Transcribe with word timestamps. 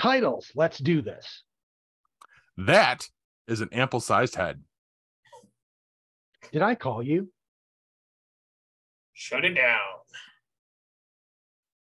Titles. 0.00 0.50
Let's 0.54 0.78
do 0.78 1.02
this. 1.02 1.42
That 2.56 3.06
is 3.46 3.60
an 3.60 3.68
ample 3.72 4.00
sized 4.00 4.34
head. 4.34 4.62
Did 6.52 6.62
I 6.62 6.74
call 6.74 7.02
you? 7.02 7.30
Shut 9.12 9.44
it 9.44 9.54
down. 9.54 9.78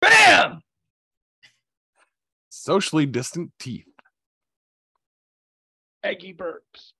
Bam! 0.03 0.61
Socially 2.51 3.07
distant 3.07 3.53
teeth. 3.59 3.87
Eggy 6.03 6.35
burps. 6.35 6.93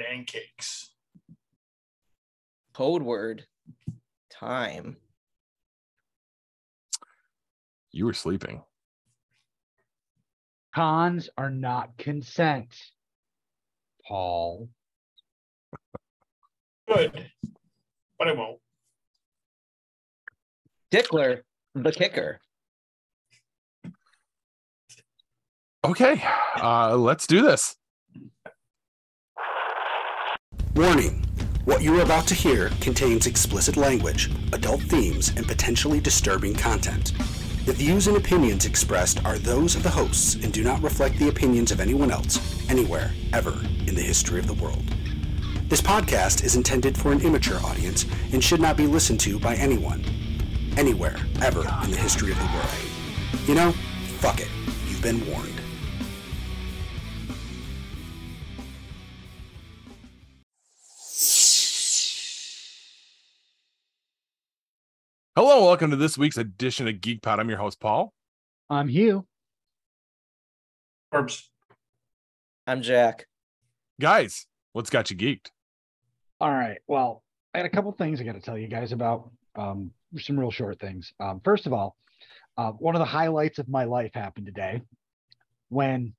Pancakes. 0.00 0.92
Code 2.72 3.02
word. 3.02 3.44
Time. 4.30 4.96
You 7.90 8.06
were 8.06 8.12
sleeping. 8.12 8.62
Cons 10.74 11.28
are 11.38 11.50
not 11.50 11.96
consent. 11.98 12.74
Paul. 14.06 14.68
Good. 16.88 17.30
But 18.18 18.28
I 18.28 18.32
won't. 18.32 18.58
Dickler, 20.92 21.42
the 21.74 21.92
kicker. 21.92 22.40
Okay, 25.84 26.22
uh, 26.62 26.96
let's 26.96 27.26
do 27.26 27.42
this. 27.42 27.76
Warning 30.74 31.24
What 31.66 31.82
you 31.82 31.98
are 31.98 32.02
about 32.02 32.26
to 32.28 32.34
hear 32.34 32.70
contains 32.80 33.26
explicit 33.26 33.76
language, 33.76 34.30
adult 34.52 34.82
themes, 34.82 35.28
and 35.36 35.46
potentially 35.46 36.00
disturbing 36.00 36.54
content. 36.54 37.12
The 37.64 37.72
views 37.72 38.08
and 38.08 38.18
opinions 38.18 38.66
expressed 38.66 39.24
are 39.24 39.38
those 39.38 39.74
of 39.74 39.82
the 39.82 39.88
hosts 39.88 40.34
and 40.34 40.52
do 40.52 40.62
not 40.62 40.82
reflect 40.82 41.18
the 41.18 41.30
opinions 41.30 41.72
of 41.72 41.80
anyone 41.80 42.10
else, 42.10 42.38
anywhere, 42.68 43.10
ever, 43.32 43.58
in 43.86 43.94
the 43.94 44.02
history 44.02 44.38
of 44.38 44.46
the 44.46 44.52
world. 44.62 44.84
This 45.70 45.80
podcast 45.80 46.44
is 46.44 46.56
intended 46.56 46.94
for 46.94 47.10
an 47.10 47.22
immature 47.22 47.58
audience 47.64 48.04
and 48.34 48.44
should 48.44 48.60
not 48.60 48.76
be 48.76 48.86
listened 48.86 49.20
to 49.20 49.38
by 49.38 49.54
anyone, 49.54 50.04
anywhere, 50.76 51.16
ever, 51.40 51.62
in 51.84 51.90
the 51.90 51.96
history 51.96 52.32
of 52.32 52.38
the 52.38 52.50
world. 52.52 53.48
You 53.48 53.54
know, 53.54 53.72
fuck 54.18 54.40
it. 54.40 54.48
You've 54.86 55.00
been 55.00 55.26
warned. 55.30 55.53
Hello, 65.46 65.66
welcome 65.66 65.90
to 65.90 65.96
this 65.96 66.16
week's 66.16 66.38
edition 66.38 66.88
of 66.88 67.02
Geek 67.02 67.20
Pod. 67.20 67.38
I'm 67.38 67.50
your 67.50 67.58
host, 67.58 67.78
Paul. 67.78 68.14
I'm 68.70 68.88
Hugh. 68.88 69.26
Orbs. 71.12 71.50
I'm 72.66 72.80
Jack. 72.80 73.26
Guys, 74.00 74.46
what's 74.72 74.88
got 74.88 75.10
you 75.10 75.18
geeked? 75.18 75.48
All 76.40 76.50
right. 76.50 76.78
Well, 76.86 77.22
I 77.52 77.58
got 77.58 77.66
a 77.66 77.68
couple 77.68 77.92
things 77.92 78.22
I 78.22 78.24
got 78.24 78.36
to 78.36 78.40
tell 78.40 78.56
you 78.56 78.68
guys 78.68 78.92
about. 78.92 79.32
Um, 79.54 79.90
some 80.18 80.40
real 80.40 80.50
short 80.50 80.80
things. 80.80 81.12
Um, 81.20 81.42
first 81.44 81.66
of 81.66 81.74
all, 81.74 81.94
uh, 82.56 82.70
one 82.70 82.94
of 82.94 83.00
the 83.00 83.04
highlights 83.04 83.58
of 83.58 83.68
my 83.68 83.84
life 83.84 84.12
happened 84.14 84.46
today 84.46 84.80
when 85.68 86.14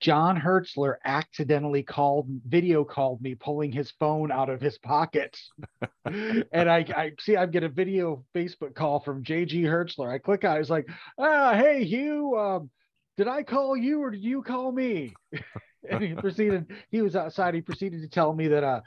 John 0.00 0.38
Hertzler 0.38 0.96
accidentally 1.04 1.82
called, 1.82 2.28
video 2.46 2.84
called 2.84 3.22
me, 3.22 3.34
pulling 3.34 3.72
his 3.72 3.90
phone 3.92 4.30
out 4.30 4.50
of 4.50 4.60
his 4.60 4.78
pocket. 4.78 5.38
and 6.04 6.44
I, 6.54 6.84
I 6.94 7.12
see, 7.18 7.36
I 7.36 7.46
get 7.46 7.62
a 7.62 7.68
video 7.68 8.24
Facebook 8.34 8.74
call 8.74 9.00
from 9.00 9.24
JG 9.24 9.62
Hertzler. 9.62 10.12
I 10.12 10.18
click 10.18 10.44
on, 10.44 10.52
it, 10.52 10.56
I 10.56 10.58
was 10.58 10.70
like, 10.70 10.86
ah, 11.18 11.54
hey 11.54 11.84
Hugh, 11.84 12.36
um, 12.38 12.70
did 13.16 13.28
I 13.28 13.42
call 13.42 13.76
you 13.76 14.00
or 14.00 14.10
did 14.10 14.22
you 14.22 14.42
call 14.42 14.70
me? 14.70 15.14
and 15.90 16.02
he 16.02 16.14
proceeded, 16.14 16.70
he 16.90 17.00
was 17.00 17.16
outside. 17.16 17.54
He 17.54 17.62
proceeded 17.62 18.02
to 18.02 18.08
tell 18.08 18.34
me 18.34 18.48
that, 18.48 18.64
uh, 18.64 18.80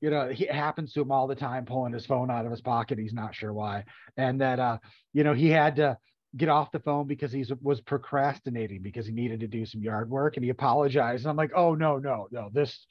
you 0.00 0.10
know, 0.10 0.22
it 0.22 0.50
happens 0.50 0.92
to 0.92 1.02
him 1.02 1.12
all 1.12 1.26
the 1.26 1.34
time, 1.34 1.66
pulling 1.66 1.92
his 1.92 2.06
phone 2.06 2.30
out 2.30 2.46
of 2.46 2.50
his 2.50 2.60
pocket. 2.60 2.98
He's 2.98 3.12
not 3.12 3.34
sure 3.34 3.52
why. 3.52 3.84
And 4.16 4.40
that, 4.40 4.58
uh, 4.58 4.78
you 5.12 5.24
know, 5.24 5.34
he 5.34 5.48
had 5.48 5.76
to 5.76 5.98
get 6.36 6.48
off 6.48 6.72
the 6.72 6.80
phone 6.80 7.06
because 7.06 7.32
he 7.32 7.44
was 7.62 7.80
procrastinating 7.80 8.82
because 8.82 9.06
he 9.06 9.12
needed 9.12 9.40
to 9.40 9.46
do 9.46 9.64
some 9.64 9.82
yard 9.82 10.10
work 10.10 10.36
and 10.36 10.44
he 10.44 10.50
apologized. 10.50 11.24
And 11.24 11.30
I'm 11.30 11.36
like, 11.36 11.52
oh, 11.54 11.74
no, 11.74 11.98
no, 11.98 12.28
no, 12.30 12.50
this 12.52 12.86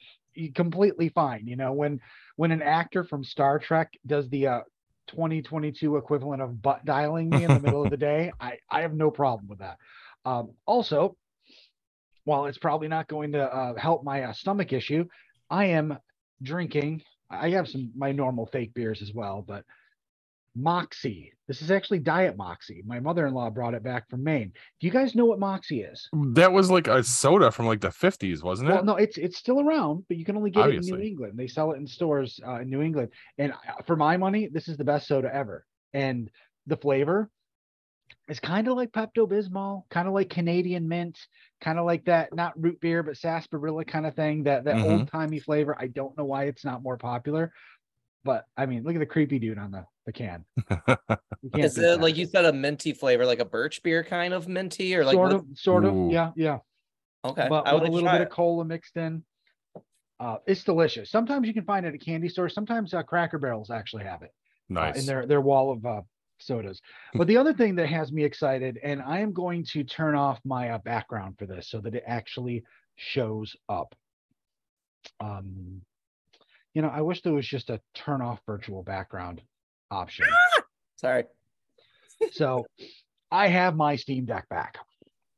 completely 0.54 1.08
fine. 1.08 1.46
You 1.46 1.56
know, 1.56 1.72
when, 1.72 2.00
when 2.36 2.50
an 2.50 2.62
actor 2.62 3.04
from 3.04 3.24
Star 3.24 3.58
Trek 3.58 3.92
does 4.06 4.28
the, 4.28 4.46
uh, 4.48 4.60
2022 5.08 5.96
equivalent 5.96 6.42
of 6.42 6.60
butt 6.60 6.84
dialing 6.84 7.30
me 7.30 7.44
in 7.44 7.54
the 7.54 7.60
middle 7.60 7.84
of 7.84 7.90
the 7.90 7.96
day, 7.96 8.32
I, 8.40 8.58
I 8.70 8.82
have 8.82 8.94
no 8.94 9.10
problem 9.10 9.48
with 9.48 9.60
that. 9.60 9.78
Um, 10.24 10.50
also, 10.66 11.16
while 12.24 12.46
it's 12.46 12.58
probably 12.58 12.88
not 12.88 13.06
going 13.06 13.32
to 13.32 13.42
uh, 13.42 13.74
help 13.76 14.02
my 14.02 14.24
uh, 14.24 14.32
stomach 14.32 14.72
issue, 14.72 15.04
I 15.48 15.66
am 15.66 15.96
drinking. 16.42 17.02
I 17.30 17.50
have 17.50 17.68
some 17.68 17.92
my 17.96 18.12
normal 18.12 18.46
fake 18.46 18.74
beers 18.74 19.00
as 19.00 19.12
well, 19.14 19.44
but 19.46 19.64
Moxie. 20.56 21.32
This 21.46 21.62
is 21.62 21.70
actually 21.70 21.98
Diet 22.00 22.36
Moxie. 22.36 22.82
My 22.86 22.98
mother-in-law 22.98 23.50
brought 23.50 23.74
it 23.74 23.82
back 23.82 24.08
from 24.08 24.24
Maine. 24.24 24.52
Do 24.80 24.86
you 24.86 24.92
guys 24.92 25.14
know 25.14 25.26
what 25.26 25.38
Moxie 25.38 25.82
is? 25.82 26.08
That 26.32 26.52
was 26.52 26.70
like 26.70 26.88
a 26.88 27.04
soda 27.04 27.50
from 27.50 27.66
like 27.66 27.80
the 27.80 27.88
50s, 27.88 28.42
wasn't 28.42 28.70
it? 28.70 28.74
Well, 28.74 28.84
no, 28.84 28.96
it's 28.96 29.18
it's 29.18 29.36
still 29.36 29.60
around, 29.60 30.04
but 30.08 30.16
you 30.16 30.24
can 30.24 30.36
only 30.36 30.50
get 30.50 30.68
it 30.70 30.74
in 30.76 30.80
New 30.84 30.98
England. 31.04 31.34
They 31.36 31.46
sell 31.46 31.72
it 31.72 31.76
in 31.76 31.86
stores 31.86 32.40
uh, 32.46 32.60
in 32.60 32.70
New 32.70 32.82
England. 32.82 33.10
And 33.38 33.52
uh, 33.52 33.82
for 33.86 33.96
my 33.96 34.16
money, 34.16 34.48
this 34.50 34.66
is 34.66 34.76
the 34.76 34.84
best 34.84 35.06
soda 35.06 35.32
ever. 35.32 35.64
And 35.92 36.30
the 36.66 36.76
flavor 36.76 37.30
is 38.28 38.40
kind 38.40 38.66
of 38.66 38.76
like 38.76 38.90
Pepto 38.90 39.28
Bismol, 39.28 39.82
kind 39.88 40.08
of 40.08 40.14
like 40.14 40.30
Canadian 40.30 40.88
mint, 40.88 41.18
kind 41.60 41.78
of 41.78 41.86
like 41.86 42.04
that 42.06 42.34
not 42.34 42.60
root 42.60 42.80
beer 42.80 43.02
but 43.02 43.16
sarsaparilla 43.16 43.84
kind 43.84 44.06
of 44.06 44.14
thing. 44.16 44.42
That 44.44 44.64
that 44.64 44.76
Mhm. 44.76 45.00
old 45.00 45.08
timey 45.08 45.38
flavor. 45.38 45.76
I 45.78 45.86
don't 45.88 46.16
know 46.16 46.24
why 46.24 46.44
it's 46.44 46.64
not 46.64 46.82
more 46.82 46.96
popular, 46.96 47.52
but 48.26 48.44
I 48.56 48.66
mean, 48.66 48.82
look 48.84 48.94
at 48.94 48.98
the 48.98 49.06
creepy 49.06 49.38
dude 49.38 49.58
on 49.58 49.70
the 49.70 49.86
the 50.04 50.12
can. 50.12 50.44
Is 51.56 51.78
it 51.78 51.82
that. 51.82 52.00
like 52.00 52.16
you 52.16 52.26
said 52.26 52.44
a 52.44 52.52
minty 52.52 52.92
flavor, 52.92 53.24
like 53.24 53.40
a 53.40 53.44
birch 53.44 53.82
beer 53.82 54.04
kind 54.04 54.34
of 54.34 54.48
minty, 54.48 54.94
or 54.94 55.04
like 55.04 55.14
sort 55.14 55.32
what- 55.32 55.40
of, 55.40 55.46
sort 55.54 55.84
of, 55.84 55.94
Ooh. 55.94 56.10
yeah, 56.12 56.32
yeah. 56.36 56.58
okay, 57.24 57.46
but 57.48 57.66
I 57.66 57.72
with 57.74 57.82
would 57.82 57.90
a 57.90 57.92
little 57.92 58.10
bit 58.10 58.20
it. 58.20 58.24
of 58.24 58.30
cola 58.30 58.64
mixed 58.64 58.96
in. 58.96 59.24
Uh, 60.18 60.36
it's 60.46 60.64
delicious. 60.64 61.10
Sometimes 61.10 61.46
you 61.46 61.52
can 61.54 61.64
find 61.64 61.84
it 61.84 61.94
at 61.94 62.00
candy 62.00 62.28
stores. 62.28 62.54
Sometimes 62.54 62.94
uh, 62.94 63.02
Cracker 63.02 63.38
Barrels 63.38 63.70
actually 63.70 64.04
have 64.04 64.22
it 64.22 64.32
uh, 64.70 64.74
nice. 64.74 64.98
in 64.98 65.06
their 65.06 65.26
their 65.26 65.40
wall 65.40 65.72
of 65.72 65.84
uh, 65.84 66.02
sodas. 66.38 66.80
But 67.14 67.26
the 67.26 67.36
other 67.36 67.52
thing 67.52 67.74
that 67.76 67.88
has 67.88 68.12
me 68.12 68.24
excited, 68.24 68.78
and 68.82 69.02
I 69.02 69.20
am 69.20 69.32
going 69.32 69.64
to 69.72 69.84
turn 69.84 70.14
off 70.14 70.40
my 70.44 70.70
uh, 70.70 70.78
background 70.78 71.36
for 71.38 71.46
this 71.46 71.68
so 71.68 71.80
that 71.80 71.94
it 71.94 72.04
actually 72.06 72.64
shows 72.96 73.54
up. 73.68 73.94
Um, 75.20 75.82
you 76.76 76.82
know, 76.82 76.88
I 76.88 77.00
wish 77.00 77.22
there 77.22 77.32
was 77.32 77.48
just 77.48 77.70
a 77.70 77.80
turn 77.94 78.20
off 78.20 78.38
virtual 78.44 78.82
background 78.82 79.40
option. 79.90 80.26
Ah! 80.30 80.62
Sorry. 80.96 81.24
so 82.32 82.66
I 83.30 83.48
have 83.48 83.74
my 83.76 83.96
Steam 83.96 84.26
Deck 84.26 84.46
back. 84.50 84.76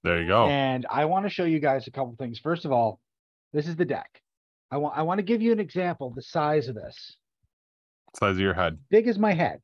there 0.02 0.20
you 0.20 0.26
go. 0.26 0.48
And 0.48 0.84
I 0.90 1.04
want 1.04 1.26
to 1.26 1.30
show 1.30 1.44
you 1.44 1.60
guys 1.60 1.86
a 1.86 1.92
couple 1.92 2.16
things. 2.18 2.40
First 2.40 2.64
of 2.64 2.72
all, 2.72 2.98
this 3.52 3.68
is 3.68 3.76
the 3.76 3.84
deck. 3.84 4.20
I 4.72 4.78
want 4.78 4.98
I 4.98 5.02
want 5.02 5.18
to 5.18 5.22
give 5.22 5.40
you 5.40 5.52
an 5.52 5.60
example, 5.60 6.10
the 6.10 6.22
size 6.22 6.66
of 6.66 6.74
this. 6.74 7.16
Size 8.18 8.32
of 8.32 8.40
your 8.40 8.54
head. 8.54 8.78
Big 8.90 9.06
as 9.06 9.16
my 9.16 9.32
head. 9.32 9.60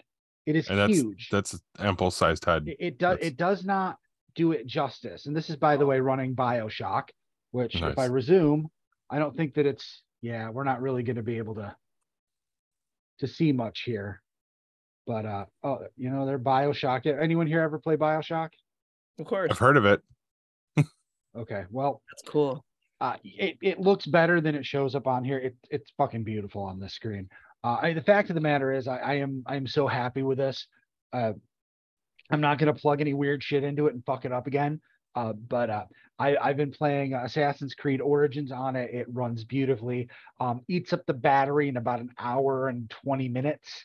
It 0.46 0.54
is 0.54 0.68
And 0.68 0.78
that's 0.78 0.92
huge. 0.94 1.28
that's 1.28 1.58
ample 1.80 2.12
sized 2.12 2.44
head. 2.44 2.68
it, 2.68 2.76
it 2.78 2.98
does 2.98 3.14
that's- 3.16 3.26
it 3.32 3.36
does 3.36 3.64
not 3.64 3.96
do 4.36 4.52
it 4.52 4.64
justice. 4.68 5.26
And 5.26 5.34
this 5.36 5.50
is 5.50 5.56
by 5.56 5.76
the 5.76 5.86
way 5.86 5.98
running 5.98 6.36
BioShock, 6.36 7.08
which 7.50 7.74
if 7.82 7.98
I 7.98 8.04
resume, 8.06 8.68
I 9.10 9.18
don't 9.18 9.36
think 9.36 9.54
that 9.54 9.66
it's 9.66 10.02
yeah, 10.24 10.48
we're 10.48 10.64
not 10.64 10.80
really 10.80 11.02
going 11.02 11.16
to 11.16 11.22
be 11.22 11.36
able 11.36 11.54
to 11.56 11.76
to 13.18 13.28
see 13.28 13.52
much 13.52 13.82
here. 13.82 14.22
But 15.06 15.26
uh 15.26 15.44
oh, 15.62 15.80
you 15.98 16.08
know, 16.08 16.24
they're 16.24 16.38
BioShock. 16.38 17.04
Anyone 17.06 17.46
here 17.46 17.60
ever 17.60 17.78
play 17.78 17.96
BioShock? 17.96 18.48
Of 19.18 19.26
course. 19.26 19.48
I've 19.50 19.58
heard 19.58 19.76
of 19.76 19.84
it. 19.84 20.00
Okay. 21.36 21.64
Well, 21.68 22.00
That's 22.12 22.30
cool. 22.30 22.64
uh, 23.00 23.16
it, 23.24 23.58
it 23.60 23.80
looks 23.80 24.06
better 24.06 24.40
than 24.40 24.54
it 24.54 24.64
shows 24.64 24.94
up 24.94 25.08
on 25.08 25.24
here. 25.24 25.36
It, 25.38 25.56
it's 25.68 25.90
fucking 25.98 26.22
beautiful 26.22 26.62
on 26.62 26.78
this 26.78 26.94
screen. 26.94 27.28
Uh, 27.64 27.76
I, 27.82 27.92
the 27.92 28.02
fact 28.02 28.30
of 28.30 28.36
the 28.36 28.40
matter 28.40 28.72
is, 28.72 28.86
I, 28.86 28.98
I 28.98 29.14
am 29.14 29.42
I 29.44 29.56
am 29.56 29.66
so 29.66 29.88
happy 29.88 30.22
with 30.22 30.38
this. 30.38 30.68
Uh, 31.12 31.32
I'm 32.30 32.40
not 32.40 32.58
gonna 32.58 32.72
plug 32.72 33.00
any 33.00 33.14
weird 33.14 33.42
shit 33.42 33.64
into 33.64 33.88
it 33.88 33.94
and 33.94 34.04
fuck 34.06 34.24
it 34.24 34.30
up 34.30 34.46
again. 34.46 34.80
Uh, 35.14 35.32
but 35.32 35.70
uh, 35.70 35.84
I, 36.18 36.36
I've 36.36 36.56
been 36.56 36.70
playing 36.72 37.14
Assassin's 37.14 37.74
Creed 37.74 38.00
Origins 38.00 38.52
on 38.52 38.76
it. 38.76 38.90
It 38.92 39.06
runs 39.12 39.44
beautifully. 39.44 40.08
Um, 40.40 40.62
eats 40.68 40.92
up 40.92 41.04
the 41.06 41.14
battery 41.14 41.68
in 41.68 41.76
about 41.76 42.00
an 42.00 42.10
hour 42.18 42.68
and 42.68 42.90
20 42.90 43.28
minutes 43.28 43.84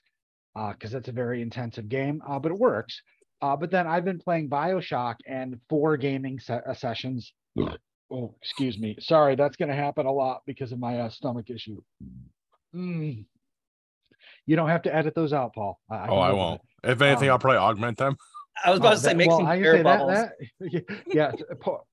because 0.55 0.91
that's 0.91 1.07
a 1.07 1.13
very 1.13 1.41
intensive 1.41 1.87
game. 1.89 2.21
Uh, 2.27 2.39
but 2.39 2.51
it 2.51 2.57
works. 2.57 3.01
Uh, 3.41 3.55
but 3.55 3.71
then 3.71 3.87
I've 3.87 4.03
been 4.03 4.19
playing 4.19 4.49
Bioshock 4.49 5.15
and 5.25 5.59
four 5.69 5.95
gaming 5.97 6.39
se- 6.39 6.61
uh, 6.67 6.73
sessions 6.73 7.31
Oh, 8.11 8.33
excuse 8.41 8.79
me. 8.79 8.97
Sorry, 8.99 9.35
that's 9.35 9.55
going 9.55 9.69
to 9.69 9.75
happen 9.75 10.07
a 10.07 10.11
lot 10.11 10.41
because 10.47 10.71
of 10.71 10.79
my 10.79 10.99
uh, 11.01 11.09
stomach 11.09 11.51
issue. 11.51 11.79
Mm. 12.75 13.25
You 14.47 14.55
don't 14.55 14.69
have 14.69 14.81
to 14.83 14.95
edit 14.95 15.13
those 15.13 15.31
out, 15.31 15.53
Paul. 15.53 15.79
oh, 15.91 15.95
I 15.95 16.07
can 16.07 16.15
live 16.17 16.27
with 16.29 16.37
won't. 16.37 16.61
If 16.85 17.01
anything, 17.01 17.29
Um, 17.29 17.33
I'll 17.33 17.39
probably 17.39 17.59
augment 17.59 17.97
them. 17.99 18.17
I 18.63 18.69
was 18.71 18.79
about 18.79 18.93
Oh, 18.93 18.95
to 18.95 19.01
say 19.01 19.09
that- 19.09 19.17
make 19.17 19.27
well, 19.29 19.37
some 19.39 19.47
air 19.47 19.73
say 19.77 19.77
that- 19.77 19.83
bubbles. 19.83 20.11
that- 20.59 21.03
yeah, 21.07 21.31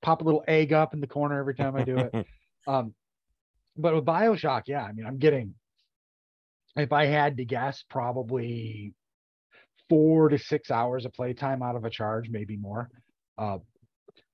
pop 0.01 0.21
a 0.21 0.23
little 0.23 0.43
egg 0.47 0.73
up 0.73 0.93
in 0.93 0.99
the 1.01 1.07
corner 1.07 1.39
every 1.39 1.55
time 1.55 1.75
I 1.75 1.83
do 1.83 1.97
it. 1.97 2.27
Um, 2.67 2.93
but 3.77 3.95
with 3.95 4.03
Bioshock, 4.03 4.63
yeah, 4.67 4.83
I 4.83 4.91
mean, 4.91 5.05
I'm 5.05 5.19
getting, 5.19 5.53
if 6.75 6.91
I 6.91 7.05
had 7.05 7.37
to 7.37 7.45
guess, 7.45 7.85
probably 7.89 8.93
four 9.87 10.27
to 10.27 10.37
six 10.37 10.69
hours 10.69 11.05
of 11.05 11.13
playtime 11.13 11.63
out 11.63 11.77
of 11.77 11.85
a 11.85 11.89
charge, 11.89 12.29
maybe 12.29 12.57
more. 12.57 12.89
Uh, 13.37 13.59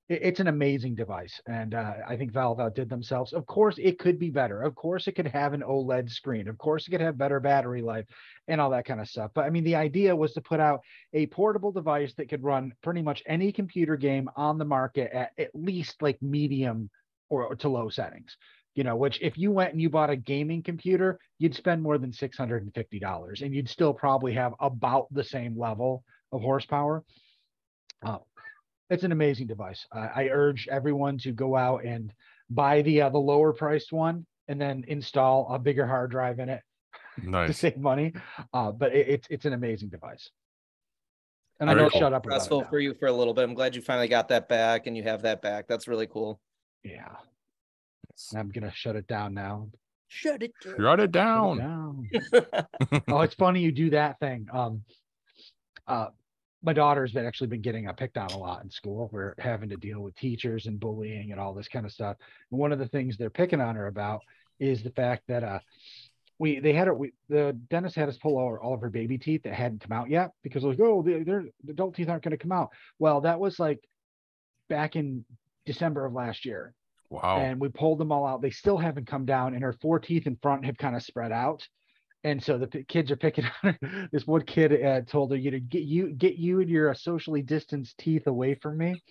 it's 0.08 0.40
an 0.40 0.48
amazing 0.48 0.94
device, 0.94 1.40
and 1.46 1.72
uh, 1.74 1.94
I 2.06 2.16
think 2.16 2.32
Valve 2.32 2.60
outdid 2.60 2.90
themselves. 2.90 3.32
Of 3.32 3.46
course, 3.46 3.76
it 3.78 3.98
could 3.98 4.18
be 4.18 4.28
better. 4.28 4.60
Of 4.60 4.74
course, 4.74 5.06
it 5.08 5.12
could 5.12 5.28
have 5.28 5.54
an 5.54 5.62
OLED 5.62 6.10
screen. 6.10 6.46
Of 6.46 6.58
course, 6.58 6.86
it 6.86 6.90
could 6.90 7.00
have 7.00 7.16
better 7.16 7.40
battery 7.40 7.80
life 7.80 8.04
and 8.46 8.60
all 8.60 8.70
that 8.70 8.84
kind 8.84 9.00
of 9.00 9.08
stuff. 9.08 9.30
But 9.34 9.46
I 9.46 9.50
mean, 9.50 9.64
the 9.64 9.76
idea 9.76 10.14
was 10.14 10.34
to 10.34 10.42
put 10.42 10.60
out 10.60 10.80
a 11.14 11.26
portable 11.28 11.72
device 11.72 12.12
that 12.14 12.28
could 12.28 12.42
run 12.42 12.74
pretty 12.82 13.00
much 13.00 13.22
any 13.26 13.50
computer 13.50 13.96
game 13.96 14.28
on 14.36 14.58
the 14.58 14.66
market 14.66 15.10
at 15.12 15.30
at 15.38 15.54
least 15.54 16.02
like 16.02 16.20
medium 16.20 16.90
or 17.30 17.54
to 17.56 17.68
low 17.70 17.88
settings. 17.88 18.36
You 18.74 18.84
know, 18.84 18.96
which 18.96 19.22
if 19.22 19.38
you 19.38 19.52
went 19.52 19.72
and 19.72 19.80
you 19.80 19.88
bought 19.88 20.10
a 20.10 20.16
gaming 20.16 20.62
computer, 20.62 21.18
you'd 21.38 21.54
spend 21.54 21.80
more 21.80 21.96
than 21.96 22.12
six 22.12 22.36
hundred 22.36 22.64
and 22.64 22.74
fifty 22.74 22.98
dollars, 22.98 23.40
and 23.40 23.54
you'd 23.54 23.70
still 23.70 23.94
probably 23.94 24.34
have 24.34 24.52
about 24.60 25.06
the 25.12 25.24
same 25.24 25.58
level 25.58 26.04
of 26.30 26.42
horsepower. 26.42 27.04
Uh, 28.04 28.18
it's 28.90 29.02
an 29.04 29.12
amazing 29.12 29.46
device. 29.46 29.86
I 29.92 29.98
I 29.98 30.28
urge 30.30 30.68
everyone 30.68 31.18
to 31.18 31.32
go 31.32 31.56
out 31.56 31.84
and 31.84 32.12
buy 32.50 32.82
the 32.82 33.02
uh, 33.02 33.08
the 33.10 33.18
lower 33.18 33.52
priced 33.52 33.92
one, 33.92 34.26
and 34.48 34.60
then 34.60 34.84
install 34.88 35.48
a 35.52 35.58
bigger 35.58 35.86
hard 35.86 36.10
drive 36.10 36.38
in 36.38 36.48
it 36.48 36.62
to 37.32 37.52
save 37.52 37.78
money. 37.78 38.12
Uh, 38.52 38.72
but 38.72 38.94
it, 38.94 39.08
it's 39.08 39.26
it's 39.30 39.44
an 39.44 39.52
amazing 39.52 39.88
device. 39.88 40.30
And 41.60 41.70
I 41.70 41.74
Very 41.74 41.84
know 41.84 41.90
cool. 41.90 42.00
shut 42.00 42.12
up 42.12 42.24
Stressful 42.24 42.64
for 42.64 42.80
you 42.80 42.94
for 42.94 43.06
a 43.06 43.12
little 43.12 43.32
bit. 43.32 43.44
I'm 43.44 43.54
glad 43.54 43.76
you 43.76 43.82
finally 43.82 44.08
got 44.08 44.28
that 44.28 44.48
back 44.48 44.86
and 44.86 44.96
you 44.96 45.04
have 45.04 45.22
that 45.22 45.40
back. 45.40 45.66
That's 45.68 45.86
really 45.86 46.08
cool. 46.08 46.40
Yeah, 46.82 47.14
I'm 48.36 48.48
gonna 48.50 48.72
shut 48.74 48.96
it 48.96 49.06
down 49.06 49.34
now. 49.34 49.68
Shut 50.08 50.42
it 50.42 50.52
Shut 50.62 50.72
it 50.72 50.82
Shut 50.82 51.00
it 51.00 51.12
down. 51.12 51.58
down. 51.58 52.08
oh, 53.08 53.20
it's 53.22 53.34
funny 53.34 53.60
you 53.60 53.72
do 53.72 53.90
that 53.90 54.18
thing. 54.20 54.48
Um, 54.52 54.82
uh, 55.86 56.08
my 56.64 56.72
daughter's 56.72 57.12
been 57.12 57.26
actually 57.26 57.48
been 57.48 57.60
getting 57.60 57.86
uh, 57.88 57.92
picked 57.92 58.16
on 58.16 58.30
a 58.30 58.38
lot 58.38 58.64
in 58.64 58.70
school. 58.70 59.10
We're 59.12 59.34
having 59.38 59.68
to 59.68 59.76
deal 59.76 60.00
with 60.00 60.16
teachers 60.16 60.66
and 60.66 60.80
bullying 60.80 61.30
and 61.30 61.40
all 61.40 61.52
this 61.54 61.68
kind 61.68 61.84
of 61.84 61.92
stuff. 61.92 62.16
And 62.50 62.58
one 62.58 62.72
of 62.72 62.78
the 62.78 62.88
things 62.88 63.16
they're 63.16 63.30
picking 63.30 63.60
on 63.60 63.76
her 63.76 63.86
about 63.86 64.20
is 64.58 64.82
the 64.82 64.90
fact 64.90 65.24
that 65.28 65.44
uh, 65.44 65.58
we 66.38 66.58
they 66.60 66.72
had 66.72 66.86
her. 66.88 66.94
We 66.94 67.12
the 67.28 67.56
dentist 67.70 67.96
had 67.96 68.08
us 68.08 68.16
pull 68.16 68.38
all, 68.38 68.56
all 68.62 68.74
of 68.74 68.80
her 68.80 68.90
baby 68.90 69.18
teeth 69.18 69.42
that 69.44 69.54
hadn't 69.54 69.82
come 69.82 69.92
out 69.92 70.08
yet 70.10 70.30
because 70.42 70.64
like 70.64 70.80
oh 70.80 71.02
they're 71.02 71.22
the 71.24 71.50
adult 71.68 71.94
teeth 71.94 72.08
aren't 72.08 72.24
going 72.24 72.32
to 72.32 72.38
come 72.38 72.52
out. 72.52 72.70
Well, 72.98 73.20
that 73.20 73.38
was 73.38 73.58
like 73.58 73.80
back 74.68 74.96
in 74.96 75.24
December 75.66 76.06
of 76.06 76.12
last 76.12 76.44
year 76.44 76.74
Wow. 77.10 77.36
and 77.38 77.60
we 77.60 77.68
pulled 77.68 77.98
them 77.98 78.10
all 78.10 78.26
out. 78.26 78.42
They 78.42 78.50
still 78.50 78.78
haven't 78.78 79.06
come 79.06 79.24
down, 79.24 79.54
and 79.54 79.62
her 79.62 79.74
four 79.74 79.98
teeth 80.00 80.26
in 80.26 80.36
front 80.42 80.64
have 80.64 80.76
kind 80.76 80.96
of 80.96 81.02
spread 81.02 81.30
out. 81.30 81.66
And 82.24 82.42
so 82.42 82.56
the 82.56 82.66
p- 82.66 82.84
kids 82.84 83.10
are 83.10 83.16
picking 83.16 83.44
on 83.62 83.76
her. 83.80 84.08
This 84.10 84.26
one 84.26 84.42
kid 84.42 84.82
uh, 84.82 85.02
told 85.02 85.30
her, 85.30 85.36
"You 85.36 85.52
know, 85.52 85.60
get 85.68 85.82
you 85.82 86.10
get 86.12 86.36
you 86.36 86.60
and 86.60 86.70
your 86.70 86.90
uh, 86.90 86.94
socially 86.94 87.42
distanced 87.42 87.98
teeth 87.98 88.26
away 88.26 88.54
from 88.54 88.78
me." 88.78 89.02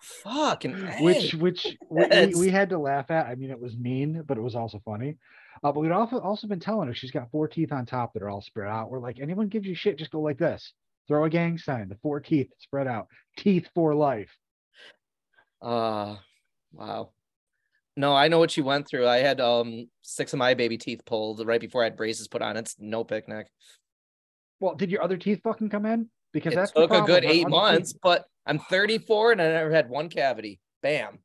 Fucking 0.00 0.74
Which 1.00 1.34
A. 1.34 1.36
which 1.38 1.76
we, 1.90 2.06
we, 2.06 2.34
we 2.34 2.50
had 2.50 2.70
to 2.70 2.78
laugh 2.78 3.10
at. 3.10 3.26
I 3.26 3.34
mean, 3.34 3.50
it 3.50 3.60
was 3.60 3.76
mean, 3.76 4.22
but 4.26 4.38
it 4.38 4.42
was 4.42 4.54
also 4.54 4.80
funny. 4.84 5.16
Uh, 5.62 5.72
but 5.72 5.80
we'd 5.80 5.92
also 5.92 6.20
also 6.20 6.46
been 6.46 6.60
telling 6.60 6.88
her 6.88 6.94
she's 6.94 7.10
got 7.10 7.30
four 7.30 7.48
teeth 7.48 7.72
on 7.72 7.86
top 7.86 8.12
that 8.12 8.22
are 8.22 8.28
all 8.28 8.42
spread 8.42 8.68
out. 8.68 8.90
We're 8.90 9.00
like, 9.00 9.18
anyone 9.20 9.48
gives 9.48 9.66
you 9.66 9.74
shit, 9.74 9.98
just 9.98 10.10
go 10.10 10.20
like 10.20 10.38
this. 10.38 10.72
Throw 11.08 11.24
a 11.24 11.30
gang 11.30 11.58
sign. 11.58 11.88
The 11.88 11.98
four 12.02 12.20
teeth 12.20 12.50
spread 12.58 12.86
out. 12.86 13.08
Teeth 13.36 13.68
for 13.74 13.94
life. 13.94 14.30
Uh 15.62 16.16
wow. 16.72 17.10
No, 17.96 18.14
I 18.14 18.28
know 18.28 18.38
what 18.38 18.56
you 18.56 18.64
went 18.64 18.88
through. 18.88 19.06
I 19.06 19.18
had 19.18 19.40
um 19.40 19.88
six 20.02 20.32
of 20.32 20.38
my 20.38 20.54
baby 20.54 20.76
teeth 20.78 21.02
pulled 21.06 21.46
right 21.46 21.60
before 21.60 21.82
I 21.82 21.84
had 21.84 21.96
braces 21.96 22.28
put 22.28 22.42
on. 22.42 22.56
It's 22.56 22.76
no 22.78 23.04
picnic. 23.04 23.46
Well, 24.60 24.74
did 24.74 24.90
your 24.90 25.02
other 25.02 25.16
teeth 25.16 25.40
fucking 25.44 25.68
come 25.70 25.86
in? 25.86 26.08
Because 26.32 26.52
It 26.52 26.56
that's 26.56 26.72
the 26.72 26.82
took 26.86 26.90
a 26.92 27.02
good 27.02 27.24
eight 27.24 27.28
other 27.28 27.34
teeth- 27.34 27.48
months, 27.48 27.92
but 28.02 28.24
I'm 28.46 28.58
34 28.58 29.32
and 29.32 29.42
I 29.42 29.48
never 29.48 29.70
had 29.70 29.88
one 29.88 30.08
cavity. 30.08 30.60
Bam. 30.82 31.18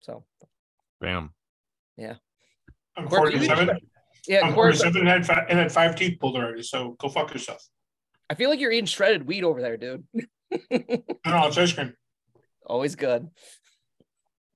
So 0.00 0.24
Bam. 1.00 1.30
Yeah. 1.96 2.14
I'm 2.96 3.08
Corbin, 3.08 3.40
you- 3.40 3.46
47. 3.48 3.78
yeah, 4.28 4.46
I'm 4.46 4.54
47 4.54 5.00
and 5.00 5.08
had, 5.08 5.26
fi- 5.26 5.46
and 5.48 5.58
had 5.58 5.72
five 5.72 5.96
teeth 5.96 6.18
pulled 6.20 6.36
already. 6.36 6.62
So 6.62 6.94
go 7.00 7.08
fuck 7.08 7.32
yourself. 7.32 7.66
I 8.30 8.34
feel 8.34 8.48
like 8.50 8.60
you're 8.60 8.72
eating 8.72 8.86
shredded 8.86 9.26
wheat 9.26 9.42
over 9.44 9.60
there, 9.60 9.76
dude. 9.76 10.04
No, 10.70 11.40
no, 11.40 11.46
it's 11.46 11.56
ice 11.56 11.72
cream. 11.72 11.94
Always 12.66 12.94
good. 12.94 13.26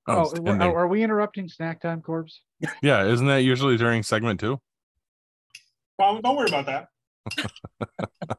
Oh, 0.09 0.21
Outstanding. 0.21 0.63
are, 0.63 0.81
are 0.81 0.89
we 0.89 1.03
interrupting 1.03 1.49
snack 1.49 1.81
time, 1.81 2.01
Corbs? 2.01 2.41
yeah, 2.83 3.05
isn't 3.05 3.27
that 3.27 3.43
usually 3.43 3.77
during 3.77 4.03
segment 4.03 4.39
two? 4.39 4.61
Well, 5.99 6.21
don't 6.21 6.37
worry 6.37 6.49
about 6.49 6.67
that. 6.67 6.89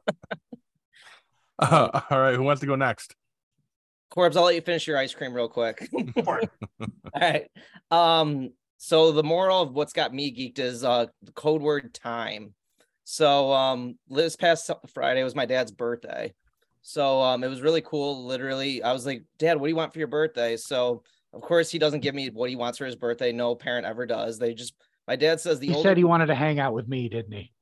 Uh, 1.60 2.00
all 2.10 2.20
right, 2.20 2.36
who 2.36 2.44
wants 2.44 2.60
to 2.60 2.66
go 2.68 2.76
next? 2.76 3.16
Corbs, 4.10 4.36
I'll 4.36 4.44
let 4.44 4.54
you 4.54 4.60
finish 4.60 4.86
your 4.86 4.96
ice 4.96 5.12
cream 5.12 5.34
real 5.34 5.48
quick. 5.48 5.88
Go 5.92 6.22
for 6.22 6.38
it. 6.38 6.50
All 6.80 7.20
right. 7.20 7.50
Um, 7.90 8.50
so 8.76 9.10
the 9.10 9.24
moral 9.24 9.62
of 9.62 9.74
what's 9.74 9.92
got 9.92 10.14
me 10.14 10.32
geeked 10.32 10.60
is 10.60 10.84
uh 10.84 11.06
the 11.22 11.32
code 11.32 11.60
word 11.60 11.92
time. 11.92 12.54
So 13.02 13.52
um 13.52 13.98
this 14.08 14.36
past 14.36 14.70
Friday 14.94 15.24
was 15.24 15.34
my 15.34 15.46
dad's 15.46 15.72
birthday. 15.72 16.32
So 16.82 17.20
um 17.20 17.42
it 17.42 17.48
was 17.48 17.60
really 17.60 17.82
cool. 17.82 18.24
Literally, 18.24 18.82
I 18.82 18.92
was 18.92 19.04
like, 19.04 19.24
Dad, 19.38 19.56
what 19.58 19.66
do 19.66 19.70
you 19.70 19.76
want 19.76 19.92
for 19.92 19.98
your 19.98 20.08
birthday? 20.08 20.56
So 20.56 21.02
of 21.32 21.42
course 21.42 21.70
he 21.70 21.78
doesn't 21.78 22.00
give 22.00 22.14
me 22.14 22.30
what 22.30 22.50
he 22.50 22.56
wants 22.56 22.78
for 22.78 22.86
his 22.86 22.96
birthday. 22.96 23.32
No 23.32 23.54
parent 23.54 23.86
ever 23.86 24.06
does. 24.06 24.38
They 24.38 24.54
just 24.54 24.74
my 25.06 25.16
dad 25.16 25.40
says 25.40 25.58
the 25.58 25.68
He 25.68 25.72
older 25.72 25.74
said 25.74 25.96
he 25.96 26.04
wanted 26.04 26.26
to 26.26 26.34
hang 26.34 26.58
out 26.58 26.74
with 26.74 26.88
me, 26.88 27.08
didn't 27.08 27.32
he? 27.32 27.52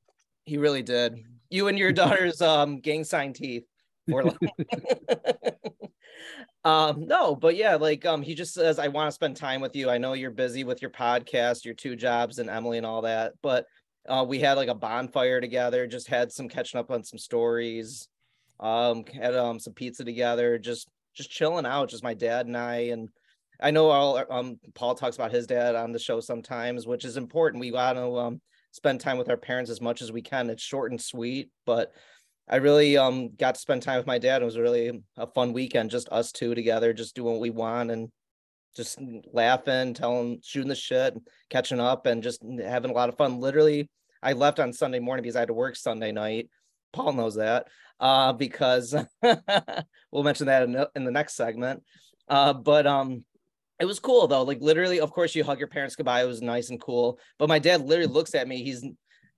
he 0.45 0.57
really 0.57 0.83
did. 0.83 1.17
You 1.49 1.67
and 1.67 1.77
your 1.77 1.91
daughter's 1.91 2.41
um 2.41 2.79
gang 2.79 3.03
sign 3.03 3.33
teeth. 3.33 3.65
Or 4.09 4.23
um 6.63 7.05
no, 7.07 7.35
but 7.35 7.55
yeah, 7.55 7.75
like 7.75 8.05
um 8.05 8.21
he 8.21 8.35
just 8.35 8.53
says 8.53 8.79
I 8.79 8.87
want 8.87 9.07
to 9.07 9.13
spend 9.13 9.37
time 9.37 9.61
with 9.61 9.75
you. 9.75 9.89
I 9.89 9.97
know 9.97 10.13
you're 10.13 10.31
busy 10.31 10.63
with 10.63 10.81
your 10.81 10.91
podcast, 10.91 11.65
your 11.65 11.73
two 11.73 11.95
jobs 11.95 12.39
and 12.39 12.49
Emily 12.49 12.77
and 12.77 12.85
all 12.85 13.03
that, 13.03 13.33
but 13.41 13.65
uh 14.07 14.25
we 14.27 14.39
had 14.39 14.57
like 14.57 14.69
a 14.69 14.75
bonfire 14.75 15.41
together, 15.41 15.87
just 15.87 16.07
had 16.07 16.31
some 16.31 16.49
catching 16.49 16.79
up 16.79 16.91
on 16.91 17.03
some 17.03 17.19
stories. 17.19 18.07
Um 18.59 19.05
had 19.05 19.35
um 19.35 19.59
some 19.59 19.73
pizza 19.73 20.03
together, 20.03 20.57
just 20.57 20.89
just 21.13 21.29
chilling 21.29 21.65
out, 21.65 21.89
just 21.89 22.03
my 22.03 22.13
dad 22.13 22.47
and 22.47 22.57
I 22.57 22.75
and 22.91 23.09
I 23.59 23.71
know 23.71 23.89
all 23.89 24.23
um 24.29 24.59
Paul 24.75 24.95
talks 24.95 25.15
about 25.15 25.31
his 25.31 25.47
dad 25.47 25.75
on 25.75 25.91
the 25.91 25.99
show 25.99 26.19
sometimes, 26.19 26.85
which 26.85 27.05
is 27.05 27.17
important. 27.17 27.61
We 27.61 27.71
to 27.71 28.17
um 28.17 28.41
spend 28.71 29.01
time 29.01 29.17
with 29.17 29.29
our 29.29 29.37
parents 29.37 29.71
as 29.71 29.81
much 29.81 30.01
as 30.01 30.11
we 30.11 30.21
can. 30.21 30.49
It's 30.49 30.63
short 30.63 30.91
and 30.91 31.01
sweet, 31.01 31.49
but 31.65 31.91
I 32.47 32.57
really 32.57 32.97
um 32.97 33.35
got 33.35 33.55
to 33.55 33.61
spend 33.61 33.83
time 33.83 33.97
with 33.97 34.07
my 34.07 34.19
dad. 34.19 34.41
It 34.41 34.45
was 34.45 34.57
really 34.57 35.01
a 35.17 35.27
fun 35.27 35.53
weekend, 35.53 35.89
just 35.89 36.09
us 36.09 36.31
two 36.31 36.55
together, 36.55 36.93
just 36.93 37.15
doing 37.15 37.33
what 37.33 37.41
we 37.41 37.49
want 37.49 37.91
and 37.91 38.09
just 38.75 38.99
laughing, 39.33 39.95
telling, 39.95 40.39
shooting 40.43 40.69
the 40.69 40.75
shit, 40.75 41.15
catching 41.49 41.79
up, 41.79 42.05
and 42.05 42.21
just 42.21 42.43
having 42.63 42.91
a 42.91 42.93
lot 42.93 43.09
of 43.09 43.17
fun. 43.17 43.39
Literally, 43.39 43.89
I 44.21 44.33
left 44.33 44.59
on 44.59 44.71
Sunday 44.71 44.99
morning 44.99 45.23
because 45.23 45.35
I 45.35 45.39
had 45.39 45.47
to 45.47 45.53
work 45.53 45.75
Sunday 45.75 46.11
night. 46.11 46.49
Paul 46.93 47.13
knows 47.13 47.35
that 47.35 47.67
uh, 47.99 48.33
because 48.33 48.95
we'll 50.11 50.23
mention 50.23 50.45
that 50.45 50.63
in 50.63 50.73
the, 50.73 50.89
in 50.95 51.03
the 51.05 51.11
next 51.11 51.35
segment. 51.35 51.83
Uh, 52.29 52.53
but 52.53 52.85
um, 52.85 53.25
it 53.79 53.85
was 53.85 53.99
cool 53.99 54.27
though. 54.27 54.43
Like 54.43 54.61
literally, 54.61 54.99
of 54.99 55.11
course, 55.11 55.35
you 55.35 55.43
hug 55.43 55.59
your 55.59 55.67
parents 55.67 55.95
goodbye. 55.95 56.23
It 56.23 56.27
was 56.27 56.41
nice 56.41 56.69
and 56.69 56.81
cool. 56.81 57.19
But 57.37 57.49
my 57.49 57.59
dad 57.59 57.81
literally 57.81 58.11
looks 58.11 58.35
at 58.35 58.47
me. 58.47 58.63
He's 58.63 58.85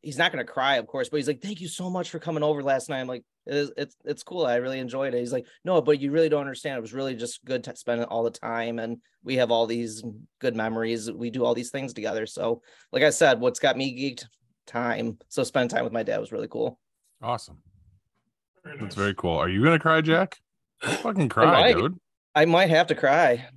he's 0.02 0.18
not 0.18 0.32
gonna 0.32 0.46
cry, 0.46 0.78
of 0.78 0.88
course, 0.88 1.10
but 1.10 1.18
he's 1.18 1.28
like, 1.28 1.42
"Thank 1.42 1.60
you 1.62 1.68
so 1.68 1.90
much 1.90 2.10
for 2.10 2.20
coming 2.20 2.44
over 2.44 2.64
last 2.64 2.90
night." 2.90 3.02
I'm 3.02 3.08
like, 3.08 3.24
"It's 3.46 3.72
it's, 3.78 3.96
it's 4.06 4.24
cool. 4.24 4.46
I 4.46 4.56
really 4.56 4.80
enjoyed 4.80 5.14
it." 5.14 5.20
He's 5.20 5.34
like, 5.34 5.46
"No, 5.66 5.82
but 5.82 6.00
you 6.00 6.12
really 6.12 6.30
don't 6.30 6.42
understand. 6.42 6.78
It 6.78 6.82
was 6.82 6.94
really 6.94 7.16
just 7.16 7.44
good 7.44 7.64
to 7.66 7.76
spend 7.76 8.04
all 8.06 8.24
the 8.24 8.32
time, 8.32 8.80
and 8.80 8.98
we 9.24 9.36
have 9.36 9.52
all 9.52 9.68
these 9.68 10.04
good 10.40 10.56
memories. 10.56 11.12
We 11.12 11.30
do 11.30 11.44
all 11.44 11.54
these 11.54 11.72
things 11.72 11.94
together." 11.94 12.26
So, 12.26 12.62
like 12.92 13.04
I 13.04 13.10
said, 13.10 13.40
what's 13.40 13.60
got 13.60 13.78
me 13.78 13.98
geeked? 13.98 14.26
Time. 14.66 15.18
So, 15.30 15.44
spending 15.44 15.70
time 15.70 15.84
with 15.84 15.94
my 15.94 16.04
dad 16.04 16.20
was 16.20 16.32
really 16.32 16.48
cool. 16.48 16.80
Awesome. 17.22 17.58
Very 18.64 18.78
That's 18.78 18.96
very 18.96 19.16
cool. 19.16 19.36
Are 19.36 19.50
you 19.50 19.64
gonna 19.64 19.80
cry, 19.80 20.02
Jack? 20.02 20.38
Don't 20.82 21.00
fucking 21.00 21.30
cry, 21.30 21.46
might. 21.46 21.76
dude. 21.76 22.00
I 22.36 22.46
might 22.46 22.70
have 22.70 22.88
to 22.88 22.96
cry. 22.96 23.48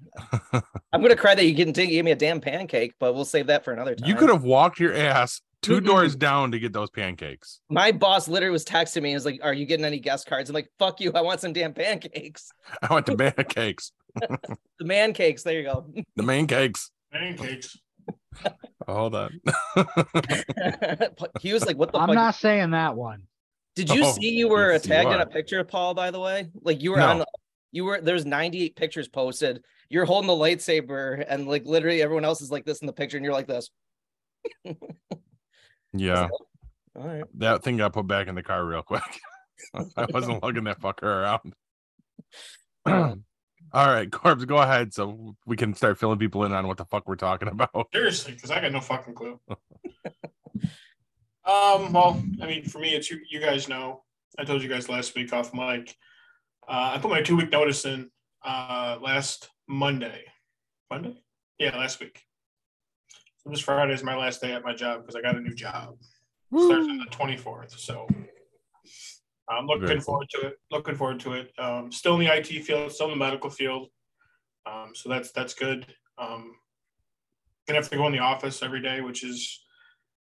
I'm 0.92 1.00
gonna 1.02 1.16
cry 1.16 1.34
that 1.34 1.44
you 1.44 1.54
didn't 1.54 1.74
give 1.74 2.04
me 2.04 2.10
a 2.10 2.16
damn 2.16 2.40
pancake, 2.40 2.94
but 2.98 3.14
we'll 3.14 3.24
save 3.24 3.46
that 3.46 3.64
for 3.64 3.72
another 3.72 3.94
time. 3.94 4.08
you 4.08 4.14
could 4.14 4.28
have 4.28 4.44
walked 4.44 4.78
your 4.78 4.94
ass 4.94 5.40
2 5.62 5.80
doors 5.80 6.16
down 6.16 6.50
to 6.52 6.58
get 6.58 6.72
those 6.72 6.90
pancakes. 6.90 7.60
My 7.70 7.92
boss 7.92 8.26
literally 8.28 8.52
was 8.52 8.64
texting 8.64 9.02
me 9.02 9.10
and 9.10 9.16
was 9.16 9.24
like, 9.24 9.40
Are 9.42 9.54
you 9.54 9.64
getting 9.64 9.84
any 9.86 10.00
guest 10.00 10.26
cards? 10.26 10.50
I'm 10.50 10.54
like, 10.54 10.68
Fuck 10.78 11.00
you. 11.00 11.12
I 11.14 11.20
want 11.22 11.40
some 11.40 11.52
damn 11.52 11.72
pancakes. 11.72 12.50
I 12.82 12.92
went 12.92 13.06
to 13.06 13.16
pancakes, 13.16 13.92
The 14.20 14.84
man 14.84 15.12
cakes. 15.14 15.42
There 15.44 15.54
you 15.58 15.62
go. 15.64 15.86
the 16.16 16.22
main 16.22 16.46
cakes. 16.46 16.90
Pancakes. 17.12 17.78
Oh, 18.88 18.94
hold 18.94 19.14
on. 19.14 19.40
he 21.40 21.52
was 21.52 21.64
like, 21.64 21.76
What 21.78 21.92
the 21.92 21.98
I'm 21.98 22.08
fuck? 22.08 22.14
not 22.14 22.34
saying 22.34 22.70
that 22.72 22.96
one. 22.96 23.22
Did 23.74 23.88
you 23.90 24.04
Oh, 24.04 24.12
see 24.12 24.30
you 24.30 24.48
were 24.48 24.72
yes, 24.72 24.84
you 24.84 24.90
tagged 24.92 25.10
in 25.12 25.20
a 25.20 25.26
picture, 25.26 25.60
of 25.60 25.68
Paul? 25.68 25.94
By 25.94 26.10
the 26.10 26.20
way, 26.20 26.48
like 26.62 26.82
you 26.82 26.90
were 26.90 26.98
No. 26.98 27.20
on. 27.20 27.24
You 27.70 27.84
were 27.86 28.00
there's 28.02 28.26
98 28.26 28.76
pictures 28.76 29.08
posted. 29.08 29.62
You're 29.92 30.06
holding 30.06 30.26
the 30.26 30.32
lightsaber, 30.32 31.22
and 31.28 31.46
like 31.46 31.66
literally 31.66 32.00
everyone 32.02 32.24
else 32.24 32.40
is 32.40 32.50
like 32.50 32.64
this 32.64 32.80
in 32.80 32.86
the 32.86 32.92
picture, 32.92 33.18
and 33.18 33.24
you're 33.24 33.34
like 33.34 33.46
this. 33.46 33.70
Yeah, 35.94 36.28
All 36.96 37.06
right. 37.06 37.24
that 37.34 37.62
thing 37.62 37.76
got 37.76 37.92
put 37.92 38.06
back 38.06 38.26
in 38.26 38.34
the 38.34 38.42
car 38.42 38.64
real 38.64 38.80
quick. 38.80 39.02
I 39.94 40.06
wasn't 40.10 40.42
lugging 40.42 40.64
that 40.64 40.80
fucker 40.80 41.02
around. 41.02 41.52
All 43.74 43.86
right, 43.86 44.10
Corbs, 44.10 44.46
go 44.46 44.56
ahead 44.56 44.94
so 44.94 45.36
we 45.44 45.56
can 45.56 45.74
start 45.74 45.98
filling 45.98 46.18
people 46.18 46.44
in 46.44 46.52
on 46.52 46.66
what 46.66 46.78
the 46.78 46.86
fuck 46.86 47.06
we're 47.06 47.16
talking 47.16 47.48
about. 47.48 47.88
Seriously, 47.92 48.32
because 48.32 48.50
I 48.50 48.62
got 48.62 48.72
no 48.72 48.80
fucking 48.80 49.14
clue. 49.14 49.38
um, 51.44 51.92
well, 51.92 52.22
I 52.40 52.46
mean, 52.46 52.64
for 52.64 52.78
me, 52.78 52.94
it's 52.94 53.10
you. 53.10 53.20
You 53.30 53.40
guys 53.40 53.68
know. 53.68 54.04
I 54.38 54.44
told 54.44 54.62
you 54.62 54.68
guys 54.68 54.88
last 54.88 55.14
week 55.14 55.32
off 55.34 55.52
mic. 55.52 55.94
Uh, 56.66 56.92
I 56.94 56.98
put 56.98 57.10
my 57.10 57.20
two 57.20 57.36
week 57.36 57.50
notice 57.50 57.84
in 57.84 58.10
uh, 58.42 58.96
last 59.00 59.50
Monday. 59.72 60.24
Monday? 60.90 61.14
Yeah, 61.58 61.74
last 61.78 61.98
week. 61.98 62.20
So 63.38 63.48
this 63.48 63.60
Friday 63.60 63.94
is 63.94 64.04
my 64.04 64.14
last 64.14 64.42
day 64.42 64.52
at 64.52 64.62
my 64.62 64.74
job 64.74 65.00
because 65.00 65.16
I 65.16 65.22
got 65.22 65.34
a 65.34 65.40
new 65.40 65.54
job. 65.54 65.94
Starts 66.54 66.86
on 66.86 66.98
the 66.98 67.06
twenty 67.10 67.38
fourth. 67.38 67.78
So 67.80 68.06
I'm 69.48 69.66
looking 69.66 69.86
Very 69.86 69.98
cool. 70.00 70.04
forward 70.04 70.28
to 70.32 70.46
it. 70.48 70.54
Looking 70.70 70.94
forward 70.94 71.20
to 71.20 71.32
it. 71.32 71.52
Um, 71.58 71.90
still 71.90 72.14
in 72.14 72.20
the 72.20 72.36
IT 72.36 72.64
field, 72.64 72.92
still 72.92 73.06
in 73.06 73.18
the 73.18 73.24
medical 73.24 73.48
field. 73.48 73.88
Um, 74.66 74.90
so 74.92 75.08
that's 75.08 75.32
that's 75.32 75.54
good. 75.54 75.86
Um, 76.18 76.52
gonna 77.66 77.80
have 77.80 77.88
to 77.88 77.96
go 77.96 78.06
in 78.06 78.12
the 78.12 78.18
office 78.18 78.62
every 78.62 78.82
day, 78.82 79.00
which 79.00 79.24
is 79.24 79.64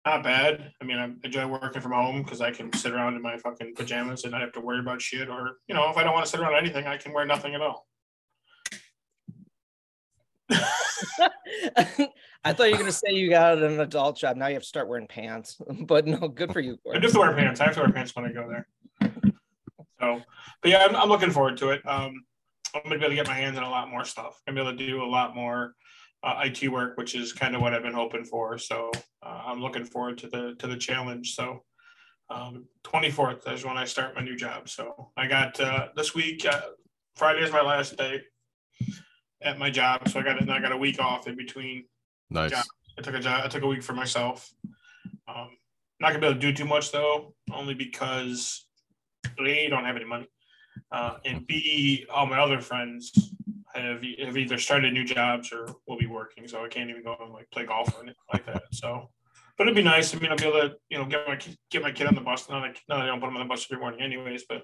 not 0.06 0.22
bad. 0.22 0.70
I 0.80 0.84
mean, 0.84 0.98
I 0.98 1.10
enjoy 1.26 1.48
working 1.48 1.82
from 1.82 1.92
home 1.92 2.22
because 2.22 2.40
I 2.40 2.52
can 2.52 2.72
sit 2.74 2.92
around 2.92 3.16
in 3.16 3.22
my 3.22 3.36
fucking 3.38 3.74
pajamas 3.74 4.22
and 4.22 4.30
not 4.30 4.40
have 4.40 4.52
to 4.52 4.60
worry 4.60 4.78
about 4.78 5.02
shit. 5.02 5.28
Or 5.28 5.56
you 5.66 5.74
know, 5.74 5.90
if 5.90 5.96
I 5.96 6.04
don't 6.04 6.14
want 6.14 6.26
to 6.26 6.30
sit 6.30 6.38
around 6.38 6.54
anything, 6.54 6.86
I 6.86 6.96
can 6.96 7.12
wear 7.12 7.26
nothing 7.26 7.56
at 7.56 7.60
all. 7.60 7.88
I 12.44 12.52
thought 12.52 12.64
you 12.64 12.72
were 12.72 12.78
gonna 12.78 12.92
say 12.92 13.12
you 13.12 13.30
got 13.30 13.58
an 13.58 13.80
adult 13.80 14.18
job. 14.18 14.36
Now 14.36 14.48
you 14.48 14.54
have 14.54 14.62
to 14.62 14.68
start 14.68 14.88
wearing 14.88 15.06
pants. 15.06 15.60
But 15.86 16.06
no, 16.06 16.28
good 16.28 16.52
for 16.52 16.60
you. 16.60 16.78
I 16.92 16.98
do 16.98 17.06
have 17.06 17.12
to 17.12 17.18
wear 17.18 17.34
pants. 17.34 17.60
I 17.60 17.64
have 17.64 17.74
to 17.74 17.80
wear 17.80 17.92
pants 17.92 18.14
when 18.14 18.24
I 18.24 18.32
go 18.32 18.48
there. 18.48 18.68
So, 20.00 20.20
but 20.62 20.70
yeah, 20.70 20.84
I'm, 20.84 20.96
I'm 20.96 21.08
looking 21.08 21.30
forward 21.30 21.56
to 21.58 21.70
it. 21.70 21.82
Um, 21.86 22.24
I'm 22.74 22.82
gonna 22.84 22.98
be 22.98 23.04
able 23.04 23.10
to 23.10 23.14
get 23.16 23.26
my 23.26 23.34
hands 23.34 23.56
on 23.56 23.64
a 23.64 23.70
lot 23.70 23.90
more 23.90 24.04
stuff. 24.04 24.40
I'm 24.46 24.54
gonna 24.54 24.64
be 24.64 24.68
able 24.70 24.78
to 24.78 24.86
do 24.86 25.02
a 25.02 25.10
lot 25.10 25.34
more 25.34 25.74
uh, 26.22 26.42
IT 26.44 26.68
work, 26.68 26.96
which 26.96 27.14
is 27.14 27.32
kind 27.32 27.54
of 27.54 27.62
what 27.62 27.74
I've 27.74 27.82
been 27.82 27.94
hoping 27.94 28.24
for. 28.24 28.58
So 28.58 28.90
uh, 29.22 29.42
I'm 29.46 29.60
looking 29.60 29.84
forward 29.84 30.18
to 30.18 30.28
the 30.28 30.54
to 30.58 30.66
the 30.66 30.76
challenge. 30.76 31.34
So 31.34 31.62
um, 32.30 32.66
24th 32.84 33.52
is 33.52 33.64
when 33.64 33.76
I 33.76 33.84
start 33.84 34.14
my 34.14 34.22
new 34.22 34.36
job. 34.36 34.68
So 34.68 35.10
I 35.16 35.26
got 35.26 35.60
uh, 35.60 35.88
this 35.94 36.14
week. 36.14 36.46
Uh, 36.46 36.60
Friday 37.16 37.42
is 37.42 37.52
my 37.52 37.60
last 37.60 37.96
day 37.96 38.22
at 39.44 39.58
my 39.58 39.70
job. 39.70 40.08
So 40.08 40.20
I 40.20 40.22
got 40.22 40.40
and 40.40 40.50
I 40.50 40.60
got 40.60 40.72
a 40.72 40.76
week 40.76 41.00
off 41.00 41.26
in 41.26 41.36
between 41.36 41.84
Nice. 42.32 42.50
Yeah. 42.50 42.62
I 42.98 43.02
took 43.02 43.14
a 43.14 43.20
job. 43.20 43.44
I 43.44 43.48
took 43.48 43.62
a 43.62 43.66
week 43.66 43.82
for 43.82 43.92
myself. 43.92 44.50
Um, 45.28 45.50
not 46.00 46.08
gonna 46.08 46.20
be 46.20 46.26
able 46.26 46.34
to 46.34 46.40
do 46.40 46.52
too 46.52 46.64
much 46.64 46.90
though, 46.90 47.34
only 47.52 47.74
because 47.74 48.66
a 49.38 49.68
don't 49.68 49.84
have 49.84 49.96
any 49.96 50.04
money, 50.04 50.26
uh, 50.90 51.16
and 51.24 51.46
b 51.46 52.06
all 52.12 52.26
my 52.26 52.38
other 52.38 52.60
friends 52.60 53.12
have, 53.74 54.02
have 54.02 54.36
either 54.36 54.58
started 54.58 54.92
new 54.92 55.04
jobs 55.04 55.52
or 55.52 55.66
will 55.86 55.98
be 55.98 56.06
working, 56.06 56.48
so 56.48 56.64
I 56.64 56.68
can't 56.68 56.90
even 56.90 57.02
go 57.02 57.16
and 57.20 57.32
like 57.32 57.50
play 57.50 57.64
golf 57.64 57.94
or 57.94 58.02
anything 58.02 58.16
like 58.32 58.46
that. 58.46 58.64
So, 58.72 59.10
but 59.56 59.66
it'd 59.66 59.76
be 59.76 59.82
nice. 59.82 60.14
I 60.14 60.18
mean, 60.18 60.30
I'll 60.30 60.36
be 60.36 60.46
able 60.46 60.68
to 60.68 60.74
you 60.88 60.98
know 60.98 61.04
get 61.04 61.26
my 61.28 61.38
get 61.70 61.82
my 61.82 61.92
kid 61.92 62.06
on 62.06 62.14
the 62.14 62.20
bus. 62.20 62.48
Not 62.48 62.62
like 62.62 62.80
no, 62.88 62.96
I 62.96 63.06
don't 63.06 63.20
put 63.20 63.28
him 63.28 63.36
on 63.36 63.46
the 63.46 63.48
bus 63.48 63.66
every 63.70 63.80
morning 63.80 64.00
anyways, 64.00 64.44
but 64.48 64.62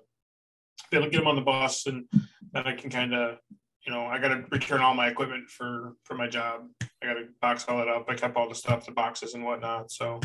be 0.90 0.97
able 0.97 1.06
to 1.06 1.11
get 1.11 1.20
him 1.20 1.28
on 1.28 1.37
the 1.37 1.42
bus 1.42 1.87
and 1.87 2.06
then 2.52 2.66
I 2.66 2.75
can 2.75 2.88
kind 2.88 3.14
of 3.14 3.38
you 3.87 3.92
know 3.92 4.04
I 4.06 4.18
got 4.18 4.28
to 4.28 4.44
return 4.50 4.80
all 4.80 4.94
my 4.94 5.08
equipment 5.08 5.49
for 5.49 5.94
for 6.04 6.14
my 6.14 6.28
job. 6.28 6.62
I 7.02 7.06
got 7.06 7.14
to 7.14 7.26
box 7.40 7.64
all 7.68 7.80
it 7.80 7.88
up. 7.88 8.06
I 8.08 8.14
kept 8.14 8.37
all 8.37 8.49
the 8.49 8.54
stuff, 8.54 8.85
the 8.87 8.92
boxes 8.92 9.35
and 9.35 9.44
whatnot. 9.44 9.90
So, 9.90 10.20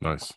Nice. 0.00 0.32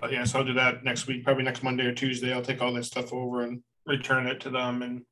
but 0.00 0.12
yeah, 0.12 0.24
so 0.24 0.38
I'll 0.38 0.44
do 0.44 0.54
that 0.54 0.84
next 0.84 1.06
week, 1.06 1.24
probably 1.24 1.42
next 1.44 1.62
Monday 1.62 1.84
or 1.84 1.92
Tuesday. 1.92 2.32
I'll 2.32 2.42
take 2.42 2.62
all 2.62 2.72
that 2.74 2.84
stuff 2.84 3.12
over 3.12 3.42
and 3.42 3.62
return 3.86 4.26
it 4.26 4.40
to 4.40 4.50
them 4.50 4.82
and 4.82 5.02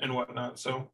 and 0.00 0.14
whatnot. 0.14 0.58
So, 0.58 0.90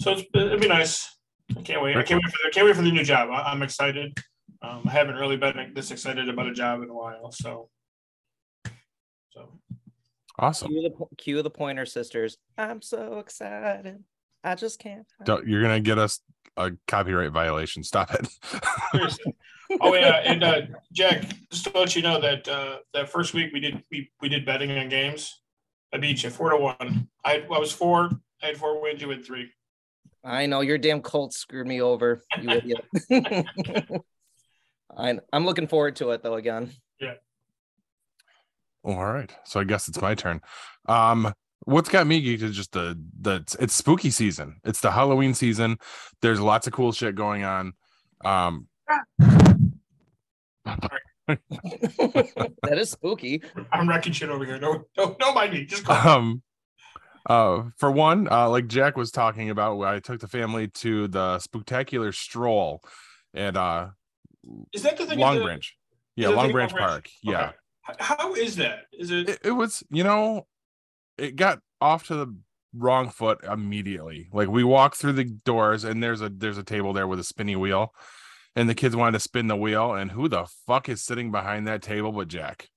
so 0.00 0.12
it's, 0.12 0.22
it'd 0.34 0.60
be 0.60 0.68
nice. 0.68 1.16
I 1.56 1.62
can't 1.62 1.82
wait. 1.82 1.96
I 1.96 2.02
can't 2.02 2.22
wait 2.22 2.30
for 2.32 2.38
the, 2.42 2.48
I 2.48 2.50
can't 2.52 2.66
wait 2.66 2.76
for 2.76 2.82
the 2.82 2.92
new 2.92 3.04
job. 3.04 3.30
I, 3.30 3.42
I'm 3.50 3.62
excited. 3.62 4.16
Um, 4.62 4.82
I 4.86 4.90
haven't 4.90 5.16
really 5.16 5.36
been 5.36 5.72
this 5.74 5.90
excited 5.90 6.28
about 6.28 6.48
a 6.48 6.52
job 6.52 6.82
in 6.82 6.90
a 6.90 6.94
while. 6.94 7.30
So, 7.32 7.68
so 9.30 9.48
Awesome. 10.38 10.68
Cue 10.68 10.82
the 10.82 10.90
po- 10.90 11.08
cue 11.18 11.42
the 11.42 11.50
Pointer 11.50 11.84
Sisters. 11.86 12.38
I'm 12.56 12.80
so 12.80 13.18
excited. 13.18 14.04
I 14.44 14.54
just 14.54 14.78
can't. 14.78 15.06
Don't, 15.24 15.46
you're 15.46 15.62
gonna 15.62 15.80
get 15.80 15.98
us 15.98 16.20
a 16.56 16.72
copyright 16.86 17.32
violation. 17.32 17.82
Stop 17.82 18.14
it. 18.14 18.28
Oh 19.80 19.94
yeah, 19.94 20.22
and 20.24 20.42
uh, 20.42 20.62
Jack, 20.92 21.24
just 21.50 21.64
to 21.64 21.78
let 21.78 21.94
you 21.94 22.00
know 22.00 22.18
that 22.20 22.48
uh, 22.48 22.78
that 22.94 23.10
first 23.10 23.34
week 23.34 23.52
we 23.52 23.60
did 23.60 23.82
we, 23.90 24.10
we 24.20 24.28
did 24.28 24.46
betting 24.46 24.70
on 24.70 24.88
games. 24.88 25.42
I 25.92 25.98
beat 25.98 26.22
you 26.22 26.30
four 26.30 26.50
to 26.50 26.56
one. 26.56 27.08
I, 27.24 27.44
I 27.52 27.58
was 27.58 27.72
four. 27.72 28.10
I 28.42 28.46
had 28.46 28.56
four 28.56 28.80
wins. 28.80 29.02
You 29.02 29.10
had 29.10 29.24
three. 29.24 29.50
I 30.24 30.46
know 30.46 30.60
your 30.60 30.78
damn 30.78 31.00
Colts 31.00 31.36
screwed 31.36 31.66
me 31.66 31.80
over. 31.80 32.22
You 32.40 32.50
idiot. 33.10 34.02
I, 34.96 35.18
I'm 35.32 35.44
looking 35.44 35.68
forward 35.68 35.96
to 35.96 36.10
it 36.10 36.22
though. 36.22 36.34
Again, 36.34 36.72
Yeah. 37.00 37.14
All 38.84 39.04
right. 39.04 39.30
So 39.44 39.60
I 39.60 39.64
guess 39.64 39.88
it's 39.88 40.00
my 40.00 40.14
turn. 40.14 40.40
Um, 40.88 41.32
what's 41.68 41.88
got 41.90 42.06
me 42.06 42.22
geeked 42.24 42.42
is 42.42 42.56
just 42.56 42.72
the 42.72 42.98
the 43.20 43.36
it's, 43.36 43.54
it's 43.56 43.74
spooky 43.74 44.10
season. 44.10 44.60
It's 44.64 44.80
the 44.80 44.90
Halloween 44.90 45.34
season. 45.34 45.76
There's 46.22 46.40
lots 46.40 46.66
of 46.66 46.72
cool 46.72 46.92
shit 46.92 47.14
going 47.14 47.44
on. 47.44 47.74
Um, 48.24 48.66
that 51.26 52.78
is 52.78 52.90
spooky. 52.90 53.42
I'm 53.72 53.88
wrecking 53.88 54.12
shit 54.12 54.30
over 54.30 54.44
here. 54.44 54.58
No, 54.58 54.84
no, 54.96 55.16
no 55.20 55.32
mind 55.34 55.52
me. 55.52 55.64
Just 55.66 55.84
go. 55.86 55.92
um 55.92 56.42
uh 57.28 57.64
for 57.76 57.90
one 57.90 58.28
uh 58.30 58.48
like 58.48 58.66
jack 58.68 58.96
was 58.96 59.10
talking 59.10 59.50
about 59.50 59.76
where 59.76 59.88
i 59.88 59.98
took 59.98 60.18
the 60.20 60.28
family 60.28 60.68
to 60.68 61.08
the 61.08 61.38
spectacular 61.40 62.12
stroll 62.12 62.80
at 63.34 63.56
uh 63.56 63.88
Is 64.72 64.82
that 64.84 64.96
the 64.96 65.04
thing? 65.04 65.18
long 65.18 65.36
the- 65.38 65.44
branch 65.44 65.76
yeah 66.16 66.28
long 66.28 66.52
branch 66.52 66.72
Long 66.72 66.78
Branch? 66.78 66.90
park 66.90 67.08
yeah 67.22 67.38
Okay. 67.48 67.52
H- 67.90 67.96
How 67.98 68.34
is 68.34 68.56
that? 68.56 68.80
Is 68.92 69.10
it? 69.10 69.28
it, 69.28 69.38
it 69.44 69.50
was 69.50 69.82
you 69.90 70.04
know 70.04 70.46
it 71.18 71.36
got 71.36 71.60
off 71.80 72.06
to 72.06 72.14
the 72.14 72.36
wrong 72.74 73.08
foot 73.08 73.42
immediately 73.44 74.28
like 74.32 74.48
we 74.48 74.62
walked 74.62 74.96
through 74.96 75.12
the 75.12 75.24
doors 75.24 75.84
and 75.84 76.02
there's 76.02 76.20
a 76.20 76.28
there's 76.28 76.58
a 76.58 76.62
table 76.62 76.92
there 76.92 77.08
with 77.08 77.18
a 77.18 77.24
spinny 77.24 77.56
wheel 77.56 77.92
and 78.54 78.68
the 78.68 78.74
kids 78.74 78.94
wanted 78.94 79.12
to 79.12 79.20
spin 79.20 79.46
the 79.46 79.56
wheel 79.56 79.94
and 79.94 80.10
who 80.10 80.28
the 80.28 80.46
fuck 80.66 80.88
is 80.88 81.02
sitting 81.02 81.30
behind 81.30 81.66
that 81.66 81.82
table 81.82 82.12
but 82.12 82.28
jack 82.28 82.68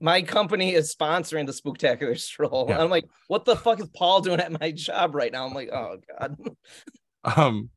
My 0.00 0.20
company 0.20 0.74
is 0.74 0.94
sponsoring 0.94 1.46
the 1.46 1.52
Spooktacular 1.52 2.18
Stroll. 2.18 2.66
Yeah. 2.68 2.82
I'm 2.82 2.90
like, 2.90 3.04
what 3.28 3.44
the 3.44 3.56
fuck 3.56 3.80
is 3.80 3.88
Paul 3.94 4.20
doing 4.20 4.40
at 4.40 4.60
my 4.60 4.72
job 4.72 5.14
right 5.14 5.32
now? 5.32 5.46
I'm 5.46 5.54
like, 5.54 5.70
oh 5.72 5.96
god. 6.18 6.36
um 7.36 7.70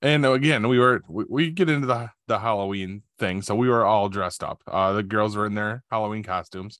and 0.00 0.24
again 0.24 0.68
we 0.68 0.78
were 0.78 1.02
we, 1.08 1.24
we 1.28 1.50
get 1.50 1.68
into 1.68 1.86
the 1.86 2.10
the 2.28 2.38
halloween 2.38 3.02
thing 3.18 3.42
so 3.42 3.54
we 3.54 3.68
were 3.68 3.84
all 3.84 4.08
dressed 4.08 4.42
up 4.44 4.62
uh 4.68 4.92
the 4.92 5.02
girls 5.02 5.36
were 5.36 5.46
in 5.46 5.54
their 5.54 5.82
halloween 5.90 6.22
costumes 6.22 6.78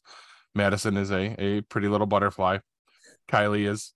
madison 0.58 0.96
is 0.96 1.10
a 1.10 1.34
a 1.40 1.60
pretty 1.62 1.88
little 1.88 2.06
butterfly 2.06 2.58
kylie 3.30 3.66
is 3.66 3.94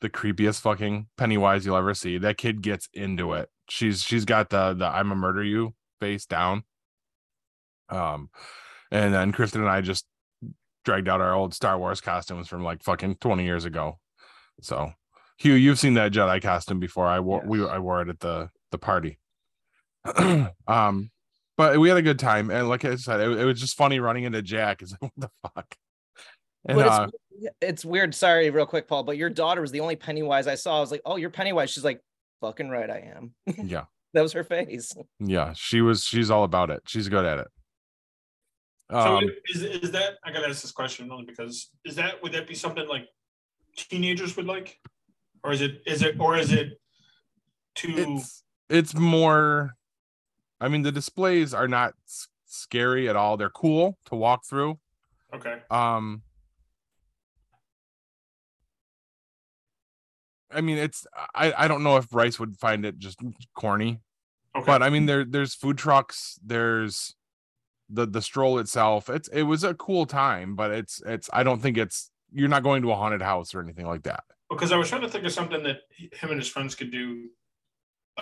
the 0.00 0.10
creepiest 0.10 0.60
fucking 0.60 1.06
pennywise 1.16 1.64
you'll 1.64 1.76
ever 1.76 1.94
see 1.94 2.18
that 2.18 2.36
kid 2.36 2.62
gets 2.62 2.88
into 2.92 3.32
it 3.32 3.48
she's 3.68 4.02
she's 4.02 4.24
got 4.24 4.50
the 4.50 4.74
the 4.74 4.86
i'm 4.86 5.12
a 5.12 5.16
murder 5.16 5.44
you 5.44 5.74
face 6.00 6.26
down 6.26 6.62
um 7.90 8.28
and 8.90 9.14
then 9.14 9.32
kristen 9.32 9.60
and 9.60 9.70
i 9.70 9.80
just 9.80 10.06
dragged 10.84 11.08
out 11.08 11.20
our 11.20 11.34
old 11.34 11.54
star 11.54 11.78
wars 11.78 12.00
costumes 12.00 12.48
from 12.48 12.64
like 12.64 12.82
fucking 12.82 13.14
20 13.16 13.44
years 13.44 13.64
ago 13.64 13.98
so 14.60 14.92
Hugh, 15.38 15.54
you've 15.54 15.78
seen 15.78 15.94
that 15.94 16.12
Jedi 16.12 16.42
costume 16.42 16.80
before. 16.80 17.06
I 17.06 17.20
wore 17.20 17.42
we 17.46 17.64
I 17.64 17.78
wore 17.78 18.02
it 18.02 18.08
at 18.08 18.18
the 18.18 18.50
the 18.72 18.78
party. 18.78 19.18
um, 20.66 21.10
but 21.56 21.78
we 21.78 21.88
had 21.88 21.98
a 21.98 22.02
good 22.02 22.18
time, 22.18 22.50
and 22.50 22.68
like 22.68 22.84
I 22.84 22.96
said, 22.96 23.20
it, 23.20 23.38
it 23.38 23.44
was 23.44 23.60
just 23.60 23.76
funny 23.76 24.00
running 24.00 24.24
into 24.24 24.42
Jack. 24.42 24.82
Is 24.82 24.96
what 24.98 25.12
the 25.16 25.30
fuck? 25.42 25.76
And 26.68 26.76
But 26.78 26.86
uh, 26.86 27.08
it's, 27.40 27.54
it's 27.60 27.84
weird. 27.84 28.14
Sorry, 28.14 28.50
real 28.50 28.66
quick, 28.66 28.86
Paul. 28.86 29.02
But 29.02 29.16
your 29.16 29.30
daughter 29.30 29.60
was 29.60 29.72
the 29.72 29.80
only 29.80 29.96
Pennywise 29.96 30.46
I 30.46 30.54
saw. 30.54 30.76
I 30.76 30.80
was 30.80 30.90
like, 30.90 31.02
oh, 31.04 31.16
you're 31.16 31.30
Pennywise. 31.30 31.70
She's 31.70 31.84
like, 31.84 32.00
fucking 32.40 32.68
right, 32.68 32.90
I 32.90 33.10
am. 33.16 33.34
yeah, 33.64 33.84
That 34.12 34.22
was 34.22 34.32
her 34.34 34.44
face. 34.44 34.94
yeah, 35.18 35.52
she 35.56 35.80
was. 35.80 36.04
She's 36.04 36.30
all 36.30 36.44
about 36.44 36.70
it. 36.70 36.82
She's 36.86 37.08
good 37.08 37.24
at 37.24 37.38
it. 37.38 37.48
So 38.90 38.98
Um, 39.18 39.24
is 39.48 39.62
is 39.62 39.90
that? 39.90 40.14
I 40.24 40.32
gotta 40.32 40.48
ask 40.48 40.62
this 40.62 40.72
question 40.72 41.10
only 41.10 41.26
because 41.26 41.68
is 41.84 41.96
that 41.96 42.22
would 42.22 42.32
that 42.32 42.46
be 42.48 42.54
something 42.54 42.88
like 42.88 43.06
teenagers 43.76 44.34
would 44.36 44.46
like, 44.46 44.78
or 45.44 45.52
is 45.52 45.60
it 45.60 45.82
is 45.86 46.02
it 46.02 46.16
or 46.18 46.38
is 46.38 46.52
it 46.52 46.80
too? 47.74 47.94
it's 47.96 48.44
it's 48.70 48.94
more. 48.94 49.74
I 50.60 50.68
mean, 50.68 50.82
the 50.82 50.92
displays 50.92 51.52
are 51.52 51.68
not 51.68 51.94
scary 52.46 53.08
at 53.10 53.14
all. 53.16 53.36
They're 53.36 53.50
cool 53.50 53.98
to 54.06 54.14
walk 54.16 54.46
through. 54.46 54.78
Okay. 55.34 55.56
Um, 55.70 56.22
I 60.50 60.60
mean, 60.60 60.78
it's 60.78 61.06
I 61.34 61.52
I 61.56 61.68
don't 61.68 61.82
know 61.82 61.96
if 61.96 62.08
Bryce 62.08 62.38
would 62.40 62.56
find 62.58 62.84
it 62.86 62.98
just 62.98 63.18
corny, 63.54 64.00
Okay. 64.56 64.64
but 64.66 64.82
I 64.82 64.90
mean 64.90 65.06
there 65.06 65.24
there's 65.24 65.54
food 65.54 65.78
trucks, 65.78 66.38
there's 66.44 67.14
the 67.90 68.06
the 68.06 68.22
stroll 68.22 68.58
itself. 68.58 69.08
It's 69.10 69.28
it 69.28 69.42
was 69.42 69.64
a 69.64 69.74
cool 69.74 70.06
time, 70.06 70.54
but 70.56 70.70
it's 70.70 71.02
it's 71.06 71.28
I 71.32 71.42
don't 71.42 71.60
think 71.60 71.76
it's 71.78 72.10
you're 72.32 72.48
not 72.48 72.62
going 72.62 72.82
to 72.82 72.92
a 72.92 72.96
haunted 72.96 73.22
house 73.22 73.54
or 73.54 73.60
anything 73.62 73.86
like 73.86 74.02
that. 74.04 74.24
because 74.50 74.72
I 74.72 74.76
was 74.76 74.88
trying 74.88 75.00
to 75.02 75.08
think 75.08 75.24
of 75.24 75.32
something 75.32 75.62
that 75.62 75.78
him 76.12 76.30
and 76.30 76.38
his 76.38 76.48
friends 76.48 76.74
could 76.74 76.90
do 76.90 77.28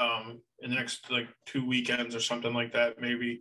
um 0.00 0.40
in 0.60 0.70
the 0.70 0.76
next 0.76 1.10
like 1.10 1.28
two 1.46 1.66
weekends 1.66 2.14
or 2.14 2.20
something 2.20 2.52
like 2.54 2.72
that. 2.72 3.00
Maybe 3.00 3.40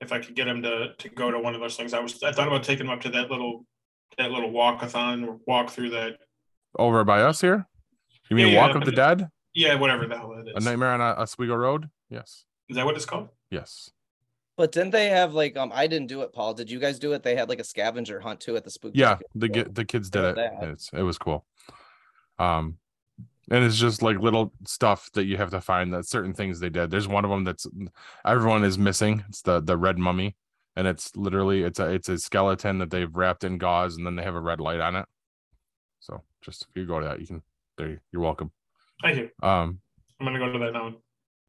if 0.00 0.12
I 0.12 0.18
could 0.18 0.34
get 0.34 0.46
him 0.48 0.62
to 0.62 0.92
to 0.98 1.08
go 1.08 1.30
to 1.30 1.38
one 1.38 1.54
of 1.54 1.60
those 1.60 1.76
things. 1.76 1.94
I 1.94 2.00
was 2.00 2.22
I 2.22 2.32
thought 2.32 2.48
about 2.48 2.64
taking 2.64 2.86
him 2.86 2.92
up 2.92 3.00
to 3.02 3.08
that 3.10 3.30
little 3.30 3.66
that 4.18 4.30
little 4.30 4.50
walkathon 4.52 5.26
or 5.26 5.38
walk 5.46 5.70
through 5.70 5.90
that 5.90 6.18
Over 6.78 7.02
by 7.04 7.22
us 7.22 7.40
here? 7.40 7.66
You 8.28 8.36
mean 8.36 8.48
Yeah, 8.52 8.60
Walk 8.60 8.70
yeah, 8.72 8.78
of 8.78 8.84
the 8.84 8.92
but- 8.92 9.18
Dead? 9.18 9.30
yeah, 9.54 9.74
whatever 9.76 10.06
the 10.06 10.16
hell 10.16 10.30
that 10.44 10.56
A. 10.56 10.60
Nightmare 10.64 10.90
on 10.90 11.00
a 11.00 11.20
Oswego 11.20 11.54
Road? 11.54 11.88
Yes. 12.10 12.44
Is 12.68 12.76
that 12.76 12.84
what 12.84 12.96
it's 12.96 13.04
called? 13.04 13.28
Yes. 13.50 13.90
But 14.56 14.72
didn't 14.72 14.90
they 14.92 15.08
have 15.10 15.34
like 15.34 15.56
um 15.56 15.70
I 15.74 15.86
didn't 15.86 16.08
do 16.08 16.22
it, 16.22 16.32
Paul. 16.32 16.54
Did 16.54 16.70
you 16.70 16.78
guys 16.78 16.98
do 16.98 17.12
it? 17.12 17.22
They 17.22 17.36
had 17.36 17.48
like 17.48 17.60
a 17.60 17.64
scavenger 17.64 18.20
hunt 18.20 18.40
too 18.40 18.56
at 18.56 18.64
the 18.64 18.70
spooky. 18.70 18.98
Yeah, 18.98 19.08
Market. 19.10 19.26
the 19.34 19.48
ki- 19.48 19.70
the 19.70 19.84
kids 19.84 20.10
did 20.10 20.36
Yeah, 20.36 20.62
it. 20.62 20.68
It's 20.70 20.90
it 20.92 21.02
was 21.02 21.18
cool. 21.18 21.44
Um 22.38 22.78
and 23.50 23.62
it's 23.64 23.76
just 23.78 24.02
like 24.02 24.18
little 24.18 24.52
stuff 24.66 25.08
that 25.12 25.24
you 25.26 25.36
have 25.36 25.50
to 25.50 25.60
find 25.60 25.92
that 25.94 26.06
certain 26.06 26.32
things 26.34 26.58
they 26.58 26.70
did. 26.70 26.90
There's 26.90 27.06
one 27.06 27.24
of 27.24 27.30
them 27.30 27.44
that's 27.44 27.66
everyone 28.24 28.64
is 28.64 28.78
missing. 28.78 29.24
It's 29.28 29.42
the 29.42 29.60
the 29.60 29.76
red 29.76 29.98
mummy 29.98 30.36
and 30.74 30.86
it's 30.88 31.14
literally 31.14 31.62
it's 31.62 31.78
a 31.78 31.92
it's 31.92 32.08
a 32.08 32.18
skeleton 32.18 32.78
that 32.78 32.90
they've 32.90 33.14
wrapped 33.14 33.44
in 33.44 33.58
gauze 33.58 33.96
and 33.96 34.06
then 34.06 34.16
they 34.16 34.22
have 34.24 34.34
a 34.34 34.40
red 34.40 34.58
light 34.60 34.80
on 34.80 34.96
it. 34.96 35.06
So 36.00 36.22
just 36.40 36.62
if 36.62 36.76
you 36.80 36.86
go 36.86 36.98
to 36.98 37.06
that, 37.06 37.20
you 37.20 37.26
can 37.26 37.42
there 37.78 37.88
you- 37.90 38.00
you're 38.12 38.22
welcome. 38.22 38.50
Thank 39.02 39.18
you. 39.18 39.30
Um 39.42 39.80
I'm 40.20 40.26
gonna 40.26 40.38
go 40.38 40.52
to 40.52 40.58
that 40.60 40.72
now. 40.72 40.94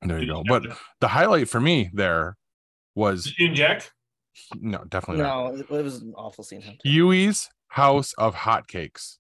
there 0.02 0.20
you 0.22 0.28
go. 0.28 0.44
But 0.48 0.64
the 1.00 1.08
highlight 1.10 1.50
for 1.50 1.60
me 1.62 1.90
there 1.94 2.36
was 2.96 3.34
Ian 3.40 3.56
Jack. 3.56 3.92
no, 4.56 4.84
definitely 4.86 5.24
not. 5.24 5.54
No, 5.54 5.60
it 5.60 5.70
it 5.72 5.84
was 5.84 6.02
an 6.02 6.14
awful 6.16 6.44
scene. 6.44 6.62
hunt. 6.62 6.82
Huey's 6.84 7.50
House 7.70 8.14
of 8.14 8.36
Hotcakes. 8.36 9.18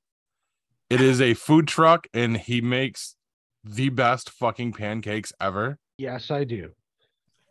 It 0.89 1.01
is 1.01 1.19
a 1.19 1.33
food 1.33 1.67
truck, 1.67 2.07
and 2.13 2.37
he 2.37 2.61
makes 2.61 3.15
the 3.63 3.89
best 3.89 4.29
fucking 4.29 4.71
pancakes 4.73 5.33
ever. 5.41 5.79
Yes, 5.97 6.31
I 6.31 6.45
do. 6.45 6.71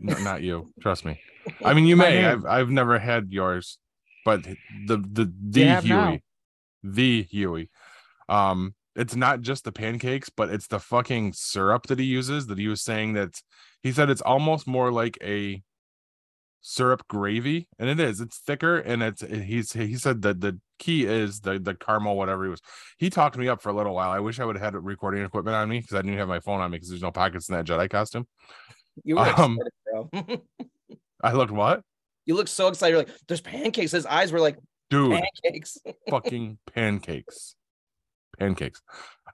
No, 0.00 0.16
not 0.18 0.42
you, 0.42 0.72
trust 0.80 1.04
me. 1.04 1.20
I 1.64 1.74
mean, 1.74 1.86
you 1.86 1.96
may. 1.96 2.24
I've 2.24 2.46
I've 2.46 2.70
never 2.70 2.98
had 2.98 3.30
yours, 3.32 3.78
but 4.24 4.42
the 4.44 4.56
the 4.86 5.30
the 5.50 5.64
have 5.64 5.84
now. 5.84 6.08
Huey, 6.08 6.22
the 6.82 7.22
Huey. 7.24 7.70
Um, 8.28 8.74
it's 8.96 9.14
not 9.14 9.42
just 9.42 9.64
the 9.64 9.72
pancakes, 9.72 10.28
but 10.30 10.50
it's 10.50 10.66
the 10.66 10.80
fucking 10.80 11.32
syrup 11.34 11.86
that 11.86 11.98
he 11.98 12.04
uses. 12.06 12.46
That 12.46 12.58
he 12.58 12.68
was 12.68 12.82
saying 12.82 13.12
that 13.14 13.40
he 13.82 13.92
said 13.92 14.10
it's 14.10 14.22
almost 14.22 14.66
more 14.66 14.90
like 14.90 15.18
a 15.22 15.62
syrup 16.62 17.06
gravy, 17.08 17.68
and 17.78 17.88
it 17.88 18.00
is. 18.00 18.20
It's 18.20 18.38
thicker, 18.38 18.78
and 18.78 19.02
it's 19.02 19.22
he's 19.22 19.72
he 19.72 19.94
said 19.96 20.22
that 20.22 20.40
the 20.40 20.58
key 20.78 21.04
is 21.04 21.40
the 21.40 21.58
the 21.58 21.74
caramel 21.74 22.16
whatever 22.16 22.44
he 22.44 22.50
was. 22.50 22.60
He 22.98 23.10
talked 23.10 23.36
me 23.36 23.48
up 23.48 23.62
for 23.62 23.68
a 23.68 23.72
little 23.72 23.94
while. 23.94 24.10
I 24.10 24.18
wish 24.20 24.40
I 24.40 24.44
would 24.44 24.56
have 24.56 24.74
had 24.74 24.84
recording 24.84 25.24
equipment 25.24 25.54
on 25.56 25.68
me 25.68 25.80
because 25.80 25.94
I 25.96 26.02
didn't 26.02 26.18
have 26.18 26.28
my 26.28 26.40
phone 26.40 26.60
on 26.60 26.70
me 26.70 26.76
because 26.76 26.88
there's 26.88 27.02
no 27.02 27.12
pockets 27.12 27.48
in 27.48 27.54
that 27.54 27.66
Jedi 27.66 27.88
costume. 27.88 28.26
You 29.04 29.16
were 29.16 29.22
Um, 29.22 29.58
excited, 29.84 30.10
bro. 30.12 30.36
I 31.22 31.32
looked 31.32 31.52
what, 31.52 31.82
you 32.24 32.34
look 32.34 32.48
so 32.48 32.68
excited. 32.68 32.92
You're 32.92 33.04
like, 33.04 33.14
there's 33.28 33.40
pancakes. 33.40 33.92
His 33.92 34.06
eyes 34.06 34.32
were 34.32 34.40
like 34.40 34.56
dude. 34.90 35.20
pancakes. 35.42 35.78
fucking 36.10 36.58
pancakes. 36.74 37.54
Pancakes. 38.38 38.82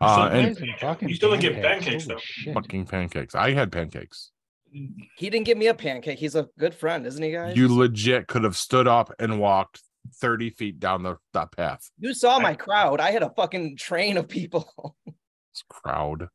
You 0.01 0.07
Uh, 0.07 0.29
still- 0.55 0.89
and 1.01 1.03
you 1.11 1.15
still 1.15 1.31
didn't 1.37 1.43
get 1.55 1.63
pancakes, 1.63 2.07
though. 2.07 2.19
shit. 2.19 2.55
fucking 2.55 2.87
pancakes. 2.87 3.35
I 3.35 3.53
had 3.53 3.71
pancakes. 3.73 4.31
he 4.73 5.29
didn't 5.31 5.45
give 5.45 5.59
me 5.59 5.67
a 5.67 5.75
pancake. 5.75 6.19
He's 6.19 6.35
a 6.35 6.49
good 6.59 6.75
friend, 6.75 7.07
isn't 7.07 7.23
he, 7.23 7.31
guys? 7.33 7.57
You 7.57 7.73
legit 7.75 8.27
could 8.27 8.43
have 8.43 8.57
stood 8.57 8.89
up 8.89 9.13
and 9.19 9.39
walked 9.39 9.83
30 10.17 10.51
feet 10.51 10.81
down 10.81 11.03
the 11.03 11.17
that 11.35 11.53
path. 11.53 11.91
You 11.99 12.15
saw 12.15 12.39
my 12.41 12.55
crowd. 12.55 12.99
I 13.01 13.11
had 13.11 13.23
a 13.23 13.31
fucking 13.37 13.77
train 13.77 14.17
of 14.17 14.29
people. 14.29 14.97
This 15.55 15.65
crowd. 15.69 16.29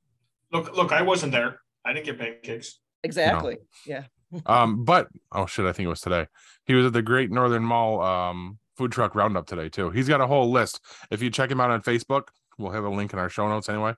Look, 0.51 0.77
look, 0.77 0.91
I 0.91 1.01
wasn't 1.01 1.31
there. 1.31 1.59
I 1.83 1.91
didn't 1.93 2.05
get 2.05 2.19
pancakes. 2.19 2.79
exactly. 3.03 3.57
Yeah. 3.85 4.03
Um, 4.45 4.83
but 4.83 5.07
oh 5.31 5.45
shit, 5.47 5.65
I 5.65 5.71
think 5.71 5.85
it 5.87 5.89
was 5.89 6.01
today. 6.01 6.27
He 6.65 6.73
was 6.75 6.85
at 6.85 6.91
the 6.93 7.01
Great 7.01 7.31
Northern 7.31 7.63
Mall 7.63 8.01
um 8.01 8.59
food 8.75 8.91
truck 8.91 9.15
roundup 9.15 9.47
today 9.47 9.69
too. 9.69 9.89
He's 9.89 10.07
got 10.09 10.19
a 10.21 10.27
whole 10.27 10.51
list. 10.51 10.81
If 11.09 11.21
you 11.23 11.29
check 11.31 11.49
him 11.49 11.59
out 11.61 11.71
on 11.71 11.81
Facebook, 11.81 12.27
we'll 12.57 12.71
have 12.71 12.83
a 12.83 12.89
link 12.89 13.13
in 13.13 13.19
our 13.19 13.29
show 13.29 13.47
notes 13.47 13.69
anyway. 13.69 13.93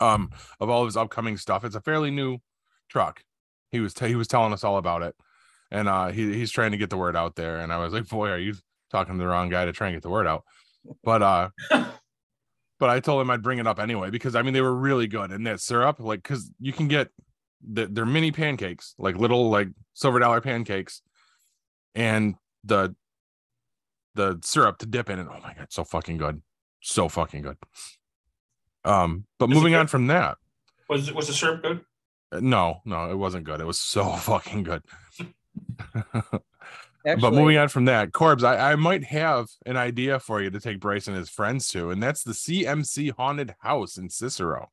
Um, 0.00 0.30
of 0.60 0.68
all 0.68 0.82
of 0.82 0.86
his 0.86 0.96
upcoming 0.96 1.36
stuff. 1.36 1.64
It's 1.64 1.76
a 1.76 1.80
fairly 1.80 2.10
new 2.10 2.38
truck. 2.88 3.22
He 3.70 3.80
was 3.80 3.94
t- 3.94 4.08
he 4.08 4.16
was 4.16 4.28
telling 4.28 4.52
us 4.52 4.64
all 4.64 4.76
about 4.76 5.02
it, 5.02 5.14
and 5.70 5.88
uh, 5.88 6.08
he 6.08 6.32
he's 6.32 6.50
trying 6.50 6.72
to 6.72 6.76
get 6.76 6.90
the 6.90 6.96
word 6.96 7.16
out 7.16 7.36
there. 7.36 7.58
And 7.60 7.72
I 7.72 7.78
was 7.78 7.92
like, 7.92 8.08
boy, 8.08 8.28
are 8.28 8.38
you 8.38 8.54
talking 8.90 9.14
to 9.14 9.18
the 9.18 9.28
wrong 9.28 9.48
guy 9.48 9.64
to 9.64 9.72
try 9.72 9.88
and 9.88 9.96
get 9.96 10.02
the 10.02 10.10
word 10.10 10.26
out? 10.26 10.44
But 11.04 11.22
uh, 11.22 11.48
but 12.82 12.90
I 12.90 12.98
told 12.98 13.22
him 13.22 13.30
I'd 13.30 13.42
bring 13.42 13.60
it 13.60 13.66
up 13.66 13.78
anyway 13.78 14.10
because 14.10 14.34
I 14.34 14.42
mean 14.42 14.54
they 14.54 14.60
were 14.60 14.74
really 14.74 15.06
good 15.06 15.30
and 15.30 15.46
that 15.46 15.60
syrup, 15.60 16.00
like, 16.00 16.20
because 16.20 16.50
you 16.58 16.72
can 16.72 16.88
get 16.88 17.10
the, 17.64 17.86
they're 17.86 18.04
mini 18.04 18.32
pancakes, 18.32 18.94
like 18.98 19.16
little 19.16 19.50
like 19.50 19.68
silver 19.94 20.18
dollar 20.18 20.40
pancakes, 20.40 21.00
and 21.94 22.34
the 22.64 22.94
the 24.14 24.40
syrup 24.42 24.78
to 24.78 24.86
dip 24.86 25.08
in, 25.08 25.18
and 25.18 25.28
oh 25.28 25.38
my 25.42 25.54
god, 25.54 25.68
so 25.70 25.84
fucking 25.84 26.16
good, 26.16 26.42
so 26.82 27.08
fucking 27.08 27.42
good. 27.42 27.56
Um, 28.84 29.24
but 29.38 29.48
Is 29.48 29.54
moving 29.54 29.74
on 29.74 29.86
from 29.86 30.08
that, 30.08 30.36
Was 30.88 31.12
was 31.12 31.28
the 31.28 31.32
syrup 31.32 31.62
good? 31.62 31.80
uh, 32.32 32.40
no, 32.40 32.80
no, 32.84 33.10
it 33.10 33.16
wasn't 33.16 33.44
good. 33.44 33.60
It 33.60 33.66
was 33.66 33.78
so 33.78 34.04
fucking 34.16 34.64
good. 34.64 34.82
Actually, 37.04 37.20
but 37.20 37.32
moving 37.32 37.56
on 37.56 37.68
from 37.68 37.86
that, 37.86 38.12
Corbs, 38.12 38.44
I, 38.44 38.72
I 38.72 38.76
might 38.76 39.02
have 39.04 39.48
an 39.66 39.76
idea 39.76 40.20
for 40.20 40.40
you 40.40 40.50
to 40.50 40.60
take 40.60 40.78
Bryce 40.78 41.08
and 41.08 41.16
his 41.16 41.28
friends 41.28 41.66
to, 41.68 41.90
and 41.90 42.00
that's 42.00 42.22
the 42.22 42.32
CMC 42.32 43.10
Haunted 43.16 43.56
House 43.60 43.96
in 43.96 44.08
Cicero. 44.08 44.70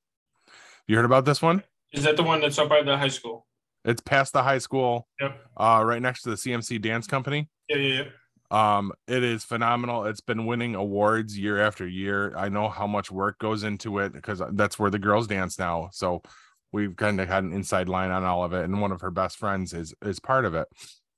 You 0.88 0.96
heard 0.96 1.06
about 1.06 1.26
this 1.26 1.42
one? 1.42 1.64
Is 1.92 2.04
that 2.04 2.18
the 2.18 2.24
one 2.24 2.40
that's 2.40 2.60
up 2.60 2.70
by 2.70 2.84
the 2.84 2.96
high 2.98 3.08
school? 3.08 3.48
It's 3.84 4.02
past 4.02 4.34
the 4.34 4.44
high 4.44 4.60
school, 4.60 5.08
Yep. 5.20 5.40
uh, 5.58 5.82
right 5.84 6.02
next 6.02 6.22
to 6.24 6.30
the 6.30 6.36
CMC 6.36 6.80
Dance 6.80 7.08
Company. 7.08 7.50
Yeah, 7.68 7.78
yeah, 7.78 7.94
yeah. 8.04 8.04
Um, 8.52 8.92
it 9.08 9.24
is 9.24 9.44
phenomenal. 9.44 10.06
It's 10.06 10.22
been 10.22 10.46
winning 10.48 10.74
awards 10.74 11.38
year 11.38 11.60
after 11.60 11.88
year. 11.88 12.36
I 12.36 12.50
know 12.50 12.68
how 12.70 12.88
much 12.88 13.12
work 13.12 13.38
goes 13.38 13.64
into 13.64 14.00
it 14.00 14.12
because 14.12 14.42
that's 14.54 14.80
where 14.80 14.90
the 14.90 14.98
girls 15.00 15.28
dance 15.28 15.60
now. 15.60 15.90
So 15.92 16.24
we've 16.72 16.96
kind 16.96 17.22
of 17.22 17.28
had 17.28 17.44
an 17.44 17.54
inside 17.54 17.90
line 17.90 18.12
on 18.12 18.24
all 18.24 18.44
of 18.44 18.54
it, 18.54 18.64
and 18.64 18.82
one 18.82 18.92
of 18.92 19.02
her 19.02 19.12
best 19.12 19.38
friends 19.38 19.74
is 19.74 19.94
is 20.04 20.20
part 20.20 20.46
of 20.46 20.56
it. 20.56 20.68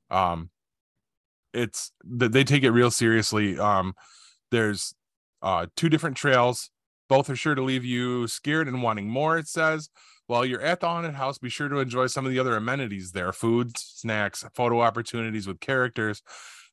Um, 0.10 0.50
it's 1.54 1.92
th- 2.20 2.32
they 2.32 2.44
take 2.44 2.64
it 2.64 2.72
real 2.72 2.92
seriously. 2.92 3.58
Um, 3.60 3.94
there's 4.52 4.94
uh 5.42 5.68
two 5.76 5.90
different 5.90 6.18
trails. 6.18 6.70
Both 7.10 7.30
are 7.30 7.36
sure 7.36 7.56
to 7.56 7.62
leave 7.62 7.86
you 7.86 8.28
scared 8.28 8.68
and 8.68 8.84
wanting 8.84 9.10
more. 9.10 9.38
It 9.38 9.48
says. 9.48 9.90
While 10.28 10.46
you're 10.46 10.62
at 10.62 10.80
the 10.80 10.88
haunted 10.88 11.16
house, 11.16 11.40
be 11.40 11.50
sure 11.50 11.68
to 11.68 11.80
enjoy 11.80 12.08
some 12.08 12.26
of 12.26 12.32
the 12.32 12.40
other 12.40 12.56
amenities 12.56 13.12
there: 13.12 13.34
foods, 13.34 13.84
snacks, 13.96 14.46
photo 14.56 14.80
opportunities 14.80 15.46
with 15.46 15.60
characters. 15.60 16.22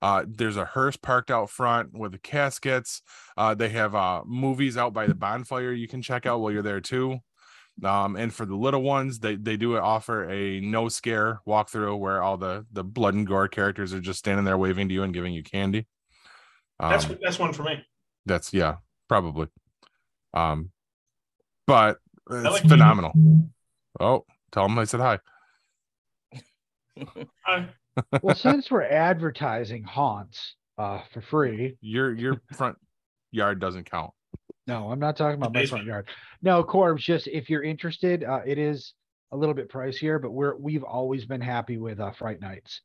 Uh, 0.01 0.25
there's 0.29 0.57
a 0.57 0.65
hearse 0.65 0.97
parked 0.97 1.31
out 1.31 1.51
front 1.51 1.93
with 1.93 2.13
the 2.13 2.19
caskets. 2.19 3.03
Uh, 3.37 3.55
they 3.55 3.69
have 3.71 3.95
uh, 3.95 4.23
movies 4.25 4.77
out 4.77 4.93
by 4.93 5.07
the 5.07 5.15
bonfire 5.15 5.73
you 5.73 5.89
can 5.89 6.03
check 6.03 6.25
out 6.27 6.41
while 6.41 6.53
you're 6.53 6.63
there 6.63 6.81
too. 6.81 7.19
Um, 7.85 8.17
and 8.17 8.33
for 8.33 8.45
the 8.45 8.57
little 8.57 8.83
ones, 8.83 9.21
they 9.21 9.37
they 9.37 9.57
do 9.57 9.77
offer 9.77 10.29
a 10.29 10.61
no 10.61 10.89
scare 10.89 11.41
walkthrough 11.47 11.99
where 11.99 12.23
all 12.23 12.37
the 12.37 12.67
the 12.73 12.83
blood 12.83 13.15
and 13.15 13.27
gore 13.27 13.47
characters 13.49 13.95
are 13.95 14.01
just 14.01 14.19
standing 14.19 14.45
there 14.45 14.59
waving 14.59 14.89
to 14.89 14.95
you 14.95 15.05
and 15.05 15.15
giving 15.15 15.33
you 15.33 15.45
candy. 15.45 15.87
Um, 16.81 16.91
That's 16.91 17.07
that's 17.23 17.39
one 17.39 17.53
for 17.53 17.63
me. 17.65 17.85
that's 18.27 18.53
yeah, 18.53 18.77
probably. 19.09 19.47
Um, 20.35 20.71
but 21.67 21.99
it's 22.31 22.45
like 22.45 22.69
phenomenal. 22.69 23.13
Oh, 24.01 24.25
tell 24.53 24.65
them 24.65 24.79
I 24.79 24.85
said 24.85 25.01
hi. 25.01 25.19
Hi. 27.47 27.69
Well, 28.23 28.35
since 28.35 28.71
we're 28.71 28.83
advertising 28.83 29.83
haunts 29.85 30.55
uh, 30.79 31.01
for 31.13 31.21
free, 31.21 31.77
Your 31.81 32.15
your 32.15 32.41
front 32.57 32.77
yard 33.31 33.61
doesn't 33.61 33.91
count. 33.91 34.13
no, 34.67 34.91
I'm 34.91 34.99
not 35.01 35.17
talking 35.17 35.37
about 35.41 35.53
my 35.53 35.67
front 35.67 35.85
yard. 35.87 36.09
No, 36.43 36.63
Corbs, 36.63 37.03
just 37.03 37.27
if 37.27 37.51
you're 37.51 37.63
interested, 37.63 38.25
uh, 38.25 38.41
it 38.47 38.59
is 38.59 38.95
a 39.33 39.37
little 39.37 39.55
bit 39.55 39.71
pricier, 39.71 40.21
but 40.21 40.31
we're 40.31 40.57
we've 40.57 40.85
always 40.85 41.27
been 41.27 41.41
happy 41.41 41.77
with 41.79 42.01
uh, 42.01 42.13
Fright 42.13 42.41
Nights. 42.41 42.83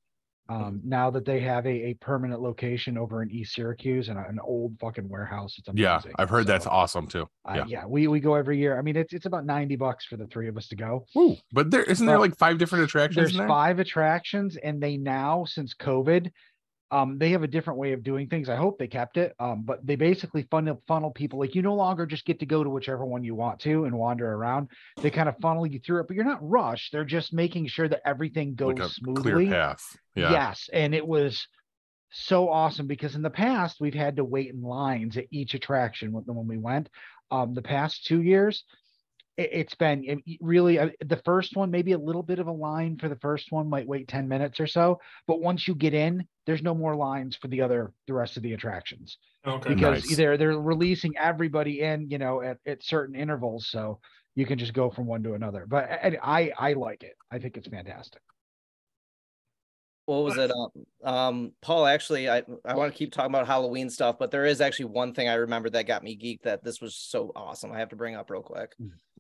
Um, 0.50 0.82
now 0.84 1.10
that 1.10 1.24
they 1.24 1.40
have 1.40 1.66
a, 1.66 1.70
a 1.70 1.94
permanent 1.96 2.42
location 2.42 2.98
over 2.98 3.24
in 3.24 3.32
East 3.32 3.56
Syracuse 3.56 4.10
and 4.10 4.20
an 4.20 4.40
old 4.44 4.78
fucking 4.80 5.08
warehouse, 5.08 5.56
it's 5.58 5.70
amazing. 5.70 5.84
Yeah, 5.84 6.02
I've 6.20 6.30
heard 6.30 6.48
that's 6.48 6.68
awesome 6.68 7.08
too. 7.08 7.28
uh, 7.50 7.54
Yeah. 7.56 7.66
yeah, 7.68 7.86
we 7.86 8.08
we 8.08 8.20
go 8.20 8.36
every 8.36 8.58
year. 8.60 8.78
I 8.78 8.82
mean, 8.82 8.98
it's 8.98 9.14
it's 9.14 9.26
about 9.26 9.46
ninety 9.46 9.78
bucks 9.78 10.06
for 10.06 10.18
the 10.18 10.28
three 10.28 10.50
of 10.50 10.58
us 10.58 10.68
to 10.68 10.76
go. 10.76 11.06
Woo. 11.16 11.38
But 11.54 11.72
there 11.72 11.84
isn't 11.84 12.06
there 12.06 12.20
like 12.20 12.36
five 12.38 12.58
different 12.58 12.84
attractions 12.84 13.16
There's 13.16 13.38
there? 13.38 13.48
five 13.48 13.80
attractions, 13.80 14.58
and 14.58 14.82
they 14.84 14.98
now 14.98 15.46
since 15.46 15.74
COVID, 15.74 16.30
um, 16.94 17.18
they 17.18 17.32
have 17.32 17.42
a 17.42 17.48
different 17.48 17.80
way 17.80 17.94
of 17.94 18.04
doing 18.04 18.28
things. 18.28 18.50
I 18.50 18.56
hope 18.56 18.78
they 18.78 18.88
kept 18.88 19.18
it. 19.18 19.34
Um, 19.40 19.64
but 19.64 19.86
they 19.86 19.96
basically 19.96 20.48
funnel 20.52 20.80
funnel 20.88 21.10
people 21.10 21.40
like 21.40 21.56
you 21.56 21.64
no 21.64 21.74
longer 21.74 22.06
just 22.06 22.24
get 22.24 22.40
to 22.42 22.46
go 22.46 22.64
to 22.64 22.70
whichever 22.70 23.04
one 23.04 23.24
you 23.24 23.34
want 23.34 23.60
to 23.62 23.86
and 23.86 23.98
wander 23.98 24.32
around. 24.32 24.68
They 25.02 25.10
kind 25.10 25.28
of 25.28 25.36
funnel 25.42 25.66
you 25.66 25.80
through 25.80 26.02
it, 26.02 26.08
but 26.08 26.16
you're 26.16 26.24
not 26.24 26.48
rushed. 26.48 26.92
They're 26.92 27.04
just 27.04 27.34
making 27.34 27.66
sure 27.66 27.88
that 27.88 28.02
everything 28.06 28.54
goes 28.54 28.78
like 28.78 28.88
a 28.88 28.90
smoothly. 28.90 29.32
clear 29.32 29.52
path. 29.52 29.84
Yeah. 30.14 30.32
Yes, 30.32 30.70
and 30.72 30.94
it 30.94 31.06
was 31.06 31.48
so 32.12 32.48
awesome 32.48 32.86
because 32.86 33.16
in 33.16 33.24
the 33.24 33.30
past 33.32 33.78
we've 33.82 33.96
had 33.96 34.18
to 34.18 34.24
wait 34.24 34.54
in 34.54 34.62
lines 34.62 35.18
at 35.18 35.26
each 35.32 35.56
attraction 35.56 36.12
when, 36.12 36.24
when 36.26 36.48
we 36.48 36.60
went. 36.60 36.90
Um, 37.32 37.56
the 37.56 37.64
past 37.64 38.06
two 38.06 38.22
years, 38.22 38.66
it's 39.38 39.76
been 39.76 40.22
really 40.42 40.78
uh, 40.78 40.90
the 41.06 41.22
first 41.26 41.56
one 41.56 41.72
maybe 41.72 41.94
a 41.94 41.98
little 41.98 42.24
bit 42.24 42.40
of 42.40 42.48
a 42.48 42.52
line 42.52 42.98
for 42.98 43.10
the 43.10 43.16
first 43.18 43.52
one 43.52 43.70
might 43.70 43.88
wait 43.88 44.08
10 44.08 44.28
minutes 44.28 44.60
or 44.60 44.68
so 44.68 45.00
but 45.28 45.42
once 45.42 45.68
you 45.68 45.74
get 45.74 45.94
in 45.94 46.26
there's 46.46 46.62
no 46.62 46.76
more 46.76 46.96
lines 46.96 47.36
for 47.36 47.48
the 47.48 47.62
other 47.62 47.92
the 48.08 48.14
rest 48.14 48.38
of 48.38 48.44
the 48.44 48.54
attractions 48.54 49.18
Okay. 49.46 49.74
because 49.74 50.06
Nice. 50.06 50.16
they're 50.16 50.38
they're 50.38 50.60
releasing 50.60 51.18
everybody 51.18 51.82
in 51.82 52.10
you 52.10 52.18
know 52.18 52.42
at, 52.42 52.58
at 52.66 52.84
certain 52.84 53.16
intervals 53.16 53.68
so 53.68 54.00
you 54.36 54.46
can 54.46 54.58
just 54.58 54.74
go 54.74 54.90
from 54.90 55.06
one 55.06 55.24
to 55.24 55.34
another 55.34 55.66
but 55.68 55.90
I, 55.92 56.18
I 56.22 56.52
i 56.70 56.74
like 56.74 57.04
it 57.04 57.14
i 57.32 57.40
think 57.40 57.58
it's 57.58 57.68
fantastic 57.68 58.22
what 60.06 60.24
was 60.24 60.38
it 60.38 60.52
um, 60.52 60.70
um 61.04 61.52
paul 61.62 61.86
actually 61.86 62.30
i 62.30 62.44
i 62.66 62.76
want 62.76 62.92
to 62.92 62.98
keep 62.98 63.12
talking 63.12 63.32
about 63.32 63.48
halloween 63.48 63.90
stuff 63.90 64.18
but 64.20 64.32
there 64.32 64.46
is 64.46 64.60
actually 64.62 64.86
one 64.86 65.14
thing 65.14 65.30
i 65.30 65.34
remember 65.36 65.70
that 65.70 65.88
got 65.88 66.04
me 66.04 66.18
geeked 66.18 66.44
that 66.44 66.64
this 66.64 66.82
was 66.82 66.96
so 66.96 67.32
awesome 67.36 67.72
i 67.72 67.80
have 67.80 67.90
to 67.90 67.96
bring 67.96 68.16
up 68.16 68.30
real 68.30 68.42
quick. 68.42 68.74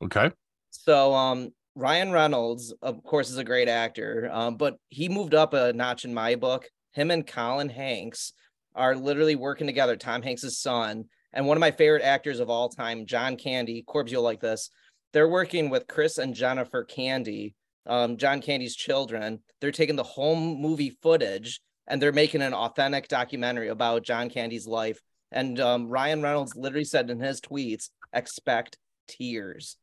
Okay. 0.03 0.31
so 0.71 1.13
um 1.13 1.49
ryan 1.75 2.11
reynolds 2.11 2.73
of 2.81 3.03
course 3.03 3.29
is 3.29 3.37
a 3.37 3.43
great 3.43 3.69
actor 3.69 4.29
um 4.31 4.57
but 4.57 4.75
he 4.89 5.09
moved 5.09 5.33
up 5.33 5.53
a 5.53 5.73
notch 5.73 6.05
in 6.05 6.13
my 6.13 6.35
book. 6.35 6.67
Him 6.91 7.09
and 7.09 7.25
colin 7.25 7.69
hanks 7.69 8.33
are 8.75 8.95
literally 8.95 9.35
working 9.35 9.67
together 9.67 9.95
tom 9.95 10.21
hanks's 10.21 10.59
son 10.59 11.05
and 11.31 11.47
one 11.47 11.57
of 11.57 11.61
my 11.61 11.71
favorite 11.71 12.03
actors 12.03 12.39
of 12.39 12.49
all 12.49 12.69
time 12.69 13.05
john 13.05 13.37
candy 13.37 13.83
corbs 13.87 14.11
you'll 14.11 14.21
like 14.23 14.41
this. 14.41 14.69
They're 15.13 15.29
working 15.29 15.69
with 15.69 15.87
chris 15.87 16.17
and 16.17 16.35
jennifer 16.35 16.83
candy 16.83 17.55
um, 17.85 18.17
John 18.17 18.41
Candy's 18.41 18.75
children. 18.75 19.39
They're 19.59 19.71
taking 19.71 19.95
the 19.95 20.03
home 20.03 20.61
movie 20.61 20.97
footage 21.01 21.59
and 21.87 22.01
they're 22.01 22.11
making 22.11 22.41
an 22.41 22.53
authentic 22.53 23.07
documentary 23.07 23.67
about 23.67 24.03
John 24.03 24.29
Candy's 24.29 24.67
life. 24.67 25.01
And 25.31 25.59
um, 25.59 25.87
Ryan 25.87 26.21
Reynolds 26.21 26.55
literally 26.55 26.85
said 26.85 27.09
in 27.09 27.19
his 27.19 27.41
tweets, 27.41 27.89
"Expect 28.13 28.77
tears." 29.07 29.77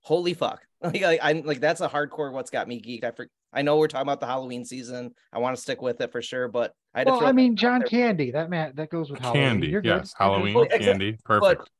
Holy 0.00 0.34
fuck! 0.34 0.60
Like 0.84 1.02
I, 1.02 1.18
I'm 1.22 1.42
like 1.44 1.60
that's 1.60 1.80
a 1.80 1.88
hardcore. 1.88 2.30
What's 2.30 2.50
got 2.50 2.68
me 2.68 2.78
geeked? 2.80 3.04
I 3.04 3.10
for, 3.12 3.26
I 3.54 3.62
know 3.62 3.78
we're 3.78 3.88
talking 3.88 4.02
about 4.02 4.20
the 4.20 4.26
Halloween 4.26 4.66
season. 4.66 5.14
I 5.32 5.38
want 5.38 5.56
to 5.56 5.62
stick 5.62 5.80
with 5.80 5.98
it 6.02 6.12
for 6.12 6.20
sure, 6.20 6.46
but 6.46 6.74
I 6.94 6.98
had 6.98 7.06
to 7.06 7.12
well 7.12 7.20
throw 7.20 7.28
i 7.28 7.32
mean 7.32 7.56
john 7.56 7.80
there. 7.80 7.88
candy 7.88 8.30
that 8.32 8.50
man 8.50 8.72
that 8.74 8.90
goes 8.90 9.10
with 9.10 9.20
Halloween. 9.20 9.42
Candy. 9.42 9.66
You're. 9.68 9.82
Yes. 9.82 10.12
Good. 10.12 10.22
Halloween 10.22 10.68
candy. 10.78 11.16
Perfect. 11.24 11.70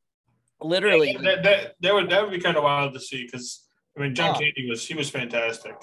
But 0.58 0.66
literally, 0.66 1.18
that, 1.22 1.42
that 1.42 1.74
that 1.80 1.92
would 1.92 2.08
that 2.08 2.22
would 2.22 2.32
be 2.32 2.40
kind 2.40 2.56
of 2.56 2.64
wild 2.64 2.94
to 2.94 3.00
see 3.00 3.24
because 3.24 3.63
I 3.96 4.00
mean 4.00 4.14
John 4.14 4.30
Oh. 4.34 4.38
Candy 4.38 4.68
was 4.68 4.86
he 4.86 4.94
was 4.94 5.10
fantastic. 5.10 5.74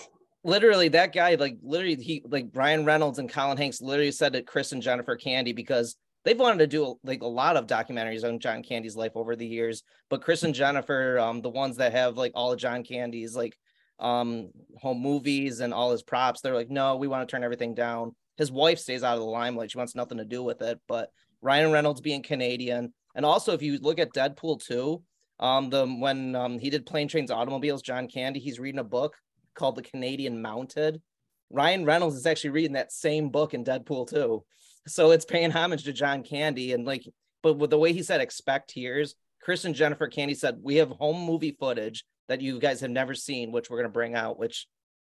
literally 0.44 0.88
that 0.90 1.14
guy 1.14 1.36
like 1.36 1.58
literally 1.62 1.96
he 1.96 2.24
like 2.28 2.52
Brian 2.52 2.84
Reynolds 2.86 3.20
and 3.20 3.30
Colin 3.30 3.58
Hanks 3.58 3.82
literally 3.82 4.12
said 4.12 4.34
to 4.34 4.42
Chris 4.42 4.72
and 4.72 4.82
Jennifer 4.82 5.16
Candy 5.16 5.54
because 5.54 5.96
they've 6.26 6.40
wanted 6.40 6.60
to 6.60 6.68
do 6.68 6.96
like 7.04 7.22
a 7.22 7.28
lot 7.28 7.58
of 7.58 7.68
documentaries 7.68 8.24
on 8.24 8.40
John 8.40 8.64
Candy's 8.64 8.96
life 8.96 9.12
over 9.16 9.36
the 9.36 9.46
years 9.48 9.84
but 10.10 10.22
Chris 10.22 10.44
and 10.44 10.56
Jennifer 10.56 11.20
um 11.20 11.42
the 11.42 11.50
ones 11.50 11.78
that 11.78 11.92
have 11.94 12.18
like 12.18 12.32
all 12.36 12.52
of 12.52 12.60
John 12.60 12.84
Candy's 12.84 13.36
like 13.36 13.56
um 14.00 14.50
home 14.80 15.00
movies 15.00 15.60
and 15.60 15.74
all 15.74 15.92
his 15.92 16.02
props 16.04 16.42
they're 16.42 16.56
like 16.56 16.72
no 16.72 16.96
we 16.96 17.08
want 17.08 17.28
to 17.28 17.32
turn 17.32 17.44
everything 17.44 17.76
down 17.76 18.16
his 18.38 18.52
wife 18.52 18.80
stays 18.80 19.04
out 19.04 19.14
of 19.14 19.20
the 19.20 19.26
limelight 19.26 19.70
she 19.72 19.78
wants 19.78 19.94
nothing 19.96 20.18
to 20.18 20.26
do 20.26 20.42
with 20.44 20.62
it 20.64 20.80
but 20.88 21.10
Ryan 21.44 21.72
Reynolds 21.72 22.02
being 22.02 22.24
Canadian 22.24 22.94
and 23.16 23.26
also 23.26 23.54
if 23.54 23.62
you 23.62 23.78
look 23.78 24.00
at 24.00 24.14
Deadpool 24.14 24.64
2 24.66 25.04
um 25.42 25.70
the 25.70 25.86
when 25.88 26.36
um 26.36 26.60
he 26.60 26.70
did 26.70 26.86
plane 26.86 27.08
trains 27.08 27.32
automobiles 27.32 27.82
John 27.82 28.08
Candy 28.08 28.40
he's 28.40 28.60
reading 28.60 28.80
a 28.80 28.84
book 28.84 29.16
called 29.56 29.76
The 29.76 29.82
Canadian 29.82 30.42
Mounted. 30.42 31.02
Ryan 31.50 31.84
Reynolds 31.84 32.16
is 32.16 32.26
actually 32.26 32.52
reading 32.52 32.74
that 32.74 32.92
same 32.92 33.30
book 33.30 33.54
in 33.54 33.66
Deadpool 33.66 34.10
2. 34.10 34.44
So 34.88 35.12
it's 35.12 35.26
paying 35.26 35.52
homage 35.52 35.84
to 35.84 35.94
John 35.94 36.24
Candy 36.24 36.72
and 36.72 36.86
like, 36.86 37.06
but 37.44 37.58
with 37.58 37.70
the 37.70 37.78
way 37.78 37.92
he 37.92 38.04
said 38.04 38.22
expect 38.22 38.70
tears, 38.70 39.16
Chris 39.42 39.66
and 39.66 39.76
Jennifer 39.76 40.08
Candy 40.08 40.34
said 40.34 40.60
we 40.62 40.78
have 40.78 40.90
home 40.90 41.26
movie 41.26 41.56
footage 41.60 42.06
that 42.30 42.42
you 42.42 42.60
guys 42.60 42.80
have 42.82 42.92
never 42.92 43.14
seen, 43.14 43.52
which 43.52 43.70
we're 43.70 43.78
gonna 43.78 43.90
bring 43.90 44.16
out, 44.16 44.40
which 44.40 44.68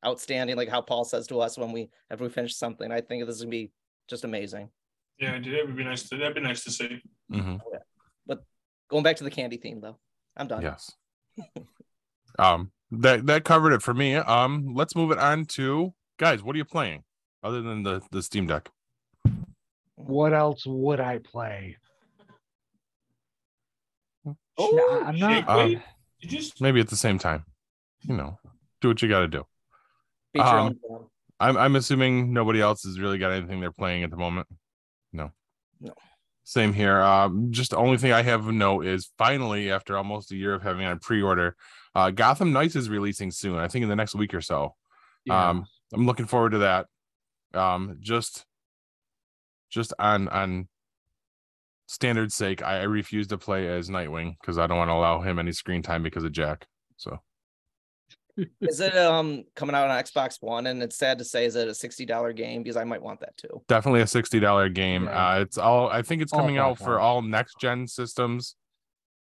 outstanding, 0.06 0.56
like 0.56 0.70
how 0.70 0.82
Paul 0.82 1.04
says 1.04 1.28
to 1.28 1.42
us 1.42 1.58
when 1.58 1.72
we 1.72 1.90
after 2.10 2.24
we 2.24 2.30
finish 2.30 2.56
something. 2.56 2.92
I 2.92 3.02
think 3.02 3.26
this 3.26 3.36
is 3.36 3.42
gonna 3.42 3.52
be 3.52 3.72
just 4.08 4.24
amazing. 4.24 4.70
Yeah, 5.20 5.38
dude, 5.38 5.54
that 5.56 5.66
would 5.66 5.76
be 5.76 5.84
nice 5.84 6.08
to 6.10 6.18
that'd 6.18 6.36
be 6.36 6.42
nice 6.42 6.64
to 6.64 6.72
see. 6.72 7.02
hmm 7.30 7.58
Going 8.90 9.04
back 9.04 9.18
to 9.18 9.24
the 9.24 9.30
candy 9.30 9.58
theme 9.58 9.82
though. 9.82 10.00
I'm 10.38 10.48
done. 10.48 10.62
Yes. 10.62 10.92
um. 12.40 12.72
That 12.92 13.28
that 13.28 13.44
covered 13.44 13.74
it 13.74 13.82
for 13.82 13.94
me. 13.94 14.16
Um. 14.16 14.74
Let's 14.74 14.96
move 14.96 15.12
it 15.12 15.20
on 15.20 15.46
to 15.46 15.94
guys. 16.18 16.42
What 16.42 16.56
are 16.56 16.58
you 16.58 16.66
playing 16.66 17.04
other 17.44 17.62
than 17.62 17.84
the 17.84 18.02
the 18.12 18.24
Steam 18.24 18.48
Deck? 18.48 18.70
what 19.96 20.34
else 20.34 20.64
would 20.66 21.00
i 21.00 21.18
play 21.20 21.76
Oh, 24.58 24.72
No, 24.74 25.02
i'm 25.04 25.18
not 25.18 25.32
Shake 25.32 25.50
Um, 25.50 25.84
just 26.22 26.62
Maybe 26.62 26.80
at 26.80 26.90
the 26.90 26.98
same 26.98 27.18
time. 27.18 27.46
You 28.02 28.16
know, 28.16 28.38
do 28.82 28.90
what 28.90 29.02
you 29.02 29.08
got 29.08 29.22
to 29.22 29.28
do. 29.28 29.46
Um. 30.40 30.78
I'm 31.40 31.56
I'm 31.56 31.76
assuming 31.78 32.34
nobody 32.34 32.60
else 32.60 32.84
has 32.84 33.00
really 33.00 33.18
got 33.18 33.32
anything 33.32 33.62
they're 33.62 33.72
playing 33.72 34.04
at 34.04 34.10
the 34.10 34.18
moment. 34.18 34.48
No. 35.14 35.32
No. 35.80 35.94
Same 36.50 36.74
here. 36.74 37.00
Um, 37.00 37.52
just 37.52 37.70
the 37.70 37.78
only 37.78 38.00
thing 38.00 38.12
I 38.12 38.24
have 38.24 38.48
note 38.48 38.84
is 38.88 39.12
finally, 39.20 39.70
after 39.70 39.96
almost 39.96 40.32
a 40.32 40.36
year 40.36 40.56
of 40.56 40.64
having 40.64 40.84
a 40.84 40.96
pre-order, 40.96 41.56
uh, 41.94 42.10
Gotham 42.10 42.52
Knights 42.52 42.76
is 42.76 42.90
releasing 42.90 43.30
soon. 43.30 43.60
I 43.60 43.68
think 43.68 43.84
in 43.84 43.90
the 43.90 43.96
next 43.96 44.16
week 44.16 44.34
or 44.34 44.42
so. 44.42 44.74
Yeah. 45.26 45.50
Um, 45.50 45.68
I'm 45.94 46.08
looking 46.08 46.26
forward 46.26 46.54
to 46.54 46.58
that. 46.58 46.88
Um, 47.54 47.98
just, 48.00 48.46
just 49.70 49.94
on 50.00 50.28
on 50.30 50.68
standard 51.86 52.32
sake, 52.32 52.64
I, 52.64 52.80
I 52.80 52.84
refuse 52.86 53.28
to 53.28 53.38
play 53.38 53.68
as 53.68 53.92
Nightwing 53.92 54.34
because 54.42 54.58
I 54.58 54.66
don't 54.66 54.80
want 54.80 54.90
to 54.90 54.94
allow 54.94 55.22
him 55.22 55.38
any 55.38 55.52
screen 55.52 55.84
time 55.84 56.02
because 56.02 56.24
of 56.24 56.32
Jack. 56.32 56.66
So 56.98 57.20
Is 58.62 58.80
it 58.80 58.96
um 58.98 59.44
coming 59.56 59.76
out 59.76 59.90
on 59.90 60.04
Xbox 60.04 60.38
One? 60.42 60.68
And 60.68 60.82
it's 60.84 60.98
sad 60.98 61.18
to 61.20 61.26
say, 61.26 61.46
is 61.46 61.56
it 61.56 61.68
a 61.68 61.74
sixty 61.74 62.06
dollar 62.06 62.34
game? 62.34 62.64
Because 62.64 62.78
I 62.78 62.84
might 62.84 63.02
want 63.02 63.20
that 63.22 63.36
too. 63.38 63.62
definitely 63.68 64.02
a 64.02 64.08
sixty 64.08 64.40
dollar 64.40 64.70
game. 64.70 65.06
Yeah. 65.06 65.30
Uh, 65.30 65.40
it's 65.42 65.58
all 65.58 65.90
I 65.90 66.02
think 66.02 66.22
it's 66.22 66.34
All 66.34 66.40
coming 66.40 66.58
out 66.58 66.78
for 66.78 67.00
all 67.00 67.22
next 67.22 67.60
gen 67.60 67.88
systems. 67.88 68.56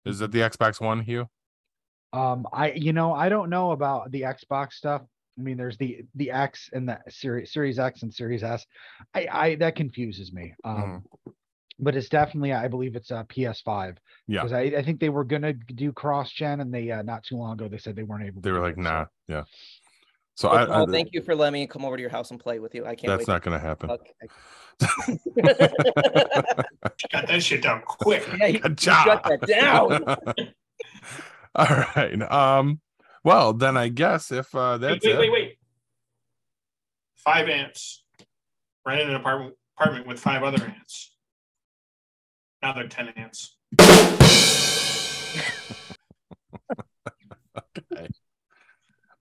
Is 0.05 0.21
it 0.21 0.33
the 0.33 0.41
Xbox 0.41 0.81
One, 0.81 1.01
Hugh? 1.01 1.29
Um, 2.13 2.47
I 2.53 2.73
you 2.73 2.93
know 2.93 3.13
I 3.13 3.29
don't 3.29 3.51
know 3.51 3.73
about 3.73 4.11
the 4.11 4.23
Xbox 4.23 4.73
stuff. 4.73 5.03
I 5.39 5.43
mean, 5.43 5.57
there's 5.57 5.79
the 5.79 6.05
the 6.15 6.31
X 6.31 6.71
and 6.73 6.89
the 6.89 6.99
Series 7.09 7.53
Series 7.53 7.79
X 7.79 8.03
and 8.03 8.13
Series 8.13 8.43
S. 8.43 8.67
I 9.15 9.29
I 9.31 9.55
that 9.57 9.77
confuses 9.77 10.33
me. 10.33 10.55
Um, 10.65 11.05
but 11.81 11.97
it's 11.97 12.09
definitely 12.09 12.53
I 12.53 12.69
believe 12.69 12.95
it's 12.97 13.11
a 13.11 13.25
PS5. 13.29 13.97
Yeah. 14.27 14.41
Because 14.43 14.53
I, 14.53 14.61
I 14.79 14.83
think 14.83 15.01
they 15.01 15.09
were 15.09 15.25
gonna 15.25 15.53
do 15.53 15.93
cross 15.93 16.31
gen 16.33 16.61
and 16.61 16.73
they 16.73 16.91
uh, 16.91 17.03
not 17.03 17.25
too 17.25 17.37
long 17.37 17.53
ago 17.55 17.69
they 17.69 17.79
said 17.79 17.97
they 17.97 18.03
weren't 18.03 18.25
able. 18.27 18.41
to 18.43 18.47
They 18.49 18.53
were 18.53 18.61
like, 18.61 18.75
it, 18.75 18.77
so- 18.77 18.83
nah, 18.83 19.05
yeah. 19.29 19.43
So 20.37 20.49
Well, 20.51 20.73
I, 20.73 20.83
I 20.83 20.87
thank 20.87 21.11
you 21.13 21.21
for 21.21 21.35
letting 21.35 21.61
me 21.61 21.67
come 21.67 21.85
over 21.85 21.97
to 21.97 22.01
your 22.01 22.09
house 22.11 22.31
and 22.31 22.41
play 22.41 22.61
with 22.61 22.75
you. 22.75 22.87
I 22.87 22.95
can't 22.95 23.09
that's 23.09 23.29
wait. 23.29 23.29
not 23.29 23.43
going 23.43 23.61
to 23.61 23.67
happen. 23.67 23.91
to- 23.91 23.99
got 27.13 27.27
that 27.29 27.43
shit 27.43 27.63
down 27.63 27.83
quick. 27.87 28.27
yeah, 28.39 28.47
you, 28.47 28.59
Good 28.61 28.71
you 28.71 28.75
job. 28.77 29.05
shut 29.07 29.23
that 29.25 29.47
down. 29.47 30.05
all 31.55 31.67
right. 31.97 32.23
Um. 32.33 32.81
Well, 33.23 33.53
then 33.53 33.77
I 33.77 33.89
guess 33.89 34.33
if 34.33 34.55
uh, 34.55 34.79
Wait, 34.81 34.89
that's 34.89 35.05
wait, 35.05 35.15
it. 35.15 35.19
wait, 35.19 35.33
wait. 35.33 35.59
Five 37.17 37.49
ants. 37.51 38.05
Rented 38.87 39.11
an 39.11 39.17
apartment 39.17 39.55
apartment 39.79 40.07
with 40.07 40.19
five 40.19 40.43
other 40.43 40.65
ants. 40.65 41.10
Now 42.63 42.75
they're 42.75 42.89
ten 42.89 43.09
ants. 43.17 43.57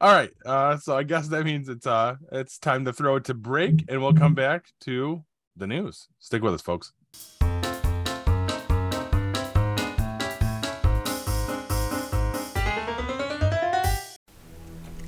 All 0.01 0.13
right. 0.13 0.31
Uh, 0.45 0.77
so 0.77 0.97
I 0.97 1.03
guess 1.03 1.27
that 1.29 1.43
means 1.45 1.67
it's 1.69 1.85
uh 1.87 2.15
it's 2.31 2.57
time 2.57 2.85
to 2.85 2.93
throw 2.93 3.15
it 3.15 3.25
to 3.25 3.33
break, 3.33 3.85
and 3.89 4.01
we'll 4.01 4.13
come 4.13 4.33
back 4.33 4.67
to 4.81 5.23
the 5.55 5.67
news. 5.67 6.07
Stick 6.19 6.41
with 6.41 6.53
us, 6.53 6.61
folks. 6.61 6.93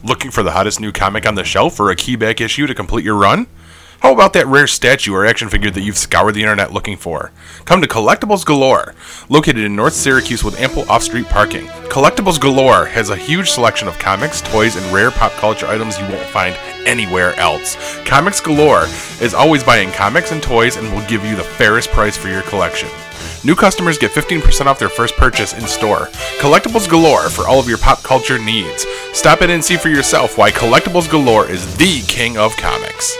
Looking 0.03 0.31
for 0.31 0.41
the 0.41 0.51
hottest 0.51 0.79
new 0.79 0.91
comic 0.91 1.27
on 1.27 1.35
the 1.35 1.43
shelf 1.43 1.79
or 1.79 1.91
a 1.91 1.95
keyback 1.95 2.41
issue 2.41 2.65
to 2.65 2.73
complete 2.73 3.05
your 3.05 3.15
run? 3.15 3.47
How 4.01 4.11
about 4.11 4.33
that 4.33 4.47
rare 4.47 4.65
statue 4.65 5.13
or 5.13 5.27
action 5.27 5.47
figure 5.47 5.69
that 5.69 5.83
you've 5.83 5.95
scoured 5.95 6.33
the 6.33 6.41
internet 6.41 6.73
looking 6.73 6.97
for? 6.97 7.31
Come 7.65 7.83
to 7.83 7.87
Collectibles 7.87 8.43
Galore, 8.43 8.95
located 9.29 9.59
in 9.59 9.75
North 9.75 9.93
Syracuse 9.93 10.43
with 10.43 10.59
ample 10.59 10.89
off 10.89 11.03
street 11.03 11.27
parking. 11.27 11.67
Collectibles 11.87 12.41
Galore 12.41 12.87
has 12.87 13.11
a 13.11 13.15
huge 13.15 13.51
selection 13.51 13.87
of 13.87 13.99
comics, 13.99 14.41
toys, 14.41 14.75
and 14.75 14.83
rare 14.91 15.11
pop 15.11 15.33
culture 15.33 15.67
items 15.67 15.99
you 15.99 16.05
won't 16.05 16.25
find 16.29 16.55
anywhere 16.87 17.35
else. 17.35 17.77
Comics 18.03 18.41
Galore 18.41 18.85
is 19.21 19.35
always 19.35 19.63
buying 19.63 19.91
comics 19.91 20.31
and 20.31 20.41
toys 20.41 20.77
and 20.77 20.91
will 20.91 21.07
give 21.07 21.23
you 21.23 21.35
the 21.35 21.43
fairest 21.43 21.91
price 21.91 22.17
for 22.17 22.27
your 22.27 22.41
collection. 22.41 22.89
New 23.43 23.53
customers 23.53 23.99
get 23.99 24.09
15% 24.09 24.65
off 24.65 24.79
their 24.79 24.89
first 24.89 25.15
purchase 25.15 25.53
in 25.53 25.67
store. 25.67 26.07
Collectibles 26.39 26.89
Galore 26.89 27.29
for 27.29 27.47
all 27.47 27.59
of 27.59 27.69
your 27.69 27.77
pop 27.77 28.01
culture 28.01 28.39
needs. 28.39 28.83
Stop 29.13 29.43
in 29.43 29.51
and 29.51 29.63
see 29.63 29.77
for 29.77 29.89
yourself 29.89 30.39
why 30.39 30.49
Collectibles 30.49 31.07
Galore 31.07 31.47
is 31.47 31.77
the 31.77 32.01
king 32.07 32.35
of 32.35 32.57
comics. 32.57 33.15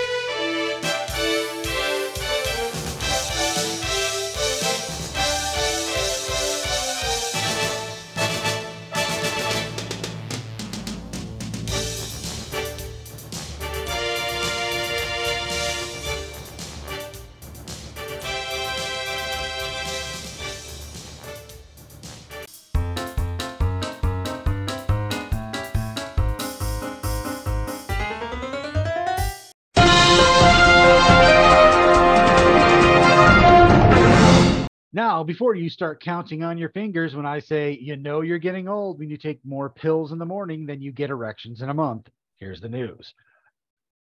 Now, 34.94 35.24
before 35.24 35.56
you 35.56 35.70
start 35.70 36.04
counting 36.04 36.44
on 36.44 36.58
your 36.58 36.70
fingers 36.70 37.16
when 37.16 37.26
I 37.26 37.40
say 37.40 37.78
you 37.82 37.96
know 37.96 38.22
you're 38.22 38.38
getting 38.38 38.68
old 38.68 39.00
when 39.00 39.10
you 39.10 39.18
take 39.18 39.40
more 39.46 39.70
pills 39.70 40.12
in 40.12 40.18
the 40.18 40.26
morning 40.26 40.66
than 40.66 40.82
you 40.82 40.92
get 40.92 41.10
erections 41.10 41.62
in 41.62 41.70
a 41.70 41.74
month, 41.74 42.10
here's 42.40 42.60
the 42.60 42.68
news. 42.68 43.14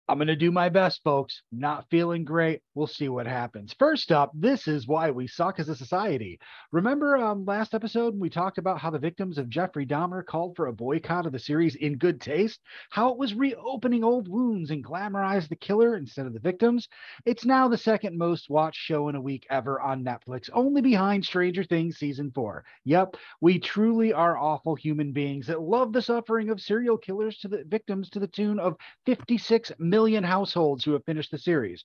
I'm 0.09 0.19
going 0.19 0.27
to 0.27 0.37
do 0.37 0.51
my 0.51 0.69
best, 0.69 1.01
folks. 1.05 1.43
Not 1.53 1.89
feeling 1.89 2.25
great. 2.25 2.61
We'll 2.75 2.89
see 2.89 3.09
what 3.09 3.27
happens. 3.27 3.75
First 3.79 4.11
up, 4.11 4.33
this 4.35 4.67
is 4.67 4.89
why 4.89 5.13
we 5.13 5.29
suck 5.29 5.61
as 5.61 5.69
a 5.69 5.77
society. 5.77 6.41
Remember 6.73 7.17
um, 7.17 7.45
last 7.45 7.73
episode 7.73 8.15
when 8.15 8.21
we 8.21 8.29
talked 8.29 8.59
about 8.59 8.81
how 8.81 8.91
the 8.91 8.99
victims 8.99 9.39
of 9.39 9.49
Jeffrey 9.49 9.87
Dahmer 9.87 10.27
called 10.27 10.57
for 10.57 10.67
a 10.67 10.73
boycott 10.73 11.25
of 11.25 11.33
the 11.33 11.39
series 11.39 11.77
in 11.77 11.99
good 11.99 12.21
taste? 12.21 12.61
How 12.91 13.13
it 13.13 13.17
was 13.17 13.35
reopening 13.35 14.03
old 14.03 14.27
wounds 14.27 14.73
and 14.73 14.85
glamorized 14.85 15.49
the 15.49 15.57
killer 15.57 15.97
instead 15.97 16.27
of 16.27 16.35
the 16.35 16.41
victims? 16.41 16.89
It's 17.25 17.45
now 17.45 17.69
the 17.69 17.79
second 17.79 18.19
most 18.19 18.51
watched 18.51 18.81
show 18.81 19.09
in 19.09 19.15
a 19.15 19.21
week 19.21 19.47
ever 19.51 19.81
on 19.81 20.05
Netflix, 20.05 20.51
only 20.53 20.83
behind 20.83 21.25
Stranger 21.25 21.63
Things 21.63 21.99
season 21.99 22.33
four. 22.35 22.65
Yep, 22.85 23.17
we 23.41 23.61
truly 23.61 24.13
are 24.13 24.37
awful 24.37 24.75
human 24.75 25.13
beings 25.13 25.47
that 25.47 25.63
love 25.63 25.93
the 25.93 26.03
suffering 26.03 26.51
of 26.51 26.61
serial 26.61 26.99
killers 26.99 27.39
to 27.39 27.49
the 27.49 27.63
victims 27.69 28.11
to 28.11 28.19
the 28.19 28.27
tune 28.27 28.59
of 28.59 28.77
56 29.07 29.71
million 29.79 30.02
households 30.25 30.85
who 30.85 30.93
have 30.93 31.05
finished 31.05 31.31
the 31.31 31.39
series. 31.39 31.85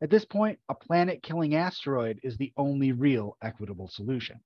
At 0.00 0.10
this 0.10 0.24
point, 0.24 0.60
a 0.68 0.74
planet 0.74 1.22
killing 1.22 1.56
asteroid 1.56 2.20
is 2.22 2.36
the 2.36 2.52
only 2.56 2.92
real 2.92 3.36
equitable 3.42 3.88
solution. 3.88 4.40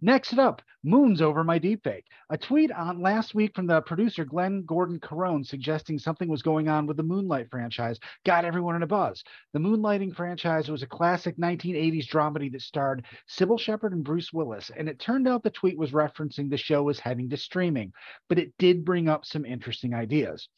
Next 0.00 0.38
up, 0.38 0.62
moons 0.84 1.20
over 1.20 1.44
my 1.44 1.58
deepfake. 1.58 2.04
A 2.30 2.38
tweet 2.38 2.72
on 2.72 3.00
last 3.00 3.34
week 3.34 3.54
from 3.54 3.66
the 3.66 3.80
producer 3.82 4.24
Glenn 4.24 4.64
Gordon 4.64 5.00
Caron 5.00 5.44
suggesting 5.44 5.98
something 5.98 6.28
was 6.28 6.42
going 6.42 6.68
on 6.68 6.86
with 6.86 6.96
the 6.96 7.02
Moonlight 7.02 7.50
franchise 7.50 7.98
got 8.24 8.44
everyone 8.44 8.76
in 8.76 8.82
a 8.82 8.86
buzz. 8.86 9.24
The 9.52 9.58
Moonlighting 9.60 10.14
franchise 10.14 10.68
was 10.68 10.82
a 10.82 10.88
classic 10.88 11.36
1980s 11.36 12.08
dramedy 12.08 12.50
that 12.52 12.62
starred 12.62 13.04
Cybill 13.28 13.58
Shepherd 13.58 13.92
and 13.92 14.04
Bruce 14.04 14.32
Willis, 14.32 14.70
and 14.76 14.88
it 14.88 14.98
turned 14.98 15.26
out 15.26 15.42
the 15.42 15.50
tweet 15.50 15.78
was 15.78 15.90
referencing 15.90 16.48
the 16.48 16.56
show 16.56 16.88
as 16.88 17.00
heading 17.00 17.28
to 17.30 17.36
streaming, 17.36 17.92
but 18.28 18.38
it 18.38 18.56
did 18.58 18.84
bring 18.84 19.08
up 19.08 19.24
some 19.24 19.44
interesting 19.44 19.94
ideas. 19.94 20.48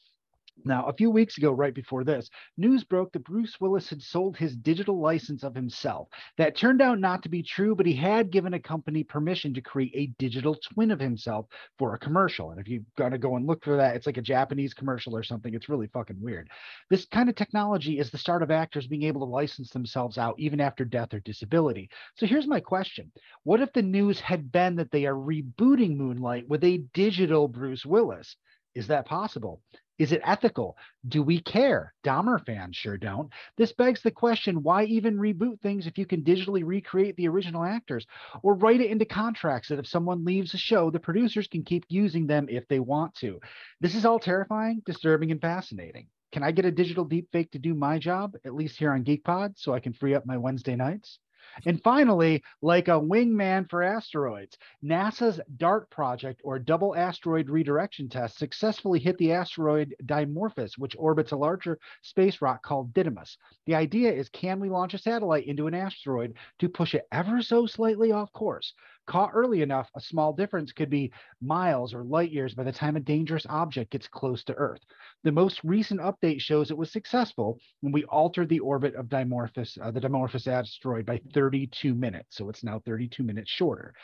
Now, 0.64 0.86
a 0.86 0.92
few 0.92 1.10
weeks 1.10 1.36
ago, 1.36 1.50
right 1.50 1.74
before 1.74 2.04
this, 2.04 2.30
news 2.56 2.84
broke 2.84 3.12
that 3.12 3.24
Bruce 3.24 3.60
Willis 3.60 3.90
had 3.90 4.00
sold 4.00 4.36
his 4.36 4.56
digital 4.56 5.00
license 5.00 5.42
of 5.42 5.54
himself. 5.54 6.08
That 6.38 6.56
turned 6.56 6.80
out 6.80 7.00
not 7.00 7.22
to 7.24 7.28
be 7.28 7.42
true, 7.42 7.74
but 7.74 7.86
he 7.86 7.94
had 7.94 8.30
given 8.30 8.54
a 8.54 8.60
company 8.60 9.02
permission 9.02 9.52
to 9.54 9.60
create 9.60 9.92
a 9.94 10.06
digital 10.18 10.54
twin 10.54 10.90
of 10.92 11.00
himself 11.00 11.46
for 11.76 11.94
a 11.94 11.98
commercial. 11.98 12.50
And 12.50 12.60
if 12.60 12.68
you're 12.68 12.82
going 12.96 13.10
to 13.12 13.18
go 13.18 13.36
and 13.36 13.46
look 13.46 13.64
for 13.64 13.76
that, 13.76 13.96
it's 13.96 14.06
like 14.06 14.16
a 14.16 14.22
Japanese 14.22 14.74
commercial 14.74 15.16
or 15.16 15.24
something. 15.24 15.52
It's 15.54 15.68
really 15.68 15.88
fucking 15.88 16.20
weird. 16.20 16.48
This 16.88 17.04
kind 17.06 17.28
of 17.28 17.34
technology 17.34 17.98
is 17.98 18.10
the 18.10 18.18
start 18.18 18.42
of 18.42 18.50
actors 18.50 18.86
being 18.86 19.02
able 19.02 19.20
to 19.26 19.32
license 19.32 19.70
themselves 19.70 20.18
out 20.18 20.38
even 20.38 20.60
after 20.60 20.84
death 20.84 21.12
or 21.12 21.20
disability. 21.20 21.90
So 22.14 22.26
here's 22.26 22.46
my 22.46 22.60
question 22.60 23.10
What 23.42 23.60
if 23.60 23.72
the 23.72 23.82
news 23.82 24.20
had 24.20 24.52
been 24.52 24.76
that 24.76 24.92
they 24.92 25.04
are 25.04 25.14
rebooting 25.14 25.96
Moonlight 25.96 26.48
with 26.48 26.62
a 26.64 26.78
digital 26.94 27.48
Bruce 27.48 27.84
Willis? 27.84 28.36
Is 28.74 28.86
that 28.88 29.06
possible? 29.06 29.60
Is 29.98 30.10
it 30.10 30.22
ethical? 30.24 30.76
Do 31.06 31.22
we 31.22 31.40
care? 31.40 31.94
Dahmer 32.04 32.44
fans 32.44 32.76
sure 32.76 32.98
don't. 32.98 33.30
This 33.56 33.72
begs 33.72 34.02
the 34.02 34.10
question 34.10 34.62
why 34.62 34.84
even 34.84 35.16
reboot 35.16 35.60
things 35.60 35.86
if 35.86 35.98
you 35.98 36.04
can 36.04 36.22
digitally 36.22 36.64
recreate 36.64 37.16
the 37.16 37.28
original 37.28 37.62
actors 37.62 38.04
or 38.42 38.54
write 38.54 38.80
it 38.80 38.90
into 38.90 39.04
contracts 39.04 39.68
that 39.68 39.78
if 39.78 39.86
someone 39.86 40.24
leaves 40.24 40.52
a 40.52 40.58
show, 40.58 40.90
the 40.90 40.98
producers 40.98 41.46
can 41.46 41.62
keep 41.62 41.84
using 41.88 42.26
them 42.26 42.48
if 42.48 42.66
they 42.66 42.80
want 42.80 43.14
to? 43.16 43.38
This 43.80 43.94
is 43.94 44.04
all 44.04 44.18
terrifying, 44.18 44.82
disturbing, 44.84 45.30
and 45.30 45.40
fascinating. 45.40 46.08
Can 46.32 46.42
I 46.42 46.50
get 46.50 46.64
a 46.64 46.72
digital 46.72 47.06
deepfake 47.06 47.52
to 47.52 47.60
do 47.60 47.74
my 47.74 48.00
job, 48.00 48.34
at 48.44 48.54
least 48.54 48.76
here 48.76 48.90
on 48.90 49.04
GeekPod, 49.04 49.52
so 49.56 49.72
I 49.72 49.78
can 49.78 49.92
free 49.92 50.14
up 50.14 50.26
my 50.26 50.36
Wednesday 50.36 50.74
nights? 50.74 51.20
And 51.66 51.82
finally, 51.82 52.42
like 52.62 52.88
a 52.88 53.00
wingman 53.00 53.68
for 53.68 53.82
asteroids, 53.82 54.58
NASA's 54.82 55.40
DART 55.56 55.90
project, 55.90 56.40
or 56.44 56.58
Double 56.58 56.94
Asteroid 56.96 57.48
Redirection 57.48 58.08
Test, 58.08 58.38
successfully 58.38 58.98
hit 58.98 59.18
the 59.18 59.32
asteroid 59.32 59.94
Dimorphos, 60.04 60.78
which 60.78 60.96
orbits 60.98 61.32
a 61.32 61.36
larger 61.36 61.78
space 62.02 62.40
rock 62.42 62.62
called 62.62 62.92
Didymos. 62.92 63.36
The 63.66 63.74
idea 63.74 64.12
is 64.12 64.28
can 64.28 64.60
we 64.60 64.68
launch 64.68 64.94
a 64.94 64.98
satellite 64.98 65.46
into 65.46 65.66
an 65.66 65.74
asteroid 65.74 66.36
to 66.58 66.68
push 66.68 66.94
it 66.94 67.06
ever 67.12 67.42
so 67.42 67.66
slightly 67.66 68.12
off 68.12 68.32
course? 68.32 68.74
Caught 69.06 69.32
early 69.34 69.60
enough, 69.60 69.90
a 69.94 70.00
small 70.00 70.32
difference 70.32 70.72
could 70.72 70.88
be 70.88 71.12
miles 71.42 71.92
or 71.92 72.04
light 72.04 72.30
years 72.30 72.54
by 72.54 72.64
the 72.64 72.72
time 72.72 72.96
a 72.96 73.00
dangerous 73.00 73.44
object 73.48 73.90
gets 73.90 74.08
close 74.08 74.44
to 74.44 74.54
Earth. 74.54 74.80
The 75.24 75.32
most 75.32 75.62
recent 75.62 76.00
update 76.00 76.40
shows 76.40 76.70
it 76.70 76.78
was 76.78 76.90
successful 76.90 77.58
when 77.80 77.92
we 77.92 78.04
altered 78.04 78.48
the 78.48 78.60
orbit 78.60 78.94
of 78.94 79.06
Dimorphos, 79.06 79.78
uh, 79.80 79.90
the 79.90 80.00
Dimorphos 80.00 80.46
asteroid 80.46 81.04
by 81.04 81.20
32 81.34 81.94
minutes. 81.94 82.36
So 82.36 82.48
it's 82.48 82.64
now 82.64 82.80
32 82.86 83.22
minutes 83.22 83.50
shorter. 83.50 83.94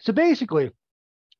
So 0.00 0.12
basically, 0.12 0.70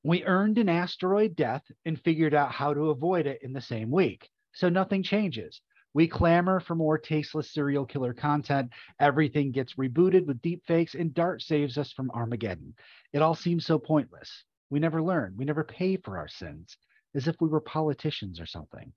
we 0.03 0.25
earned 0.25 0.59
an 0.59 0.68
asteroid 0.68 1.37
death 1.37 1.62
and 1.85 2.01
figured 2.01 2.35
out 2.35 2.51
how 2.51 2.72
to 2.72 2.90
avoid 2.90 3.27
it 3.27 3.42
in 3.42 3.53
the 3.53 3.61
same 3.61 3.90
week. 3.90 4.29
So 4.55 4.68
nothing 4.68 5.03
changes. 5.03 5.61
We 5.94 6.09
clamor 6.09 6.61
for 6.61 6.74
more 6.74 6.98
tasteless 6.98 7.52
serial 7.52 7.85
killer 7.85 8.14
content. 8.14 8.70
Everything 8.98 9.52
gets 9.52 9.74
rebooted 9.74 10.26
with 10.26 10.40
deepfakes, 10.40 10.94
and 10.94 11.12
Dart 11.12 11.42
saves 11.42 11.76
us 11.76 11.92
from 11.92 12.11
Armageddon. 12.12 12.74
It 13.12 13.22
all 13.22 13.35
seems 13.35 13.66
so 13.66 13.78
pointless. 13.78 14.44
We 14.70 14.81
never 14.81 15.02
learn. 15.02 15.35
We 15.37 15.44
never 15.44 15.64
pay 15.64 15.96
for 15.98 16.16
our 16.16 16.28
sins, 16.28 16.76
as 17.14 17.28
if 17.28 17.37
we 17.40 17.48
were 17.48 17.61
politicians 17.61 18.40
or 18.40 18.46
something. 18.46 18.92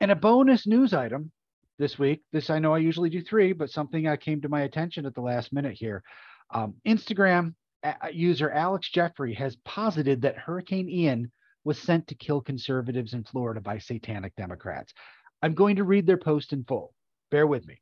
And 0.00 0.10
a 0.10 0.16
bonus 0.16 0.66
news 0.66 0.94
item 0.94 1.32
this 1.78 1.98
week. 1.98 2.22
This 2.32 2.50
I 2.50 2.58
know 2.58 2.72
I 2.72 2.78
usually 2.78 3.10
do 3.10 3.20
three, 3.20 3.52
but 3.52 3.70
something 3.70 4.06
uh, 4.06 4.16
came 4.16 4.40
to 4.42 4.48
my 4.48 4.62
attention 4.62 5.04
at 5.04 5.14
the 5.14 5.20
last 5.20 5.52
minute 5.52 5.74
here. 5.74 6.02
Um, 6.50 6.74
Instagram 6.86 7.54
uh, 7.82 7.92
user 8.10 8.50
Alex 8.50 8.90
Jeffrey 8.90 9.34
has 9.34 9.56
posited 9.64 10.22
that 10.22 10.38
Hurricane 10.38 10.88
Ian 10.88 11.30
was 11.64 11.78
sent 11.78 12.06
to 12.08 12.14
kill 12.14 12.40
conservatives 12.40 13.12
in 13.12 13.24
Florida 13.24 13.60
by 13.60 13.78
satanic 13.78 14.34
Democrats. 14.36 14.94
I'm 15.42 15.54
going 15.54 15.76
to 15.76 15.84
read 15.84 16.06
their 16.06 16.18
post 16.18 16.52
in 16.52 16.64
full. 16.64 16.94
Bear 17.30 17.46
with 17.46 17.66
me. 17.66 17.80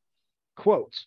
Quotes 0.56 1.06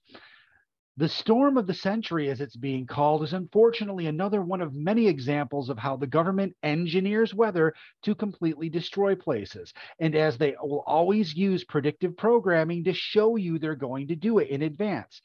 The 0.97 1.09
storm 1.09 1.57
of 1.57 1.67
the 1.67 1.73
century, 1.73 2.29
as 2.29 2.41
it's 2.41 2.55
being 2.55 2.85
called, 2.85 3.23
is 3.23 3.33
unfortunately 3.33 4.07
another 4.07 4.41
one 4.41 4.61
of 4.61 4.73
many 4.73 5.07
examples 5.07 5.69
of 5.69 5.77
how 5.77 5.95
the 5.95 6.07
government 6.07 6.55
engineers 6.63 7.33
weather 7.33 7.73
to 8.03 8.15
completely 8.15 8.69
destroy 8.69 9.15
places. 9.15 9.73
And 9.99 10.15
as 10.15 10.37
they 10.37 10.55
will 10.61 10.83
always 10.85 11.35
use 11.35 11.63
predictive 11.63 12.17
programming 12.17 12.83
to 12.85 12.93
show 12.93 13.35
you 13.35 13.59
they're 13.59 13.75
going 13.75 14.07
to 14.07 14.15
do 14.15 14.39
it 14.39 14.49
in 14.49 14.61
advance. 14.61 15.21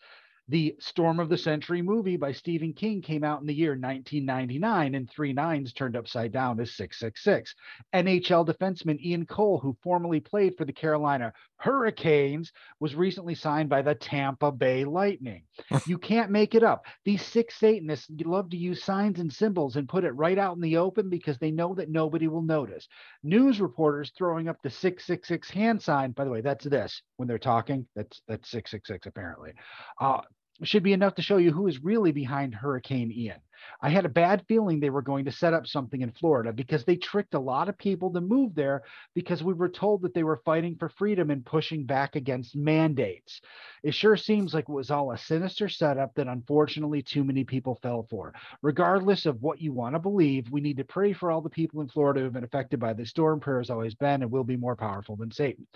The 0.48 0.76
Storm 0.78 1.20
of 1.20 1.30
the 1.30 1.38
Century 1.38 1.80
movie 1.80 2.18
by 2.18 2.32
Stephen 2.32 2.74
King 2.74 3.00
came 3.00 3.24
out 3.24 3.40
in 3.40 3.46
the 3.46 3.54
year 3.54 3.70
1999, 3.70 4.94
and 4.94 5.08
three 5.08 5.32
nines 5.32 5.72
turned 5.72 5.96
upside 5.96 6.32
down 6.32 6.60
is 6.60 6.76
666. 6.76 7.54
NHL 7.94 8.46
defenseman 8.46 9.00
Ian 9.00 9.24
Cole, 9.24 9.58
who 9.58 9.74
formerly 9.82 10.20
played 10.20 10.54
for 10.58 10.66
the 10.66 10.72
Carolina 10.72 11.32
Hurricanes, 11.56 12.52
was 12.78 12.94
recently 12.94 13.34
signed 13.34 13.70
by 13.70 13.80
the 13.80 13.94
Tampa 13.94 14.52
Bay 14.52 14.84
Lightning. 14.84 15.44
you 15.86 15.96
can't 15.96 16.30
make 16.30 16.54
it 16.54 16.62
up. 16.62 16.84
These 17.06 17.24
six 17.24 17.54
Satanists 17.56 18.10
love 18.26 18.50
to 18.50 18.58
use 18.58 18.84
signs 18.84 19.20
and 19.20 19.32
symbols 19.32 19.76
and 19.76 19.88
put 19.88 20.04
it 20.04 20.10
right 20.10 20.36
out 20.36 20.56
in 20.56 20.60
the 20.60 20.76
open 20.76 21.08
because 21.08 21.38
they 21.38 21.52
know 21.52 21.74
that 21.74 21.88
nobody 21.88 22.28
will 22.28 22.42
notice. 22.42 22.86
News 23.22 23.62
reporters 23.62 24.12
throwing 24.14 24.48
up 24.48 24.60
the 24.62 24.68
666 24.68 25.48
hand 25.48 25.80
sign, 25.80 26.10
by 26.10 26.24
the 26.24 26.30
way, 26.30 26.42
that's 26.42 26.66
this 26.66 27.00
when 27.16 27.26
they're 27.28 27.38
talking. 27.38 27.86
That's 27.96 28.20
that's 28.28 28.50
666 28.50 29.06
apparently. 29.06 29.52
Uh, 29.98 30.20
should 30.62 30.82
be 30.82 30.92
enough 30.92 31.16
to 31.16 31.22
show 31.22 31.36
you 31.36 31.52
who 31.52 31.66
is 31.66 31.82
really 31.82 32.12
behind 32.12 32.54
Hurricane 32.54 33.10
Ian. 33.10 33.40
I 33.80 33.88
had 33.88 34.04
a 34.04 34.10
bad 34.10 34.44
feeling 34.46 34.78
they 34.78 34.90
were 34.90 35.02
going 35.02 35.24
to 35.24 35.32
set 35.32 35.54
up 35.54 35.66
something 35.66 36.02
in 36.02 36.12
Florida 36.12 36.52
because 36.52 36.84
they 36.84 36.96
tricked 36.96 37.34
a 37.34 37.40
lot 37.40 37.68
of 37.68 37.78
people 37.78 38.12
to 38.12 38.20
move 38.20 38.54
there 38.54 38.82
because 39.14 39.42
we 39.42 39.54
were 39.54 39.68
told 39.68 40.02
that 40.02 40.14
they 40.14 40.22
were 40.22 40.42
fighting 40.44 40.76
for 40.76 40.88
freedom 40.90 41.30
and 41.30 41.44
pushing 41.44 41.84
back 41.84 42.14
against 42.14 42.56
mandates. 42.56 43.40
It 43.82 43.94
sure 43.94 44.16
seems 44.16 44.54
like 44.54 44.68
it 44.68 44.72
was 44.72 44.90
all 44.90 45.12
a 45.12 45.18
sinister 45.18 45.68
setup 45.68 46.14
that 46.14 46.28
unfortunately 46.28 47.02
too 47.02 47.24
many 47.24 47.44
people 47.44 47.78
fell 47.82 48.06
for. 48.08 48.34
Regardless 48.62 49.26
of 49.26 49.42
what 49.42 49.60
you 49.60 49.72
want 49.72 49.94
to 49.94 49.98
believe, 49.98 50.50
we 50.50 50.60
need 50.60 50.76
to 50.76 50.84
pray 50.84 51.12
for 51.12 51.30
all 51.30 51.40
the 51.40 51.50
people 51.50 51.80
in 51.80 51.88
Florida 51.88 52.20
who 52.20 52.24
have 52.24 52.34
been 52.34 52.44
affected 52.44 52.78
by 52.78 52.92
this 52.92 53.10
storm. 53.10 53.40
Prayer 53.40 53.58
has 53.58 53.70
always 53.70 53.94
been 53.94 54.22
and 54.22 54.30
will 54.30 54.44
be 54.44 54.56
more 54.56 54.76
powerful 54.76 55.16
than 55.16 55.30
Satan 55.30 55.66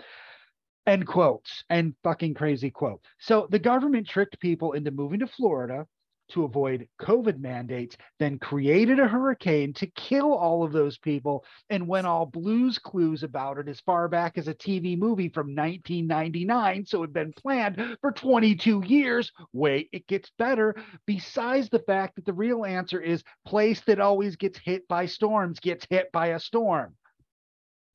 end 0.85 1.07
quotes 1.07 1.63
and 1.69 1.95
fucking 2.03 2.33
crazy 2.33 2.69
quote. 2.69 3.01
So 3.19 3.47
the 3.49 3.59
government 3.59 4.07
tricked 4.07 4.39
people 4.39 4.73
into 4.73 4.91
moving 4.91 5.19
to 5.19 5.27
Florida 5.27 5.85
to 6.29 6.43
avoid 6.43 6.87
COVID 7.01 7.39
mandates, 7.39 7.97
then 8.19 8.39
created 8.39 8.99
a 8.99 9.07
hurricane 9.07 9.73
to 9.73 9.87
kill 9.87 10.33
all 10.33 10.63
of 10.63 10.71
those 10.71 10.97
people 10.97 11.43
and 11.69 11.87
went 11.87 12.07
all 12.07 12.25
blues 12.25 12.77
clues 12.77 13.23
about 13.23 13.57
it 13.57 13.67
as 13.67 13.79
far 13.81 14.07
back 14.07 14.37
as 14.37 14.47
a 14.47 14.53
TV 14.53 14.97
movie 14.97 15.29
from 15.29 15.55
1999. 15.55 16.85
So 16.85 17.03
it 17.03 17.07
had 17.07 17.13
been 17.13 17.33
planned 17.33 17.97
for 18.01 18.11
22 18.11 18.83
years. 18.85 19.31
Wait, 19.53 19.89
it 19.91 20.07
gets 20.07 20.31
better. 20.37 20.75
Besides 21.05 21.69
the 21.69 21.79
fact 21.79 22.15
that 22.15 22.25
the 22.25 22.33
real 22.33 22.65
answer 22.65 23.01
is 23.01 23.23
place 23.45 23.81
that 23.81 23.99
always 23.99 24.35
gets 24.35 24.59
hit 24.59 24.87
by 24.87 25.05
storms 25.07 25.59
gets 25.59 25.85
hit 25.89 26.11
by 26.11 26.27
a 26.27 26.39
storm 26.39 26.95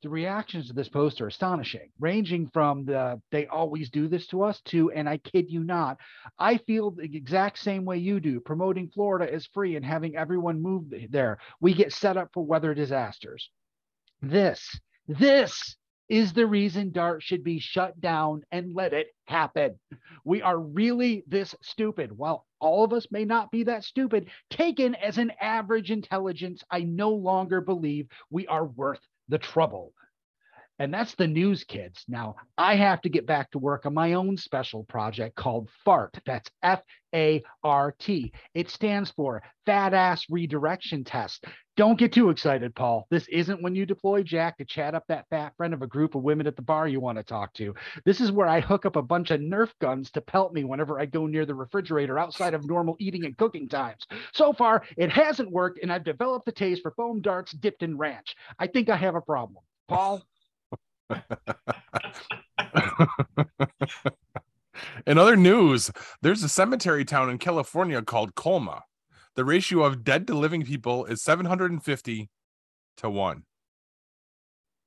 the 0.04 0.10
reactions 0.10 0.68
to 0.68 0.72
this 0.72 0.88
post 0.88 1.20
are 1.20 1.26
astonishing, 1.26 1.90
ranging 1.98 2.48
from 2.52 2.84
the 2.84 3.20
they 3.32 3.46
always 3.46 3.90
do 3.90 4.06
this 4.06 4.26
to 4.28 4.42
us 4.42 4.60
to, 4.66 4.92
and 4.92 5.08
I 5.08 5.16
kid 5.16 5.50
you 5.50 5.64
not, 5.64 5.98
I 6.38 6.58
feel 6.58 6.92
the 6.92 7.04
exact 7.04 7.58
same 7.58 7.84
way 7.84 7.96
you 7.96 8.20
do, 8.20 8.38
promoting 8.38 8.88
Florida 8.88 9.32
as 9.32 9.46
free 9.46 9.76
and 9.76 9.84
having 9.84 10.14
everyone 10.14 10.62
move 10.62 10.84
there. 11.10 11.38
We 11.60 11.74
get 11.74 11.92
set 11.92 12.16
up 12.16 12.28
for 12.32 12.44
weather 12.44 12.74
disasters. 12.74 13.50
This, 14.22 14.78
this 15.08 15.76
is 16.08 16.34
the 16.34 16.46
reason 16.46 16.92
DART 16.92 17.22
should 17.22 17.42
be 17.42 17.58
shut 17.58 17.98
down 17.98 18.42
and 18.52 18.74
let 18.74 18.92
it 18.92 19.08
happen. 19.26 19.78
We 20.24 20.42
are 20.42 20.58
really 20.58 21.24
this 21.26 21.54
stupid. 21.62 22.12
While 22.12 22.46
all 22.60 22.84
of 22.84 22.92
us 22.92 23.06
may 23.10 23.24
not 23.24 23.50
be 23.50 23.64
that 23.64 23.84
stupid, 23.84 24.28
taken 24.50 24.94
as 24.96 25.16
an 25.16 25.32
average 25.40 25.90
intelligence, 25.90 26.62
I 26.70 26.80
no 26.80 27.10
longer 27.10 27.62
believe 27.62 28.06
we 28.30 28.46
are 28.46 28.66
worth 28.66 29.00
the 29.28 29.38
trouble. 29.38 29.92
And 30.78 30.92
that's 30.92 31.14
the 31.14 31.28
news, 31.28 31.62
kids. 31.62 32.04
Now, 32.08 32.34
I 32.58 32.74
have 32.74 33.00
to 33.02 33.08
get 33.08 33.26
back 33.26 33.50
to 33.52 33.58
work 33.58 33.86
on 33.86 33.94
my 33.94 34.14
own 34.14 34.36
special 34.36 34.84
project 34.84 35.36
called 35.36 35.70
FART. 35.84 36.18
That's 36.26 36.50
F 36.62 36.82
A 37.14 37.42
R 37.62 37.94
T. 37.98 38.32
It 38.54 38.70
stands 38.70 39.12
for 39.12 39.42
Fat 39.66 39.94
Ass 39.94 40.24
Redirection 40.28 41.04
Test. 41.04 41.44
Don't 41.76 41.98
get 41.98 42.12
too 42.12 42.30
excited, 42.30 42.74
Paul. 42.74 43.06
This 43.10 43.26
isn't 43.28 43.62
when 43.62 43.74
you 43.74 43.86
deploy 43.86 44.22
Jack 44.22 44.58
to 44.58 44.64
chat 44.64 44.94
up 44.94 45.04
that 45.08 45.26
fat 45.30 45.52
friend 45.56 45.74
of 45.74 45.82
a 45.82 45.86
group 45.86 46.14
of 46.14 46.22
women 46.22 46.46
at 46.46 46.56
the 46.56 46.62
bar 46.62 46.86
you 46.88 47.00
want 47.00 47.18
to 47.18 47.24
talk 47.24 47.52
to. 47.54 47.74
This 48.04 48.20
is 48.20 48.32
where 48.32 48.46
I 48.48 48.60
hook 48.60 48.84
up 48.84 48.96
a 48.96 49.02
bunch 49.02 49.30
of 49.30 49.40
Nerf 49.40 49.70
guns 49.80 50.10
to 50.12 50.20
pelt 50.20 50.52
me 50.52 50.64
whenever 50.64 51.00
I 51.00 51.06
go 51.06 51.26
near 51.26 51.46
the 51.46 51.54
refrigerator 51.54 52.18
outside 52.18 52.54
of 52.54 52.66
normal 52.66 52.96
eating 52.98 53.24
and 53.24 53.36
cooking 53.36 53.68
times. 53.68 54.06
So 54.32 54.52
far, 54.52 54.84
it 54.96 55.10
hasn't 55.10 55.50
worked, 55.52 55.80
and 55.82 55.92
I've 55.92 56.04
developed 56.04 56.48
a 56.48 56.52
taste 56.52 56.82
for 56.82 56.92
foam 56.92 57.20
darts 57.20 57.52
dipped 57.52 57.82
in 57.82 57.96
ranch. 57.96 58.34
I 58.58 58.66
think 58.66 58.88
I 58.88 58.96
have 58.96 59.14
a 59.14 59.20
problem. 59.20 59.62
Paul, 59.88 60.22
in 65.06 65.18
other 65.18 65.36
news, 65.36 65.90
there's 66.22 66.42
a 66.42 66.48
cemetery 66.48 67.04
town 67.04 67.28
in 67.30 67.38
California 67.38 68.02
called 68.02 68.34
Colma. 68.34 68.82
The 69.36 69.44
ratio 69.44 69.82
of 69.82 70.04
dead 70.04 70.26
to 70.28 70.34
living 70.34 70.64
people 70.64 71.04
is 71.06 71.22
750 71.22 72.28
to 72.98 73.10
1. 73.10 73.42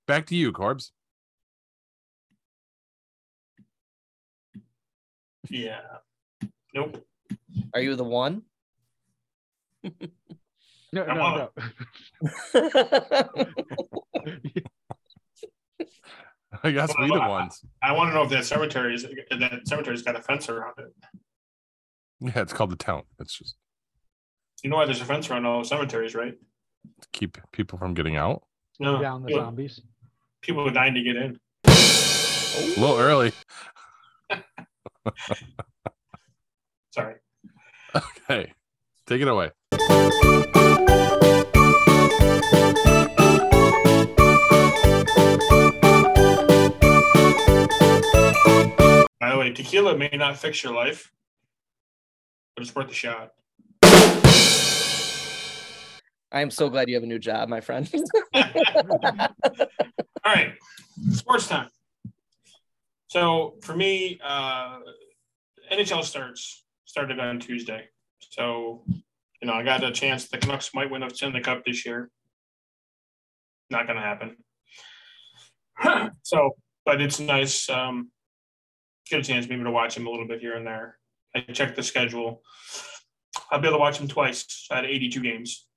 Back 0.07 0.25
to 0.27 0.35
you, 0.35 0.53
Corbs. 0.53 0.91
Yeah. 5.49 5.79
Nope. 6.73 7.05
Are 7.73 7.81
you 7.81 7.95
the 7.95 8.03
one? 8.03 8.43
no, 9.83 9.91
no, 10.93 11.49
no. 12.53 13.45
I 16.63 16.71
guess 16.71 16.93
we 16.99 17.07
the 17.07 17.19
ones. 17.19 17.61
I 17.83 17.91
want 17.91 18.09
to 18.11 18.15
know 18.15 18.23
if 18.23 18.29
that 18.29 18.45
cemetery 18.45 18.95
is 18.95 19.03
that 19.03 19.61
cemetery's 19.65 20.01
got 20.01 20.15
a 20.15 20.21
fence 20.21 20.49
around 20.49 20.73
it. 20.77 20.93
Yeah, 22.19 22.41
it's 22.41 22.53
called 22.53 22.71
the 22.71 22.75
town. 22.75 23.03
It's 23.19 23.37
just 23.37 23.55
You 24.63 24.69
know 24.69 24.77
why 24.77 24.85
there's 24.85 25.01
a 25.01 25.05
fence 25.05 25.29
around 25.29 25.45
all 25.45 25.63
cemeteries, 25.63 26.15
right? 26.15 26.33
to 27.01 27.07
keep 27.11 27.37
people 27.51 27.77
from 27.77 27.93
getting 27.93 28.15
out. 28.15 28.43
No, 28.79 29.01
Down 29.01 29.21
the 29.21 29.27
people, 29.27 29.43
zombies. 29.43 29.81
people 30.41 30.67
are 30.67 30.71
dying 30.71 30.93
to 30.93 31.01
get 31.01 31.15
in. 31.17 31.37
A 31.65 32.79
little 32.79 32.97
early. 32.97 33.31
Sorry. 36.91 37.15
Okay, 38.29 38.53
take 39.07 39.21
it 39.21 39.27
away. 39.27 39.49
Tequila 49.53 49.97
may 49.97 50.09
not 50.13 50.37
fix 50.37 50.63
your 50.63 50.73
life, 50.73 51.11
but 52.55 52.63
it's 52.63 52.75
worth 52.75 52.89
a 52.89 52.93
shot. 52.93 53.33
I 56.31 56.41
am 56.41 56.51
so 56.51 56.69
glad 56.69 56.89
you 56.89 56.95
have 56.95 57.03
a 57.03 57.07
new 57.07 57.19
job, 57.19 57.47
my 57.49 57.61
friend. 57.61 57.89
All 58.33 58.43
right, 60.25 60.53
sports 61.11 61.47
time. 61.47 61.69
So 63.07 63.55
for 63.61 63.75
me, 63.75 64.19
uh, 64.23 64.79
NHL 65.71 66.03
starts 66.03 66.65
started 66.85 67.19
on 67.19 67.39
Tuesday. 67.39 67.87
So 68.19 68.83
you 69.41 69.47
know, 69.47 69.53
I 69.53 69.63
got 69.63 69.83
a 69.83 69.91
chance. 69.91 70.27
The 70.27 70.37
Canucks 70.37 70.73
might 70.73 70.89
win 70.89 71.03
a 71.03 71.09
Stanley 71.09 71.41
Cup 71.41 71.63
this 71.65 71.85
year. 71.85 72.09
Not 73.69 73.85
going 73.85 73.97
to 73.97 74.03
happen. 75.83 76.11
so, 76.23 76.55
but 76.85 77.01
it's 77.01 77.19
nice. 77.19 77.69
Um, 77.69 78.09
get 79.09 79.19
a 79.19 79.23
chance 79.23 79.47
maybe 79.47 79.63
to 79.63 79.71
watch 79.71 79.95
him 79.95 80.07
a 80.07 80.09
little 80.09 80.27
bit 80.27 80.39
here 80.39 80.55
and 80.55 80.65
there. 80.65 80.97
I 81.35 81.41
checked 81.41 81.75
the 81.75 81.83
schedule. 81.83 82.41
I'll 83.51 83.59
be 83.59 83.67
able 83.67 83.77
to 83.77 83.81
watch 83.81 83.99
him 83.99 84.07
twice 84.07 84.67
at 84.71 84.85
82 84.85 85.21
games 85.21 85.67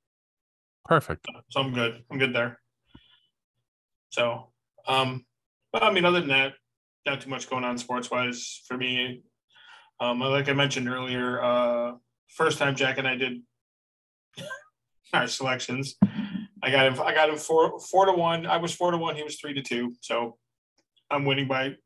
Perfect. 0.85 1.27
so 1.51 1.61
I'm 1.61 1.73
good. 1.73 2.03
I'm 2.11 2.19
good 2.19 2.35
there. 2.35 2.61
So, 4.11 4.51
um, 4.87 5.25
but 5.73 5.83
I 5.83 5.93
mean, 5.93 6.05
other 6.05 6.21
than 6.21 6.31
that, 6.31 6.55
not 7.07 7.21
too 7.21 7.31
much 7.31 7.49
going 7.49 7.65
on 7.65 7.79
sports 7.79 8.11
wise 8.11 8.63
for 8.67 8.77
me. 8.77 9.23
Um, 10.01 10.21
like 10.21 10.49
I 10.49 10.53
mentioned 10.53 10.89
earlier, 10.89 11.43
uh, 11.43 11.93
first 12.29 12.59
time 12.59 12.75
Jack 12.75 12.99
and 12.99 13.07
I 13.07 13.17
did 13.17 13.43
our 15.13 15.27
selections, 15.27 15.97
I 16.63 16.71
got 16.71 16.87
him. 16.87 17.01
I 17.01 17.15
got 17.15 17.29
him 17.29 17.37
four 17.37 17.79
four 17.81 18.07
to 18.07 18.13
one. 18.13 18.47
I 18.47 18.57
was 18.57 18.75
four 18.75 18.91
to 18.91 18.99
one. 18.99 19.17
He 19.17 19.23
was 19.23 19.37
three 19.37 19.55
to 19.55 19.63
two. 19.63 19.95
So 20.01 20.37
I'm 21.11 21.25
winning 21.25 21.49
by 21.49 21.77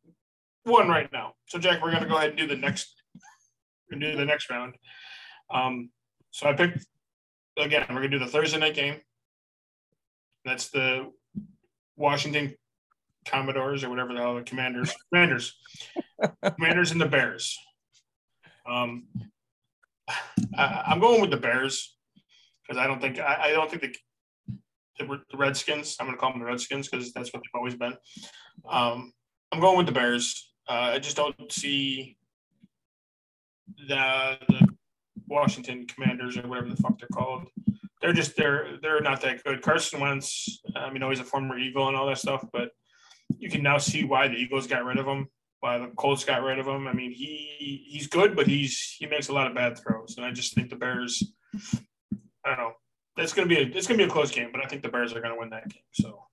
one 0.64 0.88
right 0.88 1.10
now. 1.12 1.34
So 1.46 1.58
Jack, 1.58 1.82
we're 1.82 1.92
gonna 1.92 2.08
go 2.08 2.16
ahead 2.16 2.30
and 2.30 2.38
do 2.38 2.46
the 2.46 2.56
next. 2.56 2.94
We're 3.90 3.98
gonna 3.98 4.12
do 4.12 4.18
the 4.18 4.24
next 4.24 4.50
round. 4.50 4.74
Um, 5.50 5.90
so 6.30 6.48
I 6.48 6.54
picked 6.54 6.86
again. 7.58 7.86
We're 7.88 7.96
gonna 7.96 8.08
do 8.08 8.18
the 8.18 8.26
Thursday 8.26 8.58
night 8.58 8.74
game. 8.74 9.00
That's 10.44 10.68
the 10.70 11.10
Washington 11.96 12.54
Commodores 13.24 13.84
or 13.84 13.90
whatever 13.90 14.12
the 14.12 14.20
hell 14.20 14.34
the 14.34 14.42
Commanders. 14.42 14.94
Commanders. 15.12 15.54
Commanders 16.56 16.92
and 16.92 17.00
the 17.00 17.06
Bears. 17.06 17.58
Um, 18.68 19.04
I, 20.56 20.84
I'm 20.86 21.00
going 21.00 21.20
with 21.20 21.30
the 21.30 21.36
Bears 21.36 21.96
because 22.66 22.80
I 22.80 22.86
don't 22.86 23.00
think 23.00 23.18
I, 23.18 23.44
I 23.44 23.50
don't 23.50 23.70
think 23.70 23.82
the, 23.82 24.56
the 24.98 25.20
the 25.30 25.36
Redskins. 25.36 25.96
I'm 25.98 26.06
going 26.06 26.16
to 26.16 26.20
call 26.20 26.30
them 26.30 26.40
the 26.40 26.46
Redskins 26.46 26.88
because 26.88 27.12
that's 27.12 27.32
what 27.32 27.42
they've 27.42 27.58
always 27.58 27.74
been. 27.74 27.94
Um, 28.68 29.12
I'm 29.52 29.60
going 29.60 29.76
with 29.76 29.86
the 29.86 29.92
Bears. 29.92 30.52
Uh, 30.68 30.92
I 30.94 30.98
just 30.98 31.16
don't 31.16 31.52
see 31.52 32.16
the, 33.88 34.38
the 34.48 34.68
Washington 35.28 35.86
Commanders 35.86 36.36
or 36.36 36.48
whatever 36.48 36.68
the 36.68 36.76
fuck 36.76 36.98
they're 36.98 37.08
called. 37.12 37.48
They're 38.00 38.12
just 38.12 38.36
they're 38.36 38.78
they're 38.82 39.00
not 39.00 39.22
that 39.22 39.42
good. 39.44 39.62
Carson 39.62 40.00
Wentz, 40.00 40.60
I 40.76 40.90
mean, 40.90 41.02
he's 41.08 41.20
a 41.20 41.24
former 41.24 41.58
Eagle 41.58 41.88
and 41.88 41.96
all 41.96 42.06
that 42.06 42.18
stuff, 42.18 42.44
but 42.52 42.70
you 43.38 43.50
can 43.50 43.62
now 43.62 43.78
see 43.78 44.04
why 44.04 44.28
the 44.28 44.34
Eagles 44.34 44.66
got 44.66 44.84
rid 44.84 44.98
of 44.98 45.06
him, 45.06 45.28
why 45.60 45.78
the 45.78 45.86
Colts 45.88 46.24
got 46.24 46.42
rid 46.42 46.58
of 46.58 46.66
him. 46.66 46.86
I 46.86 46.92
mean, 46.92 47.12
he 47.12 47.86
he's 47.88 48.06
good, 48.06 48.36
but 48.36 48.46
he's 48.46 48.96
he 48.98 49.06
makes 49.06 49.28
a 49.28 49.32
lot 49.32 49.46
of 49.46 49.54
bad 49.54 49.78
throws, 49.78 50.16
and 50.16 50.26
I 50.26 50.32
just 50.32 50.54
think 50.54 50.68
the 50.68 50.76
Bears. 50.76 51.22
I 52.44 52.50
don't 52.50 52.58
know. 52.58 52.72
It's 53.16 53.32
gonna 53.32 53.48
be 53.48 53.56
a 53.56 53.66
it's 53.66 53.86
gonna 53.86 53.98
be 53.98 54.04
a 54.04 54.08
close 54.08 54.30
game, 54.30 54.50
but 54.52 54.62
I 54.62 54.68
think 54.68 54.82
the 54.82 54.88
Bears 54.90 55.14
are 55.14 55.20
gonna 55.20 55.38
win 55.38 55.50
that 55.50 55.68
game. 55.68 55.82
So 55.92 56.26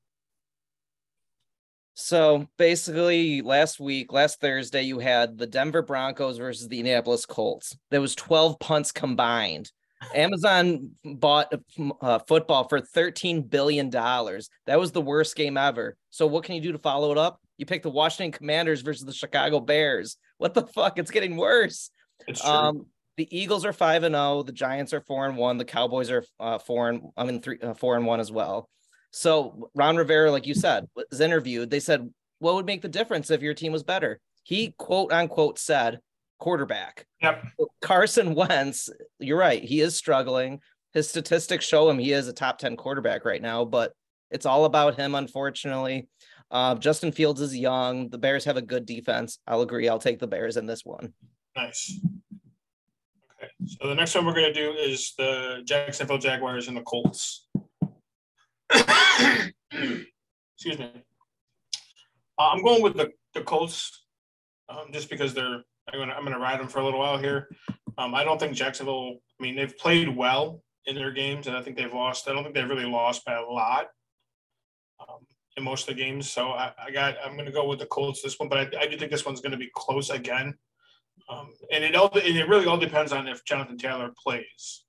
So 1.93 2.47
basically, 2.57 3.41
last 3.41 3.79
week, 3.79 4.13
last 4.13 4.39
Thursday, 4.39 4.83
you 4.83 4.99
had 4.99 5.37
the 5.37 5.47
Denver 5.47 5.81
Broncos 5.81 6.37
versus 6.37 6.67
the 6.67 6.79
Indianapolis 6.79 7.25
Colts. 7.25 7.77
There 7.89 8.01
was 8.01 8.15
12 8.15 8.59
punts 8.59 8.91
combined. 8.91 9.71
Amazon 10.15 10.91
bought 11.05 11.53
uh, 12.01 12.19
football 12.19 12.67
for 12.67 12.79
13 12.79 13.43
billion 13.43 13.89
dollars. 13.89 14.49
That 14.65 14.79
was 14.79 14.91
the 14.91 15.01
worst 15.01 15.35
game 15.35 15.57
ever. 15.57 15.95
So 16.09 16.25
what 16.25 16.43
can 16.43 16.55
you 16.55 16.61
do 16.61 16.71
to 16.71 16.79
follow 16.79 17.11
it 17.11 17.17
up? 17.17 17.39
You 17.57 17.65
pick 17.65 17.83
the 17.83 17.91
Washington 17.91 18.31
Commanders 18.31 18.81
versus 18.81 19.05
the 19.05 19.13
Chicago 19.13 19.59
Bears. 19.59 20.17
What 20.37 20.55
the 20.55 20.65
fuck? 20.65 20.97
It's 20.97 21.11
getting 21.11 21.37
worse. 21.37 21.91
it's. 22.27 22.43
Um, 22.45 22.87
the 23.17 23.27
Eagles 23.37 23.65
are 23.65 23.73
five 23.73 24.03
and 24.03 24.15
zero. 24.15 24.41
The 24.41 24.53
Giants 24.53 24.93
are 24.93 25.01
four 25.01 25.27
and 25.27 25.37
one. 25.37 25.57
The 25.57 25.65
Cowboys 25.65 26.09
are 26.09 26.23
uh, 26.39 26.57
four 26.57 26.89
and 26.89 27.01
I 27.15 27.23
mean 27.25 27.41
three 27.41 27.59
uh, 27.61 27.75
four 27.75 27.95
and 27.95 28.05
one 28.05 28.19
as 28.19 28.31
well. 28.31 28.69
So 29.11 29.69
Ron 29.75 29.97
Rivera, 29.97 30.31
like 30.31 30.47
you 30.47 30.53
said, 30.53 30.87
was 30.95 31.21
interviewed. 31.21 31.69
They 31.69 31.79
said, 31.79 32.09
"What 32.39 32.55
would 32.55 32.65
make 32.65 32.81
the 32.81 32.87
difference 32.87 33.29
if 33.29 33.41
your 33.41 33.53
team 33.53 33.71
was 33.71 33.83
better?" 33.83 34.19
He 34.43 34.73
quote 34.77 35.11
unquote 35.11 35.59
said, 35.59 35.99
"Quarterback." 36.39 37.05
yep. 37.21 37.45
Carson 37.81 38.33
Wentz, 38.35 38.89
you're 39.19 39.37
right. 39.37 39.63
He 39.63 39.81
is 39.81 39.95
struggling. 39.95 40.61
His 40.93 41.07
statistics 41.07 41.65
show 41.65 41.89
him 41.89 41.99
he 41.99 42.11
is 42.11 42.27
a 42.27 42.33
top 42.33 42.57
10 42.57 42.75
quarterback 42.75 43.23
right 43.23 43.41
now, 43.41 43.63
but 43.63 43.93
it's 44.29 44.45
all 44.45 44.65
about 44.65 44.95
him, 44.95 45.15
unfortunately. 45.15 46.07
Uh, 46.49 46.75
Justin 46.75 47.13
Fields 47.13 47.39
is 47.39 47.55
young. 47.55 48.09
The 48.09 48.17
Bears 48.17 48.43
have 48.45 48.57
a 48.57 48.61
good 48.61 48.85
defense. 48.85 49.39
I'll 49.47 49.61
agree. 49.61 49.87
I'll 49.87 49.99
take 49.99 50.19
the 50.19 50.27
Bears 50.27 50.57
in 50.57 50.65
this 50.65 50.83
one. 50.83 51.13
Nice. 51.55 51.99
Okay, 53.37 53.51
so 53.65 53.87
the 53.87 53.95
next 53.95 54.15
one 54.15 54.25
we're 54.25 54.33
gonna 54.33 54.53
do 54.53 54.73
is 54.73 55.13
the 55.17 55.61
Jacksonville 55.63 56.17
Jaguars 56.17 56.67
and 56.67 56.75
the 56.75 56.81
Colts. 56.81 57.47
Excuse 60.55 60.79
me. 60.79 60.91
Uh, 62.37 62.49
I'm 62.49 62.63
going 62.63 62.81
with 62.81 62.95
the 62.95 63.11
the 63.33 63.41
Colts, 63.41 64.05
um, 64.69 64.87
just 64.91 65.09
because 65.09 65.33
they're. 65.33 65.63
I'm 65.91 65.99
gonna 65.99 66.13
I'm 66.13 66.23
gonna 66.23 66.39
ride 66.39 66.59
them 66.59 66.67
for 66.67 66.79
a 66.79 66.83
little 66.83 66.99
while 66.99 67.17
here. 67.17 67.49
Um, 67.97 68.15
I 68.15 68.23
don't 68.23 68.39
think 68.39 68.53
Jacksonville. 68.53 69.17
I 69.39 69.43
mean, 69.43 69.55
they've 69.55 69.77
played 69.77 70.15
well 70.15 70.63
in 70.85 70.95
their 70.95 71.11
games, 71.11 71.47
and 71.47 71.55
I 71.55 71.61
think 71.61 71.77
they've 71.77 71.93
lost. 71.93 72.27
I 72.27 72.33
don't 72.33 72.43
think 72.43 72.55
they've 72.55 72.69
really 72.69 72.85
lost 72.85 73.25
by 73.25 73.33
a 73.33 73.43
lot 73.43 73.87
um, 74.99 75.25
in 75.57 75.63
most 75.63 75.89
of 75.89 75.95
the 75.95 76.01
games. 76.01 76.29
So 76.29 76.51
I, 76.51 76.71
I 76.87 76.91
got. 76.91 77.15
I'm 77.23 77.35
gonna 77.35 77.51
go 77.51 77.67
with 77.67 77.79
the 77.79 77.85
Colts 77.87 78.21
this 78.21 78.39
one, 78.39 78.49
but 78.49 78.59
I, 78.59 78.81
I 78.81 78.87
do 78.87 78.97
think 78.97 79.11
this 79.11 79.25
one's 79.25 79.41
gonna 79.41 79.57
be 79.57 79.69
close 79.75 80.09
again. 80.09 80.55
Um, 81.29 81.53
and 81.71 81.83
it 81.83 81.95
all 81.95 82.11
and 82.13 82.37
it 82.37 82.47
really 82.47 82.65
all 82.65 82.77
depends 82.77 83.11
on 83.11 83.27
if 83.27 83.43
Jonathan 83.45 83.77
Taylor 83.77 84.11
plays. 84.21 84.85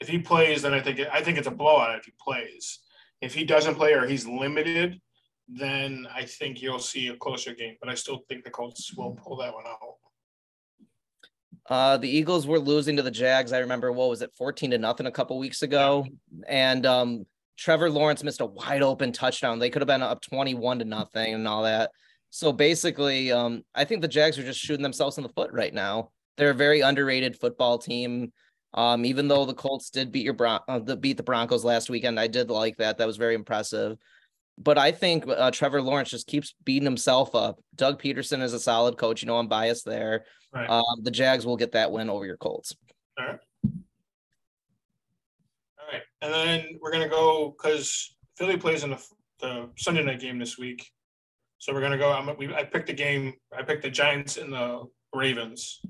If 0.00 0.08
he 0.08 0.18
plays, 0.18 0.62
then 0.62 0.74
I 0.74 0.80
think 0.80 0.98
it, 0.98 1.08
I 1.12 1.22
think 1.22 1.38
it's 1.38 1.46
a 1.46 1.52
blowout 1.52 1.98
if 1.98 2.04
he 2.04 2.12
plays. 2.20 2.80
If 3.20 3.34
he 3.34 3.44
doesn't 3.44 3.76
play 3.76 3.94
or 3.94 4.06
he's 4.06 4.26
limited, 4.26 5.00
then 5.48 6.06
I 6.14 6.24
think 6.24 6.60
you'll 6.60 6.78
see 6.78 7.08
a 7.08 7.16
closer 7.16 7.54
game. 7.54 7.76
But 7.80 7.88
I 7.88 7.94
still 7.94 8.20
think 8.28 8.44
the 8.44 8.50
Colts 8.50 8.92
will 8.94 9.18
pull 9.22 9.36
that 9.36 9.54
one 9.54 9.64
out. 9.66 9.78
Uh, 11.68 11.96
the 11.96 12.08
Eagles 12.08 12.46
were 12.46 12.58
losing 12.58 12.96
to 12.96 13.02
the 13.02 13.10
Jags. 13.10 13.52
I 13.52 13.58
remember 13.58 13.90
what 13.90 14.08
was 14.08 14.22
it, 14.22 14.32
14 14.36 14.70
to 14.70 14.78
nothing 14.78 15.06
a 15.06 15.10
couple 15.10 15.38
weeks 15.38 15.62
ago. 15.62 16.06
And 16.46 16.86
um, 16.86 17.26
Trevor 17.56 17.90
Lawrence 17.90 18.22
missed 18.22 18.40
a 18.40 18.46
wide 18.46 18.82
open 18.82 19.12
touchdown. 19.12 19.58
They 19.58 19.70
could 19.70 19.82
have 19.82 19.88
been 19.88 20.02
up 20.02 20.20
21 20.22 20.80
to 20.80 20.84
nothing 20.84 21.34
and 21.34 21.48
all 21.48 21.64
that. 21.64 21.90
So 22.30 22.52
basically, 22.52 23.32
um, 23.32 23.64
I 23.74 23.84
think 23.84 24.02
the 24.02 24.08
Jags 24.08 24.38
are 24.38 24.44
just 24.44 24.60
shooting 24.60 24.82
themselves 24.82 25.16
in 25.16 25.22
the 25.22 25.30
foot 25.30 25.50
right 25.52 25.72
now. 25.72 26.10
They're 26.36 26.50
a 26.50 26.54
very 26.54 26.80
underrated 26.80 27.38
football 27.38 27.78
team. 27.78 28.32
Um, 28.76 29.06
even 29.06 29.26
though 29.26 29.46
the 29.46 29.54
Colts 29.54 29.88
did 29.88 30.12
beat 30.12 30.24
your 30.24 30.34
Bron- 30.34 30.60
uh, 30.68 30.78
the, 30.78 30.96
beat 30.96 31.16
the 31.16 31.22
Broncos 31.22 31.64
last 31.64 31.88
weekend, 31.88 32.20
I 32.20 32.26
did 32.26 32.50
like 32.50 32.76
that. 32.76 32.98
That 32.98 33.06
was 33.06 33.16
very 33.16 33.34
impressive. 33.34 33.96
But 34.58 34.78
I 34.78 34.92
think 34.92 35.24
uh, 35.26 35.50
Trevor 35.50 35.82
Lawrence 35.82 36.10
just 36.10 36.26
keeps 36.26 36.54
beating 36.64 36.84
himself 36.86 37.34
up. 37.34 37.58
Doug 37.74 38.00
Pederson 38.00 38.42
is 38.42 38.52
a 38.52 38.60
solid 38.60 38.96
coach. 38.96 39.22
You 39.22 39.26
know, 39.28 39.38
I'm 39.38 39.48
biased 39.48 39.84
there. 39.84 40.24
Right. 40.52 40.68
Um, 40.68 41.02
the 41.02 41.10
Jags 41.10 41.44
will 41.44 41.56
get 41.56 41.72
that 41.72 41.90
win 41.90 42.08
over 42.08 42.24
your 42.24 42.36
Colts. 42.36 42.74
All 43.18 43.26
right. 43.26 43.38
All 45.78 45.92
right. 45.92 46.02
And 46.22 46.32
then 46.32 46.78
we're 46.80 46.92
going 46.92 47.02
to 47.02 47.08
go 47.08 47.54
because 47.56 48.14
Philly 48.36 48.56
plays 48.56 48.82
in 48.82 48.90
the, 48.90 49.02
the 49.40 49.68
Sunday 49.76 50.02
night 50.02 50.20
game 50.20 50.38
this 50.38 50.58
week. 50.58 50.90
So 51.58 51.72
we're 51.72 51.80
going 51.80 51.92
to 51.92 51.98
go. 51.98 52.12
I'm, 52.12 52.34
we, 52.38 52.54
I 52.54 52.64
picked 52.64 52.86
the 52.86 52.92
game. 52.94 53.34
I 53.56 53.62
picked 53.62 53.82
the 53.82 53.90
Giants 53.90 54.36
and 54.36 54.52
the 54.52 54.84
Ravens. 55.14 55.80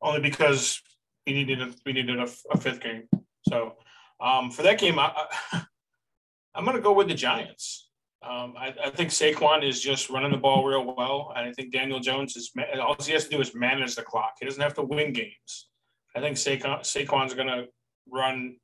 Only 0.00 0.20
because 0.20 0.82
we 1.26 1.32
needed 1.32 1.62
a, 1.62 1.72
we 1.86 1.92
needed 1.92 2.18
a, 2.18 2.28
a 2.50 2.56
fifth 2.56 2.80
game. 2.80 3.04
So 3.48 3.76
um, 4.20 4.50
for 4.50 4.62
that 4.62 4.78
game, 4.78 4.98
I, 4.98 5.12
I, 5.52 5.62
I'm 6.54 6.64
going 6.64 6.76
to 6.76 6.82
go 6.82 6.92
with 6.92 7.08
the 7.08 7.14
Giants. 7.14 7.88
Um, 8.22 8.54
I, 8.56 8.72
I 8.84 8.90
think 8.90 9.10
Saquon 9.10 9.68
is 9.68 9.80
just 9.80 10.08
running 10.08 10.30
the 10.30 10.38
ball 10.38 10.64
real 10.64 10.94
well, 10.96 11.32
and 11.34 11.48
I 11.48 11.52
think 11.52 11.72
Daniel 11.72 11.98
Jones 11.98 12.36
is 12.36 12.52
all 12.80 12.94
he 13.00 13.12
has 13.12 13.24
to 13.24 13.30
do 13.30 13.40
is 13.40 13.54
manage 13.54 13.96
the 13.96 14.02
clock. 14.02 14.34
He 14.38 14.46
doesn't 14.46 14.62
have 14.62 14.74
to 14.74 14.82
win 14.82 15.12
games. 15.12 15.68
I 16.14 16.20
think 16.20 16.36
Saquon 16.36 16.80
Saquon's 16.80 17.34
going 17.34 17.48
to 17.48 17.64
run 18.08 18.56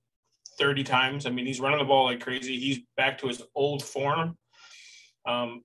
30 0.59 0.85
times. 0.85 1.27
I 1.27 1.31
mean, 1.31 1.47
he's 1.47 1.61
running 1.61 1.79
the 1.79 1.85
ball 1.85 2.05
like 2.05 2.21
crazy. 2.21 2.59
He's 2.59 2.81
back 2.97 3.19
to 3.19 3.29
his 3.29 3.43
old 3.55 3.83
form. 3.83 4.37
Um, 5.27 5.63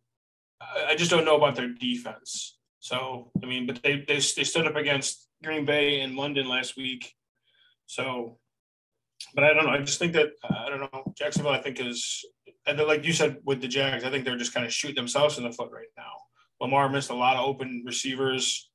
I, 0.62 0.92
I 0.92 0.96
just 0.96 1.12
don't 1.12 1.26
know 1.26 1.36
about 1.36 1.56
their 1.56 1.70
defense. 1.70 2.58
So 2.80 3.32
I 3.42 3.46
mean, 3.46 3.68
but 3.68 3.82
they 3.84 4.04
they, 4.08 4.16
they 4.16 4.44
stood 4.44 4.66
up 4.66 4.76
against 4.76 5.28
Green 5.44 5.66
Bay 5.66 6.02
in 6.02 6.16
London 6.16 6.48
last 6.48 6.78
week. 6.78 7.14
So, 7.86 8.38
but 9.36 9.44
I 9.44 9.54
don't 9.54 9.66
know. 9.66 9.72
I 9.72 9.80
just 9.80 10.00
think 10.00 10.14
that 10.14 10.30
I 10.50 10.70
don't 10.70 10.80
know. 10.80 11.14
Jacksonville, 11.18 11.52
I 11.52 11.62
think 11.62 11.80
is 11.80 12.26
and 12.66 12.80
like 12.80 13.06
you 13.06 13.14
said 13.14 13.38
with 13.44 13.62
the 13.62 13.68
Jags, 13.68 14.04
I 14.04 14.10
think 14.10 14.26
they're 14.26 14.38
just 14.38 14.54
kind 14.54 14.66
of 14.66 14.74
shooting 14.74 14.96
themselves 14.96 15.38
in 15.38 15.44
the 15.44 15.52
foot 15.52 15.72
right 15.72 15.88
now. 15.98 16.12
Lamar 16.62 16.90
missed 16.90 17.10
a 17.10 17.16
lot 17.16 17.36
of 17.36 17.46
open 17.46 17.84
receivers 17.86 18.70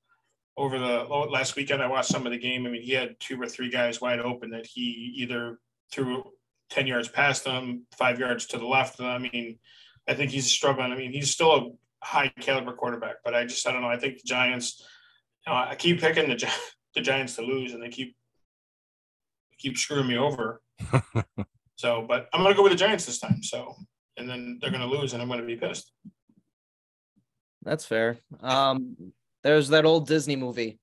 over 0.57 0.79
the 0.79 1.07
oh, 1.07 1.29
last 1.31 1.57
weekend. 1.57 1.83
I 1.83 1.87
watched 1.87 2.11
some 2.11 2.27
of 2.27 2.33
the 2.33 2.39
game. 2.39 2.67
I 2.67 2.71
mean, 2.71 2.83
he 2.83 2.93
had 2.93 3.19
two 3.21 3.41
or 3.41 3.47
three 3.47 3.71
guys 3.71 4.01
wide 4.01 4.21
open 4.21 4.51
that 4.51 4.67
he 4.67 5.15
either 5.17 5.59
threw 5.91 6.23
10 6.71 6.87
yards 6.87 7.09
past 7.09 7.45
them, 7.45 7.87
five 7.97 8.19
yards 8.19 8.47
to 8.47 8.59
the 8.59 8.67
left. 8.67 9.01
I 9.01 9.19
mean, 9.19 9.59
I 10.07 10.15
think 10.15 10.31
he's 10.31 10.51
struggling. 10.51 10.93
I 10.93 10.97
mean, 10.97 11.13
he's 11.13 11.31
still 11.31 11.55
a 11.55 11.71
high 12.05 12.33
caliber 12.41 12.75
quarterback, 12.75 13.17
but 13.25 13.35
I 13.35 13.45
just, 13.45 13.67
I 13.67 13.73
don't 13.73 13.83
know. 13.83 13.89
I 13.89 13.97
think 13.97 14.17
the 14.17 14.27
Giants, 14.27 14.85
you 15.49 15.55
know, 15.55 15.61
I 15.71 15.75
keep 15.75 16.01
picking 16.01 16.29
the, 16.29 16.37
Gi- 16.37 16.49
the 16.95 17.01
Giants 17.01 17.37
to 17.37 17.43
lose 17.43 17.73
and 17.73 17.83
they 17.83 17.89
keep, 17.89 18.17
keep 19.59 19.79
screwing 19.79 20.07
me 20.07 20.17
over. 20.17 20.61
So, 21.79 22.05
but 22.07 22.29
I'm 22.33 22.43
going 22.43 22.53
to 22.53 22.57
go 22.57 22.65
with 22.65 22.73
the 22.73 22.79
Giants 22.79 23.07
this 23.07 23.21
time. 23.21 23.41
So, 23.41 23.77
and 24.17 24.29
then 24.29 24.59
they're 24.61 24.73
going 24.73 24.83
to 24.83 24.89
lose, 24.89 25.13
and 25.13 25.23
I'm 25.23 25.29
going 25.29 25.41
to 25.41 25.47
be 25.47 25.55
pissed. 25.55 25.93
That's 27.63 27.87
fair. 27.87 28.19
Um, 28.41 29.13
there's 29.45 29.69
that 29.69 29.85
old 29.85 30.09
Disney 30.09 30.35
movie. 30.35 30.81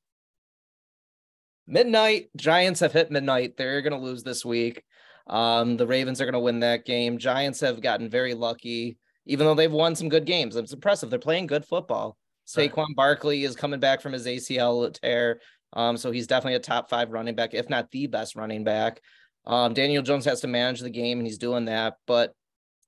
Midnight 1.67 2.29
Giants 2.37 2.79
have 2.79 2.93
hit 2.93 3.11
midnight. 3.11 3.57
They're 3.57 3.81
going 3.81 3.91
to 3.91 3.99
lose 3.99 4.23
this 4.23 4.45
week. 4.45 4.83
Um, 5.27 5.75
the 5.75 5.87
Ravens 5.87 6.21
are 6.21 6.25
going 6.25 6.33
to 6.33 6.39
win 6.39 6.61
that 6.61 6.85
game. 6.85 7.17
Giants 7.17 7.59
have 7.59 7.81
gotten 7.81 8.09
very 8.09 8.33
lucky, 8.33 8.97
even 9.25 9.45
though 9.45 9.55
they've 9.55 9.69
won 9.69 9.95
some 9.95 10.07
good 10.07 10.25
games. 10.25 10.55
It's 10.55 10.71
impressive. 10.71 11.09
They're 11.09 11.19
playing 11.19 11.47
good 11.47 11.65
football. 11.65 12.15
Right. 12.55 12.71
Saquon 12.71 12.95
Barkley 12.95 13.43
is 13.43 13.55
coming 13.55 13.79
back 13.79 14.01
from 14.01 14.13
his 14.13 14.25
ACL 14.25 14.91
tear. 15.01 15.39
Um, 15.73 15.97
so 15.97 16.11
he's 16.11 16.27
definitely 16.27 16.55
a 16.55 16.59
top 16.59 16.89
five 16.89 17.11
running 17.11 17.35
back, 17.35 17.53
if 17.53 17.69
not 17.69 17.91
the 17.91 18.07
best 18.07 18.35
running 18.35 18.63
back. 18.63 19.01
Um, 19.45 19.73
Daniel 19.73 20.03
Jones 20.03 20.25
has 20.25 20.41
to 20.41 20.47
manage 20.47 20.79
the 20.79 20.89
game, 20.89 21.19
and 21.19 21.27
he's 21.27 21.37
doing 21.37 21.65
that. 21.65 21.95
But 22.07 22.33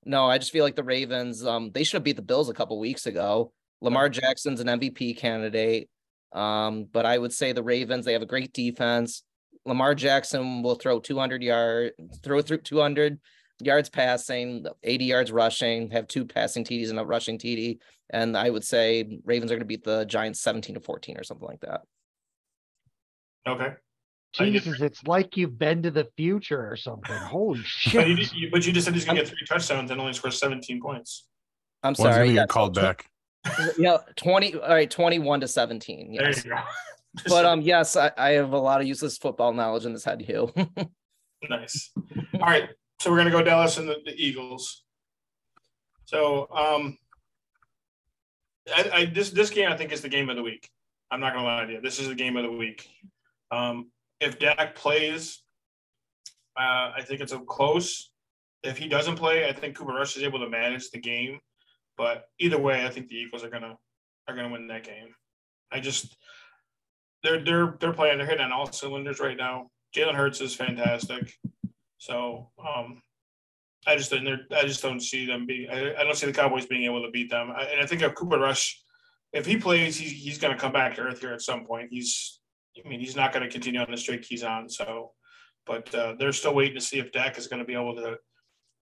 no, 0.05 0.26
I 0.26 0.38
just 0.38 0.51
feel 0.51 0.64
like 0.64 0.76
the 0.76 0.84
Ravens, 0.84 1.45
um, 1.45 1.72
they 1.74 1.84
should 1.84 1.95
have 1.95 2.03
beat 2.03 2.16
the 2.16 2.22
Bills 2.22 2.49
a 2.49 2.53
couple 2.53 2.80
weeks 2.80 3.05
ago. 3.05 3.51
Lamar 3.82 4.10
Jackson's 4.10 4.60
an 4.60 4.68
MVP 4.68 5.18
candidate. 5.18 5.89
Um, 6.34 6.88
but 6.91 7.05
I 7.05 7.18
would 7.18 7.34
say 7.34 7.51
the 7.51 7.64
Ravens, 7.64 8.05
they 8.05 8.14
have 8.14 8.22
a 8.22 8.28
great 8.28 8.53
defense. 8.53 9.24
Lamar 9.66 9.95
Jackson 9.95 10.64
will 10.64 10.76
throw 10.76 10.99
200 10.99 11.43
yards, 11.43 11.93
throw 12.24 12.41
through 12.41 12.62
200 12.62 13.20
yards 13.60 13.89
passing, 13.89 14.66
80 14.84 15.05
yards 15.05 15.32
rushing, 15.32 15.91
have 15.91 16.08
two 16.08 16.26
passing 16.26 16.64
TDs 16.64 16.89
and 16.89 16.99
a 16.99 17.05
rushing 17.05 17.38
TD. 17.38 17.80
And 18.10 18.38
I 18.38 18.49
would 18.49 18.64
say 18.64 19.20
Ravens 19.26 19.51
are 19.51 19.55
going 19.55 19.62
to 19.62 19.66
beat 19.66 19.84
the 19.84 20.05
Giants 20.05 20.39
17 20.41 20.76
to 20.76 20.80
14 20.82 21.18
or 21.18 21.24
something 21.24 21.47
like 21.47 21.60
that. 21.62 21.82
Okay. 23.47 23.74
Jesus, 24.34 24.82
it's 24.82 25.03
like 25.08 25.36
you've 25.38 25.58
been 25.58 25.84
to 25.84 25.91
the 25.91 26.08
future 26.16 26.70
or 26.70 26.76
something. 26.76 27.16
Holy 27.16 27.60
But 27.93 28.08
you, 28.08 28.16
shit. 28.18 28.34
you- 28.34 28.51
but 28.51 28.66
you 28.66 28.72
just 28.74 28.86
said 28.86 28.93
he's 28.93 29.05
going 29.05 29.18
to 29.18 29.24
get 29.24 29.30
three 29.30 29.45
touchdowns 29.47 29.89
and 29.91 29.99
only 29.99 30.14
score 30.14 30.32
17 30.32 30.82
points. 30.82 31.28
I'm 31.84 31.89
One's 31.89 31.97
sorry. 31.99 32.14
gonna 32.28 32.32
Yeah, 32.32 32.41
get 32.41 32.49
called 32.49 32.74
back. 32.76 33.10
yeah, 33.78 33.97
20, 34.16 34.55
all 34.55 34.70
right, 34.70 34.89
21 34.89 35.41
to 35.41 35.47
17. 35.47 36.14
There 36.18 36.26
Yes. 36.28 36.43
you 36.45 36.51
go. 36.51 36.58
But 37.28 37.45
um, 37.45 37.62
yes, 37.62 37.95
I, 37.95 38.12
I 38.16 38.30
have 38.32 38.51
a 38.51 38.60
lot 38.60 38.80
of 38.80 38.86
useless 38.86 39.18
football 39.18 39.51
knowledge 39.51 39.86
in 39.86 39.93
this 39.93 40.05
head, 40.05 40.22
Hugh. 40.22 40.53
nice. 41.49 41.89
All 42.36 42.41
right, 42.41 42.70
so 42.99 43.10
we're 43.10 43.18
gonna 43.18 43.32
go 43.32 43.41
Dallas 43.41 43.78
and 43.78 43.89
the, 43.89 43.95
the 44.05 44.14
Eagles. 44.16 44.84
So 46.05 46.47
um, 46.55 46.95
I, 48.76 48.89
I 48.93 49.05
this 49.05 49.32
this 49.32 49.49
game 49.49 49.72
I 49.72 49.78
think 49.78 49.91
is 49.91 50.01
the 50.01 50.09
game 50.09 50.30
of 50.30 50.36
the 50.36 50.43
week. 50.43 50.70
I'm 51.11 51.20
not 51.20 51.34
gonna 51.34 51.45
lie 51.45 51.65
to 51.65 51.74
you. 51.74 51.82
This 51.82 51.99
is 51.99 52.07
the 52.07 52.15
game 52.15 52.38
of 52.38 52.43
the 52.43 52.51
week. 52.51 52.88
Um, 53.51 53.91
if 54.20 54.39
Dak 54.39 54.76
plays, 54.76 55.43
uh, 56.57 56.91
I 56.95 57.01
think 57.03 57.22
it's 57.22 57.32
a 57.32 57.39
close. 57.39 58.09
If 58.63 58.78
he 58.78 58.88
doesn't 58.88 59.15
play, 59.15 59.47
I 59.47 59.53
think 59.53 59.78
Cooper 59.78 59.93
Rush 59.93 60.18
is 60.18 60.24
able 60.24 60.39
to 60.39 60.49
manage 60.49 60.89
the 60.89 60.99
game. 60.99 61.39
But 61.97 62.26
either 62.39 62.59
way, 62.59 62.86
I 62.86 62.89
think 62.89 63.07
the 63.07 63.15
Eagles 63.15 63.43
are 63.43 63.49
gonna 63.49 63.78
are 64.28 64.36
gonna 64.36 64.49
win 64.49 64.68
that 64.68 64.84
game. 64.84 65.15
I 65.72 65.80
just 65.80 66.18
they're 67.24 67.43
they're 67.43 67.78
they're 67.80 67.93
playing. 67.93 68.18
They're 68.18 68.28
hitting 68.28 68.43
on 68.43 68.51
all 68.51 68.72
cylinders 68.72 69.20
right 69.20 69.38
now. 69.38 69.70
Jalen 69.95 70.15
Hurts 70.15 70.41
is 70.41 70.55
fantastic. 70.55 71.34
So 71.97 72.51
um, 72.59 73.01
I 73.88 73.95
just 73.95 74.11
don't. 74.11 74.27
I 74.53 74.63
just 74.63 74.81
don't 74.81 74.99
see 74.99 75.25
them 75.25 75.45
being. 75.45 75.69
I, 75.69 75.95
I, 75.95 76.03
don't 76.03 76.15
see 76.15 76.25
the 76.25 76.33
Cowboys 76.33 76.65
being 76.65 76.83
able 76.83 77.01
to 77.01 77.09
beat 77.09 77.29
them. 77.29 77.51
I, 77.55 77.63
and 77.63 77.81
I 77.81 77.85
think 77.85 78.01
if 78.01 78.13
Cooper 78.15 78.38
Rush, 78.38 78.83
if 79.31 79.45
he 79.45 79.55
plays, 79.55 79.97
he's 79.97 80.11
he's 80.11 80.38
going 80.38 80.53
to 80.53 80.59
come 80.59 80.73
back 80.73 80.95
to 80.95 81.01
earth 81.01 81.21
here 81.21 81.31
at 81.31 81.41
some 81.41 81.65
point. 81.65 81.88
He's 81.89 82.41
I 82.83 82.88
mean 82.88 82.99
he's 82.99 83.15
not 83.15 83.31
going 83.31 83.43
to 83.43 83.49
continue 83.49 83.79
on 83.79 83.89
the 83.89 83.97
streak 83.97 84.25
he's 84.25 84.43
on. 84.43 84.67
So, 84.69 85.13
but 85.65 85.93
uh, 85.95 86.15
they're 86.19 86.33
still 86.33 86.53
waiting 86.53 86.75
to 86.75 86.81
see 86.81 86.99
if 86.99 87.13
Dak 87.13 87.38
is 87.38 87.47
going 87.47 87.59
to 87.59 87.65
be 87.65 87.75
able 87.75 87.95
to 87.95 88.17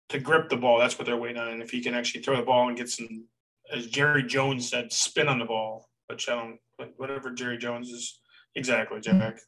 to 0.09 0.19
grip 0.19 0.47
the 0.47 0.55
ball. 0.55 0.79
That's 0.79 0.97
what 0.97 1.05
they're 1.05 1.17
waiting 1.17 1.37
on, 1.37 1.49
and 1.49 1.61
if 1.61 1.69
he 1.69 1.81
can 1.81 1.93
actually 1.93 2.23
throw 2.23 2.37
the 2.37 2.43
ball 2.43 2.69
and 2.69 2.77
get 2.77 2.89
some, 2.89 3.25
as 3.73 3.87
Jerry 3.87 4.23
Jones 4.23 4.69
said, 4.69 4.93
spin 4.93 5.27
on 5.27 5.37
the 5.37 5.45
ball. 5.45 5.89
Which 6.07 6.29
I 6.29 6.35
don't 6.35 6.59
whatever 6.97 7.31
Jerry 7.31 7.57
Jones 7.57 7.89
is 7.89 8.21
exactly 8.55 9.01
Jack. 9.01 9.39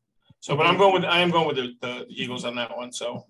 So, 0.41 0.55
but 0.57 0.67
I'm 0.67 0.77
going 0.77 0.93
with 0.93 1.05
I 1.05 1.19
am 1.19 1.31
going 1.31 1.47
with 1.47 1.55
the, 1.55 1.73
the 1.81 2.05
Eagles 2.09 2.43
on 2.43 2.55
that 2.55 2.75
one. 2.75 2.91
So. 2.91 3.25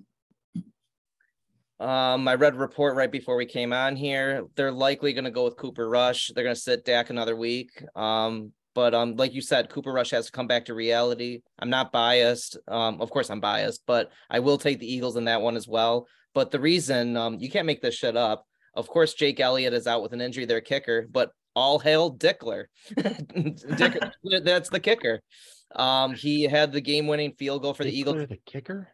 Um, 1.80 2.28
I 2.28 2.36
read 2.36 2.54
a 2.54 2.58
report 2.58 2.96
right 2.96 3.12
before 3.12 3.36
we 3.36 3.46
came 3.46 3.74
on 3.74 3.96
here. 3.96 4.46
They're 4.56 4.72
likely 4.72 5.14
going 5.14 5.26
to 5.26 5.32
go 5.32 5.44
with 5.44 5.58
Cooper 5.58 5.90
Rush. 5.90 6.32
They're 6.34 6.44
going 6.44 6.56
to 6.56 6.62
sit 6.62 6.86
Dak 6.86 7.10
another 7.10 7.36
week. 7.36 7.84
Um, 7.96 8.54
but 8.74 8.94
um, 8.94 9.16
like 9.16 9.34
you 9.34 9.42
said, 9.42 9.70
Cooper 9.70 9.92
Rush 9.92 10.12
has 10.12 10.28
to 10.28 10.32
come 10.32 10.48
back 10.48 10.66
to 10.66 10.74
reality. 10.74 11.42
I'm 11.60 11.70
not 11.70 11.92
biased. 11.92 12.58
Um, 12.68 13.02
of 13.02 13.10
course 13.10 13.30
I'm 13.30 13.40
biased, 13.40 13.82
but 13.86 14.12
I 14.30 14.40
will 14.40 14.58
take 14.58 14.80
the 14.80 14.92
Eagles 14.92 15.16
in 15.16 15.26
that 15.26 15.42
one 15.42 15.56
as 15.56 15.68
well. 15.68 16.08
But 16.34 16.52
the 16.52 16.60
reason 16.60 17.16
um, 17.16 17.40
you 17.40 17.50
can't 17.50 17.66
make 17.66 17.82
this 17.82 17.96
shit 17.96 18.18
up. 18.18 18.46
Of 18.74 18.88
course, 18.88 19.14
Jake 19.14 19.40
Elliott 19.40 19.74
is 19.74 19.88
out 19.88 20.04
with 20.04 20.12
an 20.12 20.20
injury, 20.20 20.44
their 20.44 20.60
kicker, 20.60 21.08
but 21.10 21.32
all 21.56 21.80
hail 21.80 22.10
Dicker. 22.10 22.70
Dick, 22.98 23.98
that's 24.44 24.70
the 24.70 24.82
kicker. 24.82 25.22
Um, 25.74 26.14
he 26.14 26.44
had 26.44 26.74
the 26.74 26.82
game-winning 26.82 27.34
field 27.40 27.62
goal 27.62 27.74
for 27.74 27.86
the 27.86 27.98
Eagles. 27.98 28.28
The 28.28 28.40
kicker. 28.46 28.90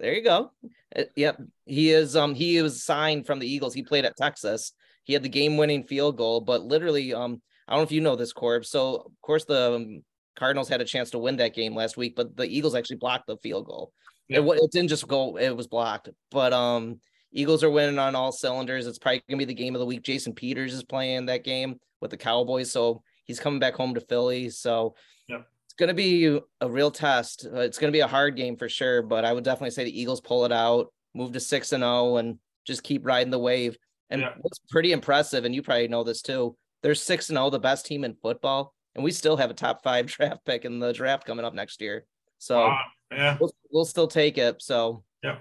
There 0.00 0.14
you 0.14 0.24
go. 0.24 0.50
Uh, 0.96 1.02
yep, 1.14 1.40
he 1.66 1.90
is. 1.90 2.16
Um, 2.16 2.34
he 2.34 2.60
was 2.62 2.82
signed 2.82 3.26
from 3.26 3.38
the 3.38 3.46
Eagles. 3.46 3.74
He 3.74 3.82
played 3.82 4.06
at 4.06 4.16
Texas. 4.16 4.72
He 5.04 5.12
had 5.12 5.22
the 5.22 5.28
game-winning 5.28 5.84
field 5.84 6.16
goal, 6.16 6.40
but 6.40 6.62
literally, 6.62 7.12
um, 7.12 7.42
I 7.68 7.72
don't 7.72 7.80
know 7.80 7.84
if 7.84 7.92
you 7.92 8.00
know 8.00 8.16
this, 8.16 8.32
Corb. 8.32 8.64
So, 8.64 8.96
of 8.96 9.12
course, 9.20 9.44
the 9.44 9.74
um, 9.74 10.02
Cardinals 10.36 10.68
had 10.68 10.80
a 10.80 10.86
chance 10.86 11.10
to 11.10 11.18
win 11.18 11.36
that 11.36 11.54
game 11.54 11.74
last 11.74 11.98
week, 11.98 12.16
but 12.16 12.34
the 12.34 12.44
Eagles 12.44 12.74
actually 12.74 12.96
blocked 12.96 13.26
the 13.26 13.36
field 13.38 13.66
goal. 13.66 13.92
It, 14.30 14.40
it 14.40 14.70
didn't 14.72 14.88
just 14.88 15.06
go; 15.06 15.36
it 15.36 15.54
was 15.54 15.66
blocked. 15.66 16.08
But 16.30 16.52
um, 16.52 17.00
Eagles 17.32 17.62
are 17.62 17.70
winning 17.70 17.98
on 17.98 18.14
all 18.14 18.32
cylinders. 18.32 18.86
It's 18.86 18.98
probably 18.98 19.22
gonna 19.28 19.38
be 19.38 19.44
the 19.44 19.54
game 19.54 19.74
of 19.74 19.80
the 19.80 19.86
week. 19.86 20.02
Jason 20.02 20.32
Peters 20.32 20.72
is 20.72 20.84
playing 20.84 21.26
that 21.26 21.44
game 21.44 21.78
with 22.00 22.10
the 22.10 22.16
Cowboys, 22.16 22.72
so 22.72 23.02
he's 23.24 23.40
coming 23.40 23.60
back 23.60 23.74
home 23.74 23.94
to 23.94 24.00
Philly. 24.00 24.48
So 24.48 24.94
yep. 25.28 25.46
It's 25.80 25.86
gonna 25.86 25.94
be 25.94 26.38
a 26.60 26.70
real 26.70 26.90
test. 26.90 27.46
Uh, 27.50 27.60
it's 27.60 27.78
gonna 27.78 27.90
be 27.90 28.00
a 28.00 28.06
hard 28.06 28.36
game 28.36 28.54
for 28.54 28.68
sure, 28.68 29.00
but 29.00 29.24
I 29.24 29.32
would 29.32 29.44
definitely 29.44 29.70
say 29.70 29.84
the 29.84 29.98
Eagles 29.98 30.20
pull 30.20 30.44
it 30.44 30.52
out, 30.52 30.92
move 31.14 31.32
to 31.32 31.40
six 31.40 31.72
and 31.72 31.80
zero, 31.80 31.90
oh, 31.90 32.16
and 32.18 32.38
just 32.66 32.82
keep 32.82 33.06
riding 33.06 33.30
the 33.30 33.38
wave. 33.38 33.78
And 34.10 34.20
yeah. 34.20 34.34
what's 34.42 34.58
pretty 34.68 34.92
impressive, 34.92 35.46
and 35.46 35.54
you 35.54 35.62
probably 35.62 35.88
know 35.88 36.04
this 36.04 36.20
too, 36.20 36.54
they're 36.82 36.94
six 36.94 37.30
and 37.30 37.38
zero, 37.38 37.48
the 37.48 37.58
best 37.58 37.86
team 37.86 38.04
in 38.04 38.14
football, 38.20 38.74
and 38.94 39.02
we 39.02 39.10
still 39.10 39.38
have 39.38 39.48
a 39.48 39.54
top 39.54 39.82
five 39.82 40.04
draft 40.06 40.44
pick 40.44 40.66
in 40.66 40.80
the 40.80 40.92
draft 40.92 41.24
coming 41.24 41.46
up 41.46 41.54
next 41.54 41.80
year. 41.80 42.04
So 42.36 42.64
uh, 42.64 42.76
yeah, 43.10 43.38
we'll, 43.40 43.54
we'll 43.72 43.84
still 43.86 44.08
take 44.08 44.36
it. 44.36 44.60
So 44.60 45.02
yeah, 45.22 45.38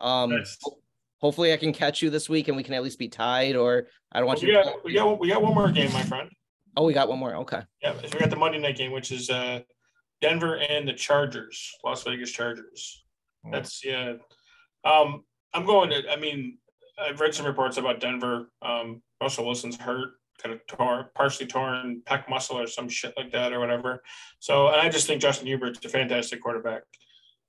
um. 0.00 0.30
Nice 0.30 0.58
hopefully 1.18 1.50
I 1.50 1.56
can 1.56 1.72
catch 1.72 2.02
you 2.02 2.10
this 2.10 2.28
week 2.28 2.48
and 2.48 2.56
we 2.56 2.62
can 2.62 2.74
at 2.74 2.82
least 2.82 2.98
be 2.98 3.08
tied. 3.08 3.56
Or 3.56 3.88
I 4.12 4.18
don't 4.18 4.26
want 4.26 4.42
well, 4.42 4.50
you. 4.50 4.58
We 4.58 4.64
got, 4.64 4.84
we 4.84 4.94
got 4.94 5.20
we 5.20 5.28
got 5.28 5.42
one 5.42 5.54
more 5.54 5.70
game, 5.70 5.90
my 5.92 6.02
friend. 6.02 6.28
Oh, 6.76 6.84
we 6.84 6.92
got 6.92 7.08
one 7.08 7.18
more. 7.18 7.34
Okay. 7.36 7.62
Yeah, 7.82 7.94
so 7.94 8.08
we 8.12 8.18
got 8.18 8.28
the 8.28 8.36
Monday 8.36 8.58
night 8.58 8.76
game, 8.76 8.92
which 8.92 9.10
is 9.10 9.30
uh, 9.30 9.60
Denver 10.20 10.56
and 10.56 10.88
the 10.88 10.92
Chargers, 10.92 11.74
Las 11.84 12.02
Vegas 12.04 12.30
Chargers. 12.30 13.04
Oh. 13.44 13.50
That's 13.52 13.84
yeah. 13.84 14.14
Um, 14.84 15.24
I'm 15.52 15.66
going 15.66 15.90
to. 15.90 16.10
I 16.10 16.16
mean, 16.16 16.58
I've 16.98 17.20
read 17.20 17.34
some 17.34 17.46
reports 17.46 17.76
about 17.76 18.00
Denver. 18.00 18.50
Um, 18.62 19.02
Russell 19.20 19.46
Wilson's 19.46 19.76
hurt, 19.76 20.10
kind 20.42 20.54
of 20.54 20.66
torn, 20.66 21.06
partially 21.14 21.46
torn 21.46 22.02
pec 22.04 22.28
muscle 22.28 22.58
or 22.58 22.66
some 22.66 22.88
shit 22.88 23.14
like 23.16 23.32
that 23.32 23.52
or 23.52 23.60
whatever. 23.60 24.02
So, 24.38 24.68
and 24.68 24.80
I 24.80 24.88
just 24.88 25.06
think 25.06 25.20
Justin 25.20 25.48
Herbert's 25.48 25.84
a 25.84 25.88
fantastic 25.88 26.42
quarterback. 26.42 26.82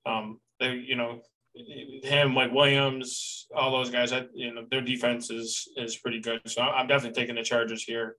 Um, 0.06 0.40
they, 0.60 0.74
you 0.74 0.96
know, 0.96 1.22
him, 1.54 2.34
Mike 2.34 2.52
Williams, 2.52 3.48
all 3.56 3.72
those 3.72 3.90
guys. 3.90 4.12
I, 4.12 4.26
you 4.34 4.54
know, 4.54 4.66
their 4.70 4.82
defense 4.82 5.30
is 5.30 5.68
is 5.78 5.96
pretty 5.98 6.20
good. 6.20 6.42
So 6.48 6.62
I'm 6.62 6.88
definitely 6.88 7.20
taking 7.20 7.36
the 7.36 7.44
Chargers 7.44 7.84
here, 7.84 8.16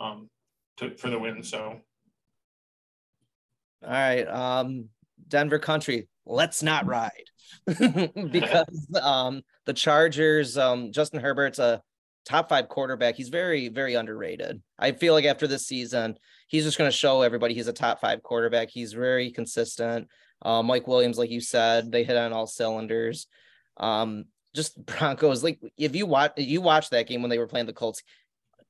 um, 0.00 0.28
to, 0.78 0.96
for 0.96 1.08
the 1.08 1.18
win. 1.18 1.42
So. 1.42 1.80
All 3.86 3.92
right, 3.92 4.26
um, 4.26 4.88
Denver 5.28 5.58
country. 5.58 6.08
Let's 6.24 6.62
not 6.62 6.86
ride 6.86 7.30
because 7.66 8.88
um, 9.00 9.42
the 9.64 9.72
Chargers. 9.72 10.58
Um, 10.58 10.90
Justin 10.92 11.20
Herbert's 11.20 11.60
a 11.60 11.82
top 12.24 12.48
five 12.48 12.68
quarterback. 12.68 13.14
He's 13.14 13.28
very 13.28 13.68
very 13.68 13.94
underrated. 13.94 14.60
I 14.78 14.92
feel 14.92 15.14
like 15.14 15.24
after 15.24 15.46
this 15.46 15.66
season, 15.66 16.18
he's 16.48 16.64
just 16.64 16.78
going 16.78 16.90
to 16.90 16.96
show 16.96 17.22
everybody 17.22 17.54
he's 17.54 17.68
a 17.68 17.72
top 17.72 18.00
five 18.00 18.22
quarterback. 18.22 18.70
He's 18.70 18.92
very 18.92 19.30
consistent. 19.30 20.08
Uh, 20.42 20.62
Mike 20.62 20.88
Williams, 20.88 21.16
like 21.16 21.30
you 21.30 21.40
said, 21.40 21.92
they 21.92 22.04
hit 22.04 22.16
on 22.16 22.32
all 22.32 22.46
cylinders. 22.46 23.28
Um, 23.76 24.24
just 24.54 24.84
Broncos, 24.84 25.44
like 25.44 25.60
if 25.76 25.94
you 25.94 26.06
watch 26.06 26.32
you 26.38 26.60
watch 26.60 26.90
that 26.90 27.06
game 27.06 27.22
when 27.22 27.30
they 27.30 27.38
were 27.38 27.46
playing 27.46 27.66
the 27.66 27.72
Colts, 27.72 28.02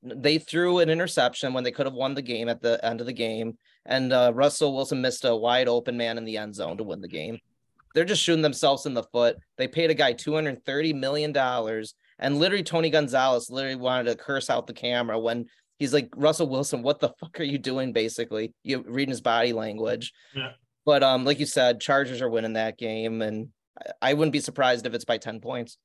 they 0.03 0.37
threw 0.37 0.79
an 0.79 0.89
interception 0.89 1.53
when 1.53 1.63
they 1.63 1.71
could 1.71 1.85
have 1.85 1.95
won 1.95 2.13
the 2.13 2.21
game 2.21 2.49
at 2.49 2.61
the 2.61 2.83
end 2.85 3.01
of 3.01 3.07
the 3.07 3.13
game, 3.13 3.57
and 3.85 4.13
uh, 4.13 4.31
Russell 4.33 4.75
Wilson 4.75 5.01
missed 5.01 5.25
a 5.25 5.35
wide 5.35 5.67
open 5.67 5.97
man 5.97 6.17
in 6.17 6.25
the 6.25 6.37
end 6.37 6.55
zone 6.55 6.77
to 6.77 6.83
win 6.83 7.01
the 7.01 7.07
game. 7.07 7.39
They're 7.95 8.05
just 8.05 8.21
shooting 8.21 8.43
themselves 8.43 8.85
in 8.85 8.93
the 8.93 9.03
foot. 9.03 9.37
They 9.57 9.67
paid 9.67 9.89
a 9.89 9.95
guy 9.95 10.13
two 10.13 10.35
hundred 10.35 10.63
thirty 10.65 10.93
million 10.93 11.31
dollars, 11.31 11.95
and 12.19 12.37
literally 12.37 12.63
Tony 12.63 12.89
Gonzalez 12.89 13.49
literally 13.49 13.75
wanted 13.75 14.11
to 14.11 14.15
curse 14.15 14.49
out 14.49 14.67
the 14.67 14.73
camera 14.73 15.19
when 15.19 15.45
he's 15.79 15.93
like 15.93 16.09
Russell 16.15 16.49
Wilson, 16.49 16.83
what 16.83 16.99
the 16.99 17.09
fuck 17.19 17.39
are 17.39 17.43
you 17.43 17.57
doing? 17.57 17.93
Basically, 17.93 18.53
you 18.63 18.83
reading 18.87 19.11
his 19.11 19.21
body 19.21 19.53
language. 19.53 20.13
Yeah. 20.35 20.51
But 20.85 21.03
um, 21.03 21.25
like 21.25 21.39
you 21.39 21.45
said, 21.45 21.81
Chargers 21.81 22.21
are 22.21 22.29
winning 22.29 22.53
that 22.53 22.77
game, 22.77 23.21
and 23.21 23.49
I 24.01 24.13
wouldn't 24.13 24.33
be 24.33 24.39
surprised 24.39 24.85
if 24.85 24.93
it's 24.93 25.05
by 25.05 25.17
ten 25.17 25.39
points. 25.39 25.77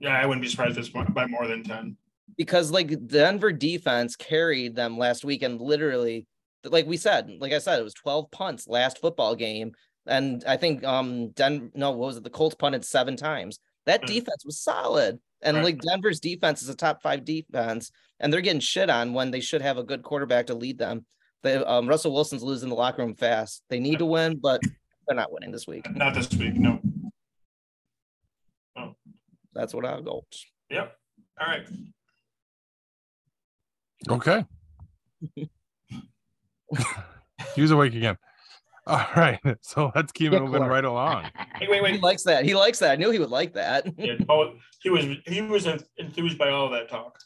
Yeah, 0.00 0.18
I 0.18 0.26
wouldn't 0.26 0.42
be 0.42 0.48
surprised 0.48 0.78
if 0.78 0.86
it's 0.86 1.08
by 1.12 1.26
more 1.26 1.46
than 1.46 1.64
ten. 1.64 1.96
Because 2.36 2.70
like 2.70 3.06
Denver 3.06 3.52
defense 3.52 4.16
carried 4.16 4.76
them 4.76 4.98
last 4.98 5.24
week, 5.24 5.42
and 5.42 5.60
literally, 5.60 6.26
like 6.64 6.86
we 6.86 6.96
said, 6.96 7.30
like 7.40 7.52
I 7.52 7.58
said, 7.58 7.80
it 7.80 7.84
was 7.84 7.94
twelve 7.94 8.30
punts 8.30 8.68
last 8.68 9.00
football 9.00 9.34
game, 9.34 9.72
and 10.06 10.44
I 10.46 10.56
think 10.56 10.84
um 10.84 11.30
Den 11.30 11.72
no, 11.74 11.90
what 11.90 12.06
was 12.06 12.16
it? 12.16 12.24
The 12.24 12.30
Colts 12.30 12.54
punted 12.54 12.84
seven 12.84 13.16
times. 13.16 13.58
That 13.86 14.02
mm-hmm. 14.02 14.14
defense 14.14 14.44
was 14.44 14.60
solid, 14.60 15.18
and 15.42 15.62
like 15.64 15.80
Denver's 15.80 16.20
defense 16.20 16.62
is 16.62 16.68
a 16.68 16.76
top 16.76 17.02
five 17.02 17.24
defense, 17.24 17.90
and 18.20 18.32
they're 18.32 18.40
getting 18.40 18.60
shit 18.60 18.90
on 18.90 19.14
when 19.14 19.30
they 19.30 19.40
should 19.40 19.62
have 19.62 19.78
a 19.78 19.84
good 19.84 20.02
quarterback 20.02 20.46
to 20.46 20.54
lead 20.54 20.78
them. 20.78 21.06
They, 21.42 21.56
um, 21.56 21.88
Russell 21.88 22.12
Wilson's 22.12 22.42
losing 22.42 22.68
the 22.68 22.74
locker 22.74 23.02
room 23.02 23.14
fast. 23.14 23.62
They 23.70 23.78
need 23.78 24.00
to 24.00 24.06
win, 24.06 24.38
but 24.38 24.60
they're 25.06 25.16
not 25.16 25.32
winning 25.32 25.52
this 25.52 25.66
week. 25.66 25.88
Not 25.94 26.14
this 26.14 26.28
week, 26.34 26.54
no. 26.54 26.80
No. 28.76 28.96
That's 29.54 29.72
what 29.72 29.84
I'll 29.84 30.02
go. 30.02 30.26
Yep. 30.70 30.96
All 31.40 31.46
right. 31.46 31.66
Okay. 34.08 34.44
he 37.54 37.62
was 37.62 37.70
awake 37.70 37.94
again. 37.94 38.16
All 38.86 39.04
right, 39.16 39.38
so 39.60 39.92
let's 39.94 40.12
keep 40.12 40.30
Get 40.30 40.42
moving 40.42 40.62
right 40.62 40.84
along. 40.84 41.30
Hey, 41.56 41.68
wait, 41.68 41.82
wait. 41.82 41.94
He 41.96 42.00
likes 42.00 42.22
that. 42.22 42.44
He 42.44 42.54
likes 42.54 42.78
that. 42.78 42.92
I 42.92 42.96
knew 42.96 43.10
he 43.10 43.18
would 43.18 43.28
like 43.28 43.52
that. 43.54 43.86
yeah, 43.98 44.14
oh, 44.30 44.54
he 44.82 44.88
was 44.88 45.04
he 45.26 45.42
was 45.42 45.66
enthused 45.98 46.38
by 46.38 46.48
all 46.48 46.70
that 46.70 46.88
talk. 46.88 47.18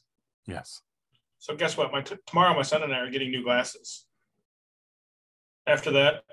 Yes. 0.46 0.80
So 1.38 1.54
guess 1.54 1.76
what? 1.76 1.92
My 1.92 2.02
t- 2.02 2.16
tomorrow, 2.26 2.54
my 2.54 2.62
son 2.62 2.82
and 2.82 2.92
I 2.92 2.98
are 2.98 3.10
getting 3.10 3.30
new 3.30 3.44
glasses. 3.44 4.06
After 5.66 5.92
that, 5.92 6.24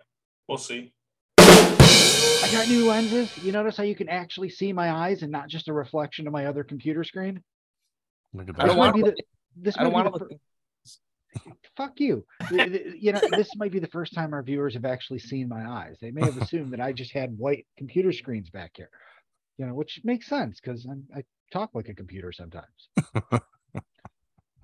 we'll 0.47 0.57
see. 0.57 0.93
I 1.37 2.49
got 2.51 2.67
new 2.67 2.87
lenses. 2.87 3.37
You 3.43 3.51
notice 3.51 3.77
how 3.77 3.83
you 3.83 3.95
can 3.95 4.09
actually 4.09 4.49
see 4.49 4.73
my 4.73 4.91
eyes 4.91 5.21
and 5.21 5.31
not 5.31 5.47
just 5.47 5.67
a 5.67 5.73
reflection 5.73 6.25
of 6.25 6.33
my 6.33 6.47
other 6.47 6.63
computer 6.63 7.03
screen? 7.03 7.43
Look 8.33 8.49
at 8.49 8.55
that. 8.55 8.63
I 8.63 8.67
don't 8.67 8.77
want 8.77 8.95
to. 8.95 9.15
This 9.55 9.77
I 9.77 9.83
don't 9.83 9.93
want 9.93 10.13
to. 10.15 10.39
fuck 11.75 11.99
you. 11.99 12.25
Th- 12.49 12.71
th- 12.71 12.95
you 12.99 13.11
know, 13.11 13.21
this 13.31 13.55
might 13.55 13.71
be 13.71 13.79
the 13.79 13.87
first 13.87 14.13
time 14.13 14.33
our 14.33 14.43
viewers 14.43 14.73
have 14.73 14.85
actually 14.85 15.19
seen 15.19 15.47
my 15.47 15.67
eyes. 15.67 15.97
They 16.01 16.11
may 16.11 16.25
have 16.25 16.37
assumed 16.37 16.73
that 16.73 16.81
I 16.81 16.91
just 16.91 17.11
had 17.11 17.37
white 17.37 17.67
computer 17.77 18.11
screens 18.11 18.49
back 18.49 18.71
here. 18.75 18.89
You 19.57 19.67
know, 19.67 19.73
which 19.73 19.99
makes 20.03 20.27
sense 20.27 20.59
because 20.61 20.87
I 21.15 21.23
talk 21.51 21.71
like 21.73 21.89
a 21.89 21.93
computer 21.93 22.31
sometimes. 22.31 22.89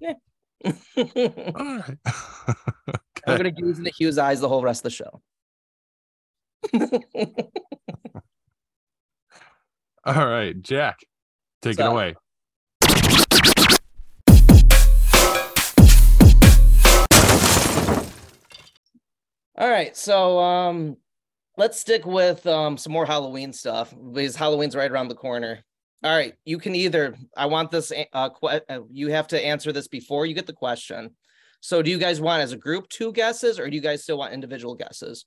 All 0.65 0.73
right. 0.95 1.97
I'm 3.27 3.37
gonna 3.37 3.51
gaze 3.51 3.79
the 3.79 3.91
Hughes 3.95 4.17
eyes 4.17 4.39
the 4.39 4.49
whole 4.49 4.61
rest 4.61 4.79
of 4.79 4.83
the 4.83 4.89
show. 4.91 5.21
All 10.05 10.27
right, 10.27 10.59
Jack, 10.61 10.99
take 11.61 11.79
it 11.79 11.85
away. 11.85 12.15
All 19.57 19.69
right, 19.69 19.95
so 19.95 20.39
um, 20.39 20.97
let's 21.57 21.79
stick 21.79 22.05
with 22.05 22.45
um 22.45 22.77
some 22.77 22.93
more 22.93 23.05
Halloween 23.05 23.53
stuff 23.53 23.93
because 24.13 24.35
Halloween's 24.35 24.75
right 24.75 24.91
around 24.91 25.07
the 25.07 25.15
corner. 25.15 25.63
All 26.03 26.15
right, 26.15 26.33
you 26.45 26.57
can 26.57 26.75
either 26.75 27.15
I 27.35 27.45
want 27.47 27.71
this 27.71 27.91
uh, 28.13 28.29
que- 28.29 28.61
uh 28.69 28.79
you 28.91 29.09
have 29.09 29.27
to 29.29 29.43
answer 29.43 29.71
this 29.71 29.87
before 29.87 30.25
you 30.25 30.33
get 30.33 30.45
the 30.45 30.53
question. 30.53 31.15
So 31.61 31.81
do 31.81 31.89
you 31.89 31.97
guys 31.97 32.21
want 32.21 32.43
as 32.43 32.51
a 32.51 32.57
group 32.57 32.87
two 32.89 33.11
guesses 33.11 33.59
or 33.59 33.69
do 33.69 33.75
you 33.75 33.81
guys 33.81 34.03
still 34.03 34.17
want 34.17 34.33
individual 34.33 34.75
guesses? 34.75 35.25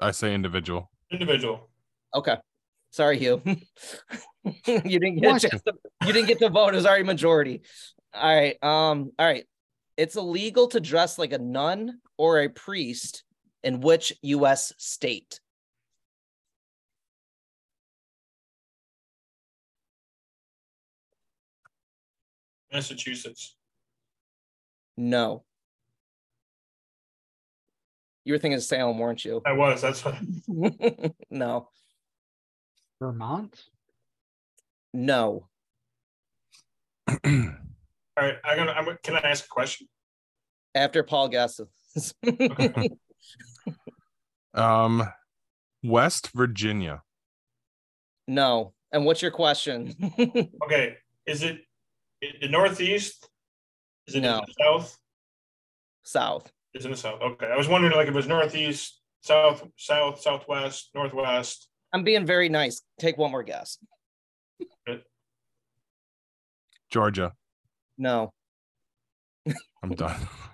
I 0.00 0.10
say 0.10 0.34
individual. 0.34 0.90
Individual. 1.10 1.70
Okay. 2.14 2.36
Sorry, 2.90 3.18
Hugh. 3.18 3.40
you 3.46 3.56
didn't 4.66 5.20
get 5.20 5.36
a 5.36 5.48
chance 5.48 5.62
to, 5.62 5.72
you 6.04 6.12
didn't 6.12 6.28
get 6.28 6.38
to 6.40 6.50
vote. 6.50 6.74
It 6.74 6.76
was 6.76 6.86
already 6.86 7.04
majority. 7.04 7.62
All 8.12 8.34
right. 8.34 8.62
Um, 8.62 9.12
all 9.18 9.26
right. 9.26 9.46
It's 10.02 10.16
illegal 10.16 10.66
to 10.66 10.80
dress 10.80 11.16
like 11.16 11.32
a 11.32 11.38
nun 11.38 12.00
or 12.18 12.40
a 12.40 12.48
priest 12.48 13.22
in 13.62 13.78
which 13.80 14.12
US 14.22 14.72
state? 14.76 15.38
Massachusetts. 22.72 23.54
No. 24.96 25.44
You 28.24 28.32
were 28.32 28.40
thinking 28.40 28.56
of 28.56 28.64
Salem, 28.64 28.98
weren't 28.98 29.24
you? 29.24 29.40
I 29.46 29.52
was. 29.52 29.82
That's 29.82 30.04
what. 30.04 30.16
no. 31.30 31.68
Vermont? 32.98 33.66
No. 34.92 35.46
All 37.08 37.16
right. 38.16 38.34
I'm 38.44 38.56
gonna. 38.56 38.72
I'm, 38.72 38.98
can 39.04 39.14
I 39.14 39.20
ask 39.20 39.44
a 39.44 39.48
question? 39.48 39.86
After 40.74 41.02
Paul 41.02 41.28
guesses. 41.28 41.68
Um, 44.54 45.08
West 45.82 46.30
Virginia. 46.34 47.02
no. 48.28 48.74
And 48.92 49.06
what's 49.06 49.22
your 49.22 49.30
question? 49.30 49.94
Okay. 50.64 50.96
Is 51.26 51.42
it 51.42 51.60
the 52.42 52.48
Northeast? 52.48 53.26
Is 54.06 54.16
it 54.16 54.20
No. 54.20 54.40
in 54.40 54.44
the 54.46 54.54
South? 54.62 54.98
South. 56.02 56.52
It's 56.74 56.84
in 56.84 56.90
the 56.90 56.96
South. 56.98 57.22
Okay. 57.22 57.46
I 57.46 57.56
was 57.56 57.68
wondering 57.68 57.94
like 57.94 58.08
if 58.08 58.12
it 58.12 58.16
was 58.16 58.26
Northeast, 58.26 59.00
South, 59.22 59.66
South, 59.78 60.20
Southwest, 60.20 60.90
Northwest. 60.94 61.68
I'm 61.94 62.04
being 62.04 62.26
very 62.26 62.50
nice. 62.50 62.82
Take 62.98 63.16
one 63.16 63.30
more 63.30 63.42
guess. 63.42 63.78
Georgia. 66.90 67.32
No. 67.96 68.32
I'm 69.82 69.94
done. 69.94 70.28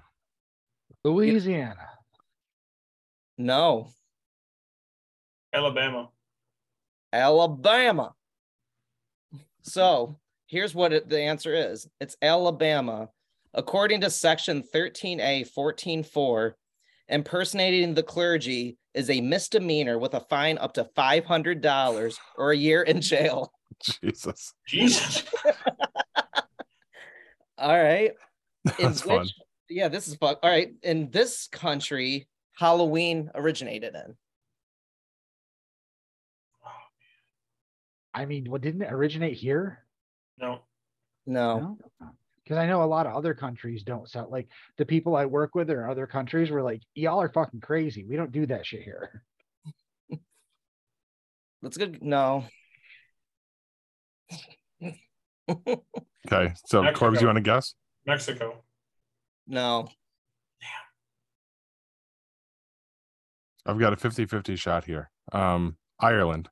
Louisiana. 1.09 1.88
No. 3.36 3.88
Alabama. 5.52 6.11
Alabama. 7.12 8.14
So 9.62 10.16
here's 10.46 10.74
what 10.74 10.92
it, 10.92 11.09
the 11.09 11.20
answer 11.20 11.54
is 11.54 11.88
it's 12.00 12.16
Alabama. 12.22 13.09
According 13.54 14.02
to 14.02 14.11
section 14.11 14.62
13A 14.74 15.48
14.4, 15.56 16.52
impersonating 17.09 17.94
the 17.94 18.02
clergy 18.02 18.76
is 18.92 19.09
a 19.09 19.20
misdemeanor 19.20 19.98
with 19.98 20.14
a 20.14 20.20
fine 20.20 20.59
up 20.59 20.74
to 20.74 20.84
$500 20.96 22.18
or 22.36 22.50
a 22.50 22.56
year 22.56 22.82
in 22.82 23.00
jail. 23.00 23.52
Jesus. 24.02 24.52
Jesus. 24.66 25.24
All 27.59 27.82
right. 27.82 28.12
In 28.78 28.86
That's 28.86 29.00
fun. 29.00 29.26
Which, 29.68 29.76
yeah, 29.76 29.88
this 29.88 30.08
is 30.08 30.14
fun. 30.16 30.36
All 30.42 30.50
right. 30.50 30.72
In 30.82 31.10
this 31.10 31.48
country, 31.48 32.28
Halloween 32.56 33.30
originated 33.34 33.94
in. 33.94 34.16
I 38.14 38.24
mean, 38.24 38.50
what 38.50 38.62
didn't 38.62 38.82
it 38.82 38.92
originate 38.92 39.36
here? 39.36 39.84
No. 40.38 40.60
No. 41.26 41.78
Because 42.42 42.58
I 42.58 42.66
know 42.66 42.82
a 42.82 42.84
lot 42.84 43.06
of 43.06 43.14
other 43.14 43.34
countries 43.34 43.82
don't 43.82 44.08
sell 44.08 44.28
like 44.30 44.48
the 44.78 44.86
people 44.86 45.14
I 45.14 45.26
work 45.26 45.54
with 45.54 45.70
in 45.70 45.78
other 45.78 46.06
countries 46.06 46.50
were 46.50 46.62
like, 46.62 46.80
y'all 46.94 47.20
are 47.20 47.28
fucking 47.28 47.60
crazy. 47.60 48.04
We 48.04 48.16
don't 48.16 48.32
do 48.32 48.46
that 48.46 48.66
shit 48.66 48.82
here. 48.82 49.22
That's 51.62 51.76
good. 51.76 52.02
No. 52.02 52.44
Okay, 56.30 56.52
so 56.66 56.82
Mexico. 56.82 57.06
Corbs, 57.06 57.20
you 57.22 57.26
want 57.26 57.36
to 57.36 57.42
guess? 57.42 57.72
Mexico. 58.06 58.62
No. 59.49 59.88
I've 63.66 63.78
got 63.78 63.92
a 63.92 63.96
50-50 63.96 64.59
shot 64.59 64.84
here. 64.84 65.11
Um, 65.32 65.76
Ireland. 66.01 66.49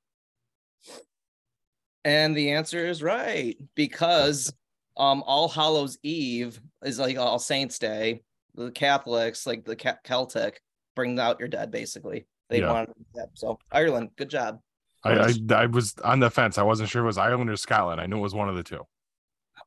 And 2.04 2.36
the 2.36 2.52
answer 2.52 2.86
is 2.86 3.02
right 3.02 3.56
because 3.74 4.52
um 4.96 5.22
All 5.26 5.48
Hallows 5.48 5.98
Eve 6.02 6.60
is 6.84 6.98
like 6.98 7.16
All 7.18 7.38
Saints 7.38 7.78
Day. 7.78 8.22
The 8.54 8.70
Catholics, 8.70 9.46
like 9.46 9.64
the 9.64 9.76
Ca- 9.76 9.98
Celtic, 10.04 10.60
bring 10.94 11.18
out 11.18 11.38
your 11.40 11.48
dead. 11.48 11.70
Basically, 11.70 12.26
they 12.48 12.60
Yeah. 12.60 12.72
want 12.72 12.90
that. 13.14 13.28
So 13.34 13.58
Ireland, 13.72 14.10
good 14.16 14.30
job. 14.30 14.60
I, 15.04 15.12
I 15.14 15.34
I 15.54 15.66
was 15.66 15.94
on 16.04 16.20
the 16.20 16.30
fence. 16.30 16.58
I 16.58 16.62
wasn't 16.62 16.88
sure 16.90 17.02
it 17.02 17.06
was 17.06 17.18
Ireland 17.18 17.50
or 17.50 17.56
Scotland. 17.56 18.00
I 18.00 18.06
knew 18.06 18.16
it 18.18 18.20
was 18.20 18.34
one 18.34 18.48
of 18.48 18.56
the 18.56 18.62
two. 18.62 18.86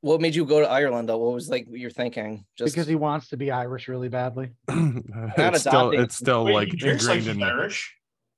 What 0.02 0.22
made 0.22 0.34
you 0.34 0.46
go 0.46 0.62
to 0.62 0.70
Ireland 0.70 1.10
though? 1.10 1.18
What 1.18 1.34
was 1.34 1.50
like 1.50 1.68
you're 1.70 1.90
thinking? 1.90 2.46
Just 2.58 2.74
Because 2.74 2.88
he 2.88 2.96
wants 2.96 3.30
to 3.30 3.38
be 3.38 3.52
Irish 3.52 3.88
really 3.88 4.08
badly. 4.10 4.52
it's 4.70 5.62
still 5.62 5.92
it's 5.92 6.16
still 6.16 6.46
Wait, 6.46 6.54
like 6.54 6.68
he 6.70 6.78
drinks 6.78 7.06
like 7.08 7.18
ingrained 7.18 7.42
in 7.42 7.48
me. 7.48 7.52
Irish. 7.52 7.96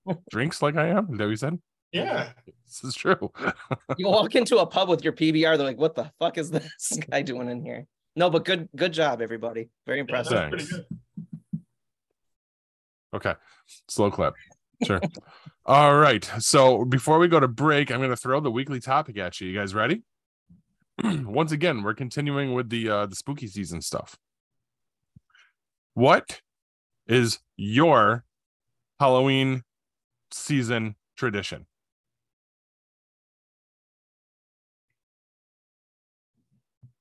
Drinks 0.32 0.64
like 0.64 0.76
I 0.78 0.88
am. 0.88 1.10
Is 1.12 1.20
that 1.20 1.30
you 1.30 1.36
said? 1.36 1.60
Yeah. 1.92 2.30
This 2.66 2.84
is 2.84 2.96
true. 2.96 3.32
you 3.98 4.08
walk 4.08 4.36
into 4.36 4.58
a 4.58 4.66
pub 4.66 4.90
with 4.90 5.04
your 5.04 5.14
PBR, 5.14 5.58
they're 5.58 5.68
like, 5.68 5.78
"What 5.78 5.94
the 5.94 6.12
fuck 6.20 6.40
is 6.40 6.50
this 6.50 6.98
guy 7.12 7.22
doing 7.22 7.50
in 7.50 7.64
here?" 7.64 7.86
No, 8.16 8.32
but 8.32 8.44
good, 8.44 8.68
good 8.76 8.94
job, 8.94 9.22
everybody. 9.22 9.70
Very 9.86 10.00
impressive. 10.00 10.34
that's 10.34 10.50
pretty 10.50 10.64
Thanks. 10.64 10.88
good. 10.90 11.62
Okay. 13.14 13.34
Slow 13.88 14.10
clap. 14.10 14.34
Sure. 14.84 15.00
All 15.66 15.96
right. 15.98 16.30
So 16.40 16.84
before 16.86 17.20
we 17.20 17.28
go 17.28 17.40
to 17.40 17.48
break, 17.48 17.92
I'm 17.92 18.00
going 18.00 18.10
to 18.10 18.18
throw 18.18 18.40
the 18.40 18.52
weekly 18.52 18.80
topic 18.80 19.18
at 19.18 19.40
you. 19.40 19.48
You 19.48 19.58
guys 19.60 19.76
ready? 19.76 20.02
Once 21.04 21.52
again, 21.52 21.84
we're 21.84 21.94
continuing 21.94 22.54
with 22.54 22.70
the 22.70 22.90
uh 22.90 23.06
the 23.06 23.16
spooky 23.16 23.48
season 23.48 23.82
stuff. 23.82 24.18
What 25.94 26.42
is 27.08 27.40
your 27.58 28.24
Halloween 29.00 29.64
season 30.32 30.96
tradition? 31.18 31.66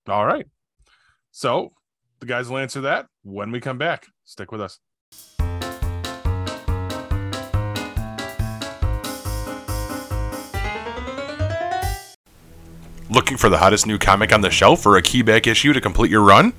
All 0.08 0.26
right. 0.26 0.46
So 1.30 1.72
the 2.18 2.26
guys 2.26 2.48
will 2.48 2.58
answer 2.58 2.80
that 2.82 3.06
when 3.22 3.52
we 3.52 3.60
come 3.60 3.78
back. 3.78 4.06
Stick 4.24 4.50
with 4.50 4.60
us. 4.60 4.80
Looking 13.12 13.38
for 13.38 13.48
the 13.48 13.58
hottest 13.58 13.88
new 13.88 13.98
comic 13.98 14.32
on 14.32 14.40
the 14.40 14.50
shelf 14.50 14.86
or 14.86 14.96
a 14.96 15.02
keyback 15.02 15.48
issue 15.48 15.72
to 15.72 15.80
complete 15.80 16.12
your 16.12 16.22
run? 16.22 16.52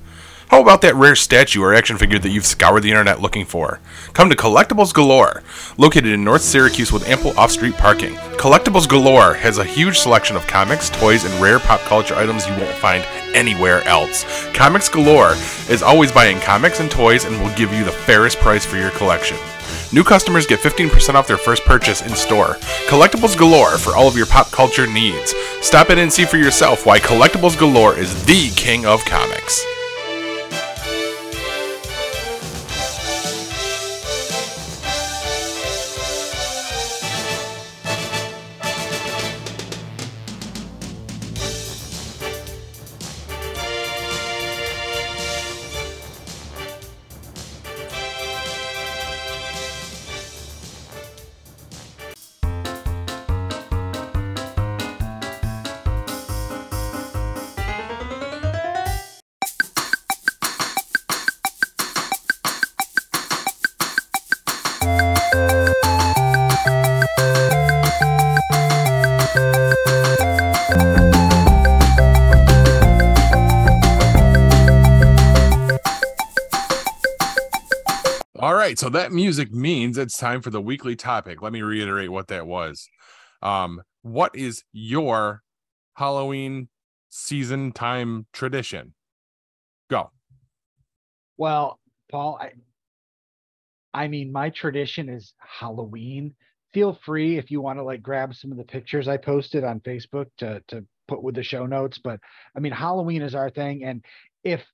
How 0.48 0.60
about 0.60 0.82
that 0.82 0.94
rare 0.94 1.16
statue 1.16 1.62
or 1.62 1.72
action 1.72 1.96
figure 1.96 2.18
that 2.18 2.28
you've 2.28 2.44
scoured 2.44 2.82
the 2.82 2.90
internet 2.90 3.22
looking 3.22 3.46
for? 3.46 3.80
Come 4.12 4.28
to 4.28 4.36
Collectibles 4.36 4.92
Galore, 4.92 5.42
located 5.78 6.12
in 6.12 6.24
North 6.24 6.42
Syracuse 6.42 6.92
with 6.92 7.08
ample 7.08 7.30
off 7.38 7.52
street 7.52 7.72
parking. 7.78 8.16
Collectibles 8.36 8.86
Galore 8.86 9.32
has 9.32 9.56
a 9.56 9.64
huge 9.64 9.98
selection 9.98 10.36
of 10.36 10.46
comics, 10.46 10.90
toys, 10.90 11.24
and 11.24 11.42
rare 11.42 11.58
pop 11.58 11.80
culture 11.80 12.16
items 12.16 12.46
you 12.46 12.52
won't 12.52 12.76
find 12.76 13.02
anywhere 13.34 13.80
else. 13.84 14.26
Comics 14.52 14.90
Galore 14.90 15.32
is 15.70 15.82
always 15.82 16.12
buying 16.12 16.38
comics 16.40 16.80
and 16.80 16.90
toys 16.90 17.24
and 17.24 17.40
will 17.40 17.54
give 17.56 17.72
you 17.72 17.82
the 17.82 17.90
fairest 17.90 18.36
price 18.40 18.66
for 18.66 18.76
your 18.76 18.90
collection. 18.90 19.38
New 19.92 20.02
customers 20.02 20.46
get 20.46 20.60
15% 20.60 21.14
off 21.14 21.26
their 21.26 21.36
first 21.36 21.64
purchase 21.64 22.00
in 22.00 22.14
store. 22.14 22.56
Collectibles 22.88 23.36
Galore 23.36 23.76
for 23.76 23.94
all 23.94 24.08
of 24.08 24.16
your 24.16 24.24
pop 24.24 24.50
culture 24.50 24.86
needs. 24.86 25.34
Stop 25.60 25.90
in 25.90 25.98
and 25.98 26.10
see 26.10 26.24
for 26.24 26.38
yourself 26.38 26.86
why 26.86 26.98
Collectibles 26.98 27.58
Galore 27.58 27.98
is 27.98 28.24
the 28.24 28.50
king 28.56 28.86
of 28.86 29.04
comics. 29.04 29.62
That 78.92 79.12
music 79.12 79.52
means 79.52 79.98
it's 79.98 80.16
time 80.16 80.40
for 80.42 80.50
the 80.50 80.60
weekly 80.60 80.96
topic. 80.96 81.42
Let 81.42 81.52
me 81.52 81.62
reiterate 81.62 82.10
what 82.10 82.28
that 82.28 82.46
was. 82.46 82.88
Um, 83.42 83.82
what 84.02 84.34
is 84.34 84.64
your 84.72 85.42
Halloween 85.94 86.68
season 87.10 87.72
time 87.72 88.26
tradition? 88.32 88.94
Go. 89.90 90.10
Well, 91.36 91.78
Paul, 92.10 92.38
I 92.40 92.52
I 93.94 94.08
mean, 94.08 94.32
my 94.32 94.50
tradition 94.50 95.08
is 95.08 95.34
Halloween. 95.38 96.34
Feel 96.72 96.98
free 97.04 97.36
if 97.36 97.50
you 97.50 97.60
want 97.60 97.78
to 97.78 97.82
like 97.82 98.02
grab 98.02 98.34
some 98.34 98.50
of 98.50 98.56
the 98.56 98.64
pictures 98.64 99.06
I 99.06 99.18
posted 99.18 99.64
on 99.64 99.80
Facebook 99.80 100.26
to 100.38 100.62
to 100.68 100.84
put 101.08 101.22
with 101.22 101.34
the 101.34 101.42
show 101.42 101.66
notes. 101.66 101.98
But 101.98 102.20
I 102.56 102.60
mean, 102.60 102.72
Halloween 102.72 103.22
is 103.22 103.34
our 103.34 103.50
thing, 103.50 103.84
and 103.84 104.04
if 104.42 104.64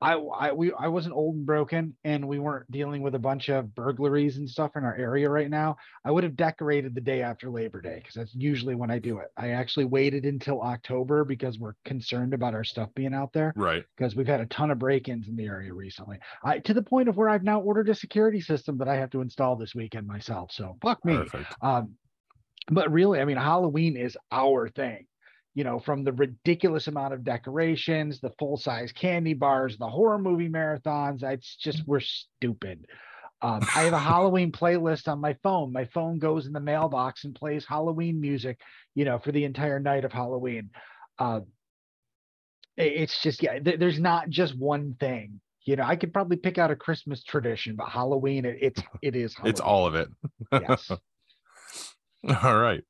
I 0.00 0.12
I 0.14 0.52
we 0.52 0.72
I 0.72 0.86
wasn't 0.88 1.14
old 1.14 1.34
and 1.36 1.46
broken, 1.46 1.96
and 2.04 2.28
we 2.28 2.38
weren't 2.38 2.70
dealing 2.70 3.02
with 3.02 3.14
a 3.16 3.18
bunch 3.18 3.48
of 3.48 3.74
burglaries 3.74 4.36
and 4.36 4.48
stuff 4.48 4.76
in 4.76 4.84
our 4.84 4.94
area 4.94 5.28
right 5.28 5.50
now. 5.50 5.76
I 6.04 6.10
would 6.12 6.22
have 6.24 6.36
decorated 6.36 6.94
the 6.94 7.00
day 7.00 7.22
after 7.22 7.50
Labor 7.50 7.80
Day 7.80 7.96
because 7.96 8.14
that's 8.14 8.34
usually 8.34 8.76
when 8.76 8.90
I 8.90 9.00
do 9.00 9.18
it. 9.18 9.28
I 9.36 9.48
actually 9.50 9.86
waited 9.86 10.24
until 10.24 10.62
October 10.62 11.24
because 11.24 11.58
we're 11.58 11.74
concerned 11.84 12.32
about 12.32 12.54
our 12.54 12.64
stuff 12.64 12.90
being 12.94 13.14
out 13.14 13.32
there 13.32 13.52
Right. 13.56 13.84
because 13.96 14.14
we've 14.14 14.26
had 14.28 14.40
a 14.40 14.46
ton 14.46 14.70
of 14.70 14.78
break-ins 14.78 15.28
in 15.28 15.34
the 15.36 15.46
area 15.46 15.74
recently. 15.74 16.18
I 16.44 16.60
to 16.60 16.74
the 16.74 16.82
point 16.82 17.08
of 17.08 17.16
where 17.16 17.28
I've 17.28 17.42
now 17.44 17.60
ordered 17.60 17.88
a 17.88 17.94
security 17.94 18.40
system 18.40 18.78
that 18.78 18.88
I 18.88 18.96
have 18.96 19.10
to 19.10 19.20
install 19.20 19.56
this 19.56 19.74
weekend 19.74 20.06
myself. 20.06 20.52
So 20.52 20.76
fuck 20.80 21.04
me. 21.04 21.16
Perfect. 21.16 21.52
Um, 21.60 21.94
but 22.70 22.92
really, 22.92 23.18
I 23.20 23.24
mean, 23.24 23.36
Halloween 23.38 23.96
is 23.96 24.16
our 24.30 24.68
thing. 24.68 25.06
You 25.54 25.64
know, 25.64 25.80
from 25.80 26.04
the 26.04 26.12
ridiculous 26.12 26.86
amount 26.86 27.14
of 27.14 27.24
decorations, 27.24 28.20
the 28.20 28.32
full-size 28.38 28.92
candy 28.92 29.34
bars, 29.34 29.76
the 29.76 29.88
horror 29.88 30.18
movie 30.18 30.48
marathons. 30.48 31.22
It's 31.22 31.56
just 31.56 31.82
we're 31.86 32.00
stupid. 32.00 32.86
Um, 33.40 33.60
I 33.74 33.82
have 33.82 33.92
a 33.92 33.98
Halloween 34.12 34.52
playlist 34.52 35.08
on 35.08 35.20
my 35.20 35.34
phone. 35.42 35.72
My 35.72 35.84
phone 35.86 36.18
goes 36.18 36.46
in 36.46 36.52
the 36.52 36.60
mailbox 36.60 37.24
and 37.24 37.34
plays 37.34 37.64
Halloween 37.66 38.20
music, 38.20 38.60
you 38.94 39.04
know, 39.04 39.18
for 39.18 39.32
the 39.32 39.44
entire 39.44 39.80
night 39.80 40.04
of 40.04 40.12
Halloween. 40.12 40.70
Uh, 41.18 41.40
it's 42.76 43.20
just 43.22 43.42
yeah, 43.42 43.58
th- 43.58 43.78
there's 43.78 43.98
not 43.98 44.28
just 44.28 44.56
one 44.56 44.94
thing. 45.00 45.40
You 45.64 45.76
know, 45.76 45.82
I 45.82 45.96
could 45.96 46.14
probably 46.14 46.36
pick 46.36 46.56
out 46.56 46.70
a 46.70 46.76
Christmas 46.76 47.22
tradition, 47.22 47.76
but 47.76 47.88
Halloween, 47.88 48.44
it, 48.44 48.58
it's 48.60 48.82
it 49.02 49.16
is. 49.16 49.34
It's 49.44 49.60
all 49.60 49.86
of 49.86 49.94
it. 49.94 50.08
yes. 50.52 50.90
All 52.42 52.58
right. 52.58 52.82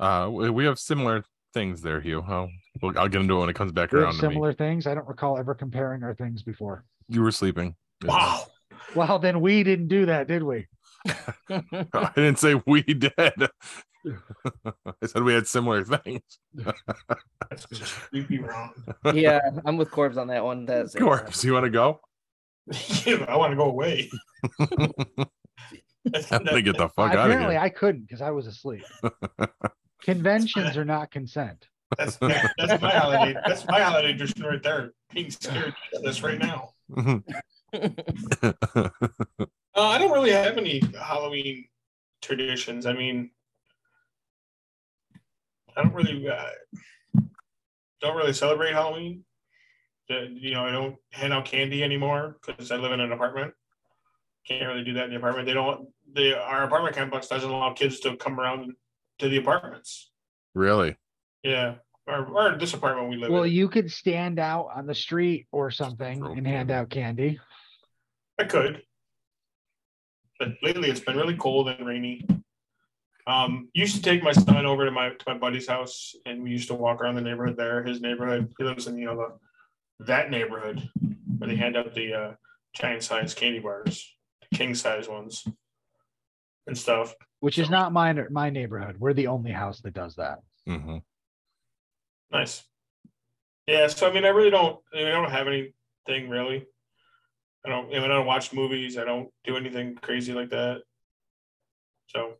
Uh, 0.00 0.30
we 0.30 0.64
have 0.64 0.78
similar 0.78 1.22
things 1.54 1.82
there, 1.82 2.00
Hugh. 2.00 2.24
I'll, 2.26 2.48
I'll 2.96 3.08
get 3.08 3.20
into 3.20 3.36
it 3.36 3.40
when 3.40 3.48
it 3.48 3.56
comes 3.56 3.72
back 3.72 3.92
We 3.92 3.98
have 3.98 4.04
around 4.06 4.16
to 4.18 4.28
me. 4.28 4.34
similar 4.34 4.52
things. 4.52 4.86
I 4.86 4.94
don't 4.94 5.08
recall 5.08 5.38
ever 5.38 5.54
comparing 5.54 6.02
our 6.02 6.14
things 6.14 6.42
before. 6.42 6.84
You 7.08 7.22
were 7.22 7.32
sleeping. 7.32 7.74
Wow. 8.04 8.44
Well, 8.94 9.18
then 9.18 9.40
we 9.40 9.62
didn't 9.62 9.88
do 9.88 10.06
that, 10.06 10.28
did 10.28 10.42
we? 10.42 10.66
I 11.50 12.10
didn't 12.14 12.38
say 12.38 12.60
we 12.66 12.82
did. 12.82 13.12
I 13.18 15.06
said 15.06 15.22
we 15.22 15.34
had 15.34 15.46
similar 15.46 15.84
things. 15.84 16.20
That's 16.54 17.66
just 17.72 17.92
creepy 17.94 18.38
wrong. 18.38 18.72
yeah, 19.14 19.40
I'm 19.64 19.76
with 19.76 19.90
Corbs 19.90 20.16
on 20.16 20.28
that 20.28 20.44
one. 20.44 20.64
That's 20.64 20.94
Corpse, 20.94 21.44
you 21.44 21.52
want 21.52 21.64
to 21.64 21.70
go? 21.70 22.00
Yeah, 23.06 23.24
I 23.28 23.36
want 23.36 23.52
to 23.52 23.56
go 23.56 23.64
away. 23.64 24.10
That's- 26.04 26.32
I'm 26.32 26.44
gonna 26.44 26.62
get 26.62 26.76
the 26.76 26.88
fuck 26.88 27.12
out 27.12 27.14
of 27.14 27.14
here. 27.14 27.24
Apparently. 27.32 27.56
I 27.58 27.68
couldn't 27.70 28.02
because 28.02 28.20
I 28.22 28.30
was 28.30 28.46
asleep. 28.46 28.84
Conventions 30.02 30.76
are 30.76 30.84
not 30.84 31.10
consent. 31.10 31.68
That's 31.96 32.16
that's 32.16 32.82
my 32.82 32.90
holiday. 32.90 33.34
That's 33.46 33.66
my 33.66 33.80
holiday 33.80 34.12
tradition 34.12 34.42
right 34.42 34.62
there. 34.62 34.92
Being 35.12 35.30
scared 35.30 35.74
of 35.94 36.02
this 36.02 36.22
right 36.22 36.38
now. 36.38 36.70
Uh, 39.78 39.90
I 39.90 39.98
don't 39.98 40.10
really 40.10 40.32
have 40.32 40.56
any 40.56 40.82
Halloween 41.00 41.66
traditions. 42.20 42.84
I 42.84 42.94
mean, 42.94 43.30
I 45.76 45.82
don't 45.82 45.94
really 45.94 46.28
uh, 46.28 47.20
don't 48.00 48.16
really 48.16 48.32
celebrate 48.32 48.72
Halloween. 48.72 49.22
You 50.08 50.54
know, 50.54 50.64
I 50.64 50.72
don't 50.72 50.96
hand 51.12 51.32
out 51.32 51.44
candy 51.44 51.84
anymore 51.84 52.38
because 52.44 52.72
I 52.72 52.76
live 52.76 52.90
in 52.90 52.98
an 52.98 53.12
apartment. 53.12 53.54
Can't 54.48 54.66
really 54.66 54.82
do 54.82 54.94
that 54.94 55.04
in 55.04 55.10
the 55.10 55.16
apartment. 55.16 55.46
They 55.46 55.54
don't. 55.54 55.88
They 56.12 56.32
our 56.32 56.64
apartment 56.64 56.96
complex 56.96 57.28
doesn't 57.28 57.48
allow 57.48 57.72
kids 57.72 58.00
to 58.00 58.16
come 58.16 58.40
around 58.40 58.72
to 59.18 59.28
the 59.28 59.36
apartments. 59.38 60.10
really? 60.54 60.96
Yeah, 61.42 61.76
or, 62.06 62.26
or 62.26 62.56
this 62.58 62.74
apartment 62.74 63.10
we 63.10 63.16
live 63.16 63.30
Well, 63.30 63.44
in. 63.44 63.52
you 63.52 63.68
could 63.68 63.90
stand 63.90 64.38
out 64.38 64.70
on 64.74 64.86
the 64.86 64.94
street 64.94 65.46
or 65.52 65.70
something 65.70 66.18
Throw 66.18 66.32
and 66.32 66.46
hand 66.46 66.70
out 66.70 66.90
candy. 66.90 67.38
I 68.38 68.44
could. 68.44 68.82
But 70.38 70.54
lately 70.62 70.90
it's 70.90 71.00
been 71.00 71.16
really 71.16 71.36
cold 71.36 71.68
and 71.68 71.86
rainy. 71.86 72.26
Um, 73.26 73.68
used 73.74 73.96
to 73.96 74.02
take 74.02 74.22
my 74.22 74.32
son 74.32 74.64
over 74.64 74.84
to 74.84 74.90
my 74.90 75.10
to 75.10 75.24
my 75.26 75.36
buddy's 75.36 75.68
house 75.68 76.14
and 76.24 76.42
we 76.42 76.50
used 76.50 76.68
to 76.68 76.74
walk 76.74 77.00
around 77.02 77.16
the 77.16 77.20
neighborhood 77.20 77.56
there, 77.56 77.82
his 77.84 78.00
neighborhood. 78.00 78.52
He 78.56 78.64
lives 78.64 78.86
in 78.86 78.96
you 78.96 79.06
know 79.06 79.16
the 79.98 80.04
that 80.06 80.30
neighborhood 80.30 80.88
where 81.38 81.48
they 81.50 81.56
hand 81.56 81.76
out 81.76 81.94
the 81.94 82.14
uh, 82.14 82.32
giant 82.74 83.02
size 83.02 83.34
candy 83.34 83.58
bars, 83.58 84.16
the 84.50 84.56
king 84.56 84.74
size 84.74 85.08
ones 85.08 85.44
and 86.66 86.76
stuff. 86.78 87.14
Which 87.40 87.58
is 87.58 87.70
not 87.70 87.92
my 87.92 88.12
my 88.30 88.50
neighborhood. 88.50 88.96
We're 88.98 89.12
the 89.14 89.28
only 89.28 89.52
house 89.52 89.80
that 89.82 89.94
does 89.94 90.16
that. 90.16 90.40
hmm 90.66 90.98
Nice. 92.30 92.64
Yeah, 93.66 93.86
so 93.86 94.08
I 94.08 94.12
mean 94.12 94.24
I 94.24 94.28
really 94.28 94.50
don't 94.50 94.78
I, 94.92 94.96
mean, 94.96 95.06
I 95.06 95.10
don't 95.12 95.30
have 95.30 95.46
anything 95.46 96.28
really. 96.28 96.66
I 97.64 97.70
don't 97.70 97.86
I, 97.86 98.00
mean, 98.00 98.04
I 98.04 98.08
don't 98.08 98.26
watch 98.26 98.52
movies, 98.52 98.98
I 98.98 99.04
don't 99.04 99.28
do 99.44 99.56
anything 99.56 99.94
crazy 99.96 100.32
like 100.32 100.50
that. 100.50 100.82
So 102.08 102.34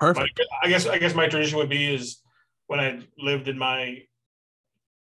My, 0.00 0.12
Perfect. 0.12 0.40
I 0.62 0.68
guess 0.68 0.86
I 0.86 0.98
guess 0.98 1.14
my 1.14 1.28
tradition 1.28 1.58
would 1.58 1.68
be 1.70 1.94
is 1.94 2.20
when 2.66 2.80
I 2.80 3.00
lived 3.18 3.48
in 3.48 3.58
my 3.58 4.02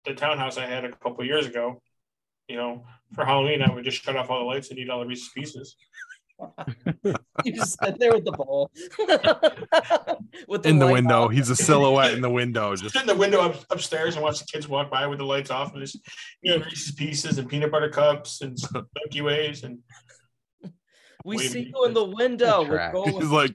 the 0.05 0.15
townhouse 0.15 0.59
I 0.59 0.67
had 0.67 0.85
a 0.85 0.91
couple 0.93 1.21
of 1.21 1.27
years 1.27 1.47
ago. 1.47 1.81
You 2.49 2.57
know, 2.57 2.85
for 3.15 3.25
Halloween 3.25 3.63
I 3.63 3.73
would 3.73 3.85
just 3.85 4.03
shut 4.03 4.17
off 4.17 4.31
all 4.31 4.41
the 4.41 4.45
lights 4.45 4.69
and 4.71 4.79
eat 4.79 4.91
all 4.91 5.01
the 5.01 5.07
Reese's 5.07 5.31
Pieces. 5.35 5.77
you 7.45 7.53
just 7.53 7.79
sit 7.83 7.99
there 7.99 8.13
with 8.13 8.25
the 8.25 8.33
bowl. 8.33 8.71
with 10.49 10.67
In 10.67 10.79
the 10.79 10.87
window. 10.87 11.25
out. 11.25 11.29
He's 11.29 11.49
a 11.51 11.57
silhouette 11.57 12.13
in 12.15 12.21
the 12.23 12.31
window. 12.31 12.73
Just 12.73 12.83
Just 12.83 12.95
sit 12.95 13.03
in 13.03 13.07
the 13.07 13.15
window 13.15 13.41
up, 13.41 13.57
upstairs 13.71 14.17
and 14.17 14.23
watch 14.25 14.41
the 14.41 14.47
kids 14.47 14.69
walk 14.69 14.91
by 14.91 15.07
with 15.07 15.19
the 15.19 15.25
lights 15.25 15.51
off 15.51 15.73
and 15.73 15.81
just 15.83 15.99
you 16.43 16.51
know 16.57 16.65
Reese's 16.65 16.93
Pieces 16.93 17.39
and 17.39 17.49
peanut 17.49 17.71
butter 17.71 17.89
cups 17.89 18.41
and 18.43 18.57
Milky 18.97 19.21
Ways 19.23 19.63
and 19.65 19.79
We 21.25 21.37
Wait 21.37 21.51
see 21.51 21.73
you 21.75 21.85
in 21.87 21.95
the 21.95 22.05
window. 22.05 22.65
We're 22.69 22.93
going- 22.93 23.13
he's 23.21 23.31
like, 23.31 23.55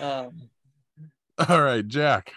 um, 0.00 0.30
all 1.48 1.62
right, 1.62 1.86
Jack. 1.86 2.32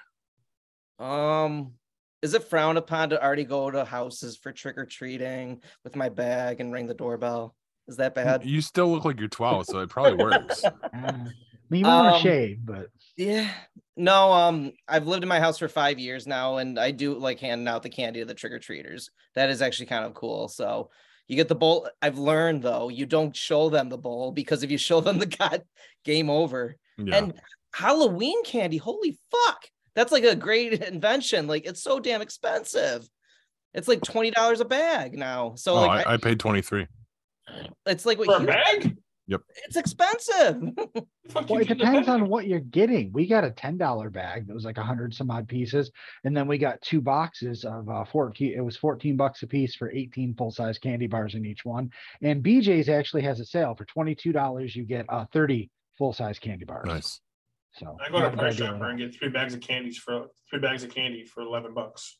um, 1.00 1.74
is 2.22 2.34
it 2.34 2.44
frowned 2.44 2.78
upon 2.78 3.10
to 3.10 3.24
already 3.24 3.44
go 3.46 3.70
to 3.70 3.86
houses 3.86 4.38
for 4.38 4.52
trick 4.52 4.78
or 4.78 4.86
treating 4.86 5.62
with 5.84 5.96
my 5.96 6.10
bag 6.10 6.60
and 6.60 6.74
ring 6.74 6.88
the 6.88 6.94
doorbell? 6.94 7.56
Is 7.88 7.98
that 7.98 8.16
bad? 8.16 8.44
You 8.46 8.60
still 8.62 8.92
look 8.92 9.06
like 9.06 9.20
you're 9.20 9.30
12, 9.30 9.66
so 9.68 9.80
it 9.80 9.90
probably 9.90 10.24
works. 10.24 10.64
Uh, 10.94 11.70
I 11.70 11.74
mean, 11.74 11.80
you 11.80 11.86
might 11.86 12.02
want 12.02 12.16
Um, 12.16 12.22
to 12.22 12.28
shave, 12.30 12.60
but 12.64 12.88
Yeah. 13.18 13.50
No, 13.98 14.32
um, 14.32 14.72
I've 14.88 15.06
lived 15.06 15.24
in 15.24 15.28
my 15.30 15.40
house 15.42 15.58
for 15.58 15.68
five 15.68 16.00
years 16.00 16.26
now, 16.26 16.58
and 16.58 16.80
I 16.80 16.92
do 16.92 17.14
like 17.18 17.40
handing 17.40 17.68
out 17.68 17.84
the 17.84 17.90
candy 17.90 18.20
to 18.22 18.26
the 18.26 18.34
trick 18.34 18.54
or 18.54 18.60
treaters. 18.60 19.10
That 19.36 19.50
is 19.50 19.62
actually 19.62 19.88
kind 19.88 20.06
of 20.06 20.14
cool. 20.14 20.48
So 20.48 20.92
you 21.28 21.36
get 21.36 21.50
the 21.50 21.56
bowl. 21.56 21.90
I've 22.02 22.18
learned 22.18 22.62
though, 22.64 22.88
you 22.88 23.06
don't 23.06 23.36
show 23.36 23.70
them 23.70 23.90
the 23.90 23.98
bowl 23.98 24.32
because 24.32 24.64
if 24.64 24.72
you 24.72 24.78
show 24.78 25.02
them 25.02 25.18
the 25.20 25.26
god, 25.40 25.64
game 26.06 26.30
over. 26.30 26.78
Yeah. 26.98 27.16
And 27.18 27.34
Halloween 27.74 28.44
candy, 28.46 28.78
holy 28.78 29.18
fuck, 29.30 29.66
that's 29.98 30.12
like 30.12 30.24
a 30.24 30.36
great 30.36 30.74
invention. 30.84 31.48
Like 31.48 31.66
it's 31.66 31.82
so 31.82 32.00
damn 32.00 32.22
expensive. 32.22 33.10
It's 33.74 33.88
like 33.88 34.02
twenty 34.04 34.32
dollars 34.32 34.62
a 34.62 34.66
bag 34.66 35.18
now. 35.18 35.56
So 35.56 35.74
oh, 35.74 35.82
like 35.82 36.08
I, 36.08 36.14
I 36.14 36.18
paid 36.18 36.40
23. 36.40 36.84
I- 36.84 37.68
it's 37.88 38.06
like 38.06 38.20
what 38.20 38.28
for 38.28 38.38
a 38.38 38.42
you, 38.42 38.48
bag. 38.48 38.98
it's 39.66 39.76
expensive. 39.76 40.62
Well, 41.36 41.60
it 41.60 41.68
depends 41.68 42.08
on 42.08 42.30
what 42.30 42.48
you're 42.48 42.62
getting. 42.62 43.12
We 43.12 43.28
got 43.28 43.44
a 43.44 43.52
ten 43.52 43.78
dollar 43.78 44.10
bag 44.10 44.48
that 44.48 44.54
was 44.54 44.64
like 44.64 44.78
a 44.78 44.84
hundred 44.84 45.14
some 45.14 45.30
odd 45.30 45.46
pieces, 45.50 45.92
and 46.24 46.36
then 46.36 46.48
we 46.48 46.58
got 46.58 46.82
two 46.82 47.02
boxes 47.02 47.66
of 47.66 47.90
uh, 47.90 48.06
fourteen. 48.06 48.54
It 48.56 48.62
was 48.62 48.78
fourteen 48.78 49.18
bucks 49.18 49.44
a 49.44 49.48
piece 49.48 49.76
for 49.76 49.92
eighteen 49.92 50.34
full 50.36 50.52
size 50.52 50.80
candy 50.80 51.06
bars 51.06 51.36
in 51.36 51.46
each 51.46 51.66
one. 51.66 51.92
And 52.22 52.42
BJ's 52.42 52.88
actually 52.88 53.24
has 53.24 53.42
a 53.42 53.46
sale 53.46 53.76
for 53.76 53.84
twenty 53.84 54.16
two 54.16 54.32
dollars. 54.32 54.74
You 54.74 54.86
get 54.86 55.06
uh, 55.10 55.26
thirty 55.34 55.70
full 55.98 56.14
size 56.14 56.40
candy 56.40 56.64
bars. 56.64 56.86
Nice. 56.88 57.20
So 57.80 57.98
I 58.06 58.10
go 58.10 58.20
to 58.20 58.28
a 58.28 58.30
bad 58.30 58.40
Price 58.40 58.56
deal 58.56 58.68
Chopper 58.68 58.90
and 58.90 58.98
get 59.00 59.14
three 59.16 59.30
bags 59.30 59.54
of 59.54 59.62
candies 59.62 59.98
for 59.98 60.28
three 60.50 60.60
bags 60.60 60.84
of 60.84 60.94
candy 60.94 61.24
for 61.26 61.42
eleven 61.42 61.74
bucks. 61.74 62.18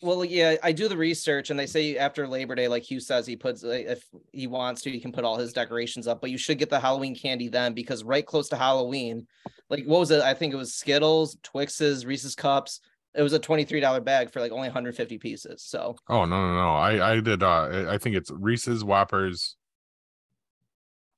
Well, 0.00 0.24
yeah, 0.24 0.54
I 0.62 0.70
do 0.70 0.86
the 0.86 0.96
research, 0.96 1.50
and 1.50 1.58
they 1.58 1.66
say 1.66 1.96
after 1.98 2.28
Labor 2.28 2.54
Day, 2.54 2.68
like 2.68 2.84
Hugh 2.84 3.00
says, 3.00 3.26
he 3.26 3.34
puts 3.34 3.64
if 3.64 4.04
he 4.32 4.46
wants 4.46 4.80
to, 4.82 4.90
he 4.92 5.00
can 5.00 5.10
put 5.10 5.24
all 5.24 5.36
his 5.36 5.52
decorations 5.52 6.06
up. 6.06 6.20
But 6.20 6.30
you 6.30 6.38
should 6.38 6.58
get 6.58 6.70
the 6.70 6.78
Halloween 6.78 7.16
candy 7.16 7.48
then, 7.48 7.74
because 7.74 8.04
right 8.04 8.24
close 8.24 8.48
to 8.50 8.56
Halloween, 8.56 9.26
like 9.70 9.84
what 9.86 9.98
was 9.98 10.12
it? 10.12 10.20
I 10.20 10.34
think 10.34 10.52
it 10.54 10.56
was 10.56 10.72
Skittles, 10.74 11.36
Twixes, 11.42 12.06
Reese's 12.06 12.36
cups. 12.36 12.80
it 13.16 13.22
was 13.22 13.32
a 13.32 13.40
$23 13.40 14.04
bag 14.04 14.30
for 14.30 14.38
like 14.38 14.52
only 14.52 14.68
150 14.68 15.18
pieces. 15.18 15.64
So 15.64 15.96
Oh 16.08 16.24
no 16.26 16.46
no 16.46 16.54
no! 16.54 16.74
I 16.76 17.14
I 17.14 17.20
did. 17.20 17.42
Uh, 17.42 17.48
I- 17.48 17.94
I 17.94 17.98
think 17.98 18.14
it's 18.14 18.30
Reese's, 18.30 18.84
Whoppers, 18.84 19.56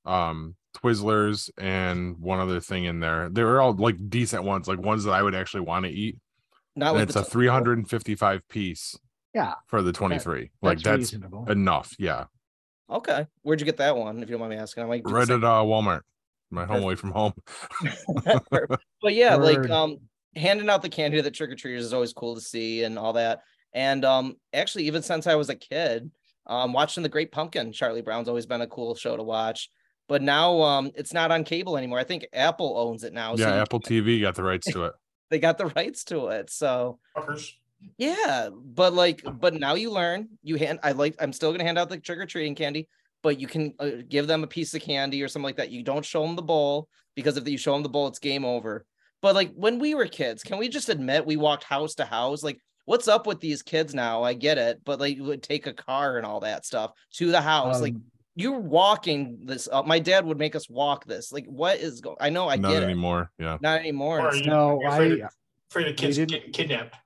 um, 0.07 0.55
Twizzlers, 0.77 1.51
and 1.59 2.19
one 2.19 2.39
other 2.41 2.61
thing 2.61 2.85
in 2.85 3.01
there. 3.01 3.29
They 3.29 3.43
were 3.45 3.61
all 3.61 3.73
like 3.73 3.97
decent 4.11 4.45
ones, 4.45 4.69
like 4.69 4.79
ones 4.79 5.05
that 5.05 5.13
I 5.13 5.23
would 5.23 5.35
actually 5.35 5.63
want 5.63 5.85
to 5.87 5.91
eat. 5.91 6.19
not 6.77 6.95
And 6.95 7.03
it's 7.03 7.17
a 7.17 7.21
Tootsie 7.21 7.31
three 7.31 7.47
Roll. 7.47 7.55
hundred 7.55 7.79
and 7.79 7.89
fifty-five 7.91 8.47
piece 8.49 8.97
Yeah, 9.35 9.55
for 9.67 9.83
the 9.83 9.93
twenty-three. 9.93 10.51
like 10.63 10.81
that's, 10.81 11.11
that's 11.11 11.51
enough. 11.51 11.95
Yeah, 11.99 12.25
Okay. 12.91 13.27
Where'd 13.43 13.61
you 13.61 13.67
get 13.67 13.77
that 13.79 13.97
one? 13.97 14.23
If 14.23 14.29
you 14.29 14.35
don't 14.35 14.41
mind 14.41 14.51
me 14.51 14.57
asking, 14.59 14.83
I'm 14.83 14.89
like 14.89 15.03
right 15.09 15.29
at 15.29 15.45
uh, 15.45 15.63
Walmart. 15.63 16.01
My 16.51 16.65
home 16.65 16.83
away 16.83 16.97
from 16.97 17.13
home. 17.13 17.33
but 19.03 19.15
yeah, 19.15 19.37
like 19.37 19.69
um 19.71 19.99
handing 20.37 20.69
out 20.69 20.83
the 20.83 20.89
candy 20.89 21.17
to 21.17 21.23
the 21.23 21.31
trick 21.31 21.51
or 21.51 21.55
treaters 21.57 21.85
is 21.85 21.93
always 21.93 22.13
cool 22.13 22.35
to 22.35 22.41
see 22.41 22.83
and 22.85 22.99
all 22.99 23.13
that. 23.15 23.41
And 23.73 24.05
um 24.05 24.37
actually 24.53 24.85
even 24.85 25.03
since 25.03 25.27
I 25.27 25.35
was 25.37 25.49
a 25.49 25.55
kid, 25.55 26.11
um 26.47 26.73
watching 26.73 27.03
the 27.03 27.09
Great 27.09 27.31
Pumpkin, 27.33 27.73
Charlie 27.73 28.03
Brown's 28.03 28.29
always 28.29 28.47
been 28.47 28.61
a 28.63 28.67
cool 28.67 28.95
show 28.95 29.17
to 29.17 29.23
watch. 29.23 29.71
But 30.11 30.21
now 30.23 30.61
um 30.61 30.91
it's 30.97 31.15
not 31.15 31.31
on 31.31 31.45
cable 31.45 31.79
anymore. 31.79 31.99
I 32.01 32.05
think 32.05 32.27
Apple 32.35 32.75
owns 32.77 33.05
it 33.05 33.13
now. 33.15 33.35
yeah, 33.37 33.55
you 33.55 33.61
Apple 33.63 33.81
can't- 33.81 34.05
TV 34.05 34.21
got 34.21 34.35
the 34.35 34.43
rights 34.43 34.71
to 34.73 34.85
it. 34.85 34.93
they 35.31 35.39
got 35.39 35.57
the 35.57 35.67
rights 35.67 36.03
to 36.07 36.27
it. 36.29 36.51
So 36.51 36.99
Fuckers. 37.17 37.53
yeah, 37.97 38.49
but 38.53 38.93
like, 38.93 39.23
but 39.41 39.55
now 39.55 39.75
you 39.75 39.91
learn. 39.93 40.29
You 40.43 40.57
hand. 40.57 40.81
I 40.83 40.93
like. 40.93 41.15
I'm 41.21 41.33
still 41.33 41.53
gonna 41.53 41.63
hand 41.65 41.79
out 41.79 41.89
the 41.89 41.97
trick 41.99 42.19
or 42.19 42.27
treating 42.27 42.57
candy, 42.57 42.89
but 43.23 43.39
you 43.39 43.47
can 43.47 43.73
uh, 43.79 43.91
give 44.09 44.27
them 44.27 44.43
a 44.43 44.49
piece 44.49 44.75
of 44.75 44.83
candy 44.83 45.23
or 45.23 45.29
something 45.29 45.45
like 45.47 45.57
that. 45.59 45.71
You 45.71 45.83
don't 45.85 46.05
show 46.05 46.27
them 46.27 46.35
the 46.37 46.43
bowl 46.43 46.89
because 47.15 47.37
if 47.37 47.49
you 47.49 47.57
show 47.57 47.73
them 47.73 47.83
the 47.85 47.89
bowl, 47.89 48.09
it's 48.09 48.19
game 48.19 48.45
over. 48.45 48.85
But 49.23 49.35
like 49.37 49.53
when 49.55 49.79
we 49.79 49.95
were 49.95 50.07
kids, 50.07 50.43
can 50.43 50.59
we 50.59 50.69
just 50.69 50.89
admit 50.89 51.25
we 51.25 51.37
walked 51.37 51.63
house 51.65 51.95
to 51.97 52.05
house? 52.05 52.43
Like, 52.43 52.59
what's 52.87 53.07
up 53.07 53.27
with 53.29 53.39
these 53.39 53.63
kids 53.63 53.95
now? 53.95 54.25
I 54.25 54.35
get 54.35 54.59
it, 54.59 54.81
but 54.85 54.99
like, 54.99 55.17
you 55.17 55.23
would 55.25 55.43
take 55.43 55.69
a 55.69 55.73
car 55.73 56.17
and 56.17 56.27
all 56.27 56.41
that 56.41 56.67
stuff 56.67 56.93
to 57.15 57.31
the 57.31 57.41
house. 57.41 57.81
like, 57.81 57.95
Um, 57.95 58.03
you're 58.37 58.59
walking 58.59 59.41
this. 59.45 59.69
Up. 59.71 59.87
My 59.87 59.99
dad 59.99 60.25
would 60.25 60.39
make 60.39 60.55
us 60.55 60.69
walk 60.71 61.05
this. 61.05 61.33
Like, 61.33 61.47
what 61.47 61.79
is 61.79 62.01
going? 62.01 62.17
I 62.21 62.31
know. 62.31 62.49
I 62.49 62.57
Not 62.57 62.69
get 62.69 62.77
it. 62.79 62.81
Not 62.81 62.85
anymore. 62.85 63.31
Yeah. 63.39 63.59
Not 63.61 63.81
anymore. 63.81 64.21
Or 64.21 64.29
It's- 64.29 64.41
you- 64.45 64.51
no, 64.51 64.81
you're 64.81 64.91
afraid 64.91 65.23
I 65.23 65.27
of- 65.27 65.37
afraid 65.71 65.89
of 65.89 65.97
kids 65.97 66.17
didn't- 66.17 66.31
getting 66.31 66.53
kidnapped. 66.53 66.97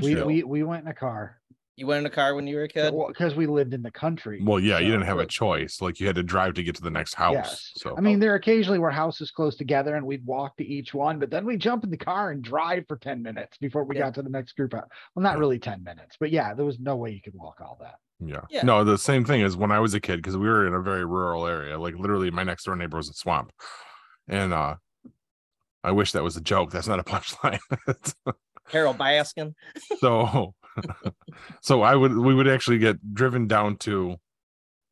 we, 0.00 0.14
Chill. 0.14 0.26
we 0.26 0.42
we 0.42 0.62
went 0.62 0.84
in 0.84 0.88
a 0.90 0.94
car 0.94 1.40
You 1.78 1.86
went 1.86 2.00
in 2.00 2.06
a 2.06 2.10
car 2.14 2.34
when 2.34 2.46
you 2.46 2.56
were 2.56 2.62
a 2.62 2.68
kid. 2.68 2.94
because 3.08 3.34
we 3.34 3.46
lived 3.46 3.74
in 3.74 3.82
the 3.82 3.90
country. 3.90 4.40
Well, 4.42 4.58
yeah, 4.60 4.78
you 4.78 4.90
didn't 4.90 5.04
have 5.06 5.18
a 5.18 5.26
choice. 5.26 5.82
Like 5.82 6.00
you 6.00 6.06
had 6.06 6.16
to 6.16 6.22
drive 6.22 6.54
to 6.54 6.62
get 6.62 6.74
to 6.76 6.82
the 6.82 6.90
next 6.90 7.12
house. 7.14 7.34
Yes. 7.34 7.72
So 7.76 7.94
I 7.98 8.00
mean, 8.00 8.18
there 8.18 8.34
occasionally 8.34 8.78
were 8.78 8.90
houses 8.90 9.30
close 9.30 9.56
together 9.56 9.94
and 9.96 10.06
we'd 10.06 10.24
walk 10.24 10.56
to 10.56 10.64
each 10.64 10.94
one, 10.94 11.18
but 11.18 11.30
then 11.30 11.44
we'd 11.44 11.60
jump 11.60 11.84
in 11.84 11.90
the 11.90 11.96
car 11.98 12.30
and 12.30 12.42
drive 12.42 12.84
for 12.88 12.96
10 12.96 13.22
minutes 13.22 13.58
before 13.58 13.84
we 13.84 13.96
Yeah. 13.96 14.02
got 14.04 14.14
to 14.14 14.22
the 14.22 14.30
next 14.30 14.52
group. 14.52 14.72
out. 14.72 14.88
Well, 15.14 15.22
not 15.22 15.36
really 15.38 15.58
10 15.58 15.82
minutes, 15.84 16.16
but 16.18 16.30
yeah, 16.30 16.54
there 16.54 16.64
was 16.64 16.78
no 16.78 16.96
way 16.96 17.10
you 17.10 17.20
could 17.20 17.34
walk 17.34 17.60
all 17.60 17.76
that. 17.82 17.96
Yeah. 18.18 18.40
Yeah. 18.50 18.62
No, 18.62 18.82
the 18.84 18.96
same 18.98 19.24
thing 19.24 19.42
as 19.42 19.56
when 19.56 19.70
I 19.70 19.78
was 19.80 19.94
a 19.94 20.00
kid 20.00 20.16
because 20.16 20.36
we 20.36 20.48
were 20.48 20.66
in 20.66 20.74
a 20.74 20.80
very 20.80 21.04
rural 21.04 21.46
area. 21.46 21.78
Like 21.78 21.94
literally, 21.96 22.30
my 22.30 22.44
next 22.44 22.64
door 22.64 22.76
neighbor 22.76 22.96
was 22.96 23.10
a 23.10 23.14
swamp, 23.14 23.52
and 24.26 24.52
uh, 24.52 24.76
I 25.84 25.92
wish 25.92 26.12
that 26.12 26.22
was 26.22 26.36
a 26.36 26.40
joke. 26.40 26.70
That's 26.70 26.88
not 26.88 26.98
a 26.98 27.04
punchline. 27.04 27.58
Harold 28.68 28.98
Baskin. 28.98 29.54
so, 29.98 30.54
so 31.62 31.82
I 31.82 31.94
would 31.94 32.16
we 32.16 32.34
would 32.34 32.48
actually 32.48 32.78
get 32.78 33.14
driven 33.14 33.46
down 33.46 33.76
to 33.78 34.16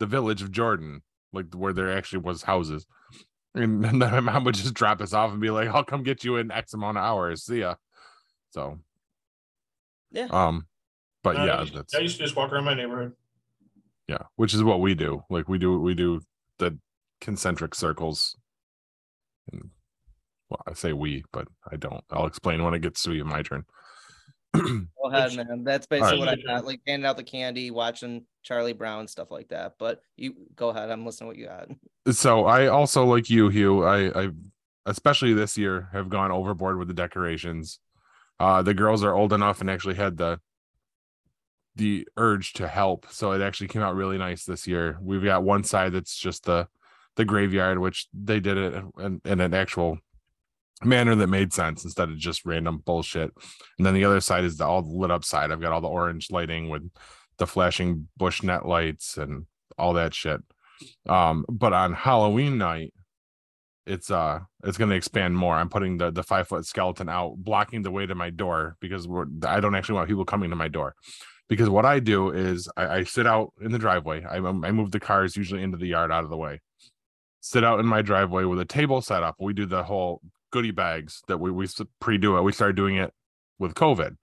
the 0.00 0.06
village 0.06 0.42
of 0.42 0.52
Jordan, 0.52 1.02
like 1.32 1.46
where 1.54 1.72
there 1.72 1.96
actually 1.96 2.20
was 2.20 2.42
houses, 2.42 2.86
and 3.54 3.82
then 3.84 3.98
my 3.98 4.20
mom 4.20 4.44
would 4.44 4.54
just 4.54 4.74
drop 4.74 5.00
us 5.00 5.14
off 5.14 5.32
and 5.32 5.40
be 5.40 5.50
like, 5.50 5.68
"I'll 5.68 5.84
come 5.84 6.02
get 6.02 6.24
you 6.24 6.36
in 6.36 6.50
X 6.50 6.74
amount 6.74 6.98
of 6.98 7.04
hours. 7.04 7.44
See 7.44 7.60
ya." 7.60 7.76
So, 8.50 8.78
Yeah. 10.12 10.28
Um, 10.30 10.66
but 11.24 11.36
I 11.36 11.46
yeah, 11.46 11.60
used- 11.62 11.74
that's 11.74 11.94
I 11.96 11.98
used 11.98 12.16
to 12.18 12.22
just 12.22 12.36
walk 12.36 12.52
around 12.52 12.64
my 12.66 12.74
neighborhood. 12.74 13.12
yeah 14.06 14.22
which 14.36 14.54
is 14.54 14.62
what 14.62 14.80
we 14.80 14.94
do 14.94 15.22
like 15.30 15.48
we 15.48 15.58
do 15.58 15.80
we 15.80 15.94
do 15.94 16.20
the 16.58 16.78
concentric 17.20 17.74
circles 17.74 18.36
and 19.50 19.70
well 20.50 20.60
i 20.68 20.74
say 20.74 20.92
we 20.92 21.24
but 21.32 21.48
i 21.72 21.76
don't 21.76 22.04
i'll 22.10 22.26
explain 22.26 22.62
when 22.62 22.74
it 22.74 22.80
gets 22.82 23.02
to 23.02 23.10
be 23.10 23.22
my 23.22 23.42
turn 23.42 23.64
Go 24.54 25.10
ahead, 25.10 25.34
man. 25.36 25.64
That's 25.64 25.88
basically 25.88 26.20
what 26.20 26.28
I 26.28 26.36
got. 26.36 26.64
Like 26.64 26.80
handing 26.86 27.04
out 27.06 27.16
the 27.16 27.24
candy, 27.24 27.72
watching 27.72 28.24
Charlie 28.44 28.72
Brown, 28.72 29.08
stuff 29.08 29.32
like 29.32 29.48
that. 29.48 29.72
But 29.80 30.00
you 30.16 30.34
go 30.54 30.68
ahead. 30.68 30.90
I'm 30.92 31.04
listening 31.04 31.26
to 31.26 31.28
what 31.32 31.38
you 31.38 31.46
got. 32.06 32.14
so 32.14 32.44
i 32.46 32.68
also 32.68 33.04
like 33.04 33.28
you 33.28 33.48
hugh 33.48 33.82
i 33.84 33.98
i 34.26 34.28
especially 34.86 35.32
this 35.34 35.58
year 35.58 35.88
have 35.92 36.08
gone 36.08 36.30
overboard 36.30 36.78
with 36.78 36.86
the 36.86 36.94
decorations 36.94 37.80
uh 38.38 38.62
the 38.62 38.74
girls 38.74 39.02
are 39.02 39.14
old 39.14 39.32
enough 39.32 39.60
and 39.60 39.68
actually 39.68 39.96
had 39.96 40.16
the 40.18 40.38
the 41.76 42.06
urge 42.16 42.52
to 42.54 42.68
help. 42.68 43.06
So 43.10 43.32
it 43.32 43.42
actually 43.42 43.68
came 43.68 43.82
out 43.82 43.96
really 43.96 44.18
nice 44.18 44.44
this 44.44 44.66
year. 44.66 44.98
We've 45.00 45.24
got 45.24 45.42
one 45.42 45.64
side 45.64 45.92
that's 45.92 46.16
just 46.16 46.44
the 46.44 46.68
the 47.16 47.24
graveyard 47.24 47.78
which 47.78 48.08
they 48.12 48.40
did 48.40 48.58
it 48.58 48.74
in, 48.98 49.20
in 49.24 49.40
an 49.40 49.54
actual 49.54 49.98
manner 50.82 51.14
that 51.14 51.28
made 51.28 51.52
sense 51.52 51.84
instead 51.84 52.08
of 52.08 52.18
just 52.18 52.44
random 52.44 52.78
bullshit. 52.78 53.30
And 53.78 53.86
then 53.86 53.94
the 53.94 54.04
other 54.04 54.20
side 54.20 54.44
is 54.44 54.56
the 54.56 54.64
all 54.64 54.82
lit 54.84 55.12
up 55.12 55.24
side. 55.24 55.52
I've 55.52 55.60
got 55.60 55.72
all 55.72 55.80
the 55.80 55.88
orange 55.88 56.30
lighting 56.30 56.68
with 56.68 56.90
the 57.38 57.46
flashing 57.46 58.08
bush 58.16 58.42
net 58.42 58.66
lights 58.66 59.16
and 59.16 59.46
all 59.78 59.92
that 59.94 60.14
shit. 60.14 60.40
Um 61.08 61.44
but 61.48 61.72
on 61.72 61.92
halloween 61.92 62.58
night 62.58 62.92
it's 63.86 64.10
uh 64.10 64.40
it's 64.64 64.78
going 64.78 64.90
to 64.90 64.96
expand 64.96 65.36
more. 65.36 65.54
I'm 65.54 65.68
putting 65.68 65.98
the 65.98 66.10
the 66.10 66.22
five 66.22 66.48
foot 66.48 66.66
skeleton 66.66 67.08
out 67.08 67.36
blocking 67.36 67.82
the 67.82 67.90
way 67.90 68.06
to 68.06 68.14
my 68.14 68.30
door 68.30 68.76
because 68.80 69.06
we're 69.06 69.26
i 69.46 69.60
don't 69.60 69.74
actually 69.74 69.96
want 69.96 70.08
people 70.08 70.24
coming 70.24 70.50
to 70.50 70.56
my 70.56 70.68
door 70.68 70.94
because 71.54 71.70
what 71.70 71.86
i 71.86 71.98
do 71.98 72.30
is 72.30 72.68
i, 72.76 72.98
I 72.98 73.04
sit 73.04 73.26
out 73.26 73.52
in 73.60 73.72
the 73.72 73.78
driveway. 73.78 74.24
I, 74.24 74.36
I 74.36 74.72
move 74.72 74.90
the 74.90 75.00
cars 75.00 75.36
usually 75.36 75.62
into 75.62 75.78
the 75.78 75.86
yard 75.86 76.10
out 76.10 76.24
of 76.24 76.30
the 76.30 76.36
way. 76.36 76.60
Sit 77.40 77.64
out 77.64 77.78
in 77.80 77.86
my 77.86 78.02
driveway 78.02 78.44
with 78.44 78.58
a 78.58 78.64
table 78.64 79.00
set 79.02 79.22
up. 79.22 79.36
We 79.38 79.52
do 79.52 79.66
the 79.66 79.84
whole 79.84 80.20
goodie 80.50 80.70
bags 80.70 81.22
that 81.28 81.38
we 81.38 81.50
we 81.50 81.66
pre-do 82.00 82.36
it. 82.36 82.42
We 82.42 82.52
started 82.52 82.76
doing 82.76 82.96
it 82.96 83.12
with 83.58 83.74
covid. 83.74 84.16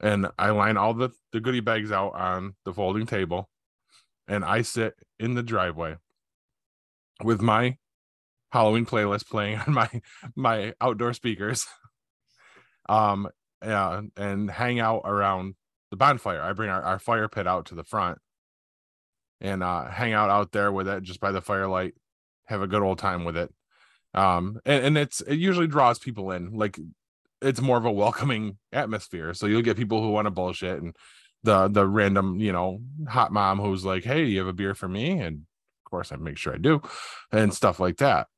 And 0.00 0.28
i 0.38 0.50
line 0.50 0.76
all 0.76 0.94
the 0.94 1.10
the 1.32 1.40
goodie 1.40 1.60
bags 1.60 1.90
out 1.90 2.14
on 2.14 2.54
the 2.64 2.74
folding 2.74 3.06
table 3.06 3.48
and 4.28 4.44
i 4.44 4.62
sit 4.62 4.94
in 5.18 5.34
the 5.34 5.42
driveway 5.42 5.96
with 7.22 7.40
my 7.40 7.76
Halloween 8.50 8.84
playlist 8.84 9.28
playing 9.28 9.58
on 9.66 9.72
my 9.72 9.88
my 10.36 10.74
outdoor 10.80 11.12
speakers. 11.12 11.66
Um 12.88 13.28
yeah, 13.64 14.00
and 14.16 14.50
hang 14.50 14.80
out 14.80 15.02
around 15.04 15.54
the 15.92 15.96
bonfire. 15.96 16.40
I 16.40 16.52
bring 16.54 16.70
our, 16.70 16.82
our 16.82 16.98
fire 16.98 17.28
pit 17.28 17.46
out 17.46 17.66
to 17.66 17.76
the 17.76 17.84
front 17.84 18.18
and 19.40 19.62
uh 19.62 19.88
hang 19.88 20.12
out 20.12 20.30
out 20.30 20.50
there 20.50 20.72
with 20.72 20.88
it 20.88 21.02
just 21.02 21.20
by 21.20 21.30
the 21.30 21.40
firelight, 21.40 21.94
have 22.46 22.62
a 22.62 22.66
good 22.66 22.82
old 22.82 22.98
time 22.98 23.24
with 23.24 23.36
it. 23.36 23.52
Um 24.14 24.58
and, 24.64 24.84
and 24.86 24.98
it's 24.98 25.20
it 25.20 25.36
usually 25.36 25.68
draws 25.68 25.98
people 25.98 26.32
in. 26.32 26.54
Like 26.54 26.80
it's 27.40 27.60
more 27.60 27.76
of 27.76 27.84
a 27.84 27.92
welcoming 27.92 28.58
atmosphere. 28.72 29.34
So 29.34 29.46
you'll 29.46 29.62
get 29.62 29.76
people 29.76 30.02
who 30.02 30.10
want 30.10 30.26
to 30.26 30.30
bullshit 30.30 30.82
and 30.82 30.96
the 31.42 31.68
the 31.68 31.86
random, 31.86 32.40
you 32.40 32.52
know, 32.52 32.80
hot 33.06 33.30
mom 33.30 33.60
who's 33.60 33.84
like, 33.84 34.02
Hey, 34.02 34.24
do 34.24 34.30
you 34.30 34.38
have 34.38 34.48
a 34.48 34.52
beer 34.52 34.74
for 34.74 34.88
me? 34.88 35.20
And 35.20 35.42
of 35.84 35.90
course 35.90 36.10
I 36.10 36.16
make 36.16 36.38
sure 36.38 36.54
I 36.54 36.58
do 36.58 36.80
and 37.30 37.52
stuff 37.52 37.78
like 37.78 37.98
that 37.98 38.28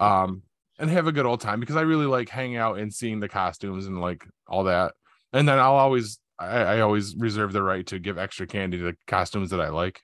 um 0.00 0.42
and 0.78 0.90
have 0.90 1.06
a 1.06 1.12
good 1.12 1.26
old 1.26 1.40
time 1.40 1.60
because 1.60 1.76
i 1.76 1.82
really 1.82 2.06
like 2.06 2.28
hanging 2.28 2.56
out 2.56 2.78
and 2.78 2.92
seeing 2.92 3.20
the 3.20 3.28
costumes 3.28 3.86
and 3.86 4.00
like 4.00 4.24
all 4.46 4.64
that 4.64 4.94
and 5.32 5.48
then 5.48 5.58
i'll 5.58 5.74
always 5.74 6.18
i, 6.38 6.46
I 6.46 6.80
always 6.80 7.14
reserve 7.16 7.52
the 7.52 7.62
right 7.62 7.86
to 7.88 7.98
give 7.98 8.18
extra 8.18 8.46
candy 8.46 8.78
to 8.78 8.94
costumes 9.06 9.50
that 9.50 9.60
i 9.60 9.68
like 9.68 10.02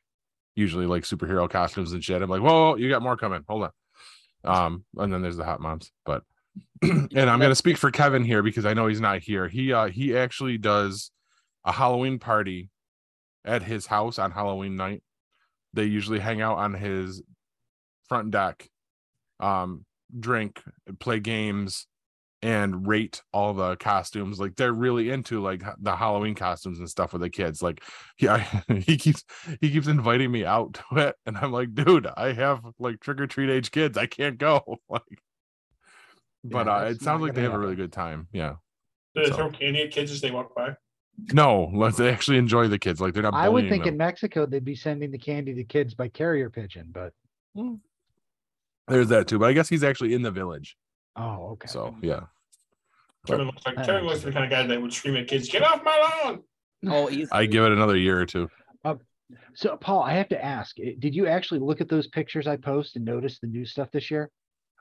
usually 0.54 0.86
like 0.86 1.04
superhero 1.04 1.48
costumes 1.48 1.92
and 1.92 2.02
shit. 2.04 2.22
I'm 2.22 2.30
like 2.30 2.42
whoa 2.42 2.76
you 2.76 2.88
got 2.88 3.02
more 3.02 3.16
coming. 3.16 3.42
Hold 3.48 3.70
on. 4.44 4.64
Um 4.66 4.84
and 4.96 5.12
then 5.12 5.22
there's 5.22 5.36
the 5.36 5.44
hot 5.44 5.60
moms 5.60 5.90
but 6.04 6.22
and 6.82 7.30
i'm 7.30 7.40
to 7.40 7.54
speak 7.54 7.76
for 7.76 7.92
kevin 7.92 8.24
here 8.24 8.42
because 8.42 8.66
i 8.66 8.74
know 8.74 8.86
he's 8.86 9.00
not 9.00 9.20
here. 9.20 9.48
He 9.48 9.72
uh 9.72 9.88
he 9.88 10.16
actually 10.16 10.58
does 10.58 11.10
a 11.64 11.72
halloween 11.72 12.18
party 12.18 12.70
at 13.44 13.62
his 13.62 13.86
house 13.86 14.18
on 14.18 14.30
halloween 14.30 14.76
night. 14.76 15.02
They 15.72 15.84
usually 15.84 16.18
hang 16.18 16.40
out 16.40 16.58
on 16.58 16.74
his 16.74 17.22
front 18.08 18.30
deck 18.30 18.68
um 19.38 19.84
drink 20.18 20.60
play 20.98 21.20
games 21.20 21.86
and 22.42 22.86
rate 22.86 23.20
all 23.34 23.52
the 23.52 23.76
costumes 23.76 24.40
like 24.40 24.56
they're 24.56 24.72
really 24.72 25.10
into 25.10 25.42
like 25.42 25.62
the 25.82 25.94
halloween 25.94 26.34
costumes 26.34 26.78
and 26.78 26.88
stuff 26.88 27.12
with 27.12 27.20
the 27.20 27.28
kids 27.28 27.62
like 27.62 27.82
yeah 28.18 28.38
he 28.86 28.96
keeps 28.96 29.24
he 29.60 29.70
keeps 29.70 29.86
inviting 29.88 30.30
me 30.32 30.44
out 30.44 30.72
to 30.74 30.96
it 30.98 31.14
and 31.26 31.36
i'm 31.36 31.52
like 31.52 31.74
dude 31.74 32.06
i 32.16 32.32
have 32.32 32.60
like 32.78 32.98
trick-or-treat 33.00 33.50
age 33.50 33.70
kids 33.70 33.98
i 33.98 34.06
can't 34.06 34.38
go 34.38 34.62
like 34.88 35.02
but 36.44 36.66
Yeah, 36.66 36.76
uh 36.76 36.84
it 36.84 37.02
sounds 37.02 37.20
like 37.20 37.34
they 37.34 37.42
gonna 37.42 37.52
have 37.52 37.60
a 37.60 37.62
really 37.62 37.76
good 37.76 37.92
time 37.92 38.26
yeah 38.32 38.54
Do 39.14 39.22
they 39.24 39.28
So- 39.30 39.36
throw 39.36 39.50
candy 39.50 39.82
at 39.82 39.90
kids 39.90 40.10
as 40.10 40.20
they 40.22 40.30
walk 40.30 40.54
by? 40.54 40.74
no 41.34 41.64
like 41.74 41.96
they 41.96 42.08
actually 42.10 42.38
enjoy 42.38 42.68
the 42.68 42.78
kids 42.78 43.02
like 43.02 43.12
they're 43.12 43.22
not 43.22 43.34
I 43.34 43.50
would 43.50 43.68
think 43.68 43.84
them. 43.84 43.92
in 43.94 43.98
Mexico, 43.98 44.46
they'd 44.46 44.64
be 44.64 44.74
sending 44.76 45.10
the 45.10 45.18
candy 45.18 45.52
to 45.54 45.64
kids 45.64 45.92
by 45.94 46.08
carrier 46.08 46.48
pigeon, 46.48 46.88
but, 46.90 47.12
there's 48.88 49.08
that 49.08 49.28
too 49.28 49.38
but 49.38 49.46
i 49.46 49.52
guess 49.52 49.68
he's 49.68 49.84
actually 49.84 50.14
in 50.14 50.22
the 50.22 50.30
village 50.30 50.76
oh, 51.20 51.50
okay. 51.52 51.68
so 51.68 51.94
yeah 52.02 52.20
Kevin 53.26 53.46
looks 53.46 53.66
like 53.66 53.76
Kevin 53.76 54.04
looks 54.04 54.24
like 54.24 54.32
the 54.32 54.32
kind 54.32 54.44
of 54.44 54.50
guy 54.50 54.66
that 54.66 54.80
would 54.80 54.92
scream 54.94 55.14
at 55.16 55.28
kids, 55.28 55.48
"Get 55.50 55.62
off 55.62 55.84
my 55.84 56.22
lawn!" 56.24 56.42
Oh, 56.86 57.06
he's 57.06 57.28
I 57.30 57.44
give 57.44 57.64
it 57.64 57.72
another 57.72 57.96
year 57.96 58.18
or 58.18 58.24
two. 58.24 58.48
So, 59.54 59.76
Paul, 59.76 60.02
I 60.02 60.14
have 60.14 60.28
to 60.30 60.44
ask: 60.44 60.78
eh, 60.80 60.92
Did 60.98 61.14
you 61.14 61.26
actually 61.26 61.60
look 61.60 61.80
at 61.80 61.88
those 61.88 62.06
pictures 62.08 62.46
I 62.46 62.56
post 62.56 62.96
and 62.96 63.04
notice 63.04 63.38
the 63.38 63.46
new 63.46 63.64
stuff 63.64 63.88
this 63.92 64.10
year? 64.10 64.30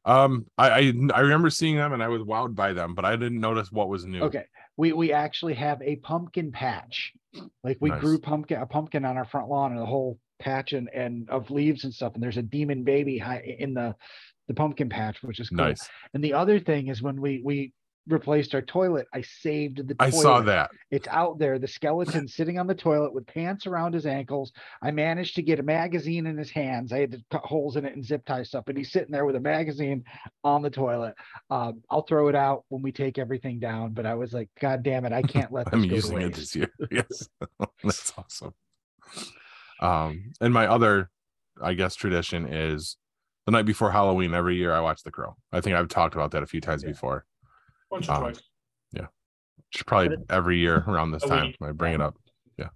Um, 0.05 0.45
I, 0.57 0.69
I 0.69 0.93
I 1.13 1.19
remember 1.19 1.49
seeing 1.49 1.75
them 1.75 1.93
and 1.93 2.01
I 2.01 2.07
was 2.07 2.21
wowed 2.21 2.55
by 2.55 2.73
them, 2.73 2.95
but 2.95 3.05
I 3.05 3.15
didn't 3.15 3.39
notice 3.41 3.71
what 3.71 3.89
was 3.89 4.05
new. 4.05 4.21
Okay, 4.23 4.45
we 4.77 4.93
we 4.93 5.11
actually 5.11 5.53
have 5.55 5.81
a 5.81 5.97
pumpkin 5.97 6.51
patch. 6.51 7.13
Like 7.63 7.77
we 7.81 7.89
Nice. 7.89 7.99
grew 7.99 8.17
pumpkin 8.19 8.61
a 8.61 8.65
pumpkin 8.65 9.05
on 9.05 9.17
our 9.17 9.25
front 9.25 9.49
lawn 9.49 9.73
and 9.73 9.81
a 9.81 9.85
whole 9.85 10.17
patch 10.39 10.73
and, 10.73 10.89
and 10.93 11.29
of 11.29 11.51
leaves 11.51 11.83
and 11.83 11.93
stuff. 11.93 12.13
And 12.15 12.23
there's 12.23 12.37
a 12.37 12.41
demon 12.41 12.83
baby 12.83 13.17
hi- 13.17 13.57
in 13.59 13.73
the 13.73 13.95
the 14.49 14.53
pumpkin 14.55 14.89
patch, 14.89 15.21
which 15.21 15.39
is 15.39 15.47
cool. 15.49 15.59
Nice. 15.59 15.87
And 16.13 16.21
the 16.23 16.33
other 16.33 16.59
thing 16.59 16.87
is 16.87 17.01
when 17.01 17.21
we 17.21 17.41
we 17.45 17.71
replaced 18.07 18.55
our 18.55 18.63
toilet, 18.63 19.05
I 19.13 19.21
saved 19.21 19.87
the. 19.87 19.95
I 19.99 20.09
toilet. 20.09 20.23
saw 20.23 20.41
that. 20.41 20.71
It's 20.89 21.07
out 21.07 21.37
there. 21.37 21.59
The 21.59 21.67
skeleton 21.67 22.27
sitting 22.27 22.57
on 22.57 22.65
the 22.65 22.73
toilet 22.73 23.13
with 23.13 23.27
pants 23.27 23.67
around 23.67 23.93
his 23.93 24.07
ankles. 24.07 24.51
I 24.81 24.89
managed 24.89 25.35
to 25.35 25.43
get 25.43 25.59
a 25.59 25.63
magazine 25.63 26.25
in 26.25 26.35
his 26.35 26.49
hands. 26.49 26.91
I 26.91 26.99
had 26.99 27.11
to 27.11 27.23
cut 27.29 27.45
holes 27.45 27.75
in 27.75 27.85
it 27.85 27.95
and 27.95 28.03
zip 28.03 28.25
tie 28.25 28.41
stuff, 28.41 28.63
and 28.67 28.77
he's 28.77 28.91
sitting 28.91 29.11
there 29.11 29.25
with 29.25 29.35
a 29.35 29.39
magazine 29.39 30.03
on 30.43 30.63
the 30.63 30.71
toilet. 30.71 31.13
Um, 31.51 31.83
I'll 31.91 32.01
throw 32.01 32.27
it 32.27 32.35
out 32.35 32.65
when 32.69 32.81
we 32.81 32.91
take 32.91 33.19
everything 33.19 33.59
down. 33.59 33.93
But 33.93 34.07
I 34.07 34.15
was 34.15 34.33
like, 34.33 34.49
God 34.59 34.81
damn 34.81 35.05
it, 35.05 35.13
I 35.13 35.21
can't 35.21 35.51
let 35.51 35.65
this 35.71 35.73
I'm 35.75 35.83
using 35.83 36.21
it 36.21 36.25
waste." 36.25 36.35
this 36.39 36.55
year. 36.55 36.73
Yes, 36.91 37.29
that's 37.83 38.13
awesome. 38.17 38.55
Um, 39.79 40.31
and 40.41 40.51
my 40.51 40.65
other, 40.65 41.11
I 41.61 41.75
guess, 41.75 41.93
tradition 41.93 42.51
is 42.51 42.97
the 43.51 43.57
night 43.57 43.65
before 43.65 43.91
Halloween. 43.91 44.33
Every 44.33 44.55
year, 44.55 44.73
I 44.73 44.79
watch 44.79 45.01
The 45.03 45.11
Crow. 45.11 45.35
I 45.51 45.61
think 45.61 45.75
I've 45.75 45.87
talked 45.87 46.13
about 46.15 46.31
that 46.31 46.43
a 46.43 46.47
few 46.47 46.61
times 46.61 46.83
Yeah. 46.83 46.89
before. 46.91 47.25
Once 47.89 48.07
or 48.07 48.13
Um, 48.13 48.21
twice. 48.21 48.41
Just 49.71 49.85
probably 49.85 50.17
every 50.31 50.57
year 50.57 50.83
around 50.87 51.11
this 51.11 51.21
time, 51.21 51.47
week. 51.47 51.57
I 51.61 51.71
bring 51.73 51.93
it 51.93 52.01
up. 52.01 52.15
Yeah. 52.57 52.69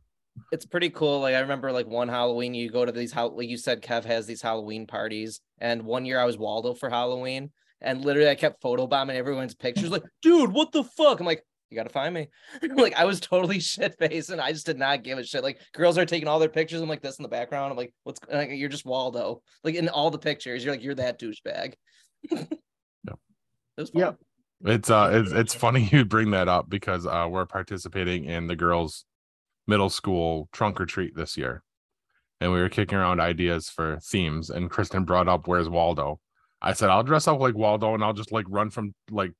It's 0.51 0.63
pretty 0.65 0.91
cool. 0.91 1.21
Like 1.21 1.33
I 1.33 1.39
remember 1.39 1.71
like 1.71 1.87
one 1.87 2.07
Halloween, 2.07 2.53
you 2.53 2.69
go 2.69 2.85
to 2.85 2.91
these 2.91 3.11
how 3.11 3.29
like 3.29 3.49
you 3.49 3.57
said, 3.57 3.81
Kev 3.81 4.03
has 4.03 4.27
these 4.27 4.43
Halloween 4.43 4.85
parties. 4.85 5.41
And 5.57 5.85
one 5.85 6.05
year 6.05 6.19
I 6.19 6.25
was 6.25 6.37
Waldo 6.37 6.75
for 6.75 6.91
Halloween. 6.91 7.51
And 7.81 8.05
literally 8.05 8.29
I 8.29 8.35
kept 8.35 8.61
photobombing 8.61 9.15
everyone's 9.15 9.55
pictures, 9.55 9.89
like, 9.89 10.03
dude, 10.21 10.53
what 10.53 10.71
the 10.71 10.83
fuck? 10.83 11.19
I'm 11.19 11.25
like, 11.25 11.43
you 11.73 11.79
gotta 11.79 11.89
find 11.89 12.13
me. 12.13 12.29
like 12.75 12.93
I 12.95 13.05
was 13.05 13.19
totally 13.19 13.59
shit 13.61 13.97
faced 13.97 14.29
and 14.29 14.39
I 14.39 14.51
just 14.51 14.65
did 14.65 14.77
not 14.77 15.03
give 15.03 15.17
a 15.17 15.23
shit. 15.23 15.43
Like 15.43 15.59
girls 15.73 15.97
are 15.97 16.05
taking 16.05 16.27
all 16.27 16.39
their 16.39 16.49
pictures. 16.49 16.81
I'm 16.81 16.89
like 16.89 17.01
this 17.01 17.17
in 17.17 17.23
the 17.23 17.29
background. 17.29 17.71
I'm 17.71 17.77
like, 17.77 17.93
what's 18.03 18.19
like 18.31 18.51
you're 18.51 18.69
just 18.69 18.85
Waldo. 18.85 19.41
Like 19.63 19.75
in 19.75 19.89
all 19.89 20.11
the 20.11 20.19
pictures, 20.19 20.63
you're 20.63 20.73
like, 20.73 20.83
you're 20.83 20.95
that 20.95 21.19
douchebag. 21.19 21.73
It 23.77 23.81
was 23.81 23.89
fun. 23.89 24.01
Yep. 24.01 24.17
It's 24.65 24.89
uh, 24.89 25.09
it's 25.13 25.31
it's 25.31 25.53
funny 25.53 25.89
you 25.91 26.05
bring 26.05 26.31
that 26.31 26.47
up 26.47 26.69
because 26.69 27.05
uh, 27.05 27.27
we're 27.29 27.45
participating 27.45 28.25
in 28.25 28.47
the 28.47 28.55
girls' 28.55 29.05
middle 29.67 29.89
school 29.89 30.47
trunk 30.53 30.79
or 30.79 30.85
treat 30.85 31.15
this 31.15 31.35
year, 31.35 31.63
and 32.39 32.53
we 32.53 32.61
were 32.61 32.69
kicking 32.69 32.97
around 32.97 33.19
ideas 33.19 33.69
for 33.69 33.99
themes. 33.99 34.49
And 34.49 34.69
Kristen 34.69 35.03
brought 35.03 35.27
up, 35.27 35.47
"Where's 35.47 35.69
Waldo?" 35.69 36.19
I 36.61 36.73
said, 36.73 36.89
"I'll 36.89 37.03
dress 37.03 37.27
up 37.27 37.39
like 37.39 37.55
Waldo, 37.55 37.93
and 37.93 38.03
I'll 38.03 38.13
just 38.13 38.31
like 38.31 38.45
run 38.47 38.69
from 38.69 38.93
like 39.11 39.33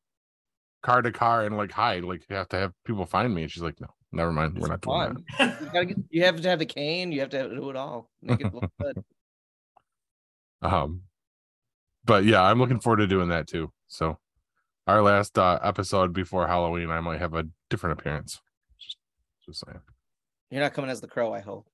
car 0.84 1.02
to 1.02 1.12
car 1.12 1.46
and 1.46 1.58
like 1.58 1.72
hide. 1.72 2.04
Like 2.04 2.24
you 2.30 2.36
have 2.36 2.50
to 2.50 2.58
have 2.58 2.74
people 2.86 3.06
find 3.06 3.34
me." 3.34 3.44
And 3.44 3.52
she's 3.52 3.64
like, 3.64 3.80
"No, 3.82 3.88
never 4.12 4.32
mind. 4.32 4.58
We're 4.60 4.68
not 4.68 4.80
It's 4.80 4.88
doing 4.88 5.26
that." 5.40 5.62
You, 5.62 5.68
gotta 5.74 5.86
get, 5.86 5.98
you 6.10 6.24
have 6.26 6.40
to 6.42 6.50
have 6.50 6.60
the 6.60 6.66
cane. 6.66 7.12
You 7.12 7.22
have 7.22 7.30
to 7.32 7.50
do 7.50 7.70
it 7.70 7.76
all. 7.76 8.10
Make 8.22 8.42
it 8.42 8.54
look 8.54 8.72
good. 8.80 9.04
Um, 10.62 11.02
but 12.06 12.24
yeah, 12.24 12.42
I'm 12.42 12.58
looking 12.58 12.80
forward 12.80 12.98
to 12.98 13.08
doing 13.08 13.28
that 13.30 13.48
too. 13.48 13.72
So, 13.88 14.18
our 14.88 15.02
last 15.02 15.38
uh, 15.38 15.60
episode 15.62 16.14
before 16.14 16.48
Halloween, 16.48 16.90
I 16.90 17.02
might 17.02 17.20
have 17.20 17.34
a 17.34 17.46
different 17.70 18.00
appearance. 18.00 18.40
Just, 18.80 18.98
just 19.46 19.66
saying. 19.66 19.82
You're 20.52 20.62
not 20.62 20.74
coming 20.74 20.90
as 20.90 21.02
the 21.02 21.08
crow, 21.08 21.34
I 21.34 21.42
hope. 21.42 21.68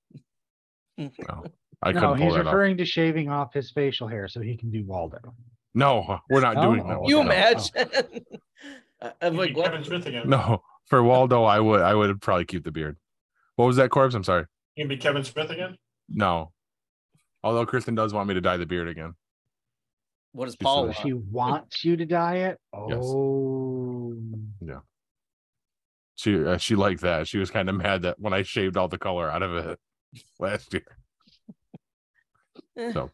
No, 0.98 1.08
I 1.82 1.92
No, 1.92 2.00
couldn't 2.00 2.16
he's 2.18 2.26
pull 2.26 2.32
that 2.34 2.40
off. 2.40 2.46
referring 2.46 2.76
to 2.78 2.84
shaving 2.84 3.28
off 3.28 3.54
his 3.54 3.70
facial 3.70 4.08
hair 4.08 4.26
so 4.26 4.40
he 4.40 4.56
can 4.56 4.72
do 4.72 4.84
Waldo. 4.84 5.20
No, 5.72 6.18
we're 6.28 6.40
not 6.40 6.56
doing 6.60 6.78
No? 6.78 6.88
that. 6.88 7.08
you 7.08 7.14
no. 7.16 7.20
imagine? 7.22 8.24
I- 9.02 9.12
I'm 9.22 9.36
like, 9.36 9.56
what? 9.56 9.66
Kevin 9.66 9.84
Smith 9.84 10.06
again. 10.06 10.28
No, 10.28 10.62
for 10.86 11.02
Waldo, 11.02 11.44
I 11.44 11.60
would, 11.60 11.80
I 11.80 11.94
would 11.94 12.20
probably 12.20 12.44
keep 12.44 12.64
the 12.64 12.72
beard. 12.72 12.96
What 13.56 13.66
was 13.66 13.76
that, 13.76 13.90
Corbs? 13.90 14.14
I'm 14.14 14.24
sorry. 14.24 14.44
You 14.76 14.84
can 14.84 14.88
be 14.88 14.96
Kevin 14.96 15.24
Smith 15.24 15.50
again. 15.50 15.76
No, 16.08 16.52
although 17.42 17.66
Kristen 17.66 17.94
does 17.94 18.12
want 18.12 18.28
me 18.28 18.34
to 18.34 18.40
dye 18.40 18.56
the 18.56 18.66
beard 18.66 18.88
again. 18.88 19.14
What 20.32 20.44
does 20.46 20.56
Paul 20.56 20.84
want? 20.86 20.96
She 20.98 21.12
wants 21.12 21.84
you 21.84 21.96
to 21.96 22.06
dye 22.06 22.36
it. 22.36 22.58
Yes. 22.88 22.98
Oh, 23.02 24.14
She, 26.16 26.44
uh, 26.44 26.58
she 26.58 26.76
liked 26.76 27.00
that. 27.00 27.26
She 27.26 27.38
was 27.38 27.50
kind 27.50 27.68
of 27.68 27.74
mad 27.76 28.02
that 28.02 28.18
when 28.18 28.32
I 28.34 28.42
shaved 28.42 28.76
all 28.76 28.88
the 28.88 28.98
color 28.98 29.30
out 29.30 29.42
of 29.42 29.54
it 29.54 29.78
last 30.38 30.72
year. 30.74 30.84
Eh. 32.76 32.92
So, 32.92 33.10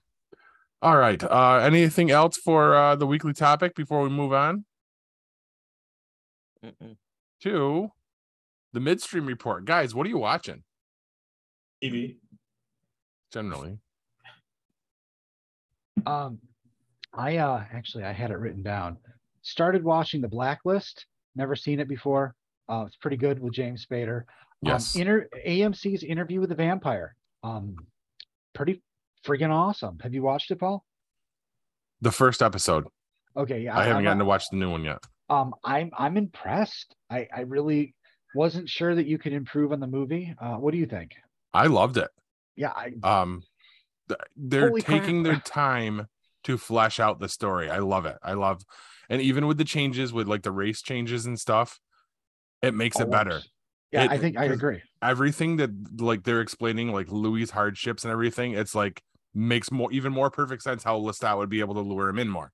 all 0.83 0.97
right. 0.97 1.23
Uh, 1.23 1.61
anything 1.63 2.11
else 2.11 2.37
for 2.37 2.75
uh, 2.75 2.97
the 2.97 3.07
weekly 3.07 3.33
topic 3.33 3.75
before 3.77 4.03
we 4.03 4.09
move 4.11 4.33
on 4.33 4.65
Mm-mm. 6.65 6.97
to 7.43 7.91
the 8.73 8.81
midstream 8.81 9.27
report, 9.27 9.65
guys? 9.65 9.95
What 9.95 10.07
are 10.07 10.11
you 10.11 10.19
watching 10.19 10.63
TV. 11.83 12.17
generally? 13.33 13.79
um, 16.07 16.39
I 17.13 17.37
uh 17.39 17.65
actually 17.73 18.05
I 18.05 18.13
had 18.13 18.31
it 18.31 18.39
written 18.39 18.63
down. 18.63 18.99
Started 19.43 19.85
watching 19.85 20.21
The 20.21 20.29
Blacklist. 20.29 21.07
Never 21.35 21.57
seen 21.57 21.81
it 21.81 21.89
before. 21.89 22.35
Uh, 22.69 22.85
it's 22.87 22.97
pretty 22.97 23.17
good 23.17 23.39
with 23.39 23.53
James 23.53 23.87
Spader. 23.87 24.25
Yes. 24.63 24.97
Um, 24.97 25.03
inter- 25.03 25.29
AMC's 25.47 26.03
Interview 26.03 26.41
with 26.41 26.49
the 26.49 26.57
Vampire. 26.57 27.15
Um, 27.45 27.77
pretty 28.55 28.83
friggin' 29.25 29.51
awesome. 29.51 29.99
Have 30.03 30.15
you 30.15 30.23
watched 30.23 30.51
it, 30.51 30.59
Paul? 30.59 30.85
the 32.01 32.13
first 32.13 32.43
episode. 32.43 32.87
Okay, 33.37 33.61
yeah. 33.61 33.77
I 33.77 33.83
haven't 33.83 33.99
I'm, 33.99 34.05
gotten 34.05 34.19
to 34.19 34.25
watch 34.25 34.49
the 34.51 34.57
new 34.57 34.71
one 34.71 34.85
yet. 34.85 34.99
Um, 35.29 35.55
I'm 35.65 35.91
I'm 35.97 36.17
impressed. 36.17 36.95
I 37.11 37.29
I 37.35 37.41
really 37.41 37.95
wasn't 38.35 38.69
sure 38.69 38.95
that 38.95 39.07
you 39.07 39.19
could 39.19 39.33
improve 39.33 39.73
on 39.73 39.81
the 39.81 39.87
movie. 39.87 40.35
Uh, 40.39 40.57
what 40.57 40.73
do 40.73 40.79
you 40.79 40.87
think? 40.87 41.13
I 41.53 41.67
loved 41.67 41.97
it. 41.97 42.11
Yeah, 42.57 42.73
I 42.75 42.93
um 43.03 43.43
they're 44.37 44.69
Holy 44.69 44.83
crap. 44.83 45.01
taking 45.01 45.23
their 45.23 45.37
time 45.37 46.07
to 46.45 46.57
flesh 46.57 47.01
out 47.01 47.19
the 47.19 47.29
story 47.29 47.69
i 47.69 47.79
love 47.79 48.07
it 48.07 48.17
i 48.23 48.35
love 48.35 48.63
and 49.09 49.21
even 49.21 49.47
with 49.49 49.59
the 49.59 49.65
changes 49.65 50.13
with 50.13 50.29
like 50.29 50.43
the 50.43 50.53
race 50.53 50.81
changes 50.81 51.27
and 51.27 51.41
stuff 51.41 51.81
it 52.63 52.75
makes 52.75 52.99
it 53.01 53.11
better. 53.11 53.43
Yeah, 53.93 54.05
It- 54.05 54.11
I 54.13 54.19
think 54.19 54.37
I 54.39 54.45
agree. 54.47 54.83
everything 55.03 55.57
that 55.57 56.01
like 56.01 56.25
they're 56.25 56.41
explaining 56.41 56.93
like 56.93 57.11
louis 57.11 57.51
hardships 57.51 58.05
and 58.05 58.13
everything 58.13 58.53
it's 58.53 58.75
like 58.75 59.03
makes 59.35 59.71
more 59.71 59.93
even 59.93 60.13
more 60.13 60.31
perfect 60.31 60.63
sense 60.63 60.83
how 60.83 60.99
lestat 60.99 61.37
would 61.37 61.51
be 61.51 61.61
able 61.61 61.75
to 61.75 61.81
lure 61.81 62.09
him 62.09 62.19
in 62.19 62.29
more 62.29 62.51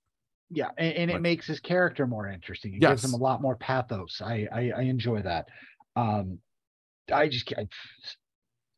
Yeah, 0.55 0.69
and, 0.77 0.95
and 0.95 1.11
it 1.11 1.15
Like- 1.15 1.23
makes 1.23 1.47
his 1.47 1.61
character 1.61 2.07
more 2.07 2.29
interesting. 2.29 2.75
It 2.75 2.81
gives 2.81 3.05
him 3.05 3.15
a 3.15 3.17
lot 3.17 3.41
more 3.41 3.57
pathos. 3.57 4.21
I 4.23 4.47
I, 4.53 4.73
I 4.77 4.83
enjoy 4.83 5.23
that. 5.23 5.49
Um, 5.97 6.39
I 7.13 7.29
just 7.29 7.53
I'm 7.57 7.69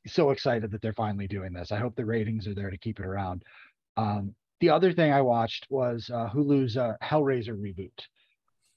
so 0.07 0.31
excited 0.31 0.71
that 0.71 0.83
they're 0.83 0.93
finally 0.93 1.27
doing 1.27 1.53
this. 1.53 1.73
I 1.73 1.79
hope 1.79 1.97
the 1.97 2.05
ratings 2.05 2.47
are 2.47 2.55
there 2.55 2.71
to 2.71 2.79
keep 2.79 3.01
it 3.01 3.07
around. 3.07 3.43
Um, 3.97 4.35
the 4.61 4.71
other 4.71 4.93
thing 4.93 5.13
I 5.13 5.23
watched 5.23 5.67
was 5.71 6.11
uh, 6.13 6.29
Hulu's 6.33 6.77
uh, 6.77 6.95
Hellraiser 7.03 7.57
reboot. 7.59 7.99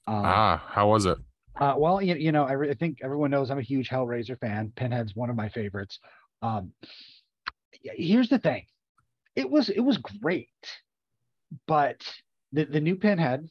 Um, 0.06 0.22
ah 0.24 0.62
how 0.68 0.88
was 0.88 1.04
it 1.06 1.18
Uh, 1.60 1.74
well, 1.76 2.00
you, 2.02 2.14
you 2.14 2.32
know, 2.32 2.44
I, 2.44 2.52
re- 2.52 2.70
I 2.70 2.74
think 2.74 2.98
everyone 3.02 3.30
knows 3.30 3.50
I'm 3.50 3.58
a 3.58 3.62
huge 3.62 3.88
Hellraiser 3.90 4.38
fan. 4.40 4.72
Pinhead's 4.74 5.14
one 5.14 5.28
of 5.30 5.36
my 5.36 5.48
favorites. 5.48 5.98
Um, 6.42 6.72
here's 7.82 8.28
the 8.28 8.38
thing, 8.38 8.64
it 9.36 9.48
was 9.50 9.68
it 9.68 9.80
was 9.80 9.98
great, 9.98 10.48
but 11.66 12.00
the 12.52 12.64
the 12.64 12.80
new 12.80 12.96
Pinhead, 12.96 13.48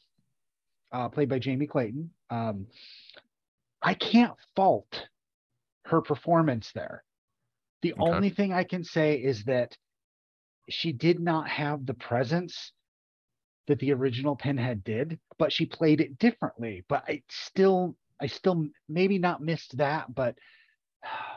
uh, 0.92 1.10
played 1.10 1.30
by 1.30 1.40
Jamie 1.40 1.68
Clayton, 1.68 2.12
um, 2.30 2.68
I 3.82 3.94
can't 3.94 4.38
fault 4.56 5.08
her 5.86 6.02
performance 6.02 6.72
there. 6.74 7.04
The 7.82 7.94
Okay. 7.98 8.22
only 8.22 8.30
thing 8.30 8.54
I 8.54 8.64
can 8.64 8.84
say 8.84 9.16
is 9.22 9.44
that 9.46 9.78
she 10.70 10.92
did 10.92 11.20
not 11.20 11.48
have 11.50 11.86
the 11.86 11.94
presence 11.94 12.74
that 13.68 13.80
the 13.80 13.94
original 13.94 14.36
Pinhead 14.36 14.84
did, 14.84 15.20
but 15.38 15.52
she 15.52 15.66
played 15.66 16.02
it 16.02 16.18
differently. 16.18 16.84
But 16.90 17.04
I 17.08 17.24
still, 17.30 17.96
I 18.22 18.28
still 18.28 18.68
maybe 18.90 19.18
not 19.20 19.42
missed 19.42 19.78
that, 19.78 20.14
but 20.14 20.38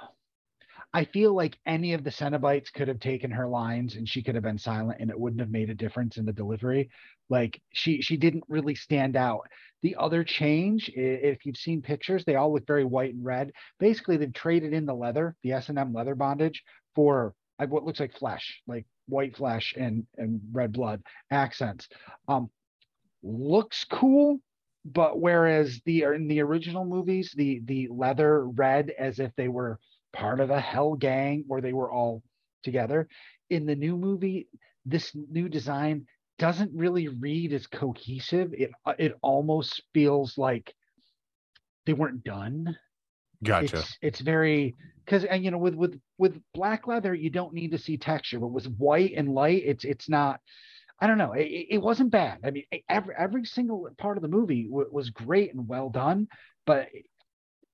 I 0.93 1.05
feel 1.05 1.35
like 1.35 1.57
any 1.67 1.93
of 1.93 2.03
the 2.03 2.11
Cenobites 2.11 2.73
could 2.73 2.89
have 2.89 2.99
taken 2.99 3.31
her 3.31 3.49
lines 3.49 3.95
and 3.95 4.09
she 4.09 4.23
could 4.23 4.35
have 4.35 4.43
been 4.43 4.59
silent 4.59 5.01
and 5.01 5.09
it 5.09 5.19
wouldn't 5.19 5.41
have 5.41 5.51
made 5.51 5.71
a 5.71 5.75
difference 5.75 6.17
in 6.17 6.25
the 6.25 6.33
delivery. 6.33 6.91
Like 7.29 7.63
she 7.73 8.03
she 8.03 8.17
didn't 8.17 8.45
really 8.49 8.75
stand 8.75 9.15
out. 9.15 9.43
The 9.83 9.95
other 9.97 10.25
change, 10.25 10.91
if 10.95 11.47
you've 11.47 11.57
seen 11.57 11.81
pictures, 11.81 12.25
they 12.25 12.35
all 12.35 12.53
look 12.53 12.67
very 12.67 12.85
white 12.85 13.15
and 13.15 13.25
red. 13.25 13.53
Basically, 13.79 14.17
they've 14.17 14.33
traded 14.33 14.73
in 14.73 14.85
the 14.85 14.95
leather, 14.95 15.37
the 15.43 15.53
S 15.53 15.69
and 15.69 15.79
M 15.79 15.93
leather 15.93 16.17
bondage, 16.17 16.65
for 16.97 17.35
uh, 17.61 17.67
what 17.67 17.85
looks 17.85 18.01
like 18.01 18.13
flesh, 18.19 18.61
like 18.67 18.85
white 19.07 19.37
flesh 19.37 19.75
and 19.77 20.07
and 20.19 20.41
red 20.51 20.73
blood 20.73 21.03
accents. 21.31 21.89
Um, 22.27 22.51
looks 23.23 23.85
cool, 23.85 24.41
but 24.85 25.21
whereas 25.21 25.81
the 25.85 26.03
in 26.03 26.27
the 26.27 26.41
original 26.41 26.85
movies, 26.85 27.33
the 27.37 27.61
the 27.65 27.87
leather 27.93 28.49
red 28.49 28.91
as 28.99 29.21
if 29.21 29.31
they 29.37 29.49
were 29.49 29.79
part 30.13 30.41
of 30.41 30.51
a 30.51 30.61
hell 30.61 30.95
gang 30.95 31.45
where 31.47 31.61
they 31.61 31.73
were 31.73 31.91
all 31.91 32.23
together. 32.63 33.09
In 33.49 33.67
the 33.67 33.77
new 33.77 33.97
movie, 33.97 34.49
this 34.85 35.15
new 35.15 35.49
design 35.49 36.07
doesn't 36.39 36.73
really 36.75 37.09
read 37.09 37.53
as 37.53 37.67
cohesive. 37.67 38.53
It 38.55 38.71
it 38.99 39.17
almost 39.23 39.83
feels 39.93 40.39
like 40.39 40.75
they 41.87 41.93
weren't 41.93 42.25
done. 42.25 42.77
Gotcha. 43.43 43.79
It's 43.79 43.99
it's 44.03 44.21
very 44.21 44.75
because 45.05 45.25
and 45.25 45.45
you 45.45 45.51
know 45.51 45.59
with 45.59 45.75
with 45.75 46.01
with 46.19 46.41
black 46.55 46.87
leather 46.87 47.15
you 47.15 47.31
don't 47.31 47.55
need 47.55 47.73
to 47.73 47.79
see 47.79 47.97
texture, 47.97 48.39
but 48.39 48.49
with 48.49 48.67
white 48.77 49.13
and 49.17 49.35
light, 49.35 49.63
it's 49.65 49.85
it's 49.85 50.09
not. 50.09 50.41
I 51.03 51.07
don't 51.07 51.17
know. 51.19 51.33
It, 51.33 51.67
it 51.71 51.79
wasn't 51.79 52.11
bad. 52.11 52.41
I 52.45 52.51
mean, 52.51 52.65
every 52.89 53.15
every 53.17 53.45
single 53.47 53.89
part 53.97 54.19
of 54.19 54.23
the 54.23 54.29
movie 54.29 54.65
w- 54.69 54.91
was 54.93 55.09
great 55.11 55.55
and 55.55 55.67
well 55.67 55.89
done, 55.89 56.29
but 56.67 56.89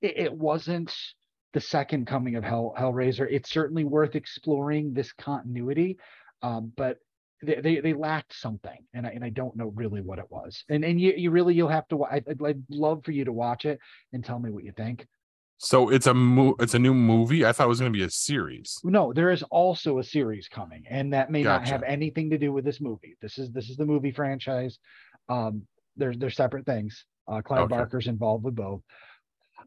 it, 0.01 0.19
it 0.19 0.33
wasn't 0.33 0.95
the 1.57 1.61
second 1.63 2.07
coming 2.07 2.37
of 2.37 2.45
Hell 2.45 2.75
Hellraiser. 2.79 3.27
It's 3.31 3.49
certainly 3.49 3.83
worth 3.83 4.15
exploring 4.15 4.93
this 4.93 5.11
continuity, 5.15 5.97
um, 6.43 6.71
but 6.77 6.99
they, 7.43 7.55
they, 7.63 7.81
they 7.81 7.95
lacked 7.95 8.39
something, 8.39 8.77
and 8.93 9.07
I 9.07 9.11
and 9.13 9.25
I 9.25 9.31
don't 9.31 9.57
know 9.57 9.73
really 9.75 10.03
what 10.03 10.19
it 10.19 10.27
was. 10.29 10.65
And 10.69 10.85
and 10.85 11.01
you 11.01 11.15
you 11.17 11.31
really 11.31 11.55
you'll 11.55 11.71
have 11.71 11.89
to. 11.89 12.05
I, 12.05 12.17
I'd, 12.17 12.43
I'd 12.45 12.63
love 12.69 13.07
for 13.07 13.13
you 13.13 13.25
to 13.25 13.33
watch 13.33 13.65
it 13.65 13.79
and 14.13 14.23
tell 14.23 14.39
me 14.39 14.51
what 14.51 14.65
you 14.65 14.73
think. 14.73 15.07
So 15.57 15.89
it's 15.89 16.07
a 16.07 16.13
mo- 16.13 16.57
it's 16.61 16.75
a 16.75 16.79
new 16.79 16.93
movie. 16.93 17.47
I 17.47 17.53
thought 17.53 17.65
it 17.65 17.69
was 17.69 17.81
going 17.81 17.91
to 17.91 17.99
be 17.99 18.05
a 18.05 18.11
series. 18.11 18.79
No, 18.85 19.15
there 19.15 19.31
is 19.31 19.43
also 19.45 19.99
a 19.99 20.05
series 20.05 20.49
coming, 20.49 20.85
and 20.91 21.15
that 21.15 21.31
may 21.31 21.43
not 21.43 21.67
have 21.67 21.83
anything 21.85 22.29
to 22.29 22.37
do 22.37 22.53
with 22.53 22.67
this 22.67 22.83
movie. 22.83 23.17
This 23.23 23.39
is 23.39 23.51
this 23.51 23.71
is 23.71 23.79
the 23.79 23.87
movie 23.87 24.13
franchise. 24.13 24.79
Um, 25.31 25.63
they're 25.97 26.15
they're 26.15 26.29
separate 26.29 26.67
things. 26.67 27.07
Uh, 27.27 27.41
Clive 27.41 27.63
Okay. 27.63 27.77
Barker's 27.77 28.09
involved 28.09 28.45
with 28.45 28.57
both. 28.57 28.83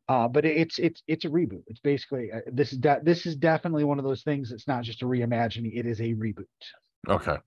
Uh, 0.09 0.27
but 0.27 0.43
it's 0.43 0.79
it's 0.79 1.03
it's 1.07 1.23
a 1.23 1.29
reboot. 1.29 1.61
It's 1.67 1.79
basically 1.79 2.31
uh, 2.31 2.39
this 2.51 2.73
is 2.73 2.79
de- 2.79 2.99
this 3.03 3.27
is 3.27 3.35
definitely 3.35 3.83
one 3.83 3.99
of 3.99 4.05
those 4.05 4.23
things. 4.23 4.51
It's 4.51 4.67
not 4.67 4.83
just 4.83 5.03
a 5.03 5.05
reimagining. 5.05 5.77
It 5.77 5.85
is 5.85 6.01
a 6.01 6.15
reboot. 6.15 6.45
Okay. 7.07 7.37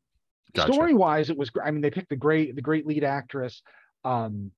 Gotcha. 0.54 0.72
Story 0.72 0.94
wise, 0.94 1.28
it 1.28 1.36
was. 1.36 1.50
I 1.62 1.72
mean, 1.72 1.80
they 1.80 1.90
picked 1.90 2.10
the 2.10 2.16
great 2.16 2.54
the 2.54 2.62
great 2.62 2.86
lead 2.86 3.02
actress. 3.02 3.62
Um, 4.04 4.52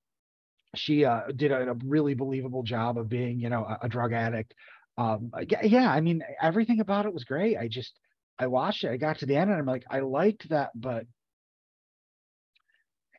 she 0.74 1.06
uh, 1.06 1.22
did 1.34 1.50
a, 1.50 1.70
a 1.70 1.74
really 1.82 2.12
believable 2.12 2.62
job 2.62 2.98
of 2.98 3.08
being, 3.08 3.40
you 3.40 3.48
know, 3.48 3.64
a, 3.64 3.86
a 3.86 3.88
drug 3.88 4.12
addict. 4.12 4.52
Um, 4.98 5.32
yeah, 5.48 5.64
yeah, 5.64 5.90
I 5.90 6.02
mean, 6.02 6.22
everything 6.42 6.80
about 6.80 7.06
it 7.06 7.14
was 7.14 7.24
great. 7.24 7.56
I 7.56 7.68
just 7.68 7.98
I 8.38 8.48
watched 8.48 8.84
it. 8.84 8.90
I 8.90 8.98
got 8.98 9.20
to 9.20 9.26
the 9.26 9.36
end, 9.36 9.50
and 9.50 9.58
I'm 9.58 9.66
like, 9.66 9.84
I 9.90 10.00
liked 10.00 10.50
that, 10.50 10.72
but 10.74 11.06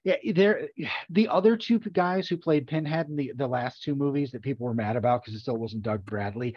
yeah, 0.06 0.16
there 0.34 0.70
the 1.10 1.28
other 1.28 1.58
two 1.58 1.80
guys 1.80 2.30
who 2.30 2.38
played 2.38 2.68
Pinhead 2.68 3.10
in 3.10 3.18
the 3.18 3.34
the 3.36 3.47
last 3.47 3.84
two 3.84 3.95
movies 3.95 4.32
that 4.32 4.41
people 4.41 4.66
were 4.66 4.74
mad 4.74 4.95
about 4.95 5.22
because 5.24 5.36
it 5.36 5.41
still 5.41 5.58
wasn't 5.58 5.84
Doug 5.84 6.06
Bradley. 6.06 6.56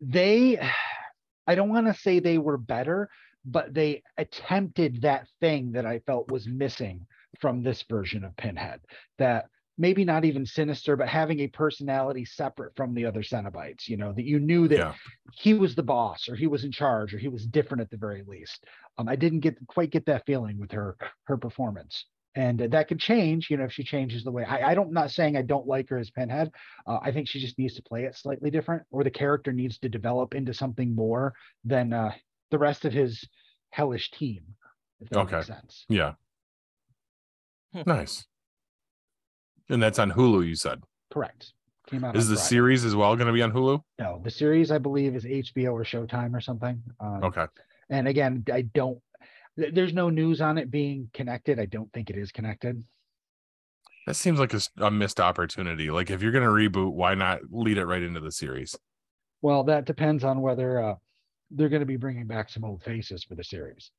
They, 0.00 0.58
I 1.46 1.54
don't 1.54 1.68
want 1.68 1.86
to 1.88 2.00
say 2.00 2.20
they 2.20 2.38
were 2.38 2.58
better, 2.58 3.10
but 3.44 3.74
they 3.74 4.02
attempted 4.16 5.02
that 5.02 5.26
thing 5.40 5.72
that 5.72 5.84
I 5.86 5.98
felt 6.00 6.30
was 6.30 6.46
missing 6.46 7.06
from 7.40 7.62
this 7.62 7.82
version 7.82 8.24
of 8.24 8.36
Pinhead. 8.36 8.80
That 9.18 9.46
maybe 9.76 10.04
not 10.04 10.24
even 10.24 10.44
sinister, 10.44 10.96
but 10.96 11.08
having 11.08 11.40
a 11.40 11.46
personality 11.46 12.24
separate 12.24 12.74
from 12.76 12.94
the 12.94 13.06
other 13.06 13.22
Cenobites. 13.22 13.88
You 13.88 13.96
know 13.96 14.12
that 14.12 14.24
you 14.24 14.38
knew 14.38 14.68
that 14.68 14.78
Yeah. 14.78 14.94
he 15.32 15.54
was 15.54 15.74
the 15.74 15.82
boss, 15.82 16.28
or 16.28 16.36
he 16.36 16.46
was 16.46 16.64
in 16.64 16.70
charge, 16.72 17.12
or 17.12 17.18
he 17.18 17.28
was 17.28 17.46
different 17.46 17.80
at 17.80 17.90
the 17.90 17.96
very 17.96 18.22
least. 18.26 18.64
Um, 18.98 19.08
I 19.08 19.16
didn't 19.16 19.40
get 19.40 19.56
quite 19.66 19.90
get 19.90 20.06
that 20.06 20.26
feeling 20.26 20.58
with 20.58 20.70
her 20.72 20.96
her 21.24 21.36
performance. 21.36 22.04
And 22.34 22.58
that 22.60 22.86
could 22.88 23.00
change, 23.00 23.50
you 23.50 23.56
know, 23.56 23.64
if 23.64 23.72
she 23.72 23.82
changes 23.82 24.22
the 24.22 24.30
way. 24.30 24.44
I, 24.44 24.70
I 24.70 24.74
don't, 24.74 24.92
not 24.92 25.10
saying 25.10 25.36
I 25.36 25.42
don't 25.42 25.66
like 25.66 25.88
her 25.88 25.98
as 25.98 26.10
Pinhead. 26.10 26.50
Uh, 26.86 26.98
I 27.02 27.10
think 27.10 27.26
she 27.28 27.40
just 27.40 27.58
needs 27.58 27.74
to 27.74 27.82
play 27.82 28.04
it 28.04 28.16
slightly 28.16 28.50
different, 28.50 28.82
or 28.90 29.02
the 29.02 29.10
character 29.10 29.52
needs 29.52 29.78
to 29.78 29.88
develop 29.88 30.34
into 30.34 30.54
something 30.54 30.94
more 30.94 31.34
than 31.64 31.92
uh, 31.92 32.12
the 32.50 32.58
rest 32.58 32.84
of 32.84 32.92
his 32.92 33.24
hellish 33.70 34.10
team. 34.12 34.42
If 35.00 35.08
that 35.10 35.18
Okay. 35.20 35.36
makes 35.36 35.46
sense. 35.48 35.84
Yeah. 35.88 36.12
Hmm. 37.72 37.82
Nice. 37.86 38.26
And 39.68 39.82
that's 39.82 39.98
on 39.98 40.12
Hulu. 40.12 40.46
You 40.46 40.54
said 40.54 40.82
Correct. 41.12 41.52
Came 41.88 42.04
out. 42.04 42.16
is 42.16 42.28
the 42.28 42.36
Friday. 42.36 42.48
series 42.48 42.84
as 42.84 42.94
well 42.94 43.16
going 43.16 43.26
to 43.26 43.32
be 43.32 43.42
on 43.42 43.52
Hulu? 43.52 43.82
No, 43.98 44.20
the 44.22 44.30
series 44.30 44.70
I 44.70 44.78
believe 44.78 45.14
is 45.16 45.24
HBO 45.24 45.72
or 45.72 45.84
Showtime 45.84 46.34
or 46.34 46.40
something. 46.40 46.82
Um, 47.00 47.24
Okay. 47.24 47.46
And 47.90 48.06
again, 48.06 48.44
I 48.52 48.62
don't. 48.62 48.98
Th- 49.58 49.74
There's 49.74 49.92
no 49.92 50.10
news 50.10 50.40
on 50.40 50.58
it 50.58 50.70
being 50.70 51.10
connected. 51.12 51.58
I 51.58 51.66
don't 51.66 51.92
think 51.92 52.10
it 52.10 52.16
is 52.16 52.32
connected. 52.32 52.82
That 54.06 54.14
seems 54.14 54.38
like 54.38 54.54
a 54.78 54.90
missed 54.90 55.20
opportunity. 55.20 55.90
Like 55.90 56.10
if 56.10 56.22
you're 56.22 56.32
going 56.32 56.44
to 56.44 56.50
reboot, 56.50 56.92
why 56.92 57.14
not 57.14 57.40
lead 57.50 57.76
it 57.76 57.84
right 57.84 58.02
into 58.02 58.20
the 58.20 58.32
series? 58.32 58.74
Well, 59.42 59.64
that 59.64 59.84
depends 59.84 60.24
on 60.24 60.40
whether 60.40 60.82
uh, 60.82 60.94
they're 61.50 61.68
going 61.68 61.80
to 61.80 61.86
be 61.86 61.96
bringing 61.96 62.26
back 62.26 62.48
some 62.48 62.64
old 62.64 62.82
faces 62.82 63.22
for 63.22 63.34
the 63.34 63.44
series. 63.44 63.90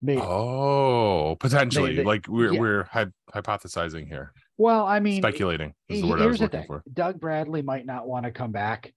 Maybe. 0.00 0.22
Oh, 0.22 1.36
potentially. 1.38 1.96
they- 1.96 2.04
like 2.04 2.26
we're 2.28 2.52
yeah. 2.52 2.60
we're 2.60 2.84
hy- 2.84 3.06
hypothesizing 3.34 4.06
here, 4.06 4.32
well, 4.56 4.86
I 4.86 5.00
mean, 5.00 5.20
speculating 5.20 5.74
is 5.88 6.02
the 6.02 6.06
word 6.06 6.22
I 6.22 6.26
was 6.26 6.40
looking 6.40 6.64
for. 6.66 6.82
Doug 6.92 7.20
Bradley 7.20 7.62
might 7.62 7.84
not 7.84 8.06
want 8.08 8.24
to 8.24 8.30
come 8.30 8.52
back 8.52 8.92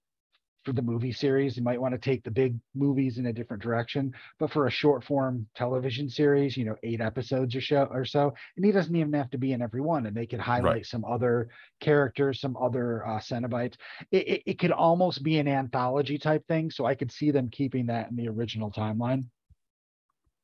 for 0.64 0.72
the 0.72 0.82
movie 0.82 1.12
series. 1.12 1.56
you 1.56 1.62
might 1.62 1.80
want 1.80 1.92
to 1.92 1.98
take 1.98 2.22
the 2.22 2.30
big 2.30 2.58
movies 2.74 3.18
in 3.18 3.26
a 3.26 3.32
different 3.32 3.62
direction. 3.62 4.12
But 4.38 4.52
for 4.52 4.66
a 4.66 4.70
short 4.70 5.04
form 5.04 5.46
television 5.54 6.08
series, 6.08 6.56
you 6.56 6.64
know, 6.64 6.76
eight 6.82 7.00
episodes 7.00 7.54
or 7.56 7.60
show 7.60 7.88
or 7.90 8.04
so, 8.04 8.32
and 8.56 8.64
he 8.64 8.72
doesn't 8.72 8.94
even 8.94 9.12
have 9.14 9.30
to 9.30 9.38
be 9.38 9.52
in 9.52 9.62
every 9.62 9.80
one. 9.80 10.06
And 10.06 10.16
they 10.16 10.26
could 10.26 10.40
highlight 10.40 10.86
some 10.86 11.04
other 11.04 11.48
characters, 11.80 12.40
some 12.40 12.56
other 12.56 13.06
uh, 13.06 13.18
Cenobites. 13.18 13.76
It, 14.10 14.28
it, 14.28 14.42
it 14.46 14.58
could 14.58 14.72
almost 14.72 15.22
be 15.22 15.38
an 15.38 15.48
anthology 15.48 16.18
type 16.18 16.46
thing. 16.46 16.70
So 16.70 16.86
I 16.86 16.94
could 16.94 17.10
see 17.10 17.30
them 17.30 17.48
keeping 17.50 17.86
that 17.86 18.10
in 18.10 18.16
the 18.16 18.28
original 18.28 18.70
timeline. 18.70 19.24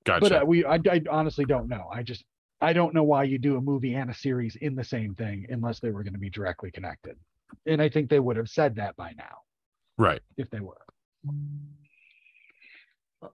Gotcha. 0.04 0.20
But 0.20 0.32
uh, 0.32 0.44
we, 0.46 0.64
I, 0.64 0.78
I 0.90 1.02
honestly 1.10 1.44
don't 1.44 1.68
know. 1.68 1.88
I 1.92 2.02
just, 2.02 2.24
I 2.60 2.72
don't 2.72 2.94
know 2.94 3.04
why 3.04 3.24
you 3.24 3.38
do 3.38 3.56
a 3.56 3.60
movie 3.60 3.94
and 3.94 4.10
a 4.10 4.14
series 4.14 4.56
in 4.56 4.74
the 4.74 4.84
same 4.84 5.14
thing 5.14 5.46
unless 5.48 5.78
they 5.78 5.90
were 5.90 6.02
going 6.02 6.14
to 6.14 6.18
be 6.18 6.30
directly 6.30 6.72
connected. 6.72 7.16
And 7.66 7.80
I 7.80 7.88
think 7.88 8.10
they 8.10 8.18
would 8.18 8.36
have 8.36 8.48
said 8.48 8.76
that 8.76 8.96
by 8.96 9.12
now 9.16 9.42
right. 9.98 10.20
if 10.36 10.48
they 10.50 10.60
were. 10.60 10.76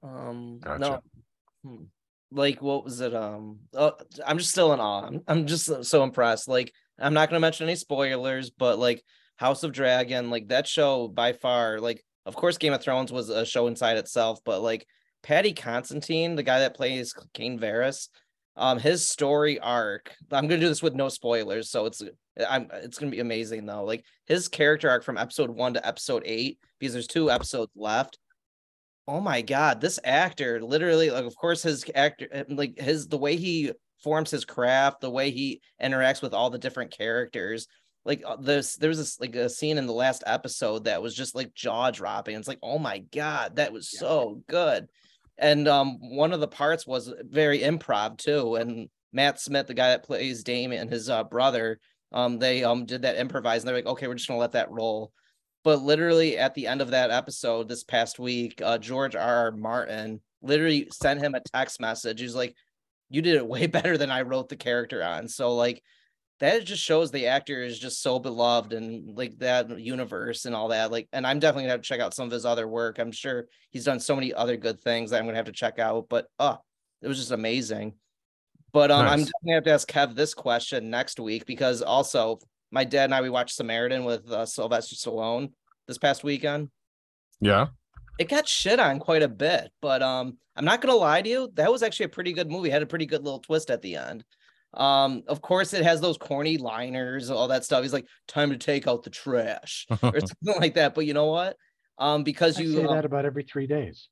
Um, 0.03 0.59
Gotcha. 0.63 0.79
no, 0.81 1.01
Hmm. 1.63 1.85
like 2.31 2.63
what 2.63 2.85
was 2.85 3.01
it? 3.01 3.15
Um, 3.15 3.61
uh, 3.75 3.93
I'm 4.27 4.39
just 4.39 4.51
still 4.51 4.73
in 4.73 4.81
awe. 4.81 5.07
I'm, 5.07 5.21
I'm 5.29 5.47
just 5.47 5.67
so- 5.67 5.83
so 5.83 6.03
impressed. 6.03 6.49
Like, 6.49 6.73
I'm 6.99 7.15
not 7.15 7.29
gonna 7.29 7.41
mention 7.41 7.67
any 7.69 7.77
spoilers, 7.77 8.51
but 8.51 8.79
like 8.79 9.03
House 9.37 9.63
of 9.63 9.73
Dragon, 9.73 10.31
like 10.31 10.49
that 10.49 10.67
show 10.67 11.09
by 11.09 11.33
far, 11.33 11.81
like 11.81 12.03
of 12.27 12.35
course 12.35 12.57
Game 12.59 12.73
of 12.73 12.83
Thrones 12.83 13.13
was 13.13 13.29
a 13.29 13.45
show 13.45 13.67
inside 13.67 13.97
itself, 13.99 14.41
but 14.45 14.63
like 14.63 14.87
Paddy 15.23 15.53
Considine, 15.53 16.35
the 16.37 16.43
guy 16.43 16.61
that 16.61 16.75
plays 16.77 17.15
Kane 17.35 17.59
Varys, 17.59 18.09
um, 18.57 18.79
his 18.79 19.09
story 19.09 19.59
arc. 19.59 20.15
I'm 20.31 20.47
gonna 20.47 20.61
do 20.61 20.69
this 20.69 20.83
with 20.83 20.95
no 20.95 21.09
spoilers, 21.09 21.71
so 21.71 21.87
it's 21.87 22.03
I'm 22.49 22.69
it's 22.73 22.99
gonna 22.99 23.11
be 23.13 23.21
amazing 23.21 23.67
though. 23.67 23.85
Like 23.85 24.05
his 24.27 24.49
character 24.49 24.89
arc 24.91 25.05
from 25.05 25.19
episode 25.19 25.51
one 25.51 25.75
to 25.75 25.87
episode 25.87 26.23
eight, 26.27 26.59
because 26.79 26.93
there's 26.93 27.07
two 27.07 27.31
episodes 27.31 27.73
left 27.77 28.19
oh 29.07 29.21
my 29.21 29.43
god 29.43 29.81
this 29.81 29.99
actor 30.03 30.63
literally 30.63 31.11
like 31.11 31.25
of 31.27 31.37
course 31.37 31.63
his 31.63 31.85
actor 31.95 32.27
uh, 32.35 32.45
like 32.49 32.79
his 32.79 33.07
the 33.09 33.19
way 33.19 33.37
he 33.37 33.71
forms 34.03 34.31
his 34.31 34.45
craft 34.45 35.01
the 35.01 35.11
way 35.11 35.31
he 35.31 35.61
interacts 35.83 36.23
with 36.23 36.33
all 36.33 36.49
the 36.51 36.59
different 36.59 36.91
characters 36.91 37.67
like 38.07 38.23
uh, 38.27 38.37
this 38.37 38.77
there 38.77 38.89
was 38.89 38.99
this 38.99 39.21
like 39.21 39.35
a 39.37 39.49
scene 39.49 39.77
in 39.77 39.87
the 39.87 39.93
last 39.93 40.23
episode 40.27 40.85
that 40.85 41.03
was 41.03 41.15
just 41.15 41.35
like 41.35 41.53
jaw 41.55 41.91
dropping 41.91 42.35
it's 42.37 42.49
like 42.49 42.59
oh 42.63 42.79
my 42.79 42.99
god 43.13 43.57
that 43.57 43.73
was 43.73 43.91
Yeah. 43.93 44.01
so 44.01 44.43
good 44.49 44.89
and 45.39 45.67
um 45.69 45.99
one 46.01 46.33
of 46.33 46.41
the 46.41 46.49
parts 46.49 46.87
was 46.87 47.13
very 47.29 47.61
improv 47.61 48.17
too 48.19 48.55
and 48.57 48.89
matt 49.13 49.41
smith 49.41 49.67
the 49.67 49.75
guy 49.75 49.89
that 49.89 50.05
plays 50.05 50.45
Daemon 50.45 50.79
and 50.79 50.91
his 50.91 51.09
uh, 51.11 51.25
brother 51.25 51.79
um 52.13 52.39
they 52.39 52.65
um 52.65 52.87
did 52.87 53.03
that 53.03 53.17
improvise 53.17 53.63
and 53.63 53.69
they're 53.69 53.77
like 53.77 53.87
okay 53.87 54.07
we're 54.07 54.15
just 54.15 54.29
gonna 54.29 54.41
let 54.41 54.53
that 54.53 54.71
roll 54.71 55.13
but 55.65 55.83
literally 55.83 56.37
at 56.37 56.55
the 56.55 56.67
end 56.67 56.83
of 56.83 56.91
that 56.91 57.11
episode 57.11 57.69
this 57.69 57.83
past 57.83 58.19
week, 58.19 58.61
uh, 58.63 58.77
George 58.77 59.17
R. 59.17 59.47
R. 59.47 59.51
Martin 59.51 60.21
literally 60.43 60.87
sent 60.93 61.21
him 61.21 61.35
a 61.35 61.41
text 61.41 61.81
message. 61.81 62.21
He's 62.21 62.35
like, 62.35 62.55
"You 63.09 63.23
did 63.23 63.37
it 63.37 63.47
way 63.47 63.67
better 63.67 63.97
than 63.97 64.11
I 64.11 64.23
wrote 64.23 64.51
the 64.51 64.57
character 64.57 65.03
on." 65.03 65.27
So 65.27 65.55
like, 65.57 65.83
that 66.41 66.65
just 66.65 66.83
shows 66.83 67.11
the 67.11 67.27
actor 67.27 67.63
is 67.63 67.79
just 67.79 68.03
so 68.03 68.19
beloved 68.19 68.73
and 68.73 69.17
like 69.17 69.39
that 69.39 69.79
universe 69.79 70.47
and 70.47 70.55
all 70.55 70.69
that. 70.69 70.91
Like, 70.91 71.09
and 71.13 71.27
I'm 71.27 71.39
definitely 71.39 71.65
gonna 71.65 71.73
have 71.73 71.83
to 71.83 71.89
check 71.89 72.01
out 72.01 72.15
some 72.15 72.27
of 72.27 72.33
his 72.33 72.45
other 72.45 72.67
work. 72.67 72.99
I'm 72.99 73.13
sure 73.13 73.47
he's 73.71 73.85
done 73.85 74.01
so 74.01 74.15
many 74.15 74.35
other 74.35 74.57
good 74.57 74.81
things 74.81 75.11
that 75.11 75.19
I'm 75.19 75.27
gonna 75.27 75.37
have 75.37 75.47
to 75.47 75.53
check 75.53 75.79
out. 75.79 76.07
But 76.09 76.27
oh, 76.39 76.59
it 77.03 77.09
was 77.09 77.19
just 77.19 77.31
amazing. 77.31 77.95
But 78.73 78.91
um, 78.91 79.07
I'm 79.07 79.21
definitely 79.21 79.33
gonna 79.47 79.55
have 79.57 79.65
to 79.65 79.73
ask 79.73 79.91
Kev 79.91 80.15
this 80.17 80.35
question 80.35 80.91
next 80.91 81.21
week 81.21 81.47
because 81.47 81.83
also 81.83 82.41
my 82.73 82.83
dad 82.83 83.05
and 83.05 83.15
I 83.15 83.23
we 83.23 83.31
watched 83.31 83.55
Samaritan 83.55 84.05
with 84.05 84.29
uh, 84.31 84.45
Sylvester 84.45 84.97
Stallone 84.97 85.53
this 85.87 85.99
past 85.99 86.25
weekend. 86.25 86.71
Yeah. 87.41 87.69
It 88.19 88.29
got 88.29 88.49
shit 88.49 88.81
on 88.81 88.99
quite 88.99 89.23
a 89.23 89.29
bit, 89.29 89.71
but 89.81 90.03
um, 90.03 90.39
I'm 90.57 90.65
not 90.65 90.81
gonna 90.81 90.95
lie 90.95 91.23
to 91.23 91.29
you, 91.29 91.51
that 91.55 91.71
was 91.71 91.85
actually 91.85 92.07
a 92.07 92.11
pretty 92.11 92.33
good 92.33 92.51
movie. 92.51 92.69
It 92.69 92.73
had 92.73 92.83
a 92.83 92.87
pretty 92.87 93.07
good 93.07 93.23
little 93.23 93.39
twist 93.41 93.71
at 93.71 93.83
the 93.83 93.97
end. 93.97 94.25
Um, 94.77 95.23
of 95.29 95.41
course, 95.41 95.73
it 95.73 95.85
has 95.85 96.01
those 96.01 96.19
corny 96.19 96.57
liners, 96.59 97.31
all 97.31 97.49
that 97.49 97.65
stuff. 97.65 97.83
He's 97.83 97.93
like, 97.93 98.07
"Time 98.29 98.51
to 98.51 98.57
take 98.57 98.87
out 98.87 99.03
the 99.03 99.11
trash," 99.11 99.87
or 100.03 100.21
something 100.21 100.61
like 100.61 100.75
that. 100.75 100.95
But 100.95 101.07
you 101.07 101.15
know 101.15 101.27
what? 101.27 101.57
Um, 101.99 102.25
because 102.25 102.59
I 102.59 102.63
you, 102.63 102.73
say 102.75 102.85
um, 102.85 102.95
that 102.95 103.05
about 103.05 103.25
every 103.25 103.45
three 103.45 103.67
days. 103.67 104.09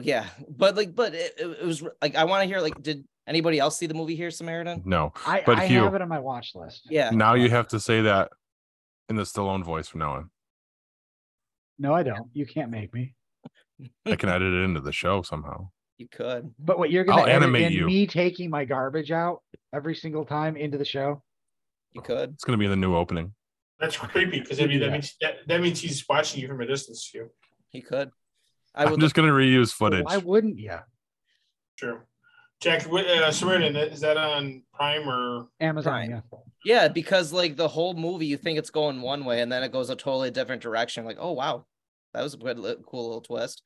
yeah, 0.00 0.26
but 0.48 0.74
like, 0.76 0.94
but 0.94 1.14
it, 1.14 1.34
it 1.38 1.46
it 1.62 1.64
was 1.66 1.82
like 2.00 2.14
I 2.16 2.24
want 2.24 2.42
to 2.42 2.46
hear 2.48 2.60
like, 2.60 2.80
did 2.82 3.04
anybody 3.26 3.58
else 3.58 3.78
see 3.78 3.86
the 3.86 3.94
movie 3.94 4.16
here, 4.16 4.30
Samaritan? 4.30 4.82
no. 4.84 5.12
I, 5.26 5.42
But 5.44 5.58
I 5.58 5.66
Hugh- 5.66 5.84
have 5.84 5.94
it 5.94 6.02
on 6.02 6.08
my 6.08 6.18
watch 6.18 6.52
list. 6.54 6.86
Yeah, 6.90 7.10
Now 7.10 7.34
you 7.34 7.50
have 7.50 7.68
to 7.68 7.80
say 7.80 8.02
that 8.02 8.30
in 9.08 9.16
the 9.16 9.22
Stallone 9.22 9.64
voice 9.64 9.88
from 9.88 10.00
now 10.00 10.12
on. 10.14 10.30
No, 11.78 11.94
I 11.94 12.02
don't. 12.04 12.28
You 12.32 12.46
can't 12.46 12.70
make 12.70 12.92
me. 12.94 13.14
I 14.06 14.16
can 14.16 14.28
edit 14.28 14.52
it 14.52 14.62
into 14.62 14.80
the 14.80 14.92
show 14.92 15.22
somehow. 15.22 15.68
You 15.98 16.08
could. 16.08 16.52
But 16.58 16.78
what 16.78 16.90
you're 16.90 17.04
gonna 17.04 17.22
I'll 17.22 17.28
animate 17.28 17.72
you. 17.72 17.86
me 17.86 18.06
taking 18.06 18.50
my 18.50 18.64
garbage 18.64 19.10
out 19.10 19.42
every 19.72 19.94
single 19.94 20.24
time 20.24 20.56
into 20.56 20.78
the 20.78 20.84
show? 20.84 21.22
You 21.92 22.02
could. 22.02 22.30
It's 22.34 22.44
gonna 22.44 22.58
be 22.58 22.66
the 22.66 22.76
new 22.76 22.94
opening. 22.96 23.32
That's 23.78 23.96
creepy 23.96 24.40
because 24.40 24.60
I 24.60 24.66
that 24.66 24.72
Yeah. 24.72 24.90
means 24.90 25.16
that, 25.20 25.34
that 25.46 25.60
means 25.60 25.80
he's 25.80 26.04
watching 26.08 26.40
you 26.40 26.48
from 26.48 26.60
a 26.60 26.66
distance. 26.66 27.10
You 27.14 27.30
He 27.70 27.80
could. 27.80 28.10
I 28.74 28.84
I'm 28.84 28.98
just 28.98 29.14
gonna 29.14 29.32
reuse 29.32 29.72
footage. 29.72 30.04
Why 30.04 30.16
wouldn't 30.16 30.58
you? 30.58 30.78
Sure. 31.76 32.06
Jack, 32.60 32.82
wh- 32.82 33.04
uh, 33.04 33.30
Samaritan, 33.30 33.76
is 33.76 34.00
that 34.00 34.16
on 34.16 34.62
Prime 34.72 35.08
or 35.08 35.48
Amazon, 35.60 35.92
Right. 35.92 36.10
yeah. 36.10 36.20
Yeah, 36.64 36.88
because 36.88 37.32
like 37.32 37.56
the 37.56 37.68
whole 37.68 37.94
movie, 37.94 38.26
you 38.26 38.36
think 38.36 38.58
it's 38.58 38.70
going 38.70 39.02
one 39.02 39.24
way, 39.24 39.42
and 39.42 39.52
then 39.52 39.62
it 39.62 39.70
goes 39.72 39.90
a 39.90 39.96
totally 39.96 40.30
different 40.30 40.62
direction. 40.62 41.04
Like, 41.04 41.18
oh 41.20 41.32
wow, 41.32 41.66
that 42.14 42.22
was 42.22 42.34
a 42.34 42.38
good, 42.38 42.58
li- 42.58 42.76
cool 42.86 43.04
little 43.04 43.20
twist. 43.20 43.62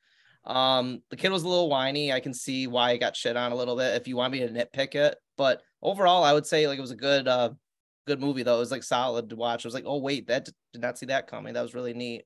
Um, 0.49 1.03
the 1.11 1.17
kid 1.17 1.31
was 1.31 1.43
a 1.43 1.49
little 1.49 1.69
whiny. 1.69 2.13
I 2.13 2.21
can 2.21 2.33
see 2.33 2.67
why 2.67 2.93
he 2.93 2.99
got 2.99 3.15
shit 3.15 3.37
on 3.37 3.53
a 3.53 3.55
little 3.55 3.77
bit. 3.77 3.95
If 4.01 4.09
you 4.09 4.17
want 4.17 4.33
me 4.33 4.41
to 4.41 4.49
nitpick 4.49 4.95
it, 4.95 5.17
but 5.37 5.61
overall, 5.83 6.25
I 6.25 6.33
would 6.33 6.47
say 6.47 6.67
like 6.67 6.79
it 6.79 6.83
was 6.83 6.91
a 6.91 6.97
good, 6.97 7.29
uh, 7.29 7.51
good 8.07 8.19
movie 8.19 8.43
though. 8.43 8.57
It 8.57 8.61
was 8.61 8.71
like 8.71 8.83
solid 8.83 9.29
to 9.29 9.37
watch. 9.37 9.65
I 9.65 9.69
was 9.69 9.75
like, 9.75 9.85
oh 9.87 9.99
wait, 9.99 10.27
that 10.29 10.49
did 10.73 10.81
not 10.81 10.99
see 10.99 11.07
that 11.07 11.27
coming. 11.27 11.53
That 11.53 11.63
was 11.63 11.75
really 11.75 11.93
neat. 11.93 12.25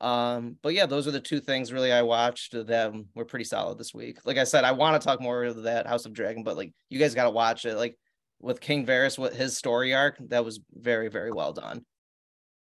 Um, 0.00 0.56
but 0.62 0.72
yeah, 0.72 0.86
those 0.86 1.06
are 1.06 1.10
the 1.10 1.20
two 1.20 1.40
things 1.40 1.72
really 1.72 1.92
I 1.92 2.00
watched 2.00 2.52
that 2.52 2.92
were 3.14 3.26
pretty 3.26 3.44
solid 3.44 3.76
this 3.76 3.92
week. 3.92 4.18
Like 4.24 4.38
I 4.38 4.44
said, 4.44 4.64
I 4.64 4.72
want 4.72 5.00
to 5.00 5.06
talk 5.06 5.20
more 5.20 5.44
of 5.44 5.64
that 5.64 5.86
House 5.86 6.06
of 6.06 6.14
Dragon, 6.14 6.42
but 6.42 6.56
like 6.56 6.72
you 6.88 6.98
guys 6.98 7.14
got 7.14 7.24
to 7.24 7.30
watch 7.30 7.66
it. 7.66 7.76
Like 7.76 7.98
with 8.40 8.62
King 8.62 8.86
Varys, 8.86 9.18
with 9.18 9.36
his 9.36 9.58
story 9.58 9.94
arc, 9.94 10.16
that 10.28 10.44
was 10.44 10.60
very, 10.72 11.08
very 11.08 11.30
well 11.30 11.52
done. 11.52 11.84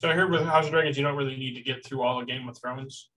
so? 0.00 0.10
I 0.10 0.14
heard 0.14 0.32
with 0.32 0.42
House 0.42 0.64
of 0.64 0.72
Dragons, 0.72 0.98
you 0.98 1.04
don't 1.04 1.16
really 1.16 1.36
need 1.36 1.54
to 1.54 1.62
get 1.62 1.84
through 1.84 2.02
all 2.02 2.20
of 2.20 2.26
Game 2.26 2.48
of 2.48 2.58
Thrones. 2.58 3.08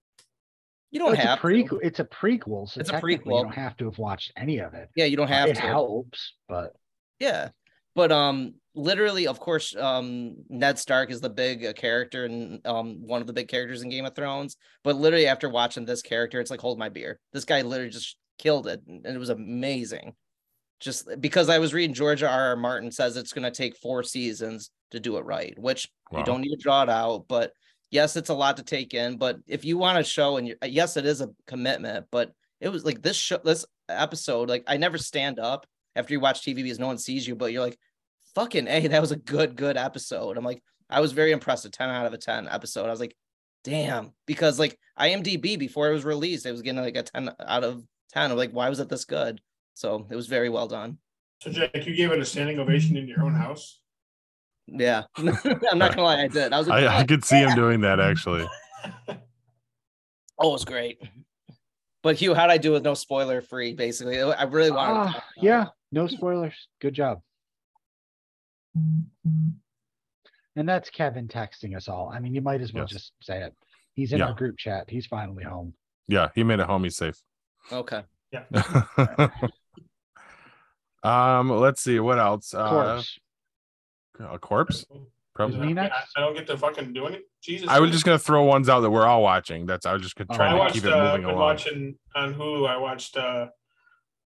You 0.94 1.00
don't 1.00 1.14
it's 1.16 1.24
have 1.24 1.44
a 1.44 1.64
to. 1.64 1.80
It's 1.82 2.00
a 2.00 2.06
prequel, 2.06 2.70
so 2.70 2.80
It's 2.80 2.90
a 2.90 2.94
technically 2.94 3.34
prequel. 3.34 3.38
You 3.40 3.44
don't 3.46 3.56
have 3.56 3.76
to 3.78 3.86
have 3.86 3.98
watched 3.98 4.32
any 4.38 4.60
of 4.60 4.76
it. 4.76 4.90
Yeah, 4.96 5.06
you 5.06 5.18
don't 5.18 5.28
have 5.28 5.50
it 5.50 5.56
to. 5.56 5.62
helps, 5.62 6.34
but 6.48 6.74
Yeah. 7.20 7.50
But 7.96 8.12
um 8.12 8.54
literally 8.76 9.26
of 9.28 9.40
course 9.40 9.76
um 9.76 10.36
Ned 10.50 10.78
Stark 10.78 11.10
is 11.12 11.20
the 11.20 11.30
big 11.32 11.66
uh, 11.66 11.74
character 11.74 12.26
and 12.26 12.66
um 12.66 13.08
one 13.08 13.22
of 13.22 13.28
the 13.28 13.34
big 13.34 13.48
characters 13.48 13.82
in 13.82 13.90
Game 13.90 14.06
of 14.06 14.16
Thrones, 14.16 14.56
but 14.84 14.96
literally 14.96 15.26
after 15.28 15.50
watching 15.50 15.86
this 15.86 16.04
character 16.04 16.40
it's 16.40 16.52
like 16.52 16.62
hold 16.62 16.78
my 16.78 16.90
beer. 16.90 17.20
This 17.34 17.46
guy 17.46 17.64
literally 17.64 17.90
just 17.92 18.16
killed 18.38 18.68
it 18.68 18.82
and 18.86 19.04
it 19.08 19.18
was 19.18 19.30
amazing. 19.30 20.14
Just 20.80 21.08
because 21.20 21.50
I 21.50 21.58
was 21.58 21.74
reading 21.74 21.96
Georgia 21.96 22.30
R. 22.30 22.50
R. 22.50 22.56
Martin 22.56 22.92
says 22.92 23.18
it's 23.18 23.34
going 23.34 23.50
to 23.50 23.52
take 23.52 23.78
4 23.78 24.04
seasons 24.04 24.70
to 24.92 25.00
do 25.00 25.18
it 25.18 25.26
right, 25.26 25.58
which 25.58 25.90
Wow. 26.12 26.20
you 26.20 26.26
don't 26.26 26.42
need 26.42 26.50
to 26.56 26.62
draw 26.62 26.84
it 26.84 26.90
out, 26.90 27.26
but 27.28 27.52
yes, 27.94 28.16
it's 28.16 28.30
a 28.30 28.34
lot 28.34 28.58
to 28.58 28.64
take 28.64 28.94
in, 28.94 29.18
but 29.18 29.40
if 29.46 29.64
you 29.64 29.78
want 29.78 29.98
to 29.98 30.04
show 30.04 30.38
and 30.38 30.48
you, 30.48 30.56
uh, 30.64 30.66
yes, 30.66 30.98
it 30.98 31.06
is 31.06 31.22
a 31.22 31.30
commitment, 31.46 32.08
but 32.12 32.34
it 32.60 32.70
was 32.70 32.84
like 32.84 33.02
this 33.02 33.16
show 33.16 33.38
this 33.38 33.66
episode 33.88 34.50
like 34.50 34.64
I 34.68 34.78
never 34.78 34.98
stand 34.98 35.40
up 35.40 35.68
after 35.96 36.14
you 36.14 36.20
watch 36.20 36.42
TV 36.42 36.56
because 36.56 36.80
no 36.80 36.88
one 36.88 36.98
sees 36.98 37.28
you, 37.28 37.36
but 37.36 37.54
you're 37.54 37.64
like, 37.64 37.78
fucking 38.34 38.66
hey, 38.66 38.88
that 38.88 39.02
was 39.02 39.12
a 39.12 39.18
good, 39.18 39.56
good 39.56 39.78
episode. 39.78 40.38
I'm 40.38 40.44
like, 40.44 40.64
I 40.90 41.02
was 41.02 41.12
very 41.12 41.32
impressed. 41.32 41.66
A 41.66 41.70
10 41.70 41.90
out 41.90 42.08
of 42.08 42.14
a 42.14 42.18
10 42.18 42.48
episode. 42.48 42.88
I 42.88 42.92
was 42.92 43.00
like, 43.00 43.16
damn, 43.64 44.12
because 44.26 44.60
like 44.60 44.78
IMDb 45.00 45.60
before 45.60 45.90
it 45.90 45.94
was 45.94 46.04
released, 46.04 46.48
it 46.48 46.52
was 46.52 46.64
getting 46.64 46.82
like 46.82 46.98
a 46.98 47.04
10 47.04 47.32
out 47.48 47.64
of 47.64 47.84
10. 48.12 48.32
I'm 48.32 48.38
like, 48.38 48.52
why 48.52 48.70
was 48.70 48.80
it 48.80 48.90
this 48.90 49.06
good? 49.06 49.40
So 49.76 50.08
it 50.10 50.16
was 50.16 50.28
very 50.28 50.50
well 50.50 50.68
done. 50.68 50.98
So 51.42 51.52
Jack, 51.52 51.86
you 51.86 51.96
gave 51.96 52.12
it 52.12 52.20
a 52.20 52.26
standing 52.26 52.58
ovation 52.58 52.98
in 52.98 53.08
your 53.08 53.22
own 53.22 53.34
house. 53.34 53.82
Yeah. 54.68 55.04
I'm 55.18 55.26
not 55.78 55.92
gonna 55.92 56.04
lie, 56.04 56.22
I 56.24 56.28
did. 56.28 56.54
I 56.54 56.58
was 56.58 56.68
like, 56.68 56.84
I, 56.86 57.00
I 57.00 57.04
could 57.04 57.24
see 57.26 57.38
him 57.38 57.54
doing 57.56 57.82
that 57.82 58.00
actually. 58.00 58.48
oh, 59.10 60.50
it 60.50 60.52
was 60.52 60.66
great. 60.66 61.00
But 62.02 62.16
Hugh, 62.18 62.34
how'd 62.34 62.50
I 62.50 62.58
do 62.58 62.72
with 62.72 62.84
no 62.84 62.94
spoiler 62.96 63.42
free? 63.42 63.74
Basically, 63.74 64.22
I 64.22 64.44
really 64.44 64.72
wanted. 64.72 64.94
to 64.94 64.96
talk 64.96 65.10
about 65.10 65.18
it. 65.38 65.44
yeah, 65.44 65.66
no 65.92 66.08
spoilers. 66.08 66.68
Good 66.82 66.94
job. 66.94 67.22
And 70.56 70.68
that's 70.70 70.90
Kevin 70.90 71.28
texting 71.28 71.76
us 71.76 71.88
all. 71.88 72.12
I 72.14 72.20
mean, 72.20 72.34
you 72.36 72.42
might 72.42 72.62
as 72.62 72.74
well 72.74 72.84
Yes. 72.84 72.92
just 72.92 73.12
say 73.22 73.42
it. 73.44 73.56
He's 73.96 74.12
in 74.14 74.20
Yeah. 74.20 74.28
our 74.28 74.34
group 74.34 74.58
chat. 74.58 74.90
He's 74.90 75.06
finally 75.06 75.44
home. 75.44 75.74
Yeah, 76.08 76.30
he 76.36 76.44
made 76.44 76.60
it 76.60 76.66
home. 76.68 76.84
He's 76.84 76.98
safe. 76.98 77.22
Okay. 77.72 78.04
Yeah. 78.32 78.44
um, 81.04 81.50
let's 81.50 81.82
see 81.82 82.00
what 82.00 82.20
else. 82.20 82.54
Of 82.54 82.66
Uh, 82.66 82.70
course. 82.70 83.20
A 84.20 84.38
corpse. 84.40 84.86
Probably. 85.36 85.58
Isn't 85.58 85.80
I. 85.80 85.92
I 86.16 86.20
don't 86.20 86.36
get 86.36 86.46
to 86.48 86.58
fucking 86.58 86.94
do 86.94 87.08
it. 87.08 87.24
Jesus. 87.42 87.68
I 87.68 87.80
was 87.80 87.90
just 87.92 88.06
gonna 88.06 88.20
throw 88.20 88.44
ones 88.44 88.70
out 88.70 88.82
that 88.82 88.92
we're 88.92 89.08
all 89.08 89.24
watching. 89.24 89.66
That's 89.66 89.86
I 89.86 89.94
was 89.94 90.04
just 90.04 90.16
Oh, 90.20 90.26
trying 90.36 90.50
I 90.50 90.54
to 90.54 90.60
watched. 90.60 90.74
keep 90.76 90.86
it 90.86 90.94
Uh, 90.94 91.04
moving 91.06 91.22
been 91.22 91.30
along. 91.32 91.40
watching 91.40 91.96
on 92.16 92.34
Hulu. 92.36 92.68
I 92.70 92.78
watched 92.78 93.18
uh, 93.18 93.48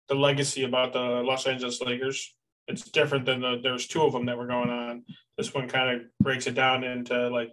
the 0.07 0.15
Legacy 0.15 0.64
about 0.64 0.93
the 0.93 0.99
Los 0.99 1.45
Angeles 1.45 1.81
Lakers. 1.81 2.34
It's 2.69 2.89
different 2.89 3.26
than 3.26 3.41
the. 3.41 3.60
There's 3.61 3.88
two 3.88 4.01
of 4.03 4.14
them 4.14 4.26
that 4.27 4.38
were 4.38 4.47
going 4.47 4.69
on. 4.69 5.03
This 5.38 5.53
one 5.53 5.68
kind 5.68 5.93
of 6.01 6.07
breaks 6.22 6.47
it 6.47 6.55
down 6.55 6.85
into 6.85 7.27
like 7.30 7.51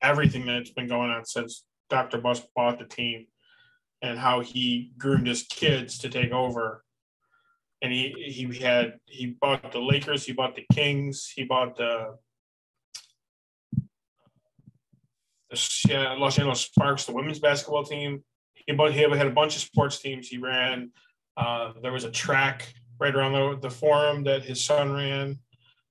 everything 0.00 0.46
that's 0.46 0.70
been 0.70 0.88
going 0.88 1.10
on 1.10 1.24
since 1.24 1.64
Dr. 1.88 2.18
Buss 2.18 2.42
bought 2.56 2.78
the 2.80 2.84
team, 2.86 3.26
and 4.02 4.18
how 4.18 4.40
he 4.40 4.92
groomed 4.98 5.28
his 5.28 5.44
kids 5.44 5.98
to 5.98 6.08
take 6.08 6.32
over. 6.32 6.82
And 7.82 7.92
he 7.92 8.14
he 8.28 8.58
had 8.58 9.00
he 9.06 9.36
bought 9.40 9.72
the 9.72 9.80
Lakers, 9.80 10.24
he 10.24 10.32
bought 10.32 10.54
the 10.54 10.64
Kings, 10.72 11.32
he 11.34 11.42
bought 11.42 11.76
the 11.76 12.16
the 15.50 16.16
Los 16.18 16.38
Angeles 16.38 16.60
Sparks, 16.60 17.04
the 17.04 17.12
women's 17.12 17.40
basketball 17.40 17.84
team. 17.84 18.22
He 18.54 18.72
bought, 18.72 18.92
he 18.92 19.00
had 19.00 19.26
a 19.26 19.30
bunch 19.30 19.56
of 19.56 19.62
sports 19.62 19.98
teams. 19.98 20.28
He 20.28 20.38
ran. 20.38 20.92
Uh, 21.36 21.72
there 21.82 21.92
was 21.92 22.04
a 22.04 22.10
track 22.10 22.72
right 22.98 23.14
around 23.14 23.32
the, 23.32 23.68
the 23.68 23.74
forum 23.74 24.24
that 24.24 24.44
his 24.44 24.64
son 24.64 24.92
ran, 24.92 25.38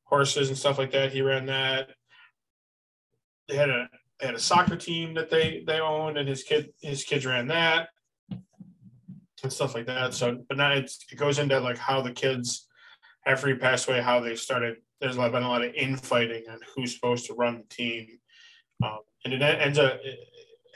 horses 0.06 0.48
and 0.48 0.58
stuff 0.58 0.78
like 0.78 0.92
that. 0.92 1.12
He 1.12 1.22
ran 1.22 1.46
that. 1.48 1.90
They 3.48 3.56
had 3.56 3.70
a 3.70 3.90
they 4.20 4.28
had 4.28 4.36
a 4.36 4.40
soccer 4.40 4.78
team 4.78 5.14
that 5.16 5.30
they 5.30 5.64
they 5.68 5.80
owned, 5.80 6.18
and 6.18 6.28
his 6.28 6.44
kid 6.44 6.72
his 6.82 7.04
kids 7.04 7.26
ran 7.26 7.48
that 7.48 7.90
and 9.44 9.52
stuff 9.52 9.76
like 9.76 9.88
that. 9.88 10.14
So, 10.14 10.44
but 10.48 10.58
now 10.58 10.72
it 10.72 10.92
goes 11.16 11.40
into 11.40 11.60
like 11.60 11.78
how 11.78 12.02
the 12.02 12.12
kids 12.12 12.68
after 13.26 13.48
he 13.48 13.56
passed 13.56 13.88
away, 13.88 14.02
how 14.02 14.20
they 14.20 14.36
started. 14.36 14.78
There's 15.00 15.18
been 15.18 15.44
a 15.44 15.48
lot 15.48 15.64
of 15.64 15.74
infighting 15.74 16.44
on 16.50 16.60
who's 16.76 16.94
supposed 16.94 17.26
to 17.28 17.34
run 17.34 17.58
the 17.58 17.76
team. 17.76 18.08
Um, 18.84 19.00
and 19.26 19.34
it 19.34 19.42
ends 19.42 19.80
up 19.80 20.00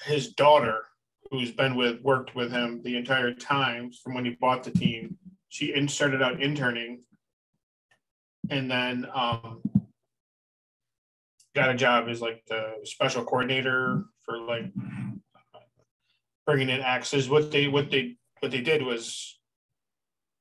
his 0.06 0.34
daughter, 0.34 0.86
who's 1.32 1.52
been 1.52 1.76
with 1.76 2.02
worked 2.02 2.36
with 2.36 2.52
him 2.52 2.82
the 2.84 2.98
entire 2.98 3.34
time 3.34 3.92
from 3.92 4.14
when 4.14 4.26
he 4.26 4.32
bought 4.32 4.64
the 4.64 4.72
team. 4.72 5.18
She 5.50 5.74
in, 5.74 5.88
started 5.88 6.22
out 6.22 6.42
interning, 6.42 7.04
and 8.50 8.70
then 8.70 9.08
um, 9.14 9.62
got 11.56 11.70
a 11.70 11.76
job 11.76 12.08
as 12.10 12.22
like 12.22 12.44
the 12.48 12.74
special 12.84 13.24
coordinator 13.24 14.04
for 14.24 14.38
like 14.38 14.72
bringing 16.46 16.70
in 16.70 16.82
axes. 16.82 17.30
What 17.30 17.52
they 17.52 17.68
what 17.68 17.90
they 17.90 18.18
what 18.46 18.52
they 18.52 18.62
did 18.62 18.84
was 18.84 19.40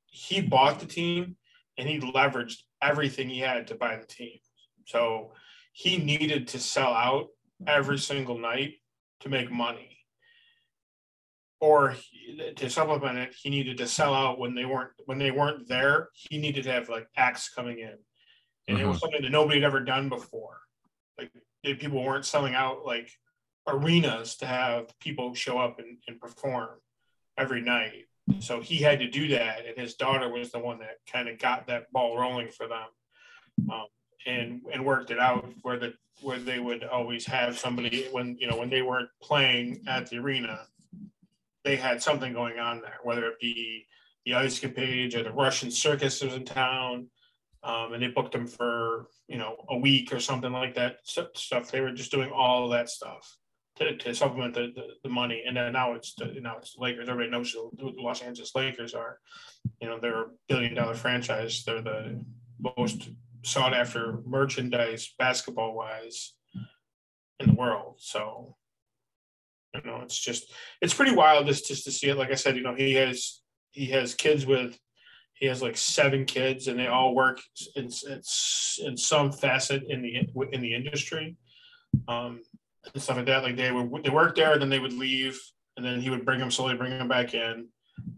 he 0.05 0.43
bought 0.43 0.79
the 0.79 0.85
team 0.85 1.37
and 1.79 1.89
he 1.89 1.99
leveraged 2.01 2.59
everything 2.83 3.31
he 3.31 3.39
had 3.39 3.67
to 3.69 3.75
buy 3.75 3.97
the 3.97 4.05
team. 4.05 4.39
So 4.85 5.33
he 5.73 5.97
needed 5.97 6.49
to 6.49 6.59
sell 6.59 6.93
out 6.93 7.29
every 7.67 7.97
single 7.97 8.39
night 8.39 8.75
to 9.21 9.31
make 9.31 9.51
money. 9.51 9.97
Or 11.61 11.93
he- 11.93 12.53
to 12.55 12.69
supplement 12.69 13.17
it, 13.17 13.35
he 13.43 13.49
needed 13.49 13.79
to 13.79 13.87
sell 13.87 14.13
out 14.13 14.39
when 14.39 14.55
they 14.55 14.67
weren't 14.67 14.91
when 15.07 15.19
they 15.19 15.31
weren't 15.31 15.67
there. 15.67 16.11
He 16.13 16.37
needed 16.37 16.65
to 16.65 16.73
have 16.73 16.91
like 16.91 17.07
acts 17.17 17.49
coming 17.49 17.79
in, 17.79 17.97
and 18.69 18.79
it 18.79 18.85
was 18.85 18.97
mm-hmm. 18.97 18.99
something 18.99 19.23
that 19.23 19.33
nobody 19.33 19.61
had 19.61 19.67
ever 19.67 19.81
done 19.81 20.11
before. 20.11 20.59
Like 21.17 21.31
people 21.63 22.05
weren't 22.05 22.27
selling 22.27 22.55
out 22.55 22.85
like 22.85 23.09
arenas 23.67 24.37
to 24.37 24.47
have 24.47 24.93
people 25.01 25.33
show 25.33 25.57
up 25.57 25.79
and, 25.79 25.97
and 26.07 26.21
perform 26.21 26.69
every 27.39 27.61
night. 27.61 28.07
So 28.41 28.61
he 28.61 28.77
had 28.77 28.99
to 29.01 29.09
do 29.09 29.29
that, 29.29 29.67
and 29.67 29.77
his 29.77 29.95
daughter 29.95 30.31
was 30.31 30.51
the 30.51 30.59
one 30.59 30.79
that 30.79 30.99
kind 31.11 31.29
of 31.29 31.39
got 31.39 31.67
that 31.67 31.93
ball 31.93 32.19
rolling 32.19 32.49
for 32.49 32.67
them, 32.67 33.71
um, 33.71 33.87
and 34.27 34.63
and 34.73 34.85
worked 34.85 35.11
it 35.11 35.19
out 35.19 35.47
where 35.63 35.79
the 35.79 35.93
where 36.23 36.39
they 36.39 36.59
would 36.59 36.85
always 36.85 37.27
have 37.27 37.59
somebody 37.59 38.09
when 38.13 38.37
you 38.39 38.47
know 38.47 38.57
when 38.57 38.71
they 38.71 38.81
weren't 38.81 39.11
playing 39.21 39.83
at 39.87 40.09
the 40.09 40.17
arena, 40.17 40.61
they 41.65 41.77
had 41.77 42.03
something 42.03 42.33
going 42.33 42.59
on 42.59 42.81
there, 42.81 42.99
whether 43.03 43.27
it 43.27 43.39
be 43.41 43.87
the 44.25 44.35
ice 44.35 44.59
capades 44.59 45.15
or 45.15 45.23
the 45.23 45.33
Russian 45.33 45.71
circus 45.71 46.23
was 46.23 46.35
in 46.35 46.45
town. 46.45 47.09
Um, 47.63 47.95
and 47.95 48.03
they 48.03 48.09
booked 48.09 48.33
them 48.33 48.47
for 48.47 49.07
you 49.29 49.37
know 49.37 49.57
a 49.69 49.77
week 49.77 50.15
or 50.15 50.21
something 50.21 50.53
like 50.53 50.75
that 50.77 51.01
stuff. 51.05 51.71
They 51.71 51.83
were 51.83 51.93
just 51.93 52.11
doing 52.11 52.31
all 52.31 52.71
that 52.71 52.89
stuff 52.89 53.37
to, 53.77 53.97
to 53.97 54.15
supplement 54.15 54.55
the, 54.55 54.73
the, 54.75 54.87
the 55.03 55.09
money. 55.09 55.43
And 55.47 55.57
then 55.57 55.73
now 55.73 55.95
it's 55.95 56.15
the, 56.15 56.27
now 56.41 56.57
it's 56.59 56.75
the 56.75 56.83
Lakers. 56.83 57.09
Everybody 57.09 57.31
knows 57.31 57.51
who 57.53 57.73
the 57.77 58.01
Los 58.01 58.23
Angeles 58.23 58.55
Lakers 58.55 58.95
are. 58.95 59.19
You 59.81 59.89
know 59.89 59.99
they're 60.01 60.23
a 60.23 60.31
billion 60.49 60.75
dollar 60.75 60.95
franchise. 60.95 61.65
They're 61.65 61.83
the 61.83 62.25
most 62.77 63.11
sought 63.43 63.75
after 63.75 64.21
merchandise 64.25 65.13
basketball 65.19 65.75
wise 65.75 66.35
in 67.41 67.49
the 67.49 67.55
world. 67.55 67.97
So 67.99 68.57
you 69.75 69.83
know 69.85 70.01
it's 70.03 70.19
just 70.19 70.53
it's 70.81 70.95
pretty 70.95 71.15
wild 71.15 71.47
just 71.47 71.67
just 71.67 71.85
to 71.85 71.91
see 71.91 72.09
it. 72.09 72.17
Like 72.17 72.31
I 72.31 72.37
said, 72.37 72.57
you 72.57 72.63
know 72.63 72.75
he 72.75 72.95
has 72.95 73.41
he 73.71 73.87
has 73.87 74.15
kids 74.15 74.47
with 74.47 74.79
he 75.33 75.47
has 75.47 75.61
like 75.61 75.77
seven 75.77 76.25
kids 76.25 76.69
and 76.69 76.79
they 76.79 76.87
all 76.87 77.15
work 77.15 77.41
in, 77.75 77.91
in, 78.09 78.23
in 78.87 78.97
some 78.97 79.33
facet 79.33 79.83
in 79.89 80.01
the 80.01 80.29
in 80.53 80.61
the 80.61 80.75
industry 80.75 81.37
um, 82.09 82.41
and 82.93 83.03
stuff 83.03 83.17
like 83.17 83.27
that 83.27 83.43
like 83.43 83.57
they 83.57 83.73
would 83.73 84.05
they 84.05 84.11
work 84.11 84.35
there 84.37 84.59
then 84.59 84.69
they 84.69 84.79
would 84.79 84.93
leave 84.93 85.39
and 85.77 85.85
then 85.85 86.01
he 86.01 86.11
would 86.11 86.25
bring 86.25 86.39
them 86.39 86.51
slowly 86.51 86.75
bring 86.75 86.91
them 86.91 87.09
back 87.09 87.35
in. 87.35 87.69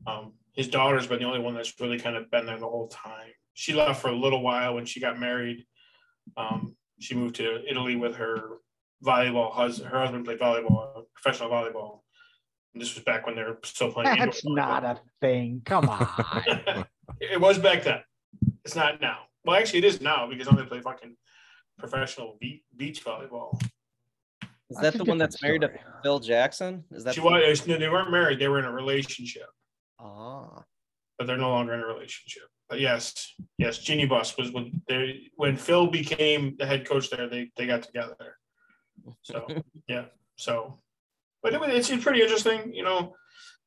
Um, 0.06 0.32
his 0.52 0.68
daughter's 0.68 1.06
been 1.06 1.20
the 1.20 1.26
only 1.26 1.40
one 1.40 1.55
that's 1.55 1.78
really 1.80 1.98
kind 1.98 2.16
of 2.16 2.30
been 2.30 2.47
there 2.47 2.59
the 2.59 2.68
whole 2.68 2.88
time. 2.88 3.30
She 3.55 3.72
left 3.72 4.01
for 4.01 4.09
a 4.09 4.16
little 4.16 4.43
while 4.43 4.74
when 4.74 4.86
she 4.86 5.01
got 5.01 5.18
married. 5.18 5.64
Um, 6.36 6.76
she 6.98 7.14
moved 7.14 7.36
to 7.36 7.62
italy 7.68 7.94
with 7.97 8.16
her 8.16 8.59
volleyball 9.05 9.52
husband 9.52 9.90
her 9.90 10.01
husband 10.01 10.24
played 10.24 10.38
volleyball 10.38 11.05
professional 11.14 11.51
volleyball. 11.51 12.01
And 12.72 12.82
this 12.82 12.94
was 12.94 13.05
back 13.05 13.26
when 13.26 13.36
they 13.36 13.43
were 13.43 13.59
still 13.64 13.93
playing 13.93 14.18
that's 14.18 14.44
not 14.44 14.84
a 14.84 15.01
thing. 15.20 15.62
Come 15.64 15.88
on. 15.88 16.84
It 17.20 17.40
was 17.40 17.59
back 17.59 17.84
then. 17.84 18.01
It's 18.64 18.76
not 18.76 19.01
now. 19.01 19.20
Well, 19.44 19.56
actually, 19.56 19.78
it 19.80 19.84
is 19.84 20.01
now 20.01 20.26
because 20.28 20.48
I'm 20.48 20.56
gonna 20.56 20.68
play 20.68 20.80
fucking 20.80 21.16
professional 21.78 22.38
beach 22.76 23.05
volleyball. 23.05 23.59
Is 24.70 24.78
that 24.78 24.94
the 24.94 25.05
one 25.05 25.18
that's 25.18 25.40
married 25.43 25.60
to 25.62 25.70
Phil 26.02 26.18
Jackson? 26.18 26.84
Is 26.90 27.05
that 27.05 27.14
she 27.14 27.20
the- 27.20 27.26
was? 27.26 27.66
No, 27.66 27.78
they 27.78 27.88
weren't 27.88 28.10
married. 28.10 28.38
They 28.38 28.48
were 28.48 28.59
in 28.59 28.64
a 28.64 28.72
relationship, 28.72 29.48
Ah, 30.01 30.64
but 31.18 31.26
they're 31.26 31.36
no 31.36 31.51
longer 31.51 31.74
in 31.74 31.80
a 31.80 31.86
relationship. 31.86 32.44
But 32.68 32.80
yes, 32.80 33.34
yes, 33.59 33.78
Jeanie 33.78 34.06
Buss 34.06 34.36
was 34.36 34.51
when 34.51 34.82
they 34.88 35.30
when 35.36 35.56
Phil 35.56 35.86
became 35.86 36.56
the 36.59 36.66
head 36.66 36.88
coach 36.88 37.10
there. 37.10 37.28
They 37.28 37.51
they 37.56 37.66
got 37.66 37.84
together. 37.84 38.36
So 39.22 39.47
yeah, 39.88 40.06
so, 40.36 40.80
but 41.43 41.55
it, 41.55 41.62
it's 41.70 41.90
it's 41.90 42.02
pretty 42.02 42.22
interesting. 42.22 42.74
You 42.74 42.82
know, 42.82 43.14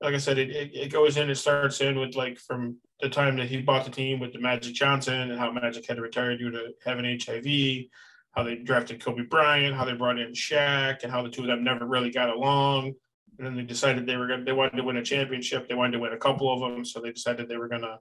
like 0.01 0.13
I 0.13 0.17
said, 0.17 0.37
it, 0.37 0.49
it, 0.49 0.71
it 0.75 0.91
goes 0.91 1.15
in. 1.15 1.29
It 1.29 1.35
starts 1.35 1.79
in 1.79 1.97
with 1.97 2.15
like 2.15 2.37
from 2.39 2.77
the 2.99 3.07
time 3.07 3.37
that 3.37 3.47
he 3.47 3.61
bought 3.61 3.85
the 3.85 3.91
team 3.91 4.19
with 4.19 4.33
the 4.33 4.39
Magic 4.39 4.73
Johnson 4.73 5.31
and 5.31 5.39
how 5.39 5.49
Magic 5.49 5.87
had 5.87 5.95
to 5.95 6.01
retire 6.01 6.37
due 6.37 6.51
to 6.51 6.73
having 6.85 7.05
HIV, 7.05 7.85
how 8.31 8.43
they 8.43 8.55
drafted 8.55 9.03
Kobe 9.03 9.23
Bryant, 9.23 9.75
how 9.75 9.85
they 9.85 9.93
brought 9.93 10.19
in 10.19 10.31
Shaq, 10.31 11.03
and 11.03 11.11
how 11.11 11.21
the 11.21 11.29
two 11.29 11.41
of 11.41 11.47
them 11.47 11.63
never 11.63 11.85
really 11.85 12.11
got 12.11 12.29
along. 12.29 12.93
And 13.37 13.47
then 13.47 13.55
they 13.55 13.63
decided 13.63 14.05
they 14.05 14.17
were 14.17 14.27
gonna, 14.27 14.43
they 14.43 14.51
wanted 14.51 14.77
to 14.77 14.83
win 14.83 14.97
a 14.97 15.03
championship. 15.03 15.67
They 15.67 15.75
wanted 15.75 15.93
to 15.93 15.99
win 15.99 16.13
a 16.13 16.17
couple 16.17 16.51
of 16.51 16.59
them, 16.59 16.85
so 16.85 16.99
they 16.99 17.11
decided 17.11 17.47
they 17.47 17.57
were 17.57 17.69
gonna, 17.69 17.99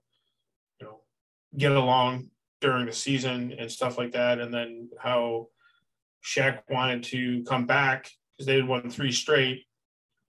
you 0.80 0.86
know, 0.86 1.00
get 1.56 1.72
along 1.72 2.30
during 2.60 2.86
the 2.86 2.92
season 2.92 3.55
and 3.59 3.70
stuff 3.70 3.98
like 3.98 4.12
that. 4.12 4.40
And 4.40 4.52
then 4.52 4.90
how 5.00 5.48
Shaq 6.24 6.60
wanted 6.68 7.05
to 7.05 7.44
come 7.44 7.66
back 7.66 8.10
because 8.36 8.46
they 8.46 8.56
had 8.56 8.68
won 8.68 8.90
three 8.90 9.12
straight 9.12 9.64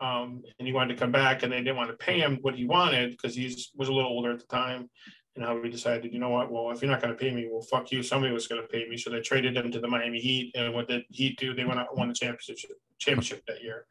um, 0.02 0.44
and 0.58 0.68
he 0.68 0.74
wanted 0.74 0.94
to 0.94 1.00
come 1.00 1.12
back, 1.12 1.44
and 1.44 1.52
they 1.52 1.58
didn't 1.58 1.76
want 1.76 1.90
to 1.90 1.98
pay 1.98 2.20
him 2.20 2.40
what 2.42 2.56
he 2.56 2.66
wanted 2.66 3.12
because 3.12 3.36
he 3.36 3.48
was 3.76 3.90
a 3.90 3.94
little 3.94 4.10
older 4.10 4.32
at 4.32 4.40
the 4.40 4.46
time. 4.46 4.90
And 5.36 5.46
how 5.46 5.58
we 5.58 5.70
decided, 5.70 6.12
you 6.12 6.20
know 6.20 6.30
what? 6.30 6.52
Well, 6.52 6.72
if 6.72 6.82
you're 6.82 6.92
not 6.92 7.02
going 7.02 7.14
to 7.14 7.20
pay 7.20 7.32
me, 7.32 7.48
well, 7.50 7.62
fuck 7.62 7.92
you. 7.92 8.04
Somebody 8.04 8.34
was 8.34 8.48
going 8.48 8.62
to 8.62 8.68
pay 8.68 8.88
me, 8.90 8.98
so 8.98 9.10
they 9.10 9.22
traded 9.22 9.56
him 9.56 9.72
to 9.72 9.80
the 9.80 9.88
Miami 9.88 10.20
Heat. 10.20 10.52
And 10.56 10.74
what 10.74 10.88
did 10.88 11.04
Heat 11.10 11.40
do? 11.40 11.54
They 11.54 11.64
went 11.64 11.80
out 11.80 11.90
and 11.92 11.98
won 11.98 12.10
the 12.10 12.14
championship 12.14 12.58
championship 12.98 13.44
that 13.48 13.64
year. 13.64 13.86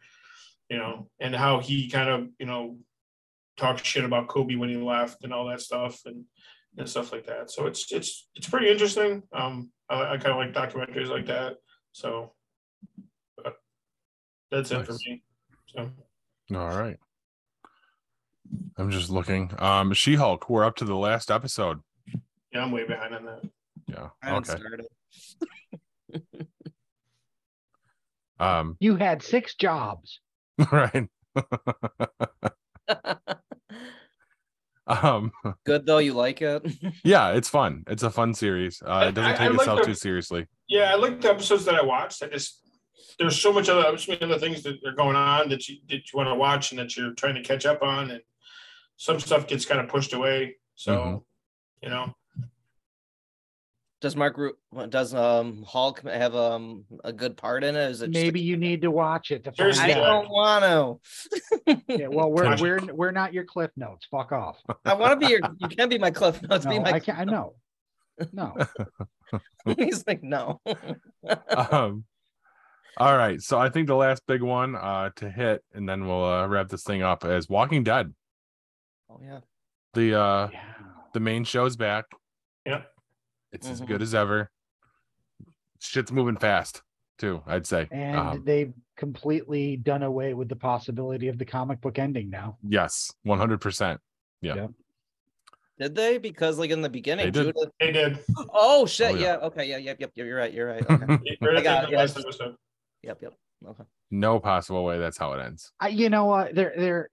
You 0.69 0.79
know, 0.79 1.09
and 1.21 1.35
how 1.35 1.61
he 1.61 1.89
kind 1.89 2.11
of 2.11 2.29
you 2.39 2.47
know 2.47 2.77
talked 3.57 3.85
shit 3.85 4.05
about 4.05 4.29
Kobe 4.29 4.57
when 4.57 4.69
he 4.69 4.77
left 4.77 5.25
and 5.25 5.33
all 5.33 5.47
that 5.47 5.61
stuff 5.61 6.03
and 6.05 6.25
and 6.77 6.89
stuff 6.89 7.13
like 7.13 7.27
that. 7.27 7.51
So 7.51 7.67
it's 7.67 7.91
it's 7.93 8.29
it's 8.35 8.49
pretty 8.49 8.69
interesting. 8.69 9.23
Um, 9.33 9.71
I, 9.89 10.15
I 10.15 10.17
kind 10.19 10.33
of 10.33 10.37
like 10.37 10.53
documentaries 10.53 11.09
like 11.09 11.27
that. 11.27 11.57
So 11.93 12.35
that's 14.51 14.71
nice. 14.71 14.81
it 14.81 14.87
for 14.87 14.93
me. 14.93 15.23
So. 15.67 15.91
All 16.55 16.69
right. 16.69 16.99
I'm 18.79 18.91
just 18.91 19.11
looking. 19.11 19.53
Um, 19.59 19.93
She 19.93 20.15
Hulk. 20.15 20.49
We're 20.49 20.65
up 20.65 20.77
to 20.77 20.85
the 20.85 20.95
last 20.95 21.31
episode. 21.31 21.81
Yeah, 22.53 22.63
I'm 22.63 22.71
way 22.71 22.87
behind 22.87 23.15
on 23.15 23.25
that. 23.25 23.43
Yeah. 23.89 24.09
Okay. 24.25 24.55
um, 28.39 28.77
you 28.81 28.97
had 28.97 29.23
six 29.23 29.55
jobs. 29.55 30.21
Right. 30.73 31.09
um 34.89 35.31
good 35.65 35.87
though 35.87 35.99
you 35.99 36.15
like 36.15 36.43
it 36.43 36.63
yeah 37.05 37.33
it's 37.33 37.49
fun 37.49 37.85
it's 37.87 38.03
a 38.03 38.11
fun 38.11 38.33
series 38.35 38.83
uh 38.85 39.05
it 39.09 39.15
doesn't 39.15 39.33
take 39.33 39.43
I, 39.43 39.47
I 39.47 39.55
itself 39.55 39.81
the, 39.81 39.87
too 39.87 39.95
seriously 39.95 40.47
yeah 40.67 40.91
i 40.91 40.97
like 40.97 41.21
the 41.21 41.29
episodes 41.29 41.67
that 41.67 41.75
i 41.75 41.83
watched 41.83 42.23
i 42.23 42.27
just 42.27 42.69
there's 43.19 43.41
so 43.41 43.53
much 43.53 43.69
other 43.69 43.97
so 43.99 44.13
many 44.13 44.25
other 44.25 44.39
things 44.39 44.63
that 44.63 44.77
are 44.87 44.93
going 44.93 45.17
on 45.17 45.49
that 45.49 45.69
you 45.69 45.79
that 45.89 45.97
you 45.97 46.17
want 46.17 46.29
to 46.29 46.35
watch 46.35 46.71
and 46.71 46.79
that 46.79 46.97
you're 46.97 47.13
trying 47.15 47.35
to 47.35 47.43
catch 47.43 47.67
up 47.67 47.83
on, 47.83 48.11
and 48.11 48.21
some 48.99 49.21
stuff 49.21 49.47
gets 49.47 49.65
kind 49.65 49.81
of 49.81 49.89
pushed 49.89 50.13
away. 50.13 50.57
So, 50.75 50.97
mm-hmm. 50.97 51.17
you 51.83 51.89
know. 51.89 52.15
Does 54.01 54.15
Mark 54.15 54.39
does 54.91 55.13
um 55.13 55.65
Hulk 55.67 56.03
have 56.03 56.37
um 56.37 56.85
a 57.03 57.13
good 57.13 57.37
part 57.37 57.65
in 57.65 57.75
it? 57.75 57.91
Is 57.91 58.03
it 58.03 58.11
maybe 58.11 58.39
a, 58.39 58.43
you 58.45 58.57
need 58.57 58.83
to 58.83 58.93
watch 58.93 59.33
it? 59.33 59.43
To 59.45 59.53
I 59.59 59.89
don't 59.89 60.31
want 60.31 61.01
to. 61.67 61.75
yeah, 61.89 62.07
well, 62.07 62.31
we're 62.31 62.57
we're 62.59 62.81
we're 62.93 63.11
not 63.11 63.33
your 63.33 63.45
cliff 63.45 63.73
notes. 63.77 64.07
Fuck 64.09 64.31
off. 64.31 64.61
I 64.85 64.95
want 64.95 65.19
to 65.19 65.27
be 65.27 65.33
your. 65.33 65.41
You 65.59 65.69
can 65.69 65.89
be 65.89 65.99
my 65.99 66.13
cliff 66.13 66.41
notes. 66.43 66.65
No, 66.65 66.71
be 66.71 66.79
my. 66.79 66.93
I 66.93 67.01
can't. 67.01 67.19
I 67.19 67.25
know. 67.25 67.55
No. 68.33 68.57
He's 69.77 70.05
like 70.07 70.23
no. 70.23 70.61
um, 71.51 72.05
all 72.99 73.17
right. 73.17 73.41
So 73.41 73.59
I 73.59 73.69
think 73.69 73.89
the 73.89 73.97
last 73.97 74.23
big 74.29 74.43
one 74.43 74.77
uh, 74.77 75.11
to 75.17 75.29
hit, 75.29 75.65
and 75.75 75.89
then 75.89 76.07
we'll 76.07 76.25
uh, 76.25 76.47
wrap 76.47 76.69
this 76.69 76.85
thing 76.85 77.03
up, 77.03 77.25
is 77.25 77.49
Walking 77.49 77.83
Dead. 77.83 78.15
Oh 79.11 79.21
yeah. 79.23 79.41
The 79.95 80.19
uh 80.19 80.49
yeah. 80.53 80.61
the 81.15 81.21
main 81.21 81.45
show's 81.45 81.77
back. 81.77 82.05
Yep. 82.67 82.87
It's 83.53 83.67
mm-hmm. 83.67 83.73
as 83.73 83.81
good 83.81 84.03
as 84.03 84.15
ever. 84.15 84.51
Shit's 85.81 86.13
moving 86.13 86.37
fast 86.37 86.83
too, 87.19 87.43
I'd 87.47 87.67
say. 87.67 87.89
And 87.91 88.17
um, 88.17 88.43
they've 88.45 88.73
completely 88.97 89.77
done 89.77 90.03
away 90.03 90.35
with 90.35 90.49
the 90.49 90.57
possibility 90.57 91.29
of 91.29 91.39
the 91.39 91.45
comic 91.45 91.81
book 91.81 91.99
ending 91.99 92.31
now. 92.31 92.59
Yes, 92.69 93.13
100%. 93.27 93.99
Yeah. 94.41 94.55
Yep. 94.55 94.71
Did 95.81 95.95
they? 95.95 96.19
Because 96.19 96.59
like 96.59 96.71
in 96.71 96.83
the 96.83 96.89
beginning, 96.89 97.27
they 97.27 97.31
did. 97.31 97.55
Judith... 97.55 97.73
They 97.79 97.93
did. 97.93 98.19
Oh 98.53 98.85
shit! 98.85 99.13
Oh, 99.13 99.15
yeah. 99.15 99.21
yeah. 99.21 99.47
Okay. 99.47 99.69
Yeah. 99.69 99.77
Yep. 99.77 100.01
Yep. 100.01 100.11
You're 100.17 100.37
right. 100.37 100.53
You're 100.53 100.67
right. 100.67 100.85
Okay. 100.91 101.57
I 101.57 101.61
got 101.63 101.93
it. 101.93 102.57
Yep, 103.03 103.19
yep. 103.23 103.33
Okay. 103.65 103.85
No 104.11 104.41
possible 104.41 104.85
way 104.85 104.99
that's 104.99 105.17
how 105.17 105.35
it 105.35 105.41
ends. 105.41 105.71
I, 105.79 105.89
you 105.89 106.11
know 106.11 106.25
what? 106.25 106.49
Uh, 106.49 106.53
they're 106.55 106.75
they're 106.77 107.11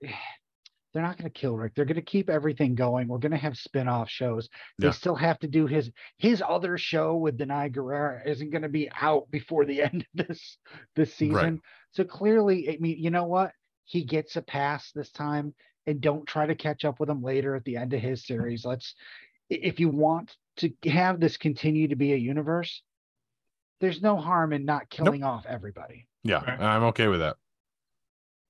they're 0.96 1.04
not 1.04 1.18
going 1.18 1.30
to 1.30 1.40
kill 1.40 1.58
Rick. 1.58 1.76
They're 1.76 1.84
going 1.84 1.96
to 1.96 2.02
keep 2.02 2.30
everything 2.30 2.74
going. 2.74 3.10
We're 3.10 3.18
going 3.18 3.34
to 3.34 3.38
have 3.38 3.58
spin-off 3.58 4.10
shows. 4.10 4.48
They 4.80 4.88
yeah. 4.88 4.94
still 4.94 5.16
have 5.16 5.38
to 5.40 5.48
do 5.48 5.68
his 5.68 5.92
his 6.18 6.42
other 6.48 6.78
show 6.78 7.18
with 7.18 7.38
Danai 7.38 7.76
Gurira 7.76 8.26
isn't 8.26 8.50
going 8.50 8.62
to 8.62 8.70
be 8.70 8.90
out 9.02 9.30
before 9.30 9.66
the 9.66 9.82
end 9.94 10.06
of 10.18 10.28
this 10.28 10.58
this 10.96 11.14
season. 11.14 11.36
Right. 11.36 11.60
So 11.92 12.06
clearly, 12.06 12.70
I 12.70 12.78
mean, 12.80 12.96
you 12.98 13.10
know 13.10 13.26
what? 13.26 13.52
He 13.84 14.06
gets 14.06 14.38
a 14.38 14.42
pass 14.42 14.94
this 14.94 15.12
time, 15.12 15.54
and 15.86 16.00
don't 16.00 16.26
try 16.26 16.46
to 16.46 16.56
catch 16.56 16.86
up 16.86 17.02
with 17.02 17.10
him 17.10 17.22
later 17.22 17.56
at 17.56 17.66
the 17.66 17.76
end 17.76 17.92
of 17.92 18.00
his 18.00 18.26
series. 18.26 18.64
Let's, 18.64 18.96
if 19.50 19.82
you 19.82 19.90
want 19.90 20.34
to 20.58 20.72
have 20.86 21.20
this 21.20 21.36
continue 21.36 21.90
to 21.90 21.98
be 21.98 22.14
a 22.14 22.18
universe, 22.18 22.82
there's 23.82 24.02
no 24.02 24.16
harm 24.16 24.54
in 24.54 24.64
not 24.64 24.90
killing 24.90 25.22
nope. 25.22 25.30
off 25.30 25.46
everybody. 25.46 26.08
Yeah, 26.24 26.40
I'm 26.40 26.84
okay 26.84 27.10
with 27.10 27.20
that. 27.20 27.36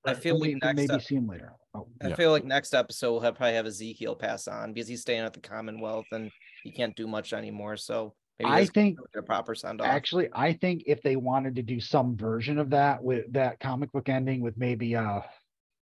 I 0.06 0.14
feel 0.14 0.38
like 0.38 0.56
next 0.62 0.76
maybe 0.76 0.94
ep- 0.94 1.02
see 1.02 1.16
him 1.16 1.26
later. 1.26 1.52
Oh, 1.74 1.88
I 2.02 2.08
yeah. 2.08 2.14
feel 2.14 2.30
like 2.30 2.44
next 2.44 2.74
episode 2.74 3.12
we'll 3.12 3.20
have, 3.20 3.34
probably 3.34 3.54
have 3.54 3.66
Ezekiel 3.66 4.14
pass 4.14 4.48
on 4.48 4.72
because 4.72 4.88
he's 4.88 5.02
staying 5.02 5.20
at 5.20 5.32
the 5.32 5.40
Commonwealth 5.40 6.06
and 6.12 6.30
he 6.62 6.72
can't 6.72 6.96
do 6.96 7.06
much 7.06 7.32
anymore. 7.32 7.76
So 7.76 8.14
I 8.44 8.66
think 8.66 8.98
a 9.16 9.22
proper 9.22 9.54
send 9.54 9.80
off. 9.80 9.86
Actually, 9.86 10.28
I 10.32 10.52
think 10.52 10.84
if 10.86 11.02
they 11.02 11.16
wanted 11.16 11.56
to 11.56 11.62
do 11.62 11.80
some 11.80 12.16
version 12.16 12.58
of 12.58 12.70
that 12.70 13.02
with 13.02 13.32
that 13.32 13.60
comic 13.60 13.92
book 13.92 14.08
ending 14.08 14.40
with 14.40 14.56
maybe 14.56 14.94
uh 14.94 15.20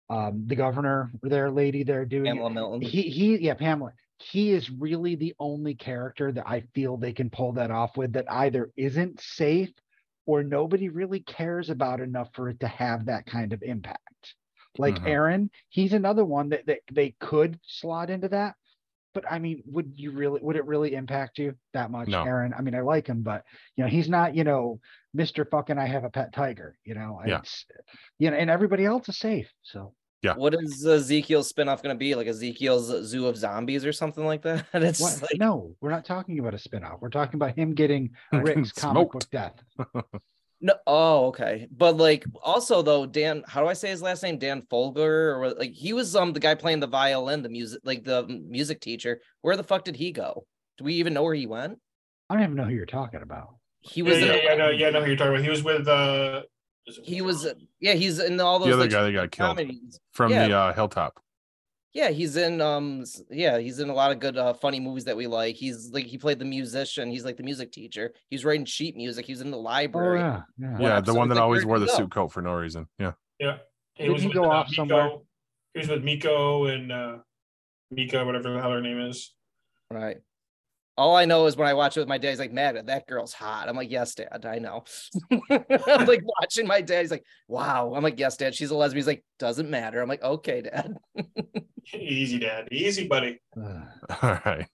um 0.09 0.43
the 0.45 0.55
governor 0.55 1.11
their 1.23 1.49
lady 1.49 1.83
there 1.83 2.05
doing 2.05 2.25
Pamela 2.25 2.51
Milton. 2.51 2.81
He 2.81 3.03
he 3.03 3.37
yeah 3.37 3.55
Pamela 3.55 3.93
he 4.19 4.51
is 4.51 4.69
really 4.69 5.15
the 5.15 5.33
only 5.39 5.75
character 5.75 6.31
that 6.31 6.47
I 6.47 6.61
feel 6.73 6.97
they 6.97 7.13
can 7.13 7.29
pull 7.29 7.53
that 7.53 7.71
off 7.71 7.97
with 7.97 8.13
that 8.13 8.31
either 8.31 8.71
isn't 8.77 9.19
safe 9.19 9.71
or 10.25 10.43
nobody 10.43 10.89
really 10.89 11.19
cares 11.19 11.69
about 11.69 11.99
enough 12.01 12.29
for 12.33 12.49
it 12.49 12.59
to 12.59 12.67
have 12.67 13.05
that 13.05 13.25
kind 13.25 13.53
of 13.53 13.61
impact. 13.63 14.35
Like 14.77 14.95
Mhm. 14.95 15.07
Aaron, 15.07 15.51
he's 15.69 15.93
another 15.93 16.25
one 16.25 16.49
that, 16.49 16.65
that 16.65 16.79
they 16.91 17.11
could 17.19 17.59
slot 17.63 18.09
into 18.09 18.29
that. 18.29 18.55
But 19.13 19.31
I 19.31 19.39
mean, 19.39 19.63
would 19.67 19.93
you 19.95 20.11
really 20.11 20.41
would 20.41 20.57
it 20.57 20.65
really 20.65 20.93
impact 20.93 21.37
you 21.39 21.55
that 21.73 21.89
much, 21.89 22.09
No. 22.09 22.23
Aaron? 22.25 22.53
I 22.53 22.61
mean, 22.61 22.75
I 22.75 22.81
like 22.81 23.07
him, 23.07 23.21
but 23.21 23.45
you 23.77 23.83
know, 23.83 23.89
he's 23.89 24.09
not, 24.09 24.35
you 24.35 24.43
know, 24.43 24.81
Mr. 25.15 25.49
fucking 25.49 25.77
I 25.77 25.85
have 25.85 26.03
a 26.03 26.09
pet 26.09 26.33
tiger, 26.33 26.77
you 26.83 26.95
know. 26.95 27.21
Yeah. 27.25 27.39
It's 27.39 27.65
you 28.19 28.29
know, 28.29 28.35
and 28.35 28.49
everybody 28.49 28.83
else 28.83 29.07
is 29.07 29.17
safe. 29.17 29.49
So 29.61 29.93
Yeah. 30.21 30.33
What 30.35 30.55
is 30.55 30.85
Ezekiel's 30.85 31.51
spinoff 31.51 31.83
going 31.83 31.93
to 31.93 31.99
be? 31.99 32.15
Like 32.15 32.27
Ezekiel's 32.27 32.87
Zoo 33.07 33.27
of 33.27 33.37
Zombies 33.37 33.85
or 33.85 33.93
something 33.93 34.25
like 34.25 34.41
that? 34.43 34.65
It's 34.73 34.99
what? 34.99 35.21
like, 35.21 35.37
no, 35.37 35.75
we're 35.81 35.91
not 35.91 36.05
talking 36.05 36.39
about 36.39 36.53
a 36.53 36.57
spin-off. 36.59 36.99
We're 37.01 37.09
talking 37.09 37.35
about 37.35 37.55
him 37.57 37.73
getting 37.73 38.11
Rick's 38.33 38.71
comic 38.71 39.11
Smoked. 39.11 39.13
book 39.13 39.29
death. 39.29 39.63
no. 40.61 40.73
Oh, 40.87 41.27
okay. 41.27 41.67
But 41.75 41.97
like, 41.97 42.25
also 42.41 42.81
though, 42.81 43.05
Dan, 43.05 43.43
how 43.47 43.61
do 43.61 43.67
I 43.67 43.73
say 43.73 43.89
his 43.89 44.01
last 44.01 44.23
name? 44.23 44.39
Dan 44.39 44.63
Fogler, 44.63 45.37
or 45.37 45.53
like 45.53 45.73
he 45.73 45.93
was 45.93 46.15
um 46.15 46.33
the 46.33 46.39
guy 46.39 46.55
playing 46.55 46.79
the 46.79 46.87
violin, 46.87 47.43
the 47.43 47.49
music, 47.49 47.81
like 47.83 48.03
the 48.03 48.25
music 48.27 48.81
teacher. 48.81 49.21
Where 49.41 49.57
the 49.57 49.63
fuck 49.63 49.83
did 49.83 49.95
he 49.95 50.11
go? 50.11 50.45
Do 50.77 50.85
we 50.85 50.95
even 50.95 51.13
know 51.13 51.23
where 51.23 51.35
he 51.35 51.45
went? 51.45 51.77
I 52.29 52.33
don't 52.35 52.43
even 52.43 52.55
know 52.55 52.63
who 52.63 52.73
you're 52.73 52.85
talking 52.87 53.21
about. 53.21 53.55
He 53.81 54.01
was. 54.01 54.19
yeah, 54.19 54.33
in, 54.33 54.43
yeah, 54.43 54.51
I 54.51 54.55
know, 54.55 54.69
yeah, 54.69 54.87
I 54.87 54.89
know 54.89 55.01
who 55.01 55.07
you're 55.07 55.17
talking 55.17 55.33
about. 55.33 55.43
He 55.43 55.49
was 55.49 55.63
with 55.63 55.87
uh 55.87 56.41
is 56.41 56.43
it 56.43 56.54
He 57.03 57.21
with- 57.21 57.43
was. 57.43 57.53
Yeah, 57.79 57.93
he's 57.93 58.19
in 58.19 58.39
all 58.39 58.59
those 58.59 58.67
the 58.67 58.73
other 58.73 58.83
like, 58.83 58.91
guy 58.91 59.03
that 59.03 59.11
got 59.11 59.31
killed 59.31 59.57
comedies. 59.57 59.99
from 60.11 60.31
yeah. 60.31 60.47
the 60.47 60.57
uh, 60.57 60.73
hilltop. 60.73 61.19
Yeah, 61.93 62.09
he's 62.09 62.35
in 62.35 62.59
um 62.59 63.05
yeah, 63.29 63.57
he's 63.57 63.79
in 63.79 63.89
a 63.89 63.93
lot 63.93 64.11
of 64.11 64.19
good 64.19 64.37
uh, 64.37 64.53
funny 64.53 64.81
movies 64.81 65.05
that 65.05 65.15
we 65.15 65.27
like. 65.27 65.55
He's 65.55 65.91
like 65.91 66.05
he 66.05 66.17
played 66.17 66.39
the 66.39 66.45
musician, 66.45 67.09
he's 67.09 67.23
like 67.23 67.37
the 67.37 67.43
music 67.43 67.71
teacher. 67.71 68.13
He's 68.29 68.43
writing 68.43 68.65
sheet 68.65 68.97
music, 68.97 69.25
he's 69.25 69.39
in 69.39 69.49
the 69.49 69.57
Oh 69.57 69.61
library. 69.61 70.19
yeah, 70.19 70.41
yeah. 70.57 70.77
Yeah, 70.79 70.99
the 71.01 71.13
one 71.13 71.29
that 71.29 71.35
like, 71.35 71.43
always 71.43 71.65
wore 71.65 71.79
the 71.79 71.85
go? 71.85 71.95
suit 71.95 72.11
coat 72.11 72.33
for 72.33 72.41
no 72.41 72.53
reason. 72.53 72.87
Yeah. 72.99 73.13
Yeah. 73.39 73.57
He 73.93 74.03
Did 74.07 74.11
was 74.11 74.21
he 74.23 74.27
with, 74.27 74.35
go 74.35 74.43
uh, 74.43 74.55
off 74.55 74.69
somewhere? 74.73 75.05
Miko. 75.05 75.25
He 75.73 75.79
was 75.79 75.87
with 75.87 76.03
Miko 76.03 76.65
and 76.65 76.91
uh 76.91 77.17
Mika, 77.91 78.25
whatever 78.25 78.51
the 78.51 78.59
hell 78.61 78.71
her 78.71 78.81
name 78.81 78.99
is. 78.99 79.33
Right. 79.89 80.17
All 80.97 81.15
I 81.15 81.25
know 81.25 81.45
is 81.45 81.57
when 81.57 81.67
I 81.67 81.73
watch 81.73 81.97
it 81.97 81.99
with 81.99 82.07
my 82.07 82.17
dad, 82.17 82.29
he's 82.29 82.39
like, 82.39 82.53
Matt, 82.53 82.85
that 82.85 83.05
girl's 83.07 83.33
hot. 83.33 83.67
I'm 83.67 83.75
like, 83.75 83.91
yes, 83.91 84.15
dad, 84.15 84.45
I 84.45 84.59
know. 84.59 84.85
I'm 85.51 86.05
like 86.05 86.21
watching 86.39 86.65
my 86.67 86.79
dad. 86.79 87.01
He's 87.01 87.11
like, 87.11 87.25
wow. 87.49 87.93
I'm 87.93 88.03
like, 88.03 88.17
yes, 88.17 88.37
dad, 88.37 88.55
she's 88.55 88.71
a 88.71 88.75
lesbian. 88.77 88.99
He's 88.99 89.07
like, 89.07 89.25
doesn't 89.37 89.69
matter. 89.69 90.01
I'm 90.01 90.07
like, 90.07 90.23
okay, 90.23 90.61
dad. 90.61 90.95
Easy, 91.93 92.39
Dad. 92.39 92.69
Easy, 92.71 93.07
buddy. 93.07 93.39
All 93.59 94.39
right. 94.45 94.67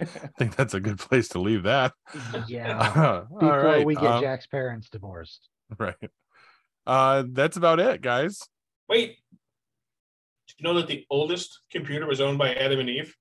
I 0.00 0.04
think 0.38 0.56
that's 0.56 0.74
a 0.74 0.80
good 0.80 0.98
place 0.98 1.28
to 1.28 1.40
leave 1.40 1.62
that. 1.64 1.92
yeah. 2.48 3.26
All 3.30 3.38
Before 3.38 3.62
right. 3.62 3.86
we 3.86 3.94
get 3.94 4.04
um, 4.04 4.22
Jack's 4.22 4.46
parents 4.46 4.88
divorced. 4.88 5.48
right. 5.78 5.94
Uh, 6.86 7.24
that's 7.30 7.56
about 7.56 7.80
it, 7.80 8.00
guys. 8.00 8.40
Wait. 8.88 9.18
Do 10.48 10.54
you 10.58 10.64
know 10.64 10.74
that 10.80 10.88
the 10.88 11.06
oldest 11.10 11.60
computer 11.70 12.06
was 12.06 12.20
owned 12.20 12.38
by 12.38 12.54
Adam 12.54 12.80
and 12.80 12.90
Eve? 12.90 13.14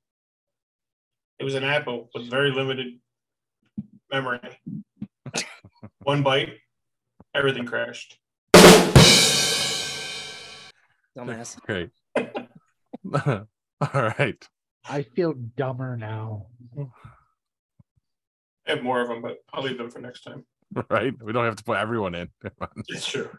It 1.39 1.45
was 1.45 1.55
an 1.55 1.63
Apple 1.63 2.09
with 2.13 2.29
very 2.29 2.51
limited 2.51 2.99
memory. 4.11 4.41
One 6.03 6.21
bite, 6.21 6.57
everything 7.33 7.65
crashed. 7.65 8.17
Dumbass. 11.17 11.57
Great. 11.65 11.91
All 13.25 13.47
right. 14.19 14.47
I 14.85 15.03
feel 15.03 15.33
dumber 15.55 15.95
now. 15.95 16.47
I 18.67 18.71
have 18.71 18.83
more 18.83 19.01
of 19.01 19.07
them, 19.07 19.21
but 19.21 19.37
I'll 19.53 19.63
leave 19.63 19.77
them 19.77 19.89
for 19.89 19.99
next 19.99 20.23
time. 20.23 20.43
Right. 20.89 21.13
We 21.23 21.31
don't 21.31 21.45
have 21.45 21.55
to 21.55 21.63
put 21.63 21.77
everyone 21.77 22.15
in. 22.15 22.29
It's 22.89 23.07
true. 23.07 23.29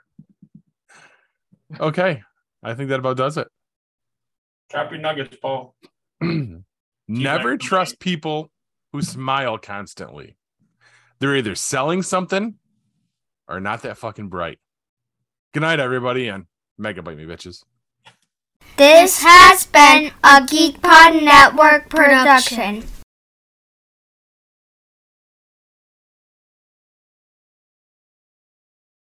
okay. 1.79 2.23
I 2.63 2.73
think 2.75 2.89
that 2.89 3.01
about 3.01 3.19
does 3.19 3.37
it. 3.37 3.49
Drop 4.71 4.91
your 4.91 5.01
nuggets, 5.01 5.37
Paul. 5.37 5.77
Never 7.11 7.53
like- 7.53 7.61
trust 7.61 7.99
people 7.99 8.51
who 8.93 9.03
smile 9.03 9.59
constantly. 9.59 10.37
They're 11.19 11.37
either 11.37 11.55
selling 11.55 12.03
something 12.03 12.55
or 13.49 13.61
not 13.61 13.83
that 13.83 13.99
fucking 13.99 14.29
bright. 14.29 14.59
Good 15.53 15.61
night, 15.61 15.81
everybody, 15.81 16.29
and 16.29 16.47
megabyte 16.81 17.17
me, 17.17 17.25
bitches. 17.25 17.65
This 18.77 19.23
has 19.23 19.67
been 19.67 20.13
a 20.23 20.41
GeekPod 20.41 21.23
Network 21.23 21.91
production. 21.91 22.85